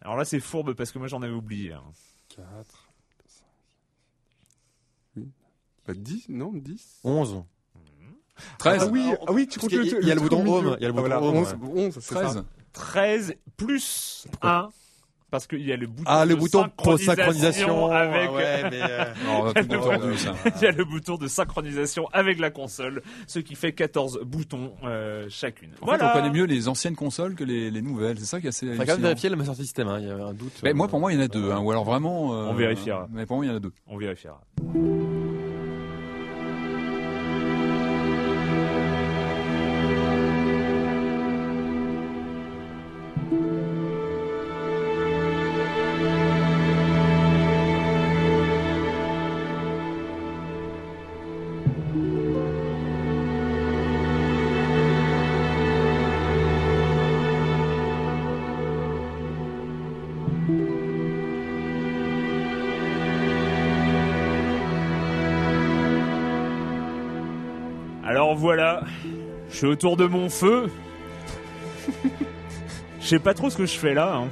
Alors 0.00 0.16
là, 0.16 0.24
c'est 0.24 0.40
fourbe 0.40 0.72
parce 0.72 0.90
que 0.90 0.98
moi 0.98 1.08
j'en 1.08 1.20
avais 1.20 1.34
oublié. 1.34 1.72
hein. 1.74 1.82
4. 2.38 2.88
Bah 5.86 5.94
10, 5.94 6.28
non, 6.28 6.52
10. 6.52 7.00
11. 7.02 7.44
13. 8.58 8.82
Ah 8.82 8.86
oui, 8.92 9.10
ah 9.26 9.32
oui, 9.32 9.48
tu 9.48 9.58
comptes 9.58 9.72
il 9.72 10.06
y 10.06 10.12
a 10.12 10.14
le 10.14 10.20
bouton 10.20 10.46
home, 10.46 10.76
il 10.78 10.82
y 10.82 10.86
a 10.86 10.88
le 10.88 10.94
Ah, 10.94 11.00
bouton 11.00 11.00
voilà, 11.00 11.22
home, 11.22 11.36
11, 11.36 11.56
ouais. 11.60 11.82
11 11.86 11.94
c'est 11.94 12.14
ça. 12.14 12.20
13. 12.22 12.44
13 12.72 13.34
plus 13.56 14.26
1 14.42 14.68
parce 15.30 15.46
qu'il 15.46 15.66
y 15.66 15.72
a 15.72 15.76
le 15.76 15.86
bouton 15.86 16.04
Ah, 16.06 16.24
le 16.24 16.34
de 16.34 16.40
bouton 16.40 16.62
synchronisation 16.62 17.06
synchronisation. 17.14 17.90
avec 17.92 18.28
Ah 18.30 18.32
ouais, 18.32 18.70
mais 18.70 18.80
euh, 18.82 19.04
Non, 19.26 20.16
ça. 20.16 20.34
il 20.56 20.62
y 20.62 20.66
a 20.66 20.72
le 20.72 20.84
bouton 20.84 21.16
de 21.16 21.26
synchronisation 21.26 22.06
avec 22.12 22.38
la 22.38 22.50
console, 22.50 23.02
ce 23.26 23.38
qui 23.38 23.54
fait 23.54 23.72
14 23.72 24.20
boutons 24.24 24.72
euh, 24.84 25.26
chacune. 25.28 25.70
En 25.82 25.86
voilà. 25.86 26.12
fait, 26.12 26.18
on 26.18 26.22
connaît 26.22 26.34
mieux 26.38 26.44
les 26.46 26.68
anciennes 26.68 26.96
consoles 26.96 27.34
que 27.34 27.44
les, 27.44 27.70
les 27.70 27.82
nouvelles. 27.82 28.18
C'est 28.18 28.24
ça 28.26 28.40
qui 28.40 28.46
est 28.46 28.50
assez. 28.50 28.66
Quand 28.76 28.86
même 28.86 29.00
vérifier 29.02 29.28
la 29.30 29.44
sortie 29.44 29.62
système, 29.64 29.88
hein. 29.88 29.98
Il 30.00 30.06
y 30.08 30.10
avait 30.10 30.22
un 30.22 30.32
doute. 30.34 30.52
Mais 30.62 30.70
euh, 30.70 30.74
moi, 30.74 30.88
pour 30.88 31.00
moi, 31.00 31.12
il 31.12 31.18
y 31.18 31.22
en 31.22 31.24
a 31.24 31.28
deux. 31.28 31.50
Hein, 31.50 31.58
ou 31.60 31.70
alors 31.70 31.84
vraiment. 31.84 32.32
euh, 32.34 32.46
On 32.48 32.54
vérifiera. 32.54 33.06
Mais 33.12 33.26
pour 33.26 33.36
moi, 33.36 33.44
il 33.46 33.48
y 33.48 33.52
en 33.52 33.56
a 33.56 33.60
deux. 33.60 33.72
On 33.86 33.96
vérifiera. 33.98 34.40
Voilà, 68.38 68.82
je 69.50 69.56
suis 69.56 69.66
autour 69.66 69.96
de 69.96 70.06
mon 70.06 70.30
feu. 70.30 70.70
Je 73.00 73.06
sais 73.06 73.18
pas 73.18 73.34
trop 73.34 73.50
ce 73.50 73.56
que 73.56 73.66
je 73.66 73.76
fais 73.76 73.94
là. 73.94 74.16
Hein. 74.16 74.28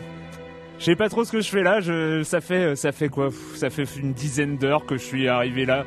Je 0.78 0.84
sais 0.84 0.96
pas 0.96 1.09
trop 1.09 1.24
ce 1.24 1.32
que 1.32 1.40
je 1.40 1.48
fais 1.48 1.62
là. 1.62 1.80
Je, 1.80 2.22
ça 2.22 2.40
fait, 2.40 2.76
ça 2.76 2.92
fait 2.92 3.09
quoi? 3.09 3.30
Ça 3.54 3.70
fait 3.70 3.84
une 3.96 4.12
dizaine 4.12 4.57
d'heures 4.59 4.86
que 4.86 4.96
je 4.96 5.02
suis 5.02 5.28
arrivé 5.28 5.64
là, 5.64 5.84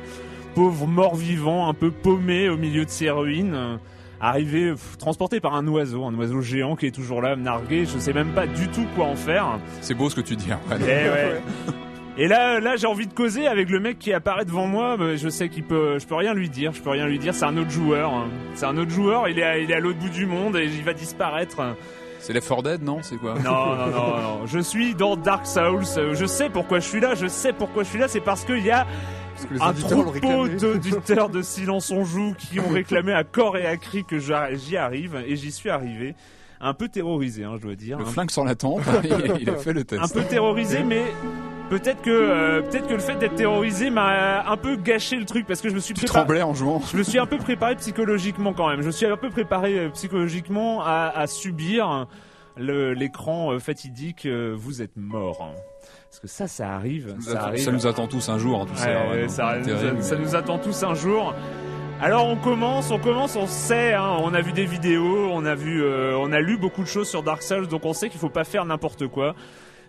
pauvre 0.54 0.86
mort-vivant, 0.86 1.68
un 1.68 1.74
peu 1.74 1.90
paumé 1.90 2.48
au 2.48 2.56
milieu 2.56 2.84
de 2.84 2.90
ces 2.90 3.10
ruines. 3.10 3.78
Arrivé, 4.20 4.72
pff, 4.72 4.98
transporté 4.98 5.40
par 5.40 5.54
un 5.54 5.66
oiseau, 5.66 6.04
un 6.04 6.14
oiseau 6.14 6.42
géant 6.42 6.76
qui 6.76 6.86
est 6.86 6.94
toujours 6.94 7.22
là, 7.22 7.36
nargué. 7.36 7.86
Je 7.86 7.98
sais 7.98 8.12
même 8.12 8.32
pas 8.32 8.46
du 8.46 8.68
tout 8.68 8.84
quoi 8.94 9.06
en 9.06 9.16
faire. 9.16 9.58
C'est 9.80 9.94
beau 9.94 10.10
ce 10.10 10.16
que 10.16 10.20
tu 10.20 10.36
dis. 10.36 10.52
Hein. 10.52 10.60
Eh 10.72 10.84
ouais. 10.84 11.40
Et 12.22 12.28
là, 12.28 12.60
là, 12.60 12.76
j'ai 12.76 12.86
envie 12.86 13.06
de 13.06 13.14
causer 13.14 13.46
avec 13.46 13.70
le 13.70 13.80
mec 13.80 13.98
qui 13.98 14.12
apparaît 14.12 14.44
devant 14.44 14.66
moi. 14.66 14.96
je 15.16 15.28
sais 15.30 15.48
qu'il 15.48 15.64
peut, 15.64 15.98
je 15.98 16.06
peux 16.06 16.16
rien 16.16 16.34
lui 16.34 16.50
dire. 16.50 16.72
Je 16.74 16.82
peux 16.82 16.90
rien 16.90 17.06
lui 17.06 17.18
dire. 17.18 17.34
C'est 17.34 17.46
un 17.46 17.56
autre 17.56 17.70
joueur. 17.70 18.12
hein. 18.12 18.28
C'est 18.54 18.66
un 18.66 18.76
autre 18.76 18.90
joueur. 18.90 19.26
Il 19.28 19.38
est, 19.38 19.42
à, 19.42 19.56
il 19.58 19.70
est 19.70 19.74
à 19.74 19.80
l'autre 19.80 19.98
bout 19.98 20.10
du 20.10 20.26
monde 20.26 20.54
et 20.56 20.66
il 20.66 20.82
va 20.84 20.92
disparaître. 20.92 21.62
C'est 22.18 22.34
Left 22.34 22.46
4 22.46 22.62
Dead, 22.62 22.82
non? 22.82 22.98
C'est 23.00 23.16
quoi? 23.16 23.36
Non, 23.38 23.74
non, 23.74 23.86
non, 23.86 24.18
non. 24.40 24.46
Je 24.46 24.58
suis 24.58 24.94
dans 24.94 25.16
Dark 25.16 25.46
Souls. 25.46 25.86
Je 26.12 26.26
sais 26.26 26.50
pourquoi 26.50 26.78
je 26.80 26.86
suis 26.88 27.00
là. 27.00 27.14
Je 27.14 27.26
sais 27.26 27.54
pourquoi 27.54 27.84
je 27.84 27.88
suis 27.88 27.98
là. 27.98 28.06
C'est 28.06 28.20
parce 28.20 28.44
qu'il 28.44 28.62
y 28.66 28.70
a 28.70 28.86
les 29.50 29.58
un 29.62 29.72
troupeau 29.72 30.46
d'auditeurs 30.48 31.30
de 31.30 31.40
Silence 31.42 31.90
on 31.90 32.04
joue 32.04 32.34
qui 32.36 32.60
ont 32.60 32.68
réclamé 32.68 33.14
à 33.14 33.24
corps 33.24 33.56
et 33.56 33.64
à 33.64 33.78
cri 33.78 34.04
que 34.04 34.18
j'y 34.18 34.76
arrive 34.76 35.16
et 35.26 35.36
j'y 35.36 35.50
suis 35.50 35.70
arrivé. 35.70 36.14
Un 36.60 36.74
peu 36.74 36.88
terrorisé, 36.88 37.44
hein, 37.44 37.52
je 37.56 37.62
dois 37.62 37.74
dire. 37.76 37.98
Le 37.98 38.04
flingue 38.04 38.30
sur 38.30 38.44
la 38.44 38.54
tempe, 38.54 38.82
il 39.40 39.48
a 39.48 39.56
fait 39.56 39.72
le 39.72 39.84
test. 39.84 40.02
un 40.02 40.08
peu 40.08 40.20
terrorisé, 40.24 40.82
mais 40.82 41.04
peut-être 41.70 42.02
que 42.02 42.10
euh, 42.10 42.60
peut-être 42.62 42.86
que 42.86 42.92
le 42.94 42.98
fait 43.00 43.14
d'être 43.16 43.36
terrorisé 43.36 43.88
m'a 43.90 44.46
un 44.50 44.56
peu 44.58 44.76
gâché 44.76 45.16
le 45.16 45.24
truc 45.24 45.46
parce 45.46 45.60
que 45.62 45.70
je 45.70 45.74
me 45.74 45.80
suis 45.80 45.94
préparé. 45.94 46.42
en 46.42 46.52
jouant. 46.52 46.82
Je 46.92 46.96
me 46.98 47.02
suis 47.02 47.18
un 47.18 47.26
peu 47.26 47.38
préparé 47.38 47.76
psychologiquement 47.76 48.52
quand 48.52 48.68
même. 48.68 48.82
Je 48.82 48.90
suis 48.90 49.06
un 49.06 49.16
peu 49.16 49.30
préparé 49.30 49.78
euh, 49.78 49.88
psychologiquement 49.90 50.82
à, 50.84 51.10
à 51.14 51.26
subir 51.26 52.06
l'écran 52.56 53.52
euh, 53.52 53.58
fatidique. 53.58 54.26
euh, 54.26 54.54
vous 54.56 54.82
êtes 54.82 54.96
mort. 54.96 55.40
hein. 55.42 55.54
Parce 56.10 56.20
que 56.20 56.26
ça, 56.28 56.48
ça 56.48 56.72
arrive. 56.72 57.14
Ça, 57.20 57.32
Ça, 57.32 57.42
arrive. 57.44 57.70
nous 57.70 57.86
attend 57.86 58.06
tous 58.08 58.28
un 58.28 58.36
jour, 58.38 58.60
hein, 58.62 58.66
sais. 58.74 58.86
Ouais, 58.88 59.22
non, 59.22 59.28
ça, 59.28 59.54
terrible, 59.64 60.02
ça 60.02 60.16
mais- 60.16 60.22
nous 60.24 60.34
attend 60.34 60.58
tous 60.58 60.82
un 60.82 60.94
jour. 60.94 61.34
Alors 62.02 62.26
on 62.26 62.36
commence, 62.36 62.90
on 62.90 62.98
commence, 62.98 63.36
on 63.36 63.46
sait, 63.46 63.92
hein, 63.92 64.16
on 64.22 64.32
a 64.32 64.40
vu 64.40 64.52
des 64.52 64.64
vidéos, 64.64 65.28
on 65.32 65.44
a 65.44 65.54
vu, 65.54 65.82
euh, 65.84 66.16
on 66.18 66.32
a 66.32 66.40
lu 66.40 66.56
beaucoup 66.56 66.80
de 66.82 66.86
choses 66.88 67.08
sur 67.08 67.22
Dark 67.22 67.42
Souls, 67.42 67.68
donc 67.68 67.84
on 67.84 67.92
sait 67.92 68.08
qu'il 68.08 68.18
faut 68.18 68.30
pas 68.30 68.44
faire 68.44 68.64
n'importe 68.64 69.06
quoi. 69.06 69.34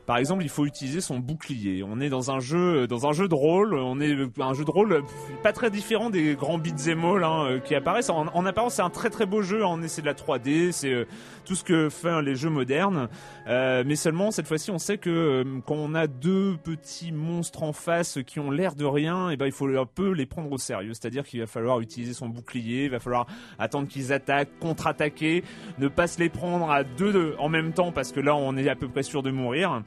Par 0.06 0.18
exemple, 0.18 0.44
il 0.44 0.50
faut 0.50 0.66
utiliser 0.66 1.02
son 1.02 1.20
bouclier. 1.20 1.84
On 1.84 2.00
est 2.00 2.10
dans 2.10 2.32
un 2.32 2.40
jeu, 2.40 2.88
dans 2.88 3.08
un 3.08 3.14
jeu 3.14 3.28
de 3.28 3.36
rôle. 3.36 3.76
On 3.76 4.00
est 4.00 4.16
un 4.40 4.54
jeu 4.54 4.66
de 4.66 4.72
rôle 4.72 5.04
pas 5.44 5.54
très 5.54 5.70
différent 5.70 6.10
des 6.10 6.36
grands 6.36 6.58
beat'em 6.58 7.06
all 7.06 7.24
hein, 7.24 7.46
euh, 7.46 7.60
qui 7.60 7.76
apparaissent. 7.76 8.10
En, 8.10 8.28
en 8.28 8.46
apparence, 8.46 8.76
c'est 8.76 8.82
un 8.82 8.90
très 8.90 9.10
très 9.10 9.26
beau 9.26 9.42
jeu. 9.42 9.64
On 9.66 9.82
essaie 9.82 10.02
de 10.02 10.08
la 10.08 10.14
3D, 10.14 10.72
c'est 10.72 10.92
euh, 10.92 11.06
tout 11.46 11.56
ce 11.56 11.64
que 11.64 11.90
font 11.90 12.20
les 12.20 12.36
jeux 12.36 12.50
modernes. 12.50 13.10
Euh, 13.48 13.84
mais 13.86 13.96
seulement 13.96 14.32
cette 14.32 14.48
fois-ci, 14.48 14.72
on 14.72 14.78
sait 14.80 14.98
que 14.98 15.10
euh, 15.10 15.44
quand 15.66 15.76
on 15.76 15.96
a 15.96 16.08
deux 16.08 16.58
petits 16.64 17.12
monstres 17.12 17.64
en 17.64 17.74
face 17.74 18.20
qui 18.26 18.40
ont 18.40 18.52
l'air 18.52 18.76
de 18.76 18.86
rien, 18.86 19.30
et 19.30 19.38
ben 19.38 19.46
il 19.48 19.52
faut 19.52 19.68
un 19.68 19.86
peu 19.86 20.12
les 20.12 20.26
prendre 20.26 20.52
au 20.52 20.58
sérieux. 20.58 20.94
C'est-à-dire 20.94 21.24
qu'il 21.26 21.40
va 21.40 21.48
falloir 21.48 21.80
utiliser 21.80 22.14
son 22.14 22.30
bouclier, 22.30 22.86
il 22.86 22.92
va 22.92 23.00
falloir 23.00 23.26
attendre 23.60 23.88
qu'ils 23.88 24.14
attaquent, 24.14 24.58
contre-attaquer, 24.60 25.44
ne 25.80 25.88
pas 25.88 26.08
se 26.08 26.20
les 26.20 26.30
prendre 26.30 26.70
à 26.72 26.84
deux 26.84 27.12
de- 27.14 27.36
en 27.40 27.50
même 27.50 27.74
temps 27.74 27.92
parce 27.92 28.12
que 28.12 28.20
là 28.20 28.36
on 28.36 28.56
est 28.58 28.70
à 28.70 28.76
peu 28.76 28.88
près 28.88 29.04
sûr 29.04 29.24
de 29.24 29.32
mourir. 29.32 29.82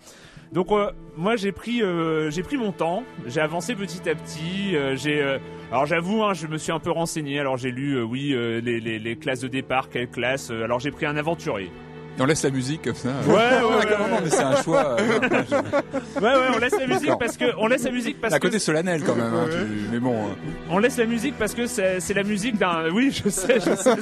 Donc 0.55 0.70
euh, 0.70 0.92
moi 1.16 1.34
j'ai 1.34 1.50
pris 1.50 1.82
euh, 1.82 2.30
j'ai 2.30 2.44
pris 2.44 2.57
mon 2.57 2.70
temps, 2.70 3.02
j'ai 3.26 3.40
avancé 3.40 3.74
petit 3.74 4.09
à 4.09 4.14
petit, 4.14 4.76
euh, 4.76 4.94
j'ai 4.94 5.20
alors 5.72 5.84
j'avoue 5.84 6.22
hein, 6.22 6.32
je 6.32 6.46
me 6.46 6.59
suis 6.59 6.70
un 6.70 6.78
peu 6.78 6.92
renseigné, 6.92 7.40
alors 7.40 7.57
j'ai 7.57 7.72
lu 7.72 8.00
oui 8.00 8.28
les, 8.28 8.78
les, 8.80 9.00
les 9.00 9.16
classes 9.16 9.40
de 9.40 9.48
départ, 9.48 9.90
quelle 9.90 10.09
classe, 10.09 10.50
alors 10.50 10.78
j'ai 10.78 10.92
pris 10.92 11.07
un 11.07 11.16
aventurier. 11.16 11.72
On 12.20 12.26
laisse 12.26 12.42
la 12.44 12.50
musique 12.50 12.82
comme 12.82 12.94
ça. 12.94 13.08
Ouais, 13.26 13.34
ouais, 13.34 13.40
ouais, 13.86 14.20
mais 14.22 14.30
c'est 14.30 14.42
un 14.42 14.62
choix. 14.62 14.96
euh, 15.00 15.18
Ouais 16.20 16.22
ouais, 16.22 16.46
on 16.54 16.58
laisse 16.58 16.78
la 16.78 16.86
musique 16.86 17.10
parce 17.18 17.36
que 17.36 17.44
on 17.58 17.66
laisse 17.66 17.82
la 17.84 17.90
musique 17.90 18.20
parce 18.20 18.32
à 18.34 18.38
que 18.38 18.46
côté 18.46 18.58
solennel 18.60 19.02
quand 19.04 19.16
même. 19.16 19.34
hein, 19.34 19.46
tu- 19.50 19.88
Mais 19.92 19.98
bon, 19.98 20.14
euh, 20.14 20.28
on 20.70 20.78
laisse 20.78 20.96
la 20.96 21.06
musique 21.06 21.34
parce 21.38 21.54
que 21.54 21.66
c'est 21.66 22.14
la 22.14 22.22
musique 22.22 22.56
d'un 22.56 22.88
oui, 22.92 23.10
je 23.10 23.28
sais, 23.28 23.54
je 23.56 23.74
sais. 23.74 23.96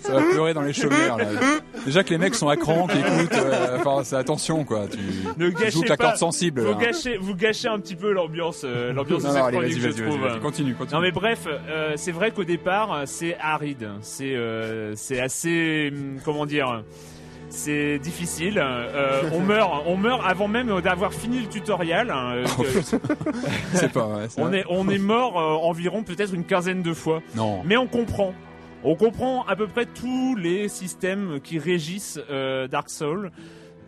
ça 0.00 0.12
va 0.12 0.22
pleurer 0.22 0.54
dans 0.54 0.62
les 0.62 0.72
chaumières. 0.72 1.18
Là. 1.18 1.24
Déjà 1.84 2.02
que 2.02 2.10
les 2.10 2.18
mecs 2.18 2.34
sont 2.34 2.48
à 2.48 2.56
cran, 2.56 2.86
qui 2.86 2.98
écoutent. 2.98 3.32
euh, 3.34 3.78
Enfin, 3.78 4.02
c'est 4.04 4.16
attention 4.16 4.64
quoi. 4.64 4.86
Tu, 4.90 4.98
Ne 5.36 5.50
tu 5.50 5.70
joues 5.70 5.82
pas. 5.82 5.96
corde 5.96 6.16
sensible. 6.16 6.62
Vous 6.62 6.72
là. 6.78 6.86
gâchez, 6.86 7.16
vous 7.18 7.34
gâchez 7.34 7.68
un 7.68 7.78
petit 7.78 7.96
peu 7.96 8.12
l'ambiance, 8.12 8.62
euh, 8.64 8.92
l'ambiance 8.92 9.22
de 9.22 9.28
cette 9.28 9.36
allez, 9.36 9.58
chronique, 9.58 9.80
je 9.80 10.02
trouve. 10.02 10.40
continue, 10.40 10.74
continue. 10.74 10.94
Non 10.94 11.00
mais 11.02 11.12
bref, 11.12 11.46
c'est 11.96 12.12
vrai 12.12 12.30
qu'au 12.30 12.44
départ, 12.44 13.02
c'est 13.04 13.36
aride, 13.40 13.88
c'est 14.00 14.34
c'est 14.94 15.20
assez, 15.20 15.92
hum, 15.92 16.18
comment 16.24 16.46
dire, 16.46 16.82
c'est 17.48 17.98
difficile. 17.98 18.58
Euh, 18.58 19.30
on 19.32 19.40
meurt, 19.40 19.84
on 19.86 19.96
meurt 19.96 20.20
avant 20.26 20.48
même 20.48 20.80
d'avoir 20.80 21.12
fini 21.14 21.40
le 21.40 21.46
tutoriel. 21.48 22.10
hein, 22.10 22.34
euh, 22.34 22.44
que- 22.44 22.80
C'est 23.74 23.92
pas 23.92 24.06
vrai. 24.06 24.26
c'est 24.28 24.40
on 24.40 24.46
vrai. 24.46 24.60
est 24.60 24.64
on 24.68 24.88
est 24.88 24.98
mort 24.98 25.38
euh, 25.40 25.66
environ 25.68 26.02
peut-être 26.02 26.34
une 26.34 26.44
quinzaine 26.44 26.82
de 26.82 26.92
fois. 26.92 27.22
Non. 27.34 27.62
Mais 27.64 27.76
on 27.76 27.86
comprend. 27.86 28.34
On 28.84 28.94
comprend 28.94 29.44
à 29.46 29.56
peu 29.56 29.66
près 29.66 29.86
tous 29.86 30.36
les 30.36 30.68
systèmes 30.68 31.40
qui 31.42 31.58
régissent 31.58 32.20
Dark 32.70 32.90
Souls. 32.90 33.30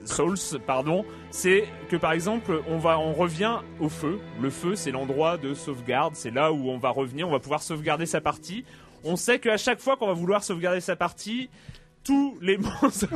Souls, 0.05 0.39
pardon, 0.67 1.05
c'est 1.31 1.65
que 1.91 1.97
par 1.97 2.13
exemple, 2.13 2.63
on 2.69 2.79
va, 2.79 2.99
on 2.99 3.13
revient 3.13 3.57
au 3.79 3.89
feu. 3.91 4.19
Le 4.41 4.49
feu, 4.49 4.75
c'est 4.75 4.91
l'endroit 4.91 5.37
de 5.37 5.53
sauvegarde. 5.53 6.15
C'est 6.17 6.31
là 6.33 6.53
où 6.53 6.71
on 6.71 6.79
va 6.79 6.89
revenir. 6.91 7.29
On 7.29 7.33
va 7.33 7.39
pouvoir 7.41 7.63
sauvegarder 7.63 8.07
sa 8.07 8.21
partie. 8.23 8.65
On 9.05 9.17
sait 9.17 9.39
qu'à 9.39 9.57
chaque 9.59 9.81
fois 9.81 9.97
qu'on 9.97 10.07
va 10.07 10.15
vouloir 10.15 10.43
sauvegarder 10.43 10.81
sa 10.81 10.97
partie, 10.97 11.51
tous 12.05 12.39
les 12.41 12.59
monstres, 12.59 13.07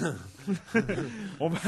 On 1.40 1.48
va- 1.48 1.58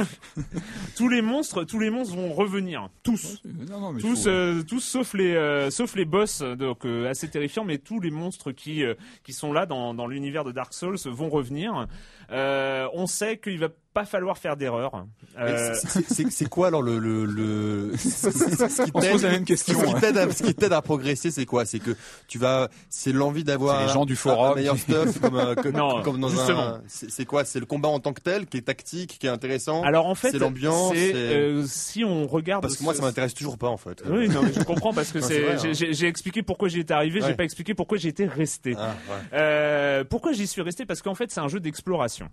tous 0.97 1.09
les 1.09 1.23
monstres, 1.23 1.65
tous 1.65 1.79
les 1.79 1.91
monstres 1.91 2.17
vont 2.17 2.33
revenir, 2.33 2.89
tous, 3.03 3.43
Non, 3.45 3.81
non, 3.81 3.93
mais 3.93 4.01
tous, 4.01 4.25
faut- 4.25 4.29
euh, 4.29 4.63
tous 4.63 4.81
sauf 4.81 5.15
les, 5.15 5.35
euh, 5.35 5.71
sauf 5.71 5.95
les 5.95 6.05
boss, 6.05 6.41
donc 6.43 6.85
euh, 6.87 7.09
assez 7.09 7.29
terrifiants, 7.29 7.65
mais 7.65 7.79
tous 7.79 8.01
les 8.01 8.11
monstres 8.11 8.53
qui, 8.53 8.85
euh, 8.85 8.95
qui 9.25 9.33
sont 9.33 9.53
là 9.53 9.67
dans, 9.67 9.95
dans 9.95 10.07
l'univers 10.07 10.45
de 10.45 10.53
Dark 10.53 10.73
Souls 10.75 10.97
vont 11.07 11.29
revenir. 11.31 11.87
Euh, 12.31 12.89
on 12.95 13.07
sait 13.07 13.39
qu'il 13.39 13.59
va 13.59 13.69
pas 13.93 14.05
falloir 14.05 14.39
faire 14.39 14.57
d'erreur. 14.57 15.05
Euh, 15.39 15.75
c'est- 15.75 16.49
quoi 16.49 16.69
alors 16.69 16.83
le 16.83 16.99
le, 16.99 17.25
le... 17.25 17.93
ce 17.97 18.85
qui 18.85 18.91
On 18.95 19.01
se 19.01 19.11
pose 19.11 19.23
la 19.23 19.31
même 19.31 19.45
question, 19.45 19.79
Ce 19.79 19.85
qui 19.87 19.95
ouais. 19.95 20.01
t'aide 20.01 20.19
à, 20.19 20.31
ce 20.31 20.43
qui 20.43 20.55
t'aide 20.55 20.73
à 20.73 20.83
progresser, 20.83 21.31
c'est 21.31 21.45
quoi? 21.47 21.65
C'est 21.65 21.79
que 21.79 21.91
tu 22.29 22.39
vas, 22.39 22.69
c'est 22.91 23.13
l'envie 23.13 23.45
d'avoir 23.45 23.87
les 23.87 23.93
gens 23.93 24.05
du 24.05 24.17
forum 24.17 24.53
un 24.53 24.55
meilleur 24.55 24.79
stuff 24.79 25.21
comme, 25.21 25.37
euh, 25.37 25.55
que- 25.55 25.69
Non, 25.73 26.03
comme 26.03 26.21
dans 26.21 26.29
justement. 26.29 26.61
un. 26.63 26.83
C'est 26.89 27.25
quoi? 27.25 27.45
C'est 27.45 27.61
le 27.61 27.67
combat 27.67 27.89
en 27.89 28.01
tant 28.01 28.13
que 28.13 28.21
tel 28.23 28.47
qui 28.47 28.57
est 28.59 28.63
tactique, 28.63 29.19
qui 29.19 29.27
est 29.27 29.31
intéressant? 29.31 29.83
alors 29.83 30.07
en 30.07 30.15
fait, 30.15 30.31
c'est 30.33 30.39
l'ambiance. 30.39 30.93
euh, 30.97 31.65
si 31.67 32.05
on 32.05 32.27
regarde, 32.27 32.63
Parce 32.63 32.77
que 32.77 32.83
moi, 32.85 32.95
ça 32.95 33.03
m'intéresse 33.03 33.35
toujours 33.35 33.59
pas 33.59 33.69
en 33.69 33.77
fait. 33.77 34.03
Oui, 34.09 34.29
non, 34.29 34.43
mais 34.43 34.53
je 34.53 34.61
comprends 34.65 34.93
parce 34.93 35.13
que 35.13 35.21
j'ai- 35.21 35.51
hein. 35.53 35.57
J'ai 35.73 35.93
j'ai 35.93 36.07
expliqué 36.07 36.43
pourquoi 36.43 36.69
j'y 36.69 36.81
étais 36.81 36.95
arrivé, 36.95 37.21
j'ai 37.21 37.27
Ouais. 37.29 37.35
pas 37.35 37.45
expliqué 37.45 37.75
pourquoi 37.75 37.99
j'y 37.99 38.09
étais 38.09 38.27
resté. 38.27 38.75
Ah, 38.79 38.95
ouais. 39.09 39.17
Euh, 39.35 40.05
pourquoi 40.05 40.33
j'y 40.33 40.47
suis 40.47 40.63
resté? 40.63 40.87
Parce 40.87 41.03
qu'en 41.03 41.15
fait, 41.15 41.31
c'est 41.31 41.41
un 41.41 41.49
jeu 41.49 41.61
d'exploration. 41.61 42.29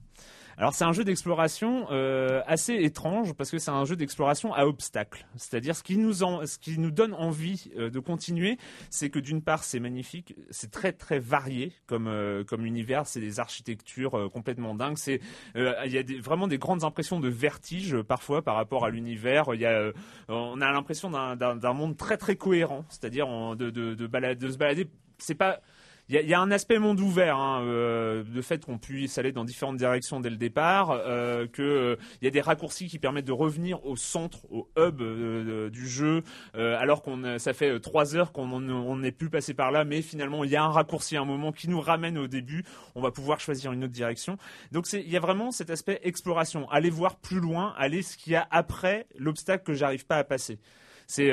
Alors, 0.60 0.74
c'est 0.74 0.84
un 0.84 0.92
jeu 0.92 1.06
d'exploration 1.06 1.88
euh, 1.90 2.42
assez 2.46 2.74
étrange 2.76 3.32
parce 3.34 3.50
que 3.50 3.60
c'est 3.60 3.72
un 3.72 3.86
jeu 3.86 3.96
d'exploration 3.96 4.54
à 4.54 4.66
obstacles. 4.66 5.26
C'est-à-dire, 5.38 5.74
ce 5.74 5.84
qui 5.84 5.96
nous 5.98 6.12
ce 6.16 6.60
qui 6.60 6.78
nous 6.78 6.92
donne 6.92 7.14
envie 7.14 7.72
euh, 7.78 7.90
de 7.90 8.00
continuer, 8.00 8.58
c'est 8.90 9.10
que 9.10 9.20
d'une 9.20 9.42
part, 9.42 9.64
c'est 9.64 9.80
magnifique, 9.80 10.36
c'est 10.50 10.70
très 10.70 10.92
très 10.92 11.18
varié 11.18 11.72
comme 11.88 12.08
euh, 12.08 12.44
comme 12.44 12.66
univers, 12.66 13.08
c'est 13.08 13.22
des 13.22 13.40
architectures 13.40 14.30
complètement 14.34 14.76
dingues. 14.76 14.98
C'est 14.98 15.22
il 15.56 15.92
y 15.92 15.98
a 15.98 16.04
vraiment 16.22 16.48
des 16.50 16.58
grandes 16.58 16.84
impressions 16.84 17.22
de 17.22 17.30
vertige 17.30 18.02
parfois 18.02 18.42
par 18.42 18.56
rapport 18.56 18.84
à 18.84 18.90
l'univers. 18.90 19.46
Il 19.54 19.62
y 19.62 19.66
a, 19.66 19.92
on 20.28 20.60
a 20.60 20.72
l'impression 20.74 21.10
d'un- 21.10 21.74
monde 21.74 21.96
très 21.96 22.18
très 22.18 22.36
cohérent, 22.36 22.84
c'est-à-dire 22.90 23.28
de, 23.56 23.70
de, 23.70 23.94
de, 23.94 24.08
balade- 24.08 24.38
de 24.38 24.52
se 24.52 24.58
balader. 24.58 24.90
C'est 25.20 25.36
pas 25.36 25.62
il 26.10 26.20
y, 26.20 26.26
y 26.30 26.34
a 26.34 26.40
un 26.42 26.52
aspect 26.52 26.80
monde 26.80 27.00
ouvert, 27.00 27.38
hein, 27.38 27.62
euh, 27.64 28.24
le 28.34 28.42
fait 28.42 28.66
qu'on 28.66 28.78
puisse 28.78 29.18
aller 29.18 29.32
dans 29.32 29.46
différentes 29.46 29.78
directions 29.78 30.20
dès 30.20 30.30
le 30.30 30.36
départ, 30.38 30.90
euh, 30.92 31.48
que 31.48 31.62
euh, 31.62 31.96
y 32.22 32.28
a 32.28 32.32
des 32.32 32.42
raccourcis 32.42 32.88
qui 32.88 33.00
permettent 33.00 33.26
de 33.28 33.32
revenir 33.32 33.86
au 33.86 33.96
centre, 33.96 34.40
au 34.52 34.68
hub 34.78 35.02
euh, 35.02 35.70
du 35.70 35.88
jeu, 35.88 36.24
euh, 36.56 36.78
alors 36.80 37.02
qu'on 37.02 37.24
euh, 37.24 37.38
ça 37.38 37.54
fait 37.54 37.80
trois 37.80 38.16
heures 38.16 38.32
qu'on 38.32 38.52
on- 38.52 38.70
on 38.70 38.98
n'est 38.98 39.12
plus 39.12 39.30
passé 39.30 39.54
par 39.54 39.72
là, 39.72 39.86
mais 39.86 40.02
finalement 40.02 40.44
il 40.44 40.50
y 40.50 40.56
a 40.56 40.64
un 40.64 40.70
raccourci 40.70 41.16
un 41.16 41.26
moment 41.26 41.52
qui 41.52 41.70
nous 41.70 41.80
ramène 41.80 42.18
au 42.18 42.28
début. 42.28 42.64
On 42.96 43.02
va 43.02 43.12
pouvoir 43.12 43.40
choisir 43.40 43.72
une 43.72 43.84
autre 43.84 43.94
direction. 43.94 44.38
Donc 44.72 44.92
il 44.94 45.10
y 45.10 45.16
a 45.18 45.20
vraiment 45.20 45.52
cet 45.52 45.70
aspect 45.70 46.00
exploration, 46.04 46.70
aller 46.72 46.90
voir 46.90 47.18
plus 47.18 47.40
loin, 47.40 47.74
aller 47.78 48.02
ce 48.02 48.18
qu'il 48.18 48.34
y 48.34 48.36
a 48.36 48.48
après 48.52 49.06
l'obstacle 49.18 49.64
que 49.64 49.74
j'arrive 49.74 50.06
pas 50.06 50.18
à 50.18 50.24
passer. 50.24 50.60
C'est 51.08 51.30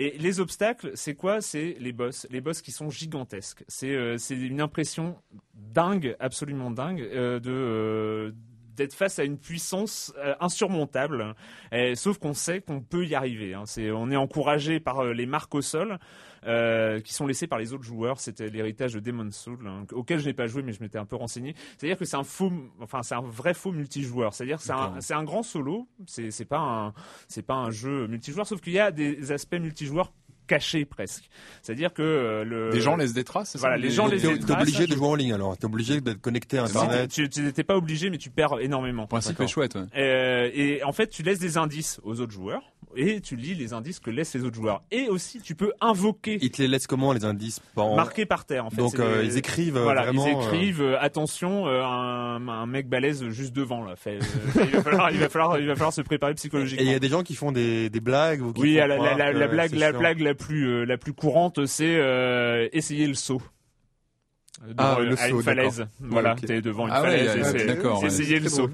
et 0.00 0.16
les 0.16 0.40
obstacles, 0.40 0.92
c'est 0.94 1.14
quoi? 1.14 1.42
C'est 1.42 1.76
les 1.78 1.92
boss. 1.92 2.26
Les 2.30 2.40
boss 2.40 2.62
qui 2.62 2.72
sont 2.72 2.88
gigantesques. 2.88 3.64
C'est 3.68 3.94
euh, 3.94 4.16
une 4.30 4.62
impression 4.62 5.16
dingue, 5.54 6.16
absolument 6.20 6.70
dingue, 6.70 7.02
euh, 7.02 7.38
de 7.38 8.34
d'être 8.80 8.94
face 8.94 9.18
à 9.18 9.24
une 9.24 9.38
puissance 9.38 10.12
euh, 10.18 10.34
insurmontable. 10.40 11.34
Et- 11.72 11.94
sauf 11.94 12.18
qu'on 12.18 12.34
sait 12.34 12.60
qu'on 12.60 12.80
peut 12.80 13.06
y 13.06 13.14
arriver. 13.14 13.54
hein. 13.54 13.64
On 13.94 14.10
est 14.10 14.16
encouragé 14.16 14.80
par 14.80 15.00
euh, 15.04 15.12
les 15.12 15.26
marques 15.26 15.54
au 15.54 15.62
sol. 15.62 15.98
euh, 16.46 17.00
qui 17.02 17.12
sont 17.12 17.26
laissées 17.26 17.46
par 17.46 17.58
les 17.58 17.74
autres 17.74 17.84
joueurs, 17.84 18.18
c'était 18.18 18.48
l'héritage 18.48 18.94
de 18.94 19.00
Demon's 19.00 19.36
Soul, 19.36 19.58
hein, 19.66 19.84
auquel 19.92 20.20
je 20.20 20.24
n'ai 20.26 20.32
pas 20.32 20.46
joué, 20.46 20.62
mais 20.62 20.72
je 20.72 20.80
m'étais 20.82 20.96
un 20.96 21.04
peu 21.04 21.14
renseigné. 21.16 21.54
C'est-à-dire 21.76 21.98
que 21.98 22.06
c'est 22.06 22.16
un 22.16 22.24
faux, 22.24 22.50
enfin 22.80 23.02
c'est 23.02 23.14
un 23.14 23.20
vrai 23.20 23.52
faux 23.52 23.72
multijoueur. 23.72 24.32
C'est-à-dire 24.32 24.56
que 24.56 24.62
c'est 24.62 24.72
un, 24.72 25.00
c'est 25.02 25.12
un 25.12 25.22
grand 25.24 25.42
solo. 25.42 25.86
C'est 26.06 26.30
c'est 26.30 26.46
pas 26.46 26.60
un, 26.60 26.94
c'est 27.28 27.42
pas 27.42 27.56
un 27.56 27.70
jeu 27.70 28.06
multijoueur, 28.06 28.46
sauf 28.46 28.62
qu'il 28.62 28.72
y 28.72 28.78
a 28.78 28.90
des 28.90 29.32
aspects 29.32 29.56
multijoueurs 29.60 30.14
cachés 30.50 30.84
presque. 30.84 31.30
C'est-à-dire 31.62 31.92
que 31.94 32.02
euh, 32.02 32.44
le 32.44 32.70
Des 32.70 32.80
gens 32.80 32.96
laissent 32.96 33.12
des 33.14 33.22
traces, 33.24 33.56
Voilà, 33.56 33.76
les 33.76 33.90
gens 33.90 34.06
laissent 34.08 34.22
des 34.22 34.38
t'es 34.40 34.52
obligé 34.52 34.72
traces. 34.78 34.88
de 34.88 34.94
jouer 34.96 35.06
en 35.06 35.14
ligne 35.14 35.32
alors. 35.32 35.56
T'es 35.56 35.66
obligé 35.66 36.00
d'être 36.00 36.20
connecté 36.20 36.58
à 36.58 36.64
Internet. 36.64 37.10
tu 37.10 37.28
n'étais 37.42 37.62
pas 37.64 37.76
obligé, 37.76 38.10
mais 38.10 38.18
tu 38.18 38.30
perds 38.30 38.58
énormément. 38.60 39.02
Le 39.02 39.08
principe 39.08 39.40
est 39.40 39.46
chouette. 39.46 39.76
ouais. 39.76 39.82
Euh, 39.96 40.50
et 40.52 40.82
en 40.82 40.92
fait, 40.92 41.06
tu 41.08 41.22
laisses 41.22 41.38
des 41.38 41.56
indices 41.56 42.00
aux 42.02 42.20
autres 42.20 42.32
joueurs 42.32 42.62
et 42.96 43.20
tu 43.20 43.36
lis 43.36 43.54
les 43.54 43.72
indices 43.72 44.00
que 44.00 44.10
laissent 44.10 44.34
les 44.34 44.44
autres 44.44 44.56
joueurs. 44.56 44.82
Et 44.90 45.06
aussi, 45.08 45.40
tu 45.40 45.54
peux 45.54 45.72
invoquer, 45.80 46.38
Ils 46.42 46.50
te 46.50 46.60
les 46.60 46.66
laissent 46.66 46.88
comment 46.88 47.12
les 47.12 47.24
indices 47.24 47.60
en- 47.76 47.94
marquer 47.94 48.26
par 48.26 48.44
terre. 48.44 48.66
En 48.66 48.70
fait, 48.70 48.78
Donc 48.78 48.98
euh, 48.98 49.20
des- 49.22 49.28
ils 49.28 49.38
écrivent 49.38 49.78
Voilà, 49.78 50.02
vraiment. 50.02 50.26
ils 50.26 50.32
écrivent 50.32 50.82
euh, 50.82 50.98
attention, 51.00 51.68
un, 51.68 52.48
un 52.48 52.66
mec 52.66 52.88
balèze 52.88 53.24
juste 53.28 53.52
devant 53.54 53.84
là. 53.84 53.94
Fait, 53.94 54.18
il 54.56 54.70
va 54.70 54.82
falloir, 54.82 55.10
il 55.12 55.18
va 55.18 55.28
falloir, 55.28 55.58
il 55.60 55.66
va 55.68 55.74
falloir 55.74 55.92
se 55.92 56.00
préparer 56.02 56.32
Et 56.32 56.34
psychologiquement. 56.34 56.84
il 56.84 56.90
y 56.90 56.94
a 56.94 56.98
des 56.98 57.08
gens 57.08 57.22
qui 57.22 57.36
font 57.36 57.52
des, 57.52 57.90
des 57.90 58.00
blagues 58.00 58.42
ou 58.42 58.52
qui 58.52 58.62
Oui, 58.62 58.74
la, 58.74 58.86
la, 58.88 58.96
croire 58.96 59.16
la, 59.18 59.32
que 59.32 59.38
la 59.38 59.46
blague, 59.48 59.74
la 59.74 59.92
blague 59.92 60.20
la 60.20 60.34
euh, 60.66 60.84
la 60.84 60.98
plus 60.98 61.12
courante, 61.12 61.66
c'est 61.66 61.96
euh, 61.96 62.68
essayer 62.72 63.06
le 63.06 63.14
saut. 63.14 63.42
Euh, 64.62 64.72
Ah, 64.76 64.98
le 65.00 65.12
à 65.14 65.28
saut, 65.28 65.36
une 65.36 65.42
falaise. 65.42 65.86
Voilà, 66.00 66.34
t'es 66.34 66.60
devant 66.60 66.86
une 66.86 66.92
Ah 66.92 67.00
falaise 67.00 67.28
ouais, 67.30 67.38
et 67.38 67.42
ouais, 67.42 67.44
c'est- 67.66 67.82
ouais. 67.88 68.06
essayer 68.06 68.40
le 68.40 68.48
saut. 68.50 68.68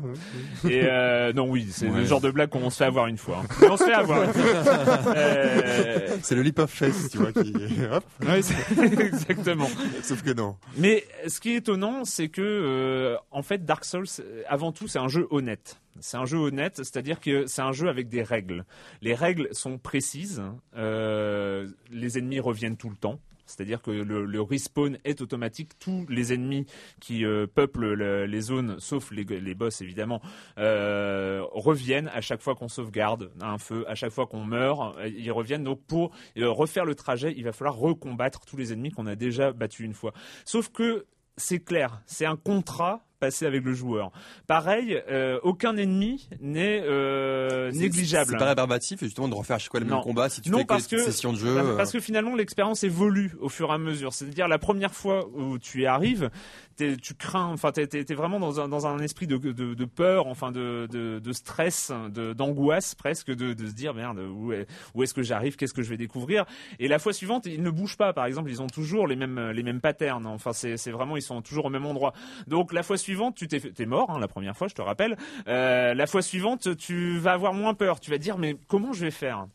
Et 0.68 0.80
euh, 0.82 1.32
non, 1.32 1.48
oui, 1.48 1.68
c'est 1.70 1.88
Ouais. 1.88 1.98
le 2.00 2.04
genre 2.04 2.20
de 2.20 2.30
blague 2.32 2.48
qu'on 2.48 2.70
se 2.70 2.78
fait 2.78 2.84
avoir 2.86 3.06
une 3.06 3.18
fois. 3.18 3.44
hein. 3.44 3.66
On 3.70 3.76
se 3.76 3.84
fait 3.84 3.92
avoir. 3.92 4.22
Euh, 5.16 6.16
C'est 6.22 6.34
le 6.34 6.42
leap 6.42 6.58
of 6.58 6.70
faith, 6.70 7.10
tu 7.10 7.18
vois, 7.18 7.32
qui. 7.32 7.52
Hop. 7.92 8.04
exactement. 9.00 9.68
Sauf 10.02 10.22
que 10.22 10.32
non. 10.32 10.56
Mais 10.76 11.04
ce 11.28 11.40
qui 11.40 11.52
est 11.52 11.56
étonnant, 11.56 12.04
c'est 12.04 12.28
que 12.28 12.42
euh, 12.42 13.16
en 13.30 13.42
fait, 13.42 13.64
Dark 13.64 13.84
Souls, 13.84 14.06
euh, 14.20 14.42
avant 14.48 14.72
tout, 14.72 14.88
c'est 14.88 14.98
un 14.98 15.08
jeu 15.08 15.26
honnête. 15.30 15.78
C'est 16.00 16.16
un 16.18 16.26
jeu 16.26 16.36
honnête, 16.38 16.76
c'est-à-dire 16.76 17.20
que 17.20 17.46
c'est 17.46 17.62
un 17.62 17.72
jeu 17.72 17.88
avec 17.88 18.08
des 18.08 18.22
règles. 18.22 18.64
Les 19.02 19.14
règles 19.14 19.48
sont 19.52 19.78
précises. 19.78 20.42
euh, 20.76 21.68
les 21.90 22.18
ennemis 22.18 22.40
reviennent 22.40 22.76
tout 22.76 22.90
le 22.90 22.96
temps. 22.96 23.18
C'est-à-dire 23.46 23.82
que 23.82 23.90
le, 23.90 24.40
respawn 24.42 24.98
est 25.04 25.20
automatique. 25.20 25.78
Tous 25.78 26.06
les 26.08 26.32
ennemis 26.32 26.66
qui 27.00 27.24
euh, 27.24 27.46
peuplent 27.46 27.92
le- 27.94 28.26
les 28.26 28.40
zones, 28.40 28.76
sauf 28.78 29.10
les, 29.10 29.54
boss 29.54 29.80
évidemment, 29.80 30.20
euh, 30.58 31.42
reviennent 31.52 32.08
à 32.08 32.20
chaque 32.20 32.42
fois 32.42 32.54
qu'on 32.54 32.68
sauvegarde 32.68 33.30
un 33.40 33.58
feu, 33.58 33.84
à 33.88 33.94
chaque 33.94 34.12
fois 34.12 34.26
qu'on 34.26 34.44
meurt, 34.44 34.96
euh, 34.98 35.08
ils 35.08 35.32
reviennent. 35.32 35.64
Donc 35.64 35.80
pour 35.86 36.10
refaire 36.36 36.84
le 36.84 36.94
trajet, 36.94 37.32
il 37.36 37.44
va 37.44 37.52
falloir 37.52 37.76
recombattre 37.76 38.44
tous 38.46 38.56
les 38.56 38.72
ennemis 38.72 38.90
qu'on 38.90 39.06
a 39.06 39.16
déjà 39.16 39.52
battus 39.52 39.86
une 39.86 39.94
fois. 39.94 40.12
Sauf 40.44 40.70
que 40.70 41.06
c'est 41.36 41.60
clair, 41.60 42.00
c'est 42.06 42.26
un 42.26 42.36
contrat 42.36 43.04
avec 43.46 43.64
le 43.64 43.72
joueur. 43.74 44.10
Pareil, 44.46 45.00
euh, 45.10 45.38
aucun 45.42 45.76
ennemi 45.76 46.28
n'est 46.40 46.82
euh, 46.84 47.70
négligeable. 47.72 48.30
C'est 48.32 48.38
pas 48.38 48.46
rébarbatif 48.48 49.00
justement 49.00 49.28
de 49.28 49.34
refaire 49.34 49.56
à 49.56 49.58
chaque 49.58 49.70
fois 49.70 49.80
le 49.80 49.86
même 49.86 50.00
combat 50.02 50.28
si 50.28 50.40
tu 50.40 50.50
non, 50.50 50.58
fais 50.58 50.64
parce 50.64 50.86
que, 50.86 50.98
sessions 50.98 51.32
de 51.32 51.38
jeu. 51.38 51.54
parce- 51.54 51.66
euh. 51.68 51.76
Parce 51.76 51.92
que 51.92 52.00
finalement, 52.00 52.34
l'expérience 52.34 52.84
évolue 52.84 53.32
au 53.40 53.48
fur 53.48 53.70
et 53.70 53.74
à 53.74 53.78
mesure. 53.78 54.12
C'est-à-dire, 54.12 54.48
la 54.48 54.58
première 54.58 54.94
fois 54.94 55.26
où 55.34 55.58
tu 55.58 55.82
y 55.82 55.86
arrives, 55.86 56.30
tu 56.76 57.14
crains, 57.14 57.46
enfin, 57.52 57.72
t'es, 57.72 57.86
t'es- 57.86 58.04
t'es 58.04 58.14
vraiment 58.14 58.38
dans 58.38 58.60
un, 58.60 58.68
dans 58.68 58.86
un 58.86 58.98
esprit 58.98 59.26
de, 59.26 59.36
de, 59.38 59.52
de 59.74 59.84
peur, 59.84 60.26
enfin, 60.26 60.52
de, 60.52 60.86
de, 60.90 61.18
de 61.18 61.32
stress, 61.32 61.90
de, 62.10 62.32
d'angoisse 62.34 62.94
presque, 62.94 63.28
de, 63.30 63.54
de 63.54 63.66
se 63.66 63.72
dire, 63.72 63.94
merde, 63.94 64.18
où, 64.18 64.52
est, 64.52 64.66
où 64.94 65.02
est-ce 65.02 65.14
que 65.14 65.22
j'arrive, 65.22 65.56
qu'est-ce 65.56 65.72
que 65.74 65.82
je 65.82 65.88
vais 65.88 65.96
découvrir? 65.96 66.44
Et 66.78 66.88
la 66.88 66.98
fois 66.98 67.12
suivante, 67.14 67.46
ils 67.46 67.62
ne 67.62 67.70
bougent 67.70 67.96
pas, 67.96 68.12
par 68.12 68.26
exemple, 68.26 68.50
ils 68.50 68.60
ont 68.60 68.66
toujours 68.66 69.06
les 69.06 69.16
mêmes, 69.16 69.50
les 69.50 69.62
mêmes 69.62 69.80
patterns. 69.80 70.26
Enfin, 70.26 70.52
c'est, 70.52 70.76
c'est 70.76 70.90
vraiment, 70.90 71.16
ils 71.16 71.22
sont 71.22 71.40
toujours 71.40 71.64
au 71.66 71.70
même 71.70 71.86
endroit. 71.86 72.12
Donc, 72.46 72.72
la 72.74 72.82
fois 72.82 72.98
suivante, 72.98 73.15
tu 73.34 73.48
t'es, 73.48 73.86
mort, 73.86 74.10
hein, 74.10 74.18
la 74.18 74.28
première 74.28 74.56
fois, 74.56 74.68
je 74.68 74.74
te 74.74 74.82
rappelle. 74.82 75.16
Euh, 75.48 75.94
la 75.94 76.06
fois 76.06 76.22
suivante, 76.22 76.76
tu 76.76 77.18
vas 77.18 77.32
avoir 77.32 77.52
moins 77.52 77.74
peur. 77.74 78.00
Tu 78.00 78.10
vas 78.10 78.18
dire, 78.18 78.38
mais 78.38 78.56
comment 78.68 78.92
je 78.92 79.04
vais 79.04 79.10
faire? 79.10 79.46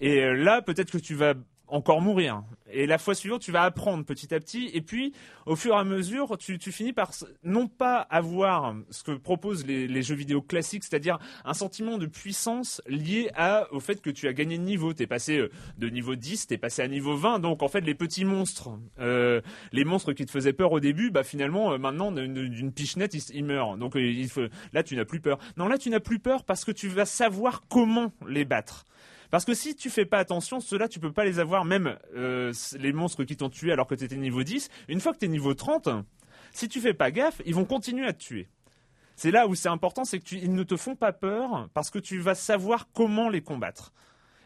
Et 0.00 0.20
euh, 0.20 0.34
là, 0.34 0.62
peut-être 0.62 0.90
que 0.90 0.98
tu 0.98 1.14
vas 1.14 1.34
encore 1.72 2.02
mourir. 2.02 2.42
Et 2.70 2.86
la 2.86 2.98
fois 2.98 3.14
suivante, 3.14 3.40
tu 3.40 3.50
vas 3.50 3.62
apprendre 3.62 4.04
petit 4.04 4.34
à 4.34 4.40
petit. 4.40 4.70
Et 4.74 4.82
puis, 4.82 5.12
au 5.46 5.56
fur 5.56 5.74
et 5.74 5.78
à 5.78 5.84
mesure, 5.84 6.36
tu, 6.38 6.58
finis 6.58 6.92
par 6.92 7.10
non 7.42 7.66
pas 7.66 7.96
avoir 7.98 8.74
ce 8.90 9.02
que 9.02 9.12
proposent 9.12 9.66
les, 9.66 10.02
jeux 10.02 10.14
vidéo 10.14 10.42
classiques, 10.42 10.84
c'est-à-dire 10.84 11.18
un 11.44 11.54
sentiment 11.54 11.98
de 11.98 12.06
puissance 12.06 12.82
lié 12.86 13.30
au 13.70 13.80
fait 13.80 14.00
que 14.00 14.10
tu 14.10 14.28
as 14.28 14.32
gagné 14.32 14.58
de 14.58 14.62
niveau. 14.62 14.92
T'es 14.92 15.06
passé 15.06 15.38
euh, 15.38 15.50
de 15.78 15.88
niveau 15.88 16.14
10, 16.14 16.46
t'es 16.46 16.58
passé 16.58 16.82
à 16.82 16.88
niveau 16.88 17.16
20. 17.16 17.38
Donc, 17.38 17.62
en 17.62 17.68
fait, 17.68 17.80
les 17.80 17.94
petits 17.94 18.24
monstres, 18.24 18.70
euh, 19.00 19.40
les 19.72 19.84
monstres 19.84 20.12
qui 20.12 20.26
te 20.26 20.30
faisaient 20.30 20.52
peur 20.52 20.72
au 20.72 20.80
début, 20.80 21.10
bah 21.10 21.24
finalement, 21.24 21.72
euh, 21.72 21.78
maintenant, 21.78 22.12
d'une 22.12 22.72
pichenette, 22.72 23.14
ils, 23.30 23.44
meurent. 23.44 23.78
Donc, 23.78 23.96
là, 24.72 24.82
tu 24.82 24.96
n'as 24.96 25.04
plus 25.04 25.20
peur. 25.20 25.38
Non, 25.56 25.68
là, 25.68 25.78
tu 25.78 25.88
n'as 25.88 26.00
plus 26.00 26.18
peur 26.18 26.44
parce 26.44 26.64
que 26.64 26.72
tu 26.72 26.88
vas 26.88 27.06
savoir 27.06 27.62
comment 27.68 28.12
les 28.28 28.44
battre. 28.44 28.84
Parce 29.32 29.46
que 29.46 29.54
si 29.54 29.74
tu 29.74 29.88
fais 29.88 30.04
pas 30.04 30.18
attention, 30.18 30.60
ceux-là, 30.60 30.88
tu 30.88 31.00
peux 31.00 31.10
pas 31.10 31.24
les 31.24 31.38
avoir, 31.38 31.64
même 31.64 31.96
euh, 32.14 32.52
les 32.78 32.92
monstres 32.92 33.24
qui 33.24 33.34
t'ont 33.34 33.48
tué 33.48 33.72
alors 33.72 33.86
que 33.86 33.94
tu 33.94 34.04
étais 34.04 34.16
niveau 34.16 34.42
10. 34.42 34.68
Une 34.88 35.00
fois 35.00 35.14
que 35.14 35.18
tu 35.20 35.24
es 35.24 35.28
niveau 35.28 35.54
30, 35.54 35.88
si 36.52 36.68
tu 36.68 36.82
fais 36.82 36.92
pas 36.92 37.10
gaffe, 37.10 37.40
ils 37.46 37.54
vont 37.54 37.64
continuer 37.64 38.06
à 38.06 38.12
te 38.12 38.22
tuer. 38.22 38.48
C'est 39.16 39.30
là 39.30 39.46
où 39.46 39.54
c'est 39.54 39.70
important, 39.70 40.04
c'est 40.04 40.18
que 40.18 40.24
tu, 40.24 40.36
ils 40.36 40.54
ne 40.54 40.62
te 40.64 40.76
font 40.76 40.96
pas 40.96 41.14
peur 41.14 41.70
parce 41.72 41.88
que 41.88 41.98
tu 41.98 42.18
vas 42.18 42.34
savoir 42.34 42.88
comment 42.92 43.30
les 43.30 43.40
combattre. 43.40 43.94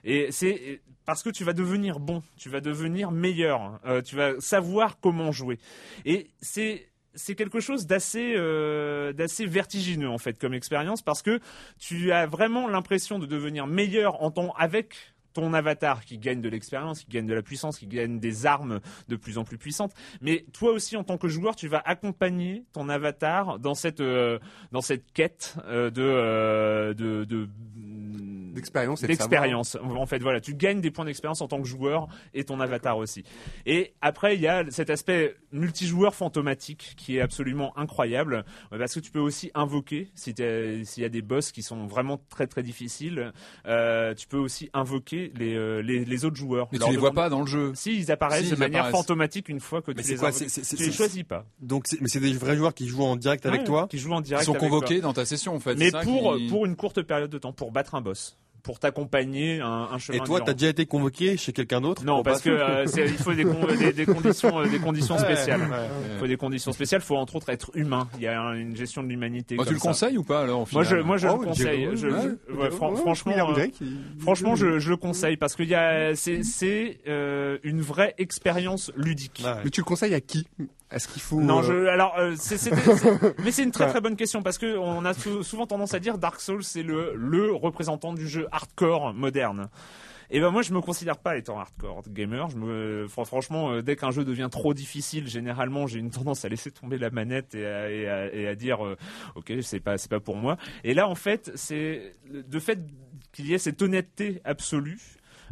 Et 0.05 0.30
c'est 0.30 0.80
parce 1.05 1.24
que 1.24 1.30
tu 1.30 1.43
vas 1.43 1.53
devenir 1.53 1.99
bon, 1.99 2.22
tu 2.37 2.49
vas 2.49 2.61
devenir 2.61 3.11
meilleur, 3.11 3.80
euh, 3.87 4.03
tu 4.03 4.14
vas 4.14 4.39
savoir 4.39 5.01
comment 5.01 5.32
jouer. 5.32 5.59
Et 6.05 6.30
c'est 6.41 6.87
c'est 7.17 7.35
quelque 7.35 7.61
chose 7.61 7.87
d'assez 7.87 8.35
euh, 8.37 9.12
d'assez 9.12 9.47
vertigineux 9.47 10.09
en 10.09 10.19
fait 10.19 10.39
comme 10.39 10.55
expérience 10.55 11.03
parce 11.03 11.23
que 11.23 11.41
tu 11.79 12.12
as 12.12 12.27
vraiment 12.27 12.69
l'impression 12.69 13.19
de 13.19 13.27
devenir 13.27 13.67
meilleur 13.67 14.23
en 14.23 14.31
ton 14.31 14.53
avec 14.53 14.95
ton 15.33 15.53
avatar 15.53 16.03
qui 16.07 16.17
gagne 16.17 16.41
de 16.41 16.49
l'expérience, 16.49 17.01
qui 17.01 17.09
gagne 17.09 17.27
de 17.27 17.35
la 17.35 17.43
puissance, 17.43 17.79
qui 17.79 17.87
gagne 17.87 18.19
des 18.19 18.47
armes 18.47 18.81
de 19.09 19.17
plus 19.17 19.37
en 19.37 19.45
plus 19.45 19.59
puissantes. 19.59 19.93
Mais 20.23 20.47
toi 20.55 20.73
aussi, 20.73 20.97
en 20.97 21.05
tant 21.05 21.19
que 21.19 21.29
joueur, 21.29 21.57
tu 21.57 21.69
vas 21.69 21.83
accompagner 21.85 22.64
ton 22.73 22.89
avatar 22.89 23.59
dans 23.59 23.75
cette 23.75 24.01
euh, 24.01 24.39
dans 24.73 24.81
cette 24.81 25.12
quête 25.12 25.57
euh, 25.67 25.91
de 25.91 27.49
D'expérience 28.57 29.03
et 29.03 29.07
de 29.07 29.13
d'expérience. 29.13 29.77
En 29.83 30.07
fait, 30.07 30.19
voilà, 30.19 30.41
tu 30.41 30.55
gagnes 30.55 30.81
des 30.81 30.91
points 30.91 31.05
d'expérience 31.05 31.41
en 31.41 31.49
tant 31.49 31.61
que 31.63 31.69
joueur 31.69 32.09
et 32.35 32.45
ton 32.45 32.59
avatar 32.61 32.99
aussi. 32.99 33.23
Et 33.67 33.95
après, 34.03 34.35
il 34.35 34.41
y 34.41 34.49
a 34.49 34.65
cet 34.71 34.91
aspect 34.91 35.37
multijoueur 35.53 36.15
fantomatique 36.15 36.95
qui 36.97 37.17
est 37.17 37.21
absolument 37.21 37.77
incroyable 37.79 38.45
euh, 38.73 38.79
parce 38.79 38.95
que 38.95 39.01
tu 39.01 39.11
peux 39.11 39.21
aussi 39.21 39.51
invoquer 39.55 40.11
si 40.15 40.35
s'il 40.37 41.03
y 41.03 41.07
a 41.07 41.09
des 41.09 41.23
boss 41.23 41.53
qui 41.53 41.63
sont 41.63 41.87
vraiment 41.87 42.21
très 42.29 42.47
très 42.47 42.63
difficiles. 42.63 43.33
euh, 43.67 44.15
tu 44.15 44.27
peux 44.27 44.37
aussi 44.39 44.69
invoquer 44.73 45.33
les, 45.37 45.55
euh, 45.55 45.81
les, 45.83 46.05
les 46.05 46.25
autres 46.25 46.37
joueurs. 46.37 46.69
Mais 46.73 46.79
tu 46.79 46.91
les 46.91 46.97
vois 46.97 47.13
pas 47.13 47.29
dans 47.29 47.41
le 47.41 47.47
jeu. 47.47 47.73
Si, 47.75 47.97
ils 47.97 48.11
apparaissent 48.11 48.45
Si, 48.45 48.51
de 48.51 48.57
ils 48.57 48.59
manière 48.59 48.81
apparaissent. 48.87 48.97
fantomatique 49.03 49.49
une 49.49 49.61
fois 49.61 49.83
que 49.83 49.93
Mais 49.93 50.03
tu 50.03 50.11
les 50.11 50.17
quoi 50.17 50.29
invoques. 50.29 50.47
Tu 50.47 50.77
les 50.77 50.93
choisis 50.93 51.23
pas. 51.23 51.45
Donc, 51.61 51.85
mais 52.01 52.09
c'est 52.09 52.21
des 52.21 52.33
vrais 52.33 52.57
joueurs 52.57 52.75
qui 52.75 52.87
jouent 52.89 53.05
en 53.05 53.17
direct 53.17 53.47
avec 53.47 53.61
Ouais, 53.61 53.67
toi. 53.67 53.87
Qui 53.89 53.99
jouent 53.99 54.13
en 54.13 54.21
direct. 54.21 54.43
Ils 54.45 54.47
sont 54.47 54.53
avec 54.55 54.63
convoqués 54.69 54.95
toi. 55.01 55.09
dans 55.09 55.13
ta 55.13 55.25
session 55.25 55.55
en 55.55 55.61
fait. 55.61 55.75
Mais 55.77 55.91
pour, 55.91 56.37
qui- 56.37 56.49
pour 56.49 56.67
une 56.67 56.77
courte 56.77 57.03
période 57.03 57.31
de 57.31 57.39
temps, 57.39 57.53
pour 57.53 57.73
battre 57.73 57.95
un 57.95 58.01
boss. 58.01 58.37
Pour 58.67 58.79
t'accompagner 58.81 59.61
un, 59.61 59.89
un 59.93 59.99
chemin 59.99 60.19
Et 60.19 60.21
toi, 60.27 60.41
t'as 60.41 60.53
déjà 60.53 60.69
été 60.71 60.87
convoqué 60.87 61.37
chez 61.37 61.53
quelqu'un 61.53 61.81
d'autre 61.81 62.05
Non, 62.05 62.23
parce 62.25 62.43
que 62.43 62.51
euh, 62.51 62.85
il 62.97 63.17
faut 63.17 63.33
des, 63.33 63.45
con- 63.45 63.67
des, 63.79 63.93
des 63.93 64.05
conditions, 64.12 64.59
euh, 64.59 64.67
des 64.69 64.81
conditions 64.81 65.14
Ouais, 65.14 65.21
spéciales. 65.23 65.61
ouais, 65.61 65.89
Il 66.14 66.19
faut 66.19 66.27
des 66.27 66.37
conditions 66.37 66.73
spéciales. 66.73 67.01
Il 67.01 67.07
faut 67.07 67.17
entre 67.17 67.37
autres 67.37 67.49
être 67.51 67.71
humain. 67.75 68.09
Il 68.17 68.23
y 68.23 68.27
a 68.27 68.41
un- 68.41 68.55
une 68.55 68.77
gestion 68.77 69.03
de 69.05 69.09
l'humanité. 69.09 69.55
Bah, 69.57 69.62
tu 69.67 69.73
le 69.75 69.79
ça. 69.79 69.89
conseilles 69.89 70.19
ou 70.19 70.25
pas 70.25 70.43
alors 70.43 70.67
Moi, 70.73 70.83
je, 70.83 70.97
moi, 70.97 71.17
je 71.17 71.29
Oh, 71.29 71.39
le 71.41 71.47
conseille. 71.47 71.79
Diego, 71.79 71.97
Je- 71.97 72.07
ouais, 72.09 72.12
je- 72.12 72.27
ouais, 72.27 72.59
Diego, 72.61 72.77
fran- 72.77 72.91
ouais, 72.91 72.97
franchement, 73.01 73.33
euh, 73.51 73.53
Drake, 73.55 73.75
il- 73.81 73.99
franchement, 74.21 74.57
je, 74.57 74.79
je 74.81 74.91
le 74.91 74.97
conseille 74.97 75.37
parce 75.37 75.55
qu'il 75.55 75.69
y 75.69 75.75
a, 75.77 76.14
c'est, 76.17 76.43
c'est 76.43 76.99
euh, 77.07 77.59
une 77.62 77.81
vraie 77.81 78.14
expérience 78.19 78.91
ludique. 78.97 79.45
Mais 79.64 79.71
tu 79.71 79.81
le 79.81 79.85
conseilles 79.85 80.14
à 80.14 80.21
qui? 80.21 80.47
Est-ce 80.91 81.09
qu'il 81.09 81.20
faut 81.22 81.41
Non, 81.41 81.59
euh, 81.61 81.62
je, 81.62 81.87
alors, 81.89 82.16
euh, 82.18 82.34
c'est, 82.39 82.57
c'est- 82.59 82.74
c'est- 82.74 83.39
mais 83.45 83.51
c'est 83.51 83.64
une 83.64 83.72
très 83.72 83.89
très 83.89 84.01
bonne 84.01 84.16
question 84.16 84.43
parce 84.43 84.57
que 84.59 84.76
on 84.78 85.05
a 85.05 85.14
sou- 85.14 85.43
souvent 85.43 85.66
tendance 85.66 85.95
à 85.95 85.99
dire 85.99 86.16
Dark 86.18 86.41
Souls 86.41 86.62
c'est 86.62 86.82
le 86.84 87.14
le 87.16 87.53
représentant 87.53 88.12
du 88.14 88.28
jeu 88.28 88.47
hardcore 88.53 89.12
moderne. 89.12 89.68
Et 90.30 90.41
ben 90.41 90.51
moi 90.51 90.62
je 90.62 90.72
me 90.72 90.80
considère 90.80 91.18
pas 91.18 91.37
étant 91.37 91.59
hardcore 91.59 92.03
gamer. 92.09 92.49
Je 92.51 92.57
me, 92.57 93.07
fran- 93.09 93.24
franchement, 93.24 93.70
euh, 93.72 93.82
dès 93.82 93.95
qu'un 93.95 94.11
jeu 94.11 94.24
devient 94.24 94.49
trop 94.51 94.74
difficile, 94.74 95.28
généralement 95.28 95.87
j'ai 95.87 95.99
une 96.01 96.11
tendance 96.11 96.45
à 96.45 96.49
laisser 96.49 96.70
tomber 96.72 96.99
la 96.99 97.11
manette 97.11 97.55
et 97.55 97.64
à, 97.66 97.91
et 97.91 98.09
à- 98.09 98.34
et 98.34 98.49
à 98.49 98.55
dire 98.57 98.84
euh, 98.84 98.97
ok 99.37 99.53
c'est 99.62 99.80
pas 99.80 99.99
c'est 99.99 100.11
pas 100.11 100.20
pour 100.20 100.37
moi. 100.37 100.57
Et 100.84 100.95
là 100.95 101.09
en 101.09 101.14
fait 101.14 101.53
c'est 101.55 102.12
de 102.28 102.59
fait 102.59 102.78
qu'il 103.32 103.47
y 103.47 103.55
ait 103.55 103.59
cette 103.59 103.82
honnêteté 103.82 104.41
absolue. 104.45 104.99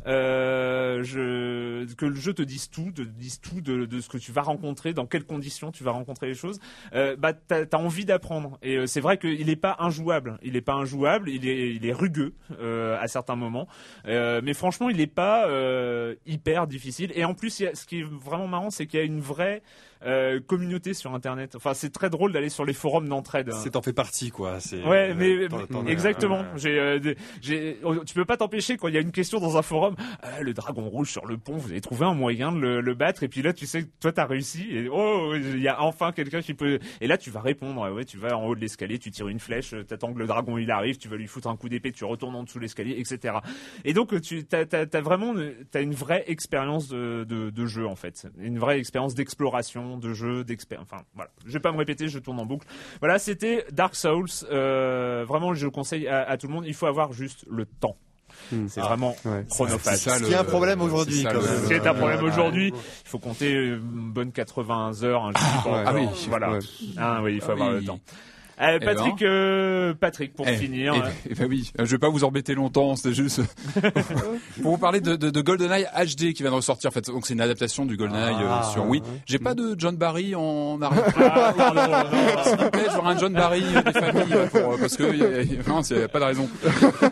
Euh, 0.07 1.03
je, 1.03 1.92
que 1.95 2.07
le 2.07 2.14
jeu 2.14 2.34
te 2.34 2.42
dise 2.42 2.68
tout, 2.70 2.90
te 2.92 3.03
dise 3.03 3.40
tout 3.40 3.61
de, 3.61 3.86
de 3.86 4.01
ce 4.01 4.09
que 4.09 4.18
tu 4.18 4.32
vas 4.32 4.42
rencontrer, 4.42 4.92
dans 4.92 5.07
quelles 5.07 5.24
conditions 5.24 5.72
tu 5.72 5.82
vas 5.84 5.92
rencontrer 5.92 6.26
les 6.26 6.34
choses. 6.34 6.61
Euh, 6.95 7.16
bah, 7.16 7.32
t'as 7.32 7.64
as 7.72 7.76
envie 7.78 8.05
d'apprendre. 8.05 8.59
Et 8.62 8.76
euh, 8.76 8.86
c'est 8.86 9.01
vrai 9.01 9.18
qu'il 9.18 9.47
n'est 9.47 9.57
pas 9.57 9.76
injouable. 9.78 10.38
Il 10.42 10.53
n'est 10.55 10.61
pas 10.61 10.74
injouable. 10.74 11.30
Il 11.30 11.49
est, 11.49 11.74
il 11.74 11.86
est 11.86 11.92
rugueux 11.92 12.34
euh, 12.61 12.99
à 13.01 13.09
certains 13.09 13.36
moments. 13.36 13.66
Euh, 14.07 14.40
mais 14.45 14.55
franchement, 14.55 14.90
il 14.90 14.99
n'est 14.99 15.07
pas 15.07 15.49
hyper 16.26 16.66
difficile. 16.66 17.12
Et 17.14 17.24
en 17.24 17.34
plus, 17.34 17.61
a- 17.62 17.74
ce 17.74 17.86
qui 17.86 18.01
est 18.01 18.05
vraiment 18.05 18.47
marrant, 18.49 18.70
c'est 18.70 18.86
qu'il 18.86 19.01
y 19.01 19.03
a 19.03 19.07
une 19.07 19.20
vraie 19.20 19.62
euh, 20.05 20.41
communauté 20.41 20.95
sur 20.95 21.15
Internet. 21.15 21.55
Enfin, 21.57 21.75
c'est 21.75 21.91
très 21.91 22.11
drôle 22.11 22.33
d'aller 22.33 22.49
sur 22.49 22.65
les 22.65 22.73
forums 22.73 23.09
d'entraide. 23.09 23.53
C'est 23.53 23.71
t'en 23.71 23.83
fais 23.83 23.93
partie, 23.93 24.31
quoi. 24.31 24.59
Ouais, 24.87 25.11
euh, 25.11 25.49
mais 25.85 25.91
exactement. 25.91 26.41
ouais. 26.41 26.47
J'ai, 26.57 26.79
euh, 26.79 27.15
j'ai, 27.41 27.79
oh, 27.83 27.97
tu 28.05 28.15
peux 28.15 28.25
pas 28.25 28.37
t'empêcher 28.37 28.77
quand 28.77 28.89
il 28.89 28.95
y 28.95 28.99
a 28.99 29.01
une 29.01 29.13
question 29.13 29.41
dans 29.41 29.57
un 29.57 29.63
forum. 29.63 29.95
Ah, 30.23 30.41
le 30.43 30.55
dragon 30.55 30.89
rouge 30.89 31.11
sur 31.11 31.27
le 31.27 31.39
pont, 31.39 31.57
vous 31.57 31.71
avez 31.71 31.81
trouvé 31.81 32.07
un 32.07 32.15
moyen 32.15 32.53
de 32.53 32.59
le, 32.59 32.81
le 32.81 32.95
battre? 32.95 33.23
Et 33.23 33.29
puis 33.29 33.43
là, 33.43 33.53
tu 33.53 33.67
sais 33.67 33.83
que 33.85 33.89
toi 34.01 34.13
t'as 34.13 34.27
réussi. 34.27 34.67
Et 34.71 34.89
oh, 34.91 35.35
il 35.35 35.61
y 35.61 35.69
a 35.69 35.83
enfin 35.83 36.13
quelqu'un 36.13 36.41
qui 36.41 36.55
peut. 36.55 36.79
Et 37.01 37.07
là, 37.07 37.19
tu 37.19 37.31
vas 37.31 37.41
répondre. 37.41 37.91
Ouais, 37.93 38.05
tu 38.05 38.19
vas 38.19 38.37
en 38.37 38.47
haut 38.47 38.55
de 38.55 38.61
l'escalier, 38.61 38.99
tu 38.99 39.11
tires 39.11 39.29
une 39.29 39.41
flèche, 39.41 39.75
euh, 39.75 39.85
t'attends 39.85 40.13
que 40.13 40.19
le 40.19 40.27
dragon 40.27 40.59
il 40.59 40.71
arrive, 40.71 40.97
tu 40.99 41.09
vas 41.09 41.17
lui 41.17 41.27
foutre 41.27 41.49
un 41.49 41.57
coup 41.57 41.69
d'épée, 41.69 41.93
tu 41.93 42.05
retournes 42.05 42.35
en 42.35 42.43
dessous 42.43 42.59
de 42.59 42.63
l'escalier, 42.65 42.97
etc. 42.99 43.37
Et 43.85 43.93
donc, 43.93 44.21
tu 44.21 44.45
t'as, 44.45 44.65
t'as, 44.65 44.87
t'as 44.87 45.01
vraiment, 45.01 45.35
t'as 45.71 45.83
une 45.83 45.95
vraie 45.95 46.25
expérience 46.27 46.89
de, 46.89 47.25
de, 47.25 47.51
de 47.51 47.67
jeu 47.67 47.87
en 47.87 47.97
fait, 47.97 48.27
une 48.39 48.59
vraie 48.59 48.79
expérience 48.79 49.15
d'exploration, 49.15 49.93
de 49.99 50.12
jeu, 50.14 50.45
d'expérience. 50.45 50.86
Enfin, 50.90 51.03
voilà. 51.14 51.30
Je 51.47 51.53
vais 51.53 51.61
pas 51.61 51.72
me 51.72 51.78
répéter, 51.78 52.09
je 52.09 52.18
tourne 52.18 52.38
en 52.40 52.47
boucle. 52.47 52.66
Voilà, 53.01 53.18
c'était 53.18 53.64
Dark 53.72 53.95
Souls. 53.97 54.26
Euh, 54.51 55.24
vraiment, 55.26 55.55
je 55.55 55.64
le 55.66 55.70
conseille 55.70 56.07
à, 56.09 56.22
à 56.28 56.36
tout 56.36 56.47
le 56.49 56.53
monde. 56.55 56.64
Il 56.66 56.74
faut 56.74 56.86
avoir 56.86 57.12
juste 57.12 57.45
le 57.51 57.66
temps. 57.66 57.97
C'est 58.68 58.80
Ah, 58.80 58.86
vraiment 58.88 59.16
ouais. 59.24 59.45
chronophage. 59.49 59.97
C'est 59.99 60.11
Ce 60.11 60.24
qui 60.24 60.32
est 60.32 60.36
un 60.36 60.45
problème 60.45 60.80
aujourd'hui, 60.82 61.22
c'est. 61.22 61.30
Ce 61.40 61.66
qui 61.68 61.72
est 61.74 61.86
un 61.86 61.95
problème 61.95 62.18
Ouais, 62.20 62.30
aujourd'hui, 62.30 62.72
il 62.74 63.09
faut 63.09 63.18
compter 63.20 63.53
une 63.53 63.78
bonne 64.12 64.32
80 64.32 65.03
heures. 65.05 65.24
hein, 65.26 65.32
Ouais. 65.64 65.82
Ah 65.86 65.92
oui, 65.95 66.07
voilà. 66.28 66.51
ouais. 66.53 66.59
Ah 66.97 67.20
oui, 67.22 67.34
il 67.36 67.40
faut 67.40 67.51
Ah 67.51 67.53
avoir 67.53 67.68
oui. 67.70 67.80
le 67.80 67.84
temps. 67.84 68.01
Euh, 68.61 68.79
Eh 68.81 68.85
Patrick, 68.85 69.19
ben. 69.21 69.27
euh, 69.27 69.95
Patrick, 69.95 70.35
pour 70.35 70.47
Eh, 70.49 70.57
finir. 70.57 70.95
eh, 70.97 71.01
euh, 71.01 71.11
eh 71.31 71.35
ben 71.35 71.47
oui, 71.49 71.73
je 71.79 71.85
vais 71.85 71.99
pas 71.99 72.09
vous 72.09 72.23
embêter 72.25 72.55
longtemps, 72.55 72.95
c'était 72.97 73.15
juste 73.15 73.41
pour 74.63 74.73
vous 74.73 74.79
parler 74.79 75.01
de, 75.01 75.17
de, 75.17 75.31
de 75.31 75.41
GoldenEye 75.41 75.87
HD 75.97 76.33
qui 76.33 76.43
vient 76.43 76.51
de 76.51 76.57
ressortir. 76.57 76.89
En 76.89 76.93
fait, 76.93 77.07
donc 77.07 77.27
c'est 77.27 77.35
une 77.35 77.41
adaptation 77.41 77.85
du 77.85 77.97
GoldenEye 77.97 78.35
euh, 78.43 78.49
Ah. 78.49 78.71
sur 78.73 78.87
Wii. 78.89 79.03
J'ai 79.27 79.39
pas 79.39 79.55
de 79.55 79.75
John 79.79 79.97
Barry 79.97 80.35
en 80.35 80.81
arrière. 80.81 82.45
S'il 82.45 82.57
vous 82.59 82.71
plaît, 82.71 82.87
j'aurai 82.95 83.09
un 83.15 83.19
John 83.19 83.33
Barry 83.33 83.65
euh, 83.75 83.83
des 83.83 83.93
familles 83.93 84.33
euh, 84.35 84.47
pour, 84.47 84.73
euh, 84.73 84.77
parce 84.79 84.97
que 84.97 85.03
y 85.15 85.23
a- 85.23 85.43
y 85.43 85.59
a- 85.59 85.69
non, 85.69 85.83
c'est 85.83 86.09
pas 86.09 86.21
de 86.21 86.25
raison. 86.25 86.49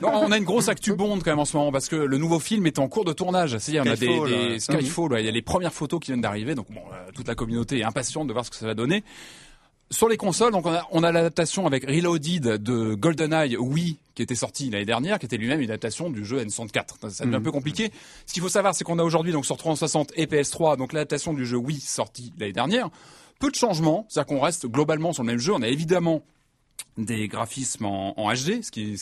Non, 0.03 0.11
on 0.15 0.33
a 0.33 0.39
une 0.39 0.45
grosse 0.45 0.69
actu 0.69 0.95
bond 0.95 1.19
quand 1.19 1.31
même 1.31 1.39
en 1.39 1.45
ce 1.45 1.57
moment 1.57 1.73
parce 1.73 1.89
que 1.89 1.97
le 1.97 2.19
nouveau 2.19 2.39
film 2.39 2.67
est 2.67 2.79
en 2.79 2.89
cours 2.89 3.05
de 3.05 3.13
tournage. 3.13 3.57
C'est-à-dire, 3.59 3.83
on 3.87 3.91
a 3.93 3.97
des, 3.97 4.07
Skyfall, 4.07 4.29
des. 4.31 4.59
Skyfall, 4.61 5.13
ouais, 5.13 5.23
il 5.23 5.27
y 5.27 5.29
a 5.29 5.33
les 5.33 5.43
premières 5.43 5.73
photos 5.73 6.01
qui 6.01 6.11
viennent 6.13 6.21
d'arriver. 6.21 6.55
Donc 6.55 6.67
bon, 6.71 6.81
euh, 6.93 7.11
toute 7.15 7.29
la 7.29 7.35
communauté 7.35 7.79
est 7.81 7.85
impatiente 7.85 8.29
de 8.29 8.33
voir 8.33 8.45
ce 8.45 8.51
que 8.51 8.57
ça 8.57 8.67
va 8.67 8.75
donner. 8.75 9.03
Sur 9.93 10.09
les 10.09 10.17
consoles, 10.17 10.53
donc 10.53 10.65
on 10.65 10.73
a, 10.73 10.87
on 10.91 11.03
a 11.03 11.13
l'adaptation 11.13 11.67
avec 11.67 11.85
Reloaded 11.85 12.43
de 12.63 12.95
GoldenEye 12.95 13.59
Wii 13.59 13.99
qui 14.15 14.23
était 14.23 14.35
sorti 14.35 14.71
l'année 14.71 14.87
dernière, 14.87 15.19
qui 15.19 15.27
était 15.27 15.37
lui-même 15.37 15.61
une 15.61 15.71
adaptation 15.71 16.09
du 16.09 16.25
jeu 16.25 16.43
N64. 16.43 17.11
Ça 17.11 17.25
devient 17.27 17.37
un 17.37 17.43
peu 17.43 17.53
compliqué. 17.53 17.93
Ce 18.27 18.33
qu'il 18.33 18.43
faut 18.43 18.49
savoir, 18.49 18.75
c'est 18.75 18.85
qu'on 18.85 18.99
a 18.99 19.03
aujourd'hui 19.03 19.33
donc 19.33 19.45
sur 19.45 19.59
360 19.59 20.13
et 20.17 20.25
PS3, 20.25 20.79
donc 20.79 20.95
l'adaptation 20.95 21.35
du 21.35 21.45
jeu 21.45 21.59
Wii 21.59 21.79
sorti 21.79 22.33
l'année 22.39 22.55
dernière. 22.55 22.89
Peu 23.39 23.51
de 23.51 23.55
changements, 23.55 24.07
c'est-à-dire 24.09 24.35
qu'on 24.35 24.41
reste 24.41 24.67
globalement 24.67 25.13
sur 25.13 25.25
le 25.25 25.27
même 25.27 25.39
jeu. 25.39 25.53
On 25.53 25.61
a 25.61 25.69
évidemment 25.69 26.23
des 26.99 27.27
graphismes 27.27 27.87
en, 27.87 28.33
HD, 28.33 28.63
ce 28.63 28.71
qui, 28.71 28.93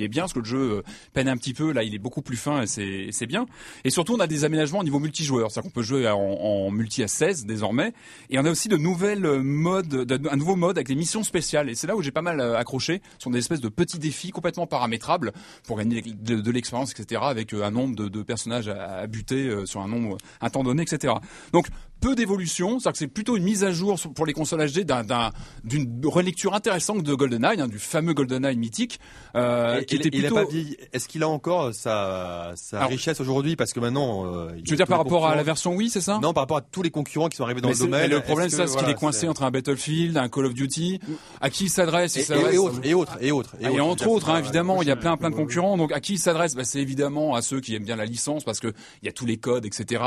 est, 0.00 0.08
bien, 0.08 0.22
parce 0.22 0.32
que 0.32 0.38
le 0.38 0.44
jeu 0.44 0.58
euh, 0.58 0.82
peine 1.12 1.28
un 1.28 1.36
petit 1.36 1.52
peu, 1.52 1.72
là 1.72 1.82
il 1.82 1.94
est 1.94 1.98
beaucoup 1.98 2.22
plus 2.22 2.36
fin 2.36 2.62
et 2.62 3.12
c'est 3.12 3.26
bien. 3.26 3.46
Et 3.84 3.90
surtout 3.90 4.14
on 4.14 4.20
a 4.20 4.26
des 4.26 4.44
aménagements 4.44 4.78
au 4.80 4.84
niveau 4.84 4.98
multijoueur, 4.98 5.50
c'est-à-dire 5.50 5.70
qu'on 5.70 5.74
peut 5.74 5.82
jouer 5.82 6.08
en, 6.08 6.70
multi 6.70 7.02
à 7.02 7.08
16 7.08 7.44
désormais, 7.44 7.92
et 8.30 8.38
on 8.38 8.44
a 8.44 8.50
aussi 8.50 8.68
de 8.68 8.76
nouvelles 8.76 9.26
euh, 9.26 9.42
modes, 9.42 9.88
de- 9.88 10.28
un 10.28 10.36
nouveau 10.36 10.56
mode 10.56 10.78
avec 10.78 10.88
des 10.88 10.94
missions 10.94 11.22
spéciales, 11.22 11.68
et 11.68 11.74
c'est 11.74 11.86
là 11.86 11.96
où 11.96 12.02
j'ai 12.02 12.10
pas 12.10 12.22
mal 12.22 12.40
euh, 12.40 12.56
accroché, 12.56 13.02
ce 13.18 13.24
sont 13.24 13.30
des 13.30 13.38
espèces 13.40 13.60
de 13.60 13.68
petits 13.68 13.98
défis 13.98 14.30
complètement 14.30 14.66
paramétrables 14.66 15.32
pour 15.66 15.76
gagner 15.76 16.02
de, 16.02 16.50
l'expérience, 16.50 16.92
etc., 16.92 17.20
avec 17.24 17.52
un 17.52 17.70
nombre 17.70 18.08
de, 18.08 18.22
personnages 18.22 18.68
à, 18.68 19.00
à 19.00 19.06
buter 19.06 19.66
sur 19.66 19.80
un 19.80 19.88
nombre, 19.88 20.16
un 20.40 20.50
temps 20.50 20.62
donné, 20.62 20.82
etc. 20.82 21.14
Donc 21.52 21.66
peu 22.04 22.14
d'évolution, 22.14 22.78
c'est-à-dire 22.78 22.92
que 22.92 22.98
c'est 22.98 23.06
plutôt 23.08 23.36
une 23.36 23.44
mise 23.44 23.64
à 23.64 23.72
jour 23.72 23.98
pour 24.14 24.26
les 24.26 24.34
consoles 24.34 24.60
HD 24.70 24.80
d'un- 24.84 25.04
d'un- 25.04 25.30
d'une 25.64 26.00
relecture 26.04 26.52
intéressante 26.54 27.02
de 27.02 27.14
GoldenEye, 27.14 27.60
hein, 27.62 27.66
du 27.66 27.78
fameux 27.78 28.12
GoldenEye 28.12 28.56
mythique, 28.56 29.00
euh, 29.36 29.80
Et- 29.80 29.84
qui 29.86 29.94
il, 29.96 30.06
était 30.06 30.18
il 30.18 30.26
a 30.26 30.28
plutôt... 30.30 30.50
Est-ce 30.92 31.08
qu'il 31.08 31.22
a 31.22 31.28
encore 31.28 31.72
sa, 31.74 32.52
sa 32.56 32.78
Alors- 32.78 32.90
richesse 32.90 33.20
aujourd'hui? 33.20 33.56
Parce 33.56 33.72
que 33.72 33.80
maintenant. 33.80 34.26
euh, 34.26 34.50
Tu 34.64 34.72
veux 34.72 34.76
dire 34.76 34.86
par 34.86 34.98
rapport 34.98 35.26
à 35.26 35.34
la 35.34 35.42
version 35.42 35.74
Wii, 35.74 35.88
c'est 35.88 36.02
ça? 36.02 36.18
Non, 36.22 36.34
par 36.34 36.42
rapport 36.42 36.58
à 36.58 36.60
tous 36.60 36.82
les 36.82 36.90
concurrents 36.90 37.28
qui 37.28 37.36
sont 37.38 37.44
arrivés 37.44 37.62
dans 37.62 37.68
Mais 37.68 37.74
le 37.74 37.80
domaine. 37.80 38.00
mais 38.02 38.08
le 38.08 38.20
problème, 38.20 38.48
est-ce 38.48 38.56
c'est 38.56 38.62
c'est 38.64 38.68
qu'il 38.72 38.78
voilà, 38.80 38.90
est 38.90 38.94
coincé 38.98 39.20
c'est- 39.20 39.28
entre 39.28 39.42
un 39.44 39.50
Battlefield, 39.50 40.16
un 40.18 40.28
Call 40.28 40.44
of 40.46 40.52
Duty. 40.54 41.00
À 41.40 41.48
qui 41.48 41.64
il 41.64 41.70
s'adresse? 41.70 42.16
Il 42.16 42.18
Et, 42.18 42.22
et- 42.22 42.24
s'adresse- 42.26 42.54
et 42.54 42.58
autres, 42.58 42.80
et 42.84 42.94
autres, 42.94 43.16
et 43.20 43.32
autres. 43.32 43.54
Et, 43.60 43.80
entre 43.80 44.08
autres, 44.08 44.28
hein, 44.28 44.38
évidemment, 44.38 44.82
il 44.82 44.88
y 44.88 44.90
a 44.90 44.96
plein 44.96 45.16
plein 45.16 45.30
de 45.30 45.34
concurrents. 45.36 45.76
Donc 45.78 45.90
à 45.92 46.00
qui 46.00 46.14
il 46.14 46.18
s'adresse? 46.18 46.54
Bah, 46.54 46.64
C'est 46.64 46.80
évidemment 46.80 47.34
à 47.34 47.40
ceux 47.40 47.60
qui 47.60 47.74
aiment 47.74 47.84
bien 47.84 47.96
la 47.96 48.04
licence 48.04 48.44
parce 48.44 48.60
que 48.60 48.68
il 49.02 49.06
y 49.06 49.08
a 49.08 49.12
tous 49.12 49.24
les 49.26 49.38
codes, 49.38 49.64
etc. 49.64 50.02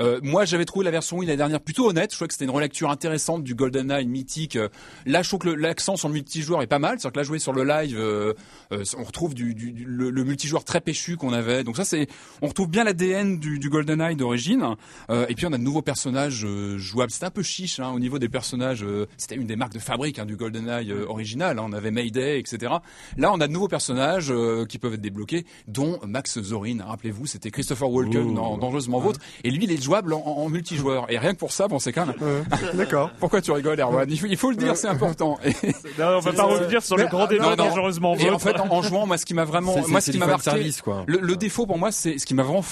Euh, 0.00 0.18
moi, 0.24 0.44
j'avais 0.44 0.64
trouvé 0.64 0.84
la 0.84 0.90
version 0.90 1.18
Wii 1.18 1.35
l'année 1.36 1.50
dernière 1.50 1.60
plutôt 1.60 1.88
honnête. 1.88 2.10
Je 2.10 2.16
trouvais 2.16 2.28
que 2.28 2.34
c'était 2.34 2.44
une 2.46 2.50
relecture 2.50 2.90
intéressante 2.90 3.44
du 3.44 3.54
GoldenEye 3.54 4.06
mythique. 4.06 4.56
Euh, 4.56 4.68
Là, 5.04 5.22
je 5.22 5.28
trouve 5.28 5.40
que 5.40 5.48
l'accent 5.48 5.96
sur 5.96 6.08
le 6.08 6.14
multijoueur 6.14 6.62
est 6.62 6.66
pas 6.66 6.78
mal. 6.78 6.98
C'est-à-dire 6.98 7.12
que 7.12 7.18
là, 7.18 7.22
jouer 7.24 7.38
sur 7.38 7.52
le 7.52 7.64
live, 7.64 7.96
euh, 7.98 8.32
euh, 8.72 8.82
on 8.98 9.04
retrouve 9.04 9.34
du, 9.34 9.54
du- 9.54 9.72
du- 9.72 9.84
le, 9.84 10.10
le 10.10 10.24
multijoueur 10.24 10.64
très 10.64 10.80
péchu 10.80 11.16
qu'on 11.16 11.32
avait. 11.32 11.62
Donc 11.64 11.76
ça, 11.76 11.84
c'est, 11.84 12.08
on 12.42 12.48
retrouve 12.48 12.68
bien 12.68 12.84
l'ADN 12.84 13.38
du, 13.38 13.58
du 13.58 13.68
GoldenEye 13.70 14.16
d'origine. 14.16 14.64
Euh, 15.10 15.26
et 15.28 15.34
puis 15.34 15.46
on 15.46 15.52
a 15.52 15.58
de 15.58 15.62
nouveaux 15.62 15.82
personnages 15.82 16.46
jouables. 16.76 17.10
C'était 17.12 17.26
un 17.26 17.30
peu 17.30 17.42
chiche 17.42 17.78
hein, 17.80 17.92
au 17.94 17.98
niveau 18.00 18.18
des 18.18 18.28
personnages. 18.28 18.84
c'était 19.16 19.36
une 19.36 19.46
des 19.46 19.56
marques 19.56 19.74
de 19.74 19.78
fabrique 19.78 20.18
hein, 20.18 20.24
du 20.26 20.36
GoldenEye 20.36 20.92
original. 20.92 21.58
hein. 21.58 21.64
On 21.66 21.72
avait 21.72 21.90
Mayday, 21.90 22.38
etc. 22.38 22.74
Là, 23.16 23.32
on 23.32 23.40
a 23.40 23.46
de 23.46 23.52
nouveaux 23.52 23.68
personnages 23.68 24.32
qui 24.68 24.78
peuvent 24.78 24.94
être 24.94 25.00
débloqués, 25.00 25.44
dont 25.68 25.98
Max 26.06 26.40
Zorin. 26.40 26.78
Rappelez-vous, 26.84 27.26
c'était 27.26 27.50
Christopher 27.50 27.90
Walken 27.90 28.34
dans 28.34 28.56
Dangereusement 28.58 29.00
Vôtre. 29.00 29.20
Et 29.44 29.50
lui, 29.50 29.64
il 29.64 29.72
est 29.72 29.82
jouable 29.82 30.12
en, 30.14 30.20
en 30.22 30.48
multijoueur. 30.48 31.10
Et 31.10 31.15
rien 31.18 31.32
que 31.34 31.38
pour 31.38 31.52
ça, 31.52 31.68
bon, 31.68 31.78
c'est 31.78 31.92
quand 31.92 32.06
même. 32.06 32.16
D'accord. 32.74 33.10
Pourquoi 33.20 33.40
tu 33.40 33.50
rigoles, 33.52 33.78
Erwan 33.80 34.08
il 34.10 34.18
faut, 34.18 34.26
il 34.26 34.36
faut 34.36 34.50
le 34.50 34.56
dire, 34.56 34.76
c'est 34.76 34.88
important. 34.88 35.38
Et- 35.44 35.50
Non, 35.98 36.16
on 36.16 36.20
va 36.20 36.32
pas 36.32 36.44
revenir 36.44 36.82
sur 36.82 36.96
le 36.96 37.06
grand 37.06 37.26
débat 37.26 37.44
non, 37.44 37.50
non. 37.50 37.56
dangereusement 37.68 38.14
Et 38.16 38.30
en 38.30 38.38
fait, 38.38 38.58
en, 38.60 38.68
en 38.72 38.82
jouant, 38.82 39.06
moi, 39.06 39.18
ce 39.18 39.24
qui 39.26 39.34
m'a 39.34 39.44
vraiment, 39.44 39.74
moi, 39.88 40.00
ce 40.00 40.10
qui 40.10 40.18
m'a 40.18 40.26
marqué, 40.26 40.44
service, 40.50 40.82
quoi. 40.82 41.04
le, 41.06 41.18
le 41.18 41.36
défaut 41.36 41.66
pour 41.66 41.78
moi, 41.78 41.92
c'est 41.92 42.18
ce 42.18 42.26
qui 42.26 42.34
m'a 42.34 42.42
vraiment, 42.42 42.64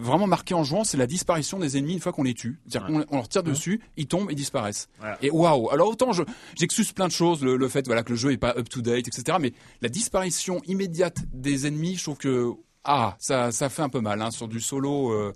vraiment 0.00 0.26
marqué 0.26 0.54
en 0.54 0.64
jouant, 0.64 0.84
c'est 0.84 0.96
la 0.96 1.06
disparition 1.06 1.58
des 1.58 1.76
ennemis 1.76 1.94
une 1.94 2.00
fois 2.00 2.12
qu'on 2.12 2.22
les 2.24 2.34
tue. 2.34 2.58
C'est-à-dire 2.68 2.86
qu'on 2.88 3.04
on 3.10 3.16
leur 3.16 3.28
tire 3.28 3.42
dessus, 3.42 3.80
ils 3.96 4.06
tombent, 4.06 4.28
ils 4.30 4.36
disparaissent. 4.36 4.88
Et 5.22 5.30
waouh. 5.30 5.70
Alors 5.70 5.88
autant 5.88 6.12
je, 6.12 6.22
j'excuse 6.56 6.92
plein 6.92 7.06
de 7.06 7.12
choses, 7.12 7.42
le, 7.42 7.56
le 7.56 7.68
fait, 7.68 7.86
voilà, 7.86 8.02
que 8.02 8.10
le 8.10 8.16
jeu 8.16 8.32
est 8.32 8.36
pas 8.36 8.54
up 8.56 8.68
to 8.68 8.80
date, 8.80 9.08
etc. 9.08 9.38
Mais 9.40 9.52
la 9.80 9.88
disparition 9.88 10.60
immédiate 10.66 11.16
des 11.32 11.66
ennemis, 11.66 11.96
je 11.96 12.02
trouve 12.04 12.18
que 12.18 12.50
ah, 12.84 13.14
ça, 13.18 13.52
ça 13.52 13.68
fait 13.68 13.82
un 13.82 13.88
peu 13.88 14.00
mal, 14.00 14.20
hein, 14.20 14.30
sur 14.32 14.48
du 14.48 14.60
solo. 14.60 15.12
euh, 15.12 15.32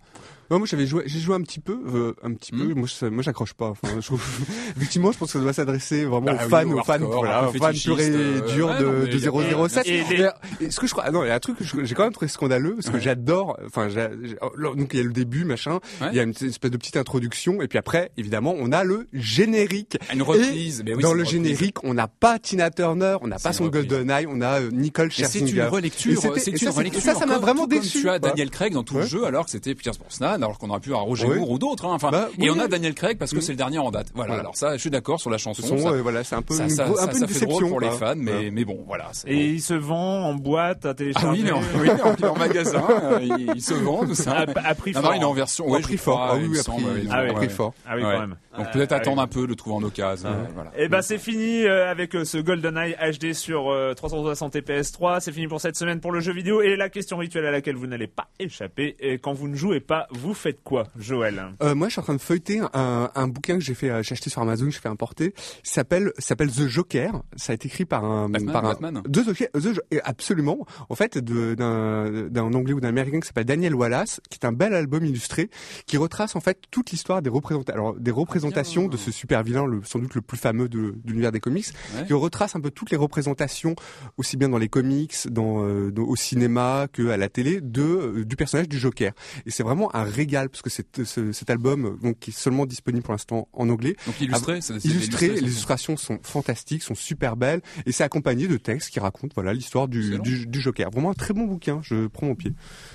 Non, 0.51 0.59
moi 0.59 0.67
j'avais 0.67 0.87
joué, 0.87 1.03
j'ai 1.07 1.19
joué 1.21 1.35
un 1.35 1.41
petit 1.43 1.61
peu, 1.61 1.79
euh, 1.95 2.13
un 2.23 2.33
petit 2.35 2.53
peu. 2.53 2.73
Moi, 2.75 2.87
je- 2.89 3.07
moi, 3.07 3.23
j'accroche 3.23 3.55
pas. 3.55 3.69
Enfin, 3.71 3.89
je 4.01 4.07
trouve- 4.07 4.23
effectivement, 4.77 5.13
je 5.13 5.19
pense 5.19 5.33
que 5.33 5.39
ça 5.39 5.43
doit 5.43 5.53
s'adresser 5.53 6.05
vraiment 6.05 6.27
Bah 6.27 6.35
aux 6.41 6.45
oui, 6.45 6.51
fans, 6.51 6.69
aux 6.71 6.79
aux 6.81 6.85
fans, 6.85 6.99
voilà, 7.01 7.51
fans 7.59 7.71
purs 7.73 8.01
et 8.01 8.11
euh, 8.11 8.41
ouais, 8.41 8.41
de, 8.41 9.13
de 9.13 9.19
y 9.19 9.27
a 9.29 9.33
pas- 9.33 9.69
007. 9.69 9.87
Et 9.87 10.05
les- 10.05 10.29
Et, 10.61 10.65
et 10.67 10.71
ce 10.71 10.79
que 10.81 10.87
je 10.87 10.93
crois, 10.93 11.05
ah 11.07 11.11
non, 11.11 11.25
il 11.25 11.29
y 11.29 11.31
a 11.31 11.35
un 11.35 11.39
truc 11.41 11.57
que 11.59 11.85
j'ai 11.85 11.95
quand 11.95 12.05
même 12.05 12.13
trouvé 12.13 12.29
scandaleux 12.29 12.75
parce 12.77 12.91
que 12.91 13.01
j'adore. 13.01 13.59
Enfin, 13.67 13.89
j'ai- 13.89 14.09
j'ai- 14.25 14.37
oh, 14.43 14.51
donc 14.75 14.91
il 14.93 14.99
y 14.99 15.01
a 15.01 15.05
le 15.05 15.13
début, 15.13 15.45
machin. 15.45 15.81
Ouais. 16.01 16.09
Il 16.13 16.17
y 16.17 16.21
a 16.21 16.23
une 16.23 16.31
espèce 16.31 16.71
de 16.71 16.77
petite 16.77 16.97
introduction 16.97 17.61
et 17.63 17.69
puis 17.69 17.79
après, 17.79 18.11
évidemment, 18.17 18.55
on 18.59 18.73
a 18.73 18.85
le 18.85 19.07
générique. 19.13 19.99
Une 20.13 20.23
reprise, 20.23 20.81
Et 20.81 20.83
mais 20.85 20.95
oui, 20.95 21.03
dans 21.03 21.13
le 21.13 21.23
reprise. 21.25 21.33
générique, 21.45 21.85
on 21.85 21.95
n'a 21.95 22.09
pas 22.09 22.39
Tina 22.39 22.71
Turner, 22.71 23.17
on 23.21 23.27
n'a 23.29 23.39
pas 23.39 23.53
son 23.53 23.65
reprise. 23.65 23.87
GoldenEye, 23.87 24.27
on 24.29 24.41
a 24.41 24.61
euh, 24.61 24.71
Nicole 24.73 25.07
Mais 25.09 25.25
c'est 25.25 25.39
Scherzinger. 25.39 25.63
une 25.63 25.69
relecture, 25.69 26.21
c'est 26.21 26.51
une 26.63 26.69
relecture. 26.69 27.03
ça, 27.03 27.15
ça 27.15 27.27
m'a 27.27 27.39
vraiment 27.39 27.67
déçu. 27.67 28.01
Tu 28.03 28.09
as. 28.09 28.19
Daniel 28.19 28.51
Craig 28.51 28.73
dans 28.73 28.83
tout 28.83 28.95
le 28.95 29.01
Ouais. 29.01 29.07
jeu, 29.07 29.25
alors 29.27 29.45
que 29.45 29.51
c'était 29.51 29.75
Pierce 29.75 29.99
Brosnan, 29.99 30.36
alors 30.43 30.59
qu'on 30.59 30.71
aurait 30.71 30.81
pu 30.81 30.91
avoir 30.91 31.05
Roger 31.05 31.27
Ouais. 31.27 31.37
Moore 31.39 31.51
ou 31.51 31.59
d'autres. 31.59 31.85
hein. 31.87 31.93
Enfin, 31.95 32.11
Bah, 32.11 32.29
et 32.39 32.51
oui. 32.51 32.57
on 32.57 32.61
a 32.61 32.69
Daniel 32.69 32.95
Craig 32.95 33.19
parce 33.19 33.33
que 33.33 33.39
Mm. 33.39 33.41
c'est 33.43 33.53
le 33.53 33.57
dernier 33.59 33.79
en 33.79 33.91
date. 33.91 34.09
Voilà. 34.15 34.29
Voilà. 34.29 34.41
Alors 34.41 34.57
ça, 34.57 34.73
je 34.77 34.81
suis 34.81 34.91
d'accord 34.91 35.21
sur 35.21 35.31
la 35.31 35.39
chanson. 35.39 35.63
Ce 35.63 35.69
sont, 35.69 35.79
ça, 35.79 35.89
euh, 35.91 36.03
voilà, 36.03 36.25
c'est 36.25 36.35
un 36.37 36.43
peu 36.43 36.55
ça, 36.55 36.65
une, 36.65 36.71
ça, 36.71 36.85
un 36.87 36.95
ça, 36.95 37.07
peu 37.09 37.13
ça 37.15 37.21
une 37.25 37.29
fait 37.29 37.47
drôle 37.47 37.63
déception 37.63 37.69
pour 37.69 37.81
les 37.81 37.91
fans, 37.91 38.15
mais, 38.17 38.33
Ouais. 38.33 38.51
mais 38.51 38.65
bon, 38.65 38.79
voilà. 38.87 39.11
Et 39.27 39.47
il 39.47 39.61
se 39.63 39.75
vend 39.75 40.25
en 40.25 40.35
boîte 40.35 40.85
à 40.87 40.91
Ah 40.91 40.95
télécharger. 40.95 41.29
oui, 41.29 41.39
il 41.41 41.49
est 41.49 41.53
en, 41.53 41.61
oui, 41.81 41.91
en- 42.29 42.37
magasin, 42.39 42.85
euh, 42.91 43.19
il, 43.23 43.53
il 43.57 43.63
se 43.63 43.75
vend 43.75 44.05
tout 44.07 44.15
ça. 44.15 44.33
À- 44.33 44.69
à 44.69 44.75
prix 44.75 44.93
non, 44.93 45.01
fort. 45.03 45.11
non, 45.11 45.17
il 45.17 45.23
est 45.23 45.25
en 45.27 45.33
version. 45.33 45.67
Ou 45.69 45.73
ouais, 45.73 45.79
à 45.79 45.83
prix 45.83 45.97
fort. 45.97 46.29
Ah 46.31 46.37
oui, 46.37 46.47
oui, 46.51 46.59
à 46.59 46.63
prix- 46.65 46.73
ah 47.11 47.23
oui, 47.39 47.47
à 47.47 47.49
fort. 47.49 47.75
Ah 47.87 47.93
oui, 47.97 48.03
Ouais. 48.05 48.13
quand 48.13 48.21
même. 48.21 48.37
Donc 48.57 48.67
Ah, 48.69 48.73
peut-être 48.73 48.93
ah 48.93 48.97
attendre 48.97 49.19
oui. 49.19 49.23
un 49.25 49.27
peu, 49.27 49.47
le 49.47 49.55
trouver 49.55 49.77
en 49.77 49.83
occasion. 49.83 50.29
voilà. 50.55 50.71
Et 50.79 50.89
ben 50.89 51.03
c'est 51.03 51.19
fini 51.19 51.65
euh, 51.65 51.91
avec 51.91 52.13
ce 52.25 52.39
GoldenEye 52.39 52.95
HD 53.13 53.35
sur 53.35 53.71
euh, 53.71 53.93
360 53.95 54.57
et 54.57 54.61
PS3. 54.63 55.21
C'est 55.21 55.33
fini 55.33 55.47
pour 55.47 55.61
cette 55.61 55.77
semaine 55.77 56.01
pour 56.01 56.11
le 56.13 56.21
jeu 56.21 56.33
vidéo 56.33 56.63
et 56.63 56.75
la 56.77 56.89
question 56.89 57.19
rituelle 57.19 57.45
à 57.47 57.51
laquelle 57.51 57.77
vous 57.77 57.87
n'allez 57.87 58.07
pas 58.07 58.29
échapper. 58.39 58.97
Et 59.01 59.19
quand 59.19 59.33
vous 59.35 59.49
ne 59.49 59.55
jouez 59.57 59.81
pas, 59.81 60.07
vous 60.11 60.26
faites 60.35 60.63
quoi, 60.63 60.87
Joël? 60.99 61.43
Euh, 61.63 61.75
moi, 61.75 61.89
je 61.89 61.93
suis 61.93 62.01
en 62.01 62.05
train 62.05 62.15
de 62.15 62.21
feuilleter 62.21 62.61
un, 62.75 63.11
un 63.15 63.29
bouquin 63.29 63.55
que 63.59 63.65
j'ai 63.65 63.75
fait, 63.75 63.91
euh, 63.91 64.03
j'ai 64.03 64.13
acheté 64.13 64.31
sur 64.31 64.43
Amazon, 64.43 64.71
je 64.71 64.79
fais 64.79 64.89
importer. 64.89 65.35
S'appelle, 65.63 66.13
s'appelle 66.19 66.51
The 66.51 66.67
Joker. 66.67 67.23
Ça 67.37 67.53
a 67.53 67.55
été 67.55 67.69
écrit 67.69 67.85
par 67.85 68.05
un, 68.05 68.29
Batman, 68.29 68.53
par 68.53 68.65
un, 68.65 68.69
Batman. 68.71 69.03
The 69.11 69.25
Joker, 69.25 69.49
The 69.53 69.81
absolument. 70.05 70.67
En 70.89 70.95
fait, 70.95 71.19
de- 71.19 71.55
d'un, 71.55 72.29
d'un 72.29 72.55
anglais 72.55 72.73
ou 72.73 72.81
d'un 72.81 72.89
américain 72.89 73.21
qui 73.21 73.27
s'appelle 73.27 73.45
Daniel 73.45 73.75
Wallace, 73.75 74.21
qui 74.31 74.39
est 74.41 74.47
un 74.47 74.53
bel 74.53 74.75
album 74.75 75.05
illustré, 75.05 75.51
qui 75.87 75.97
retrace 75.97 76.37
en 76.37 76.41
fait 76.41 76.59
toute 76.71 76.91
l'histoire 76.91 77.23
des 77.23 77.31
représentations, 77.31 77.75
alors 77.75 77.95
des 77.95 78.11
représentations 78.11 78.89
de 78.89 78.97
ce 78.97 79.11
super 79.11 79.43
vilain, 79.43 79.67
le, 79.67 79.83
sans 79.85 79.99
doute 79.99 80.15
le 80.15 80.21
plus 80.23 80.39
fameux 80.39 80.69
de, 80.69 80.79
de 80.91 81.11
l'univers 81.11 81.33
des 81.33 81.41
comics, 81.41 81.67
Ouais. 81.97 82.07
qui 82.07 82.13
retrace 82.13 82.57
un 82.57 82.61
peu 82.61 82.71
toutes 82.71 82.91
les 82.91 82.97
représentations, 82.97 83.75
aussi 84.17 84.37
bien 84.37 84.49
dans 84.49 84.59
les 84.59 84.69
comics, 84.69 85.15
dans, 85.31 85.65
euh, 85.65 85.91
dans- 85.91 86.03
au 86.05 86.17
cinéma 86.17 86.87
que 86.93 87.09
à 87.09 87.17
la 87.17 87.29
télé, 87.29 87.61
de 87.61 88.25
du 88.25 88.37
personnage 88.37 88.69
du 88.69 88.79
Joker. 88.79 89.13
Et 89.47 89.51
c'est 89.51 89.63
vraiment 89.63 89.95
un 89.95 90.05
régal 90.17 90.49
parce 90.49 90.63
que 90.63 90.71
c'est, 90.71 91.05
ce- 91.05 91.31
cet 91.33 91.51
album, 91.51 91.99
donc 92.03 92.19
qui 92.19 92.31
est 92.31 92.33
seulement 92.33 92.67
disponible 92.67 93.03
pour 93.05 93.13
l'instant 93.13 93.49
en 93.53 93.69
anglais, 93.69 93.95
Donc 94.07 94.21
illustré, 94.21 94.61
c'est- 94.61 94.81
c'est 94.81 94.89
illustré, 94.89 95.27
illustré, 95.27 95.29
les 95.47 95.53
illustrations 95.53 95.97
sont 95.97 96.19
fantastiques, 96.23 96.83
sont 96.83 96.95
super 96.97 97.37
belles, 97.37 97.61
et 97.87 97.93
c'est 97.93 98.05
accompagné 98.05 98.49
de 98.49 98.57
textes 98.57 98.91
qui 98.91 98.99
racontent 99.01 99.33
voilà 99.35 99.53
l'histoire 99.55 99.87
du, 99.89 100.01
Excellent. 100.01 100.23
du, 100.23 100.47
du 100.47 100.61
Joker. 100.61 100.91
Vraiment 100.91 101.11
un 101.11 101.15
très 101.15 101.35
bon 101.35 101.45
bouquin, 101.45 101.81
je 101.83 102.07
prends 102.09 102.27
mon 102.27 102.35
pied. 102.35 102.53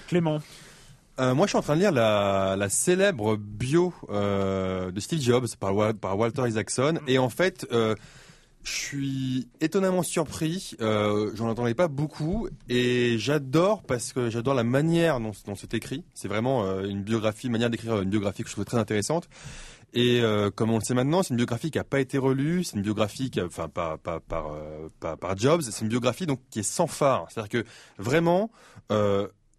Clément. 0.08 0.40
Euh, 1.20 1.36
moi, 1.36 1.46
je 1.46 1.50
suis 1.52 1.58
en 1.58 1.62
train 1.62 1.76
de 1.76 1.82
lire 1.82 1.92
la, 1.92 2.56
la 2.58 2.70
célèbre 2.70 3.36
bio 3.36 3.94
euh, 4.10 4.92
de 4.92 5.00
Steve 5.00 5.22
Jobs 5.22 5.46
par, 5.60 5.76
Wa- 5.76 5.94
par 5.94 6.18
Walter 6.18 6.48
Isaacson. 6.48 7.00
Et 7.06 7.20
en 7.20 7.30
fait, 7.30 7.68
euh, 7.72 7.96
je 8.64 8.72
suis 8.72 9.48
étonnamment 9.60 10.04
surpris. 10.04 10.76
Euh, 10.82 11.32
J'en 11.36 11.50
entendais 11.50 11.74
pas 11.74 11.88
beaucoup. 11.88 12.48
Et 12.70 13.18
j'adore 13.18 13.84
parce 13.84 14.14
que 14.14 14.30
j'adore 14.30 14.54
la 14.54 14.64
manière 14.64 15.20
dont, 15.20 15.32
dont 15.46 15.56
c'est 15.56 15.74
écrit. 15.74 16.04
C'est 16.14 16.28
vraiment 16.28 16.66
euh, 16.66 16.84
une 16.88 17.02
biographie, 17.04 17.50
manière 17.50 17.70
d'écrire 17.70 18.02
une 18.02 18.10
biographie 18.10 18.44
que 18.44 18.50
je 18.50 18.54
trouve 18.54 18.66
très 18.66 18.78
intéressante. 18.78 19.28
Et 19.94 20.22
euh, 20.22 20.50
comme 20.52 20.70
on 20.72 20.78
le 20.78 20.84
sait 20.84 20.94
maintenant, 20.94 21.22
c'est 21.22 21.32
une 21.32 21.36
biographie 21.38 21.70
qui 21.70 21.78
a 21.80 21.84
pas 21.84 22.00
été 22.00 22.18
relue, 22.18 22.64
c'est 22.64 22.78
une 22.78 22.82
biographie 22.82 23.30
qui, 23.30 23.42
a- 23.42 23.46
enfin, 23.46 23.68
pas, 23.68 23.98
pas, 23.98 24.22
par, 24.22 24.54
euh, 24.54 24.88
pas- 25.02 25.18
par 25.18 25.38
Jobs, 25.38 25.62
c'est 25.64 25.82
une 25.82 25.90
biographie 25.90 26.26
donc 26.26 26.40
qui 26.50 26.60
est 26.60 26.64
sans 26.64 26.88
phare. 26.88 27.26
C'est-à-dire 27.30 27.50
que 27.64 27.66
vraiment, 27.98 28.52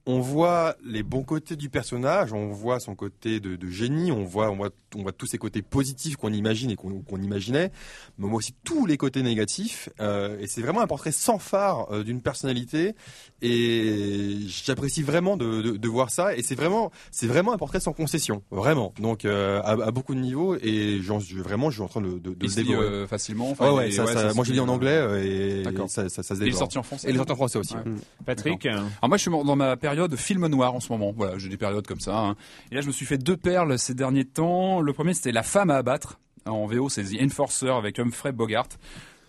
on 0.07 0.21
voit 0.21 0.77
les 0.85 1.03
bons 1.03 1.23
côtés 1.23 1.55
du 1.55 1.71
personnage, 1.71 2.33
on 2.33 2.49
voit 2.49 2.81
son 2.81 2.95
côté 2.95 3.39
de, 3.39 3.71
génie, 3.71 4.11
on 4.11 4.25
voit, 4.25 4.51
on 4.51 4.57
voit, 4.57 4.71
on 4.97 5.03
voit 5.03 5.13
tous 5.13 5.27
ses 5.27 5.39
côtés 5.39 5.63
positifs 5.63 6.17
qu'on 6.17 6.33
imagine 6.33 6.71
et 6.71 6.77
qu'on 6.77 7.03
qu'on 7.03 7.23
imaginait, 7.23 7.71
mais 8.19 8.27
on 8.27 8.29
voit 8.29 8.39
aussi 8.39 8.55
tous 8.65 8.87
les 8.87 8.97
côtés 8.97 9.23
négatifs. 9.23 9.89
euh, 10.01 10.39
et 10.41 10.47
c'est 10.47 10.61
vraiment 10.61 10.81
un 10.81 10.87
portrait 10.87 11.13
sans 11.13 11.39
phare 11.39 11.93
euh, 11.93 12.03
d'une 12.03 12.21
personnalité. 12.21 12.95
Et 13.43 14.37
j'apprécie 14.47 15.03
vraiment 15.03 15.37
de, 15.37 15.63
de, 15.63 15.71
de 15.77 15.89
voir 15.89 16.11
ça. 16.11 16.37
Et 16.37 16.43
c'est 16.43 16.55
vraiment, 16.55 16.91
c'est 17.11 17.27
vraiment 17.27 17.53
un 17.53 17.59
portrait 17.59 17.81
sans 17.81 17.93
concession, 17.93 18.43
vraiment. 18.51 18.95
Donc 19.01 19.25
euh, 19.25 19.61
à, 19.63 19.71
à 19.73 19.91
beaucoup 19.91 20.15
de 20.15 20.21
niveaux. 20.21 20.57
Et 20.63 21.01
j'en, 21.03 21.19
je, 21.21 21.37
vraiment, 21.39 21.71
je 21.71 21.77
suis 21.77 21.83
en 21.83 21.89
train 21.89 22.01
de, 22.01 22.13
de, 22.19 22.19
de 22.35 22.37
Il 22.41 22.49
le 22.49 22.55
dévorer. 22.55 22.87
euh, 22.87 23.07
facilement. 23.07 23.55
Ouais, 23.61 23.71
ouais, 23.71 23.91
ça, 23.91 24.05
ouais, 24.05 24.13
ça- 24.13 24.29
ça 24.29 24.35
moi 24.35 24.45
je 24.45 24.53
lis 24.53 24.61
en 24.61 24.65
lit, 24.67 24.71
anglais 24.71 24.91
euh, 24.91 25.09
euh, 25.13 25.61
et 25.61 25.63
D'accord. 25.63 25.91
ça, 25.91 26.09
ça, 26.09 26.23
ça 26.23 26.35
se 26.35 26.41
Et 26.41 26.45
il 26.45 26.49
est 26.49 26.51
dévore. 26.51 26.59
sorti 26.61 26.79
en 26.79 26.83
français 26.83 27.07
Et 27.07 27.11
il 27.11 27.15
est 27.15 27.19
sorti 27.19 27.33
en 27.33 27.37
français 27.37 27.59
aussi. 27.59 27.75
Ouais. 27.75 27.81
ouais. 27.85 27.93
Patrick 28.25 28.67
Alors 28.67 28.85
moi, 29.09 29.17
je 29.17 29.23
suis 29.23 29.31
dans 29.31 29.57
ma 29.57 29.77
période 29.77 30.15
film 30.17 30.47
noir 30.47 30.75
en 30.75 30.81
ce 30.81 30.93
moment. 30.93 31.13
Voilà, 31.17 31.39
j'ai 31.39 31.49
des 31.49 31.57
périodes 31.57 31.87
comme 31.87 32.01
ça. 32.01 32.17
hein. 32.17 32.37
Et 32.71 32.75
là, 32.77 32.81
je 32.81 32.87
me 32.87 32.93
suis 32.93 33.07
fait 33.07 33.19
deux 33.19 33.37
perles 33.37 33.79
ces 33.79 33.95
derniers 33.95 34.25
temps. 34.25 34.81
Le 34.81 34.93
premier, 34.93 35.15
c'était 35.15 35.33
La 35.33 35.43
femme 35.43 35.71
à 35.71 35.77
abattre. 35.77 36.19
En 36.47 36.67
VO, 36.67 36.89
c'est 36.89 37.05
The 37.05 37.23
Enforcer 37.23 37.69
avec 37.69 37.99
Humphrey 38.01 38.33
Bogart. 38.33 38.67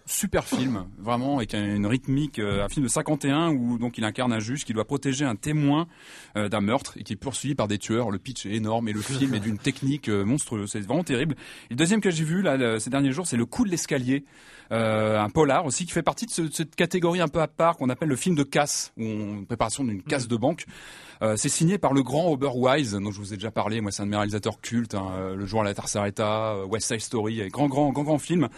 Super 0.06 0.44
film, 0.46 0.86
vraiment, 1.00 1.38
avec 1.38 1.54
un- 1.54 1.76
une 1.78 1.86
rythmique, 1.88 2.38
euh, 2.38 2.66
un 2.66 2.68
film 2.68 2.84
de 2.86 2.90
51 2.92 3.52
où 3.52 3.78
donc 3.78 3.98
il 3.98 4.04
incarne 4.04 4.34
un 4.34 4.40
juge 4.40 4.66
qui 4.66 4.74
doit 4.74 4.84
protéger 4.84 5.24
un 5.24 5.38
témoin 5.38 5.88
euh, 6.36 6.50
d'un 6.50 6.60
meurtre 6.60 6.98
et 6.98 7.04
qui 7.04 7.14
est 7.14 7.16
poursuivi 7.16 7.56
par 7.56 7.70
des 7.70 7.78
tueurs. 7.78 8.12
Le 8.12 8.20
pitch 8.20 8.46
est 8.46 8.52
énorme 8.54 8.90
et 8.90 8.94
le 8.94 9.02
film 9.02 9.34
est 9.34 9.40
d'une 9.40 9.58
technique 9.58 10.10
euh, 10.10 10.26
monstrueuse. 10.26 10.70
C'est 10.72 10.82
vraiment 10.82 11.06
terrible. 11.06 11.36
Et 11.70 11.74
le 11.74 11.76
deuxième 11.78 12.02
que 12.02 12.12
j'ai 12.12 12.26
vu 12.26 12.42
là 12.42 12.58
le- 12.58 12.80
ces 12.80 12.90
derniers 12.90 13.14
jours, 13.14 13.28
c'est 13.28 13.38
Le 13.38 13.46
coup 13.46 13.64
de 13.64 13.70
l'escalier, 13.70 14.26
un 14.72 15.30
polar 15.30 15.66
aussi 15.66 15.86
qui 15.86 15.92
fait 15.92 16.02
partie 16.04 16.26
de, 16.26 16.32
ce- 16.32 16.42
de 16.42 16.52
cette 16.54 16.76
catégorie 16.76 17.22
un 17.22 17.28
peu 17.30 17.42
à 17.42 17.48
part 17.48 17.78
qu'on 17.78 17.90
appelle 17.90 18.10
le 18.10 18.16
film 18.16 18.36
de 18.36 18.44
casse, 18.44 18.92
ou 18.98 19.06
en 19.08 19.44
préparation 19.46 19.84
d'une 19.86 20.02
casse 20.04 20.28
de 20.28 20.36
banque. 20.36 20.66
C'est 21.38 21.48
signé 21.50 21.78
par 21.78 21.94
le 21.94 22.04
grand 22.04 22.24
Robert 22.24 22.58
Wise, 22.58 22.92
dont 22.92 23.12
je 23.12 23.20
vous 23.20 23.34
ai 23.34 23.38
déjà 23.38 23.52
parlé. 23.52 23.80
Moi, 23.80 23.92
c'est 23.92 24.02
un 24.02 24.06
de 24.06 24.12
mes 24.12 24.18
réalisateurs 24.18 24.60
cultes. 24.60 24.96
hein, 24.96 25.34
le 25.38 25.46
jour 25.46 25.62
à 25.62 25.64
la 25.64 25.74
euh, 26.20 26.66
West 26.66 26.88
Side 26.88 27.00
Story, 27.00 27.48
grand, 27.50 27.68
grand, 27.68 27.92
grand, 27.92 28.04
grand 28.04 28.18
film. 28.18 28.50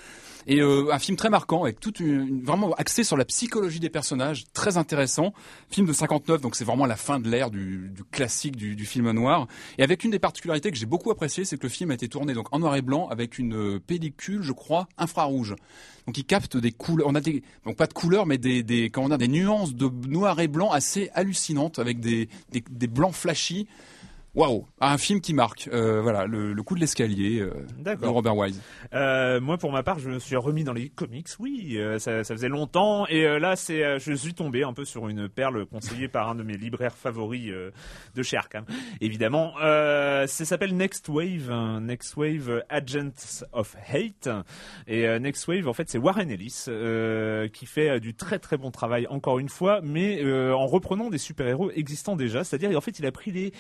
Et 0.48 0.62
euh, 0.62 0.92
un 0.92 1.00
film 1.00 1.18
très 1.18 1.30
marquant, 1.30 1.64
avec 1.64 1.80
toute 1.80 2.00
une, 2.00 2.44
vraiment 2.44 2.72
axé 2.74 3.04
sur 3.04 3.18
la 3.18 3.26
psychologie 3.26 3.80
des 3.80 3.90
personnages, 3.90 4.46
très 4.54 4.78
intéressant. 4.78 5.34
Film 5.70 5.88
de 5.88 5.94
59, 5.94 6.42
donc 6.42 6.56
c'est 6.56 6.66
vraiment 6.66 6.86
la 6.86 6.96
fin 6.96 7.20
de 7.20 7.30
l'ère 7.30 7.50
du, 7.50 7.90
du 7.90 8.04
classique 8.04 8.56
du, 8.56 8.76
du 8.76 8.86
film 8.86 9.10
noir. 9.12 9.48
Et 9.78 9.84
avec 9.84 10.04
une 10.04 10.12
des 10.12 10.20
particularités 10.20 10.70
que 10.72 10.78
j'ai 10.78 10.86
beaucoup 10.86 11.10
appréciées, 11.10 11.46
c'est 11.46 11.58
que 11.58 11.64
le 11.64 11.70
film 11.70 11.92
a 11.92 11.96
été 11.96 12.08
tourné 12.08 12.34
donc 12.34 12.48
en 12.52 12.60
noir 12.60 12.76
et 12.76 12.82
blanc 12.82 13.08
avec 13.10 13.40
une 13.40 13.56
euh, 13.56 13.80
pellicule, 13.80 14.44
je 14.44 14.52
crois, 14.52 14.88
infrarouge. 14.98 15.56
Donc 16.06 16.18
il 16.18 16.26
capte 16.26 16.58
des 16.58 16.72
couleurs, 16.72 17.08
on 17.10 17.16
a 17.16 17.22
des, 17.22 17.42
donc 17.66 17.78
pas 17.78 17.88
de 17.88 17.94
couleurs, 17.94 18.28
mais 18.28 18.38
des, 18.38 18.62
des, 18.62 18.92
comment 18.92 19.08
on 19.08 19.12
a 19.12 19.18
des 19.18 19.28
nuances 19.28 19.74
de 19.74 19.90
noir 20.08 20.40
et 20.40 20.48
blanc 20.48 20.72
assez 20.72 21.10
hallucinantes 21.16 21.80
avec 21.80 22.00
des, 22.00 22.30
des, 22.52 22.64
des 22.70 22.88
blancs 22.88 23.14
flashy. 23.14 23.68
Waouh, 24.36 24.68
un 24.82 24.98
film 24.98 25.22
qui 25.22 25.34
marque. 25.34 25.70
Euh, 25.72 26.02
voilà, 26.02 26.26
le, 26.26 26.52
le 26.52 26.64
coup 26.64 26.76
de 26.76 26.82
l'escalier 26.82 27.40
euh, 27.40 27.54
de. 27.80 28.06
Robert 28.06 28.36
Wise. 28.36 28.62
Euh, 28.94 29.40
moi, 29.40 29.58
pour 29.58 29.72
ma 29.72 29.82
part, 29.82 29.98
je 29.98 30.10
me 30.10 30.20
suis 30.20 30.36
remis 30.36 30.66
dans 30.66 30.74
les 30.74 30.90
comics. 30.90 31.30
Oui, 31.40 31.80
ça, 32.00 32.26
ça 32.26 32.36
faisait 32.36 32.50
longtemps. 32.50 33.08
Et 33.08 33.40
là, 33.40 33.56
c'est, 33.56 33.98
je 34.00 34.14
suis 34.14 34.34
tombé 34.34 34.64
un 34.64 34.74
peu 34.74 34.84
sur 34.84 35.08
une 35.08 35.30
perle 35.30 35.66
conseillée 35.66 36.10
par 36.10 36.30
un 36.30 36.36
de 36.36 36.44
mes 36.44 36.58
libraires 36.58 36.98
favoris 36.98 37.50
de 37.50 38.24
chez 38.24 38.36
Arkham. 38.36 38.66
Évidemment, 39.00 39.54
ça 39.58 40.28
s'appelle 40.28 40.76
Next 40.76 41.08
Wave, 41.08 41.50
hein, 41.50 41.80
Next 41.80 42.18
Wave 42.18 42.64
Agents 42.68 43.46
of 43.54 43.78
Hate. 43.88 44.30
Et 44.88 45.08
Next 45.20 45.48
Wave, 45.48 45.70
en 45.70 45.74
fait, 45.74 45.90
c'est 45.90 45.98
Warren 45.98 46.30
Ellis 46.30 46.66
qui 47.54 47.66
fait 47.66 48.02
du 48.02 48.14
très 48.16 48.40
très 48.40 48.58
bon 48.58 48.72
travail 48.72 49.08
encore 49.08 49.40
une 49.40 49.50
fois, 49.50 49.80
mais 49.82 50.22
en 50.52 50.68
reprenant 50.68 51.10
des 51.10 51.20
super-héros 51.20 51.72
existants 51.72 52.18
déjà. 52.18 52.44
C'est-à-dire, 52.44 52.78
en 52.78 52.82
fait, 52.82 53.00
il 53.00 53.06
a 53.06 53.12
pris 53.14 53.32
les 53.32 53.54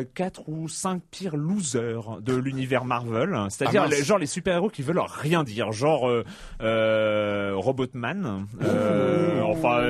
euh, 0.00 0.04
quatre 0.14 0.48
ou 0.48 0.68
cinq 0.68 1.02
pires 1.10 1.36
losers 1.36 2.18
de 2.20 2.34
l'univers 2.34 2.84
Marvel. 2.84 3.36
C'est-à-dire, 3.50 3.82
Ah, 3.84 3.88
mince. 3.88 3.98
les- 3.98 4.04
genre 4.04 4.18
les 4.18 4.26
super-héros 4.26 4.68
qui 4.70 4.82
veulent 4.82 5.00
rien 5.04 5.44
dire, 5.44 5.72
genre 5.72 6.08
euh, 6.08 6.24
euh, 6.62 7.52
Robotman, 7.56 8.46
euh, 8.62 9.40
enfin 9.42 9.82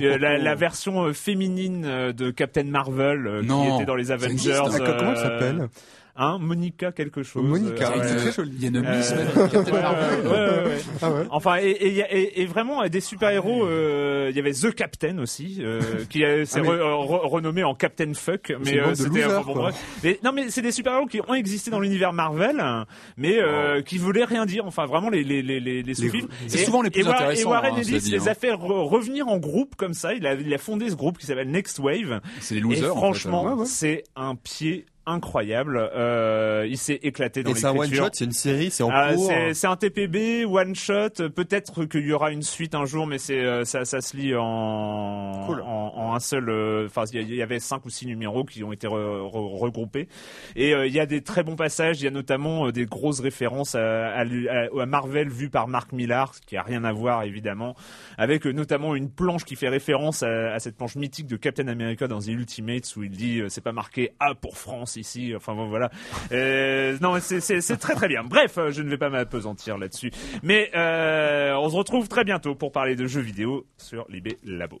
la, 0.00 0.38
la 0.38 0.54
version 0.54 1.12
féminine 1.12 2.12
de 2.12 2.30
Captain 2.30 2.64
Marvel 2.64 3.38
qui 3.42 3.46
Non, 3.46 3.76
était 3.76 3.84
dans 3.86 3.94
les 3.96 4.04
ça 4.04 4.14
Avengers. 4.14 4.32
existe, 4.32 4.58
hein. 4.58 4.94
Comment 4.98 5.10
elle 5.12 5.16
s'appelle? 5.16 5.68
Hein, 6.18 6.38
Monica 6.40 6.92
quelque 6.92 7.22
chose. 7.22 7.44
Monica, 7.44 7.92
euh, 7.92 7.98
ouais, 7.98 8.08
c'est 8.08 8.16
très 8.16 8.32
joli. 8.32 8.52
Il 8.56 8.62
y 8.62 8.64
a 8.66 8.68
une 8.68 8.76
euh, 8.78 8.82
même, 8.82 8.92
ouais. 10.66 10.78
Ah. 11.02 11.10
Enfin, 11.30 11.56
et, 11.60 11.68
et, 11.70 11.92
y 11.92 12.02
a- 12.02 12.12
et- 12.14 12.40
et 12.42 12.46
vraiment 12.46 12.82
euh, 12.82 12.88
des 12.88 13.00
super-héros. 13.00 13.64
euh, 13.66 14.28
Il 14.30 14.36
y 14.36 14.40
avait 14.40 14.52
The 14.52 14.74
Captain 14.74 15.18
aussi, 15.18 15.58
euh, 15.60 15.80
qui 16.08 16.24
euh, 16.24 16.44
s'est 16.44 16.60
Ah, 16.60 16.62
mais- 16.62 16.68
re- 16.70 16.78
re- 17.06 17.28
renommé 17.28 17.64
en 17.64 17.74
Captain 17.74 18.12
Fuck. 18.14 18.54
Mais 18.64 18.78
euh, 18.78 18.94
c'était 18.94 19.26
bon, 19.26 19.70
non, 20.24 20.32
mais 20.32 20.50
c'est 20.50 20.62
des 20.62 20.72
super-héros 20.72 21.06
qui 21.06 21.20
ont 21.20 21.34
existé 21.34 21.70
dans 21.70 21.80
l'univers 21.80 22.12
Marvel, 22.12 22.62
mais 23.16 23.38
euh, 23.38 23.82
qui 23.82 23.98
voulaient 23.98 24.24
rien 24.24 24.46
dire. 24.46 24.64
Enfin, 24.66 24.86
vraiment 24.86 25.10
les 25.10 25.22
les 25.22 25.42
les 25.42 25.60
les, 25.60 25.82
les 25.82 25.94
sous-films. 25.94 26.28
c'est 26.46 26.58
souvent 26.64 26.82
les 26.82 26.90
plus 26.90 27.06
intéressants, 27.06 27.42
Et 27.50 27.52
Warren 27.52 27.74
hein, 27.74 27.78
Ellis 27.80 28.10
les 28.10 28.28
hein. 28.28 28.30
a 28.30 28.34
fait 28.34 28.52
re- 28.52 28.88
revenir 28.88 29.28
en 29.28 29.36
groupe 29.38 29.76
comme 29.76 29.94
ça. 29.94 30.14
Il 30.14 30.26
a 30.26 30.34
il 30.34 30.52
a 30.52 30.58
fondé 30.58 30.88
ce 30.90 30.94
groupe 30.94 31.18
qui 31.18 31.26
s'appelle 31.26 31.50
Next 31.50 31.78
Wave. 31.78 32.20
C'est 32.40 32.54
les 32.54 32.60
Et 32.60 32.62
losers. 32.62 32.90
en 32.90 32.94
fait, 32.94 32.98
franchement, 33.00 33.46
alors. 33.46 33.66
c'est 33.66 34.04
un 34.16 34.34
pied 34.34 34.86
incroyable. 35.06 35.78
Euh, 35.94 36.66
il 36.68 36.76
s'est 36.78 36.98
éclaté 37.02 37.42
dans 37.42 37.50
Et 37.52 37.54
c'est 37.54 37.66
un 37.66 37.76
one 37.76 37.92
shot, 37.92 38.08
c'est 38.12 38.24
une 38.24 38.32
série, 38.32 38.70
c'est 38.70 38.82
en 38.82 38.90
Ah, 38.92 39.14
cours. 39.14 39.30
c'est- 39.52 39.66
un 39.66 39.76
TPB 39.76 40.44
one 40.44 40.74
shot. 40.74 41.28
Peut-être 41.34 41.84
qu'il 41.86 42.06
y 42.06 42.12
aura 42.12 42.30
une 42.32 42.42
suite 42.42 42.74
un 42.74 42.84
jour, 42.84 43.06
mais 43.06 43.18
c'est 43.18 43.38
euh, 43.40 43.64
ça, 43.64 43.84
ça 43.84 44.00
se 44.00 44.16
lit 44.16 44.34
en 44.36 45.44
Cool. 45.46 45.60
en, 45.62 45.92
en 45.96 46.14
un 46.14 46.20
seul. 46.20 46.48
euh, 46.48 46.86
Enfin, 46.86 47.04
il 47.12 47.34
y 47.34 47.42
avait 47.42 47.58
cinq 47.58 47.84
ou 47.86 47.90
six 47.90 48.06
numéros 48.06 48.44
qui 48.44 48.62
ont 48.64 48.72
été 48.72 48.86
re- 48.86 49.20
re- 49.30 49.58
regroupés. 49.58 50.08
Et 50.54 50.74
euh, 50.74 50.86
il 50.86 50.92
y 50.92 51.00
a 51.00 51.06
des 51.06 51.22
très 51.22 51.42
bons 51.42 51.56
passages. 51.56 52.00
Il 52.00 52.04
y 52.04 52.08
a 52.08 52.10
notamment 52.10 52.66
euh, 52.66 52.72
des 52.72 52.84
grosses 52.86 53.20
références 53.20 53.74
à, 53.74 54.08
à, 54.08 54.20
à- 54.22 54.86
Marvel 54.86 55.28
vu 55.28 55.50
par 55.50 55.68
Mark 55.68 55.92
Millar, 55.92 56.34
ce 56.34 56.40
qui 56.40 56.56
a 56.56 56.62
rien 56.62 56.84
à 56.84 56.92
voir 56.92 57.22
évidemment, 57.24 57.74
avec 58.18 58.46
euh, 58.46 58.52
notamment 58.52 58.94
une 58.94 59.10
planche 59.10 59.44
qui 59.44 59.56
fait 59.56 59.68
référence 59.68 60.22
à, 60.22 60.52
à 60.54 60.58
cette 60.58 60.76
planche 60.76 60.96
mythique 60.96 61.26
de 61.26 61.36
Captain 61.36 61.68
America 61.68 62.06
dans 62.08 62.20
The 62.20 62.28
Ultimates 62.28 62.94
où 62.96 63.02
il 63.02 63.10
dit 63.10 63.40
euh, 63.40 63.48
c'est 63.48 63.60
pas 63.60 63.72
marqué 63.72 64.10
A 64.20 64.34
pour 64.34 64.56
France 64.58 64.95
ici. 64.96 65.32
Enfin 65.36 65.54
bon, 65.54 65.68
voilà. 65.68 65.90
Euh, 66.32 66.96
non, 67.00 67.16
c'est- 67.20 67.76
très 67.76 67.94
très 67.94 68.08
bien. 68.08 68.22
Bref, 68.24 68.58
euh, 68.58 68.70
je 68.70 68.82
ne 68.82 68.88
vais 68.88 68.98
pas 68.98 69.10
m'apesantir 69.10 69.78
là-dessus. 69.78 70.10
Mais 70.42 70.70
euh, 70.74 71.54
on 71.56 71.68
se 71.68 71.76
retrouve 71.76 72.08
très 72.08 72.24
bientôt 72.24 72.54
pour 72.54 72.72
parler 72.72 72.96
de 72.96 73.06
jeux 73.06 73.20
vidéo 73.20 73.66
sur 73.76 74.06
Libé 74.08 74.38
Labo. 74.44 74.80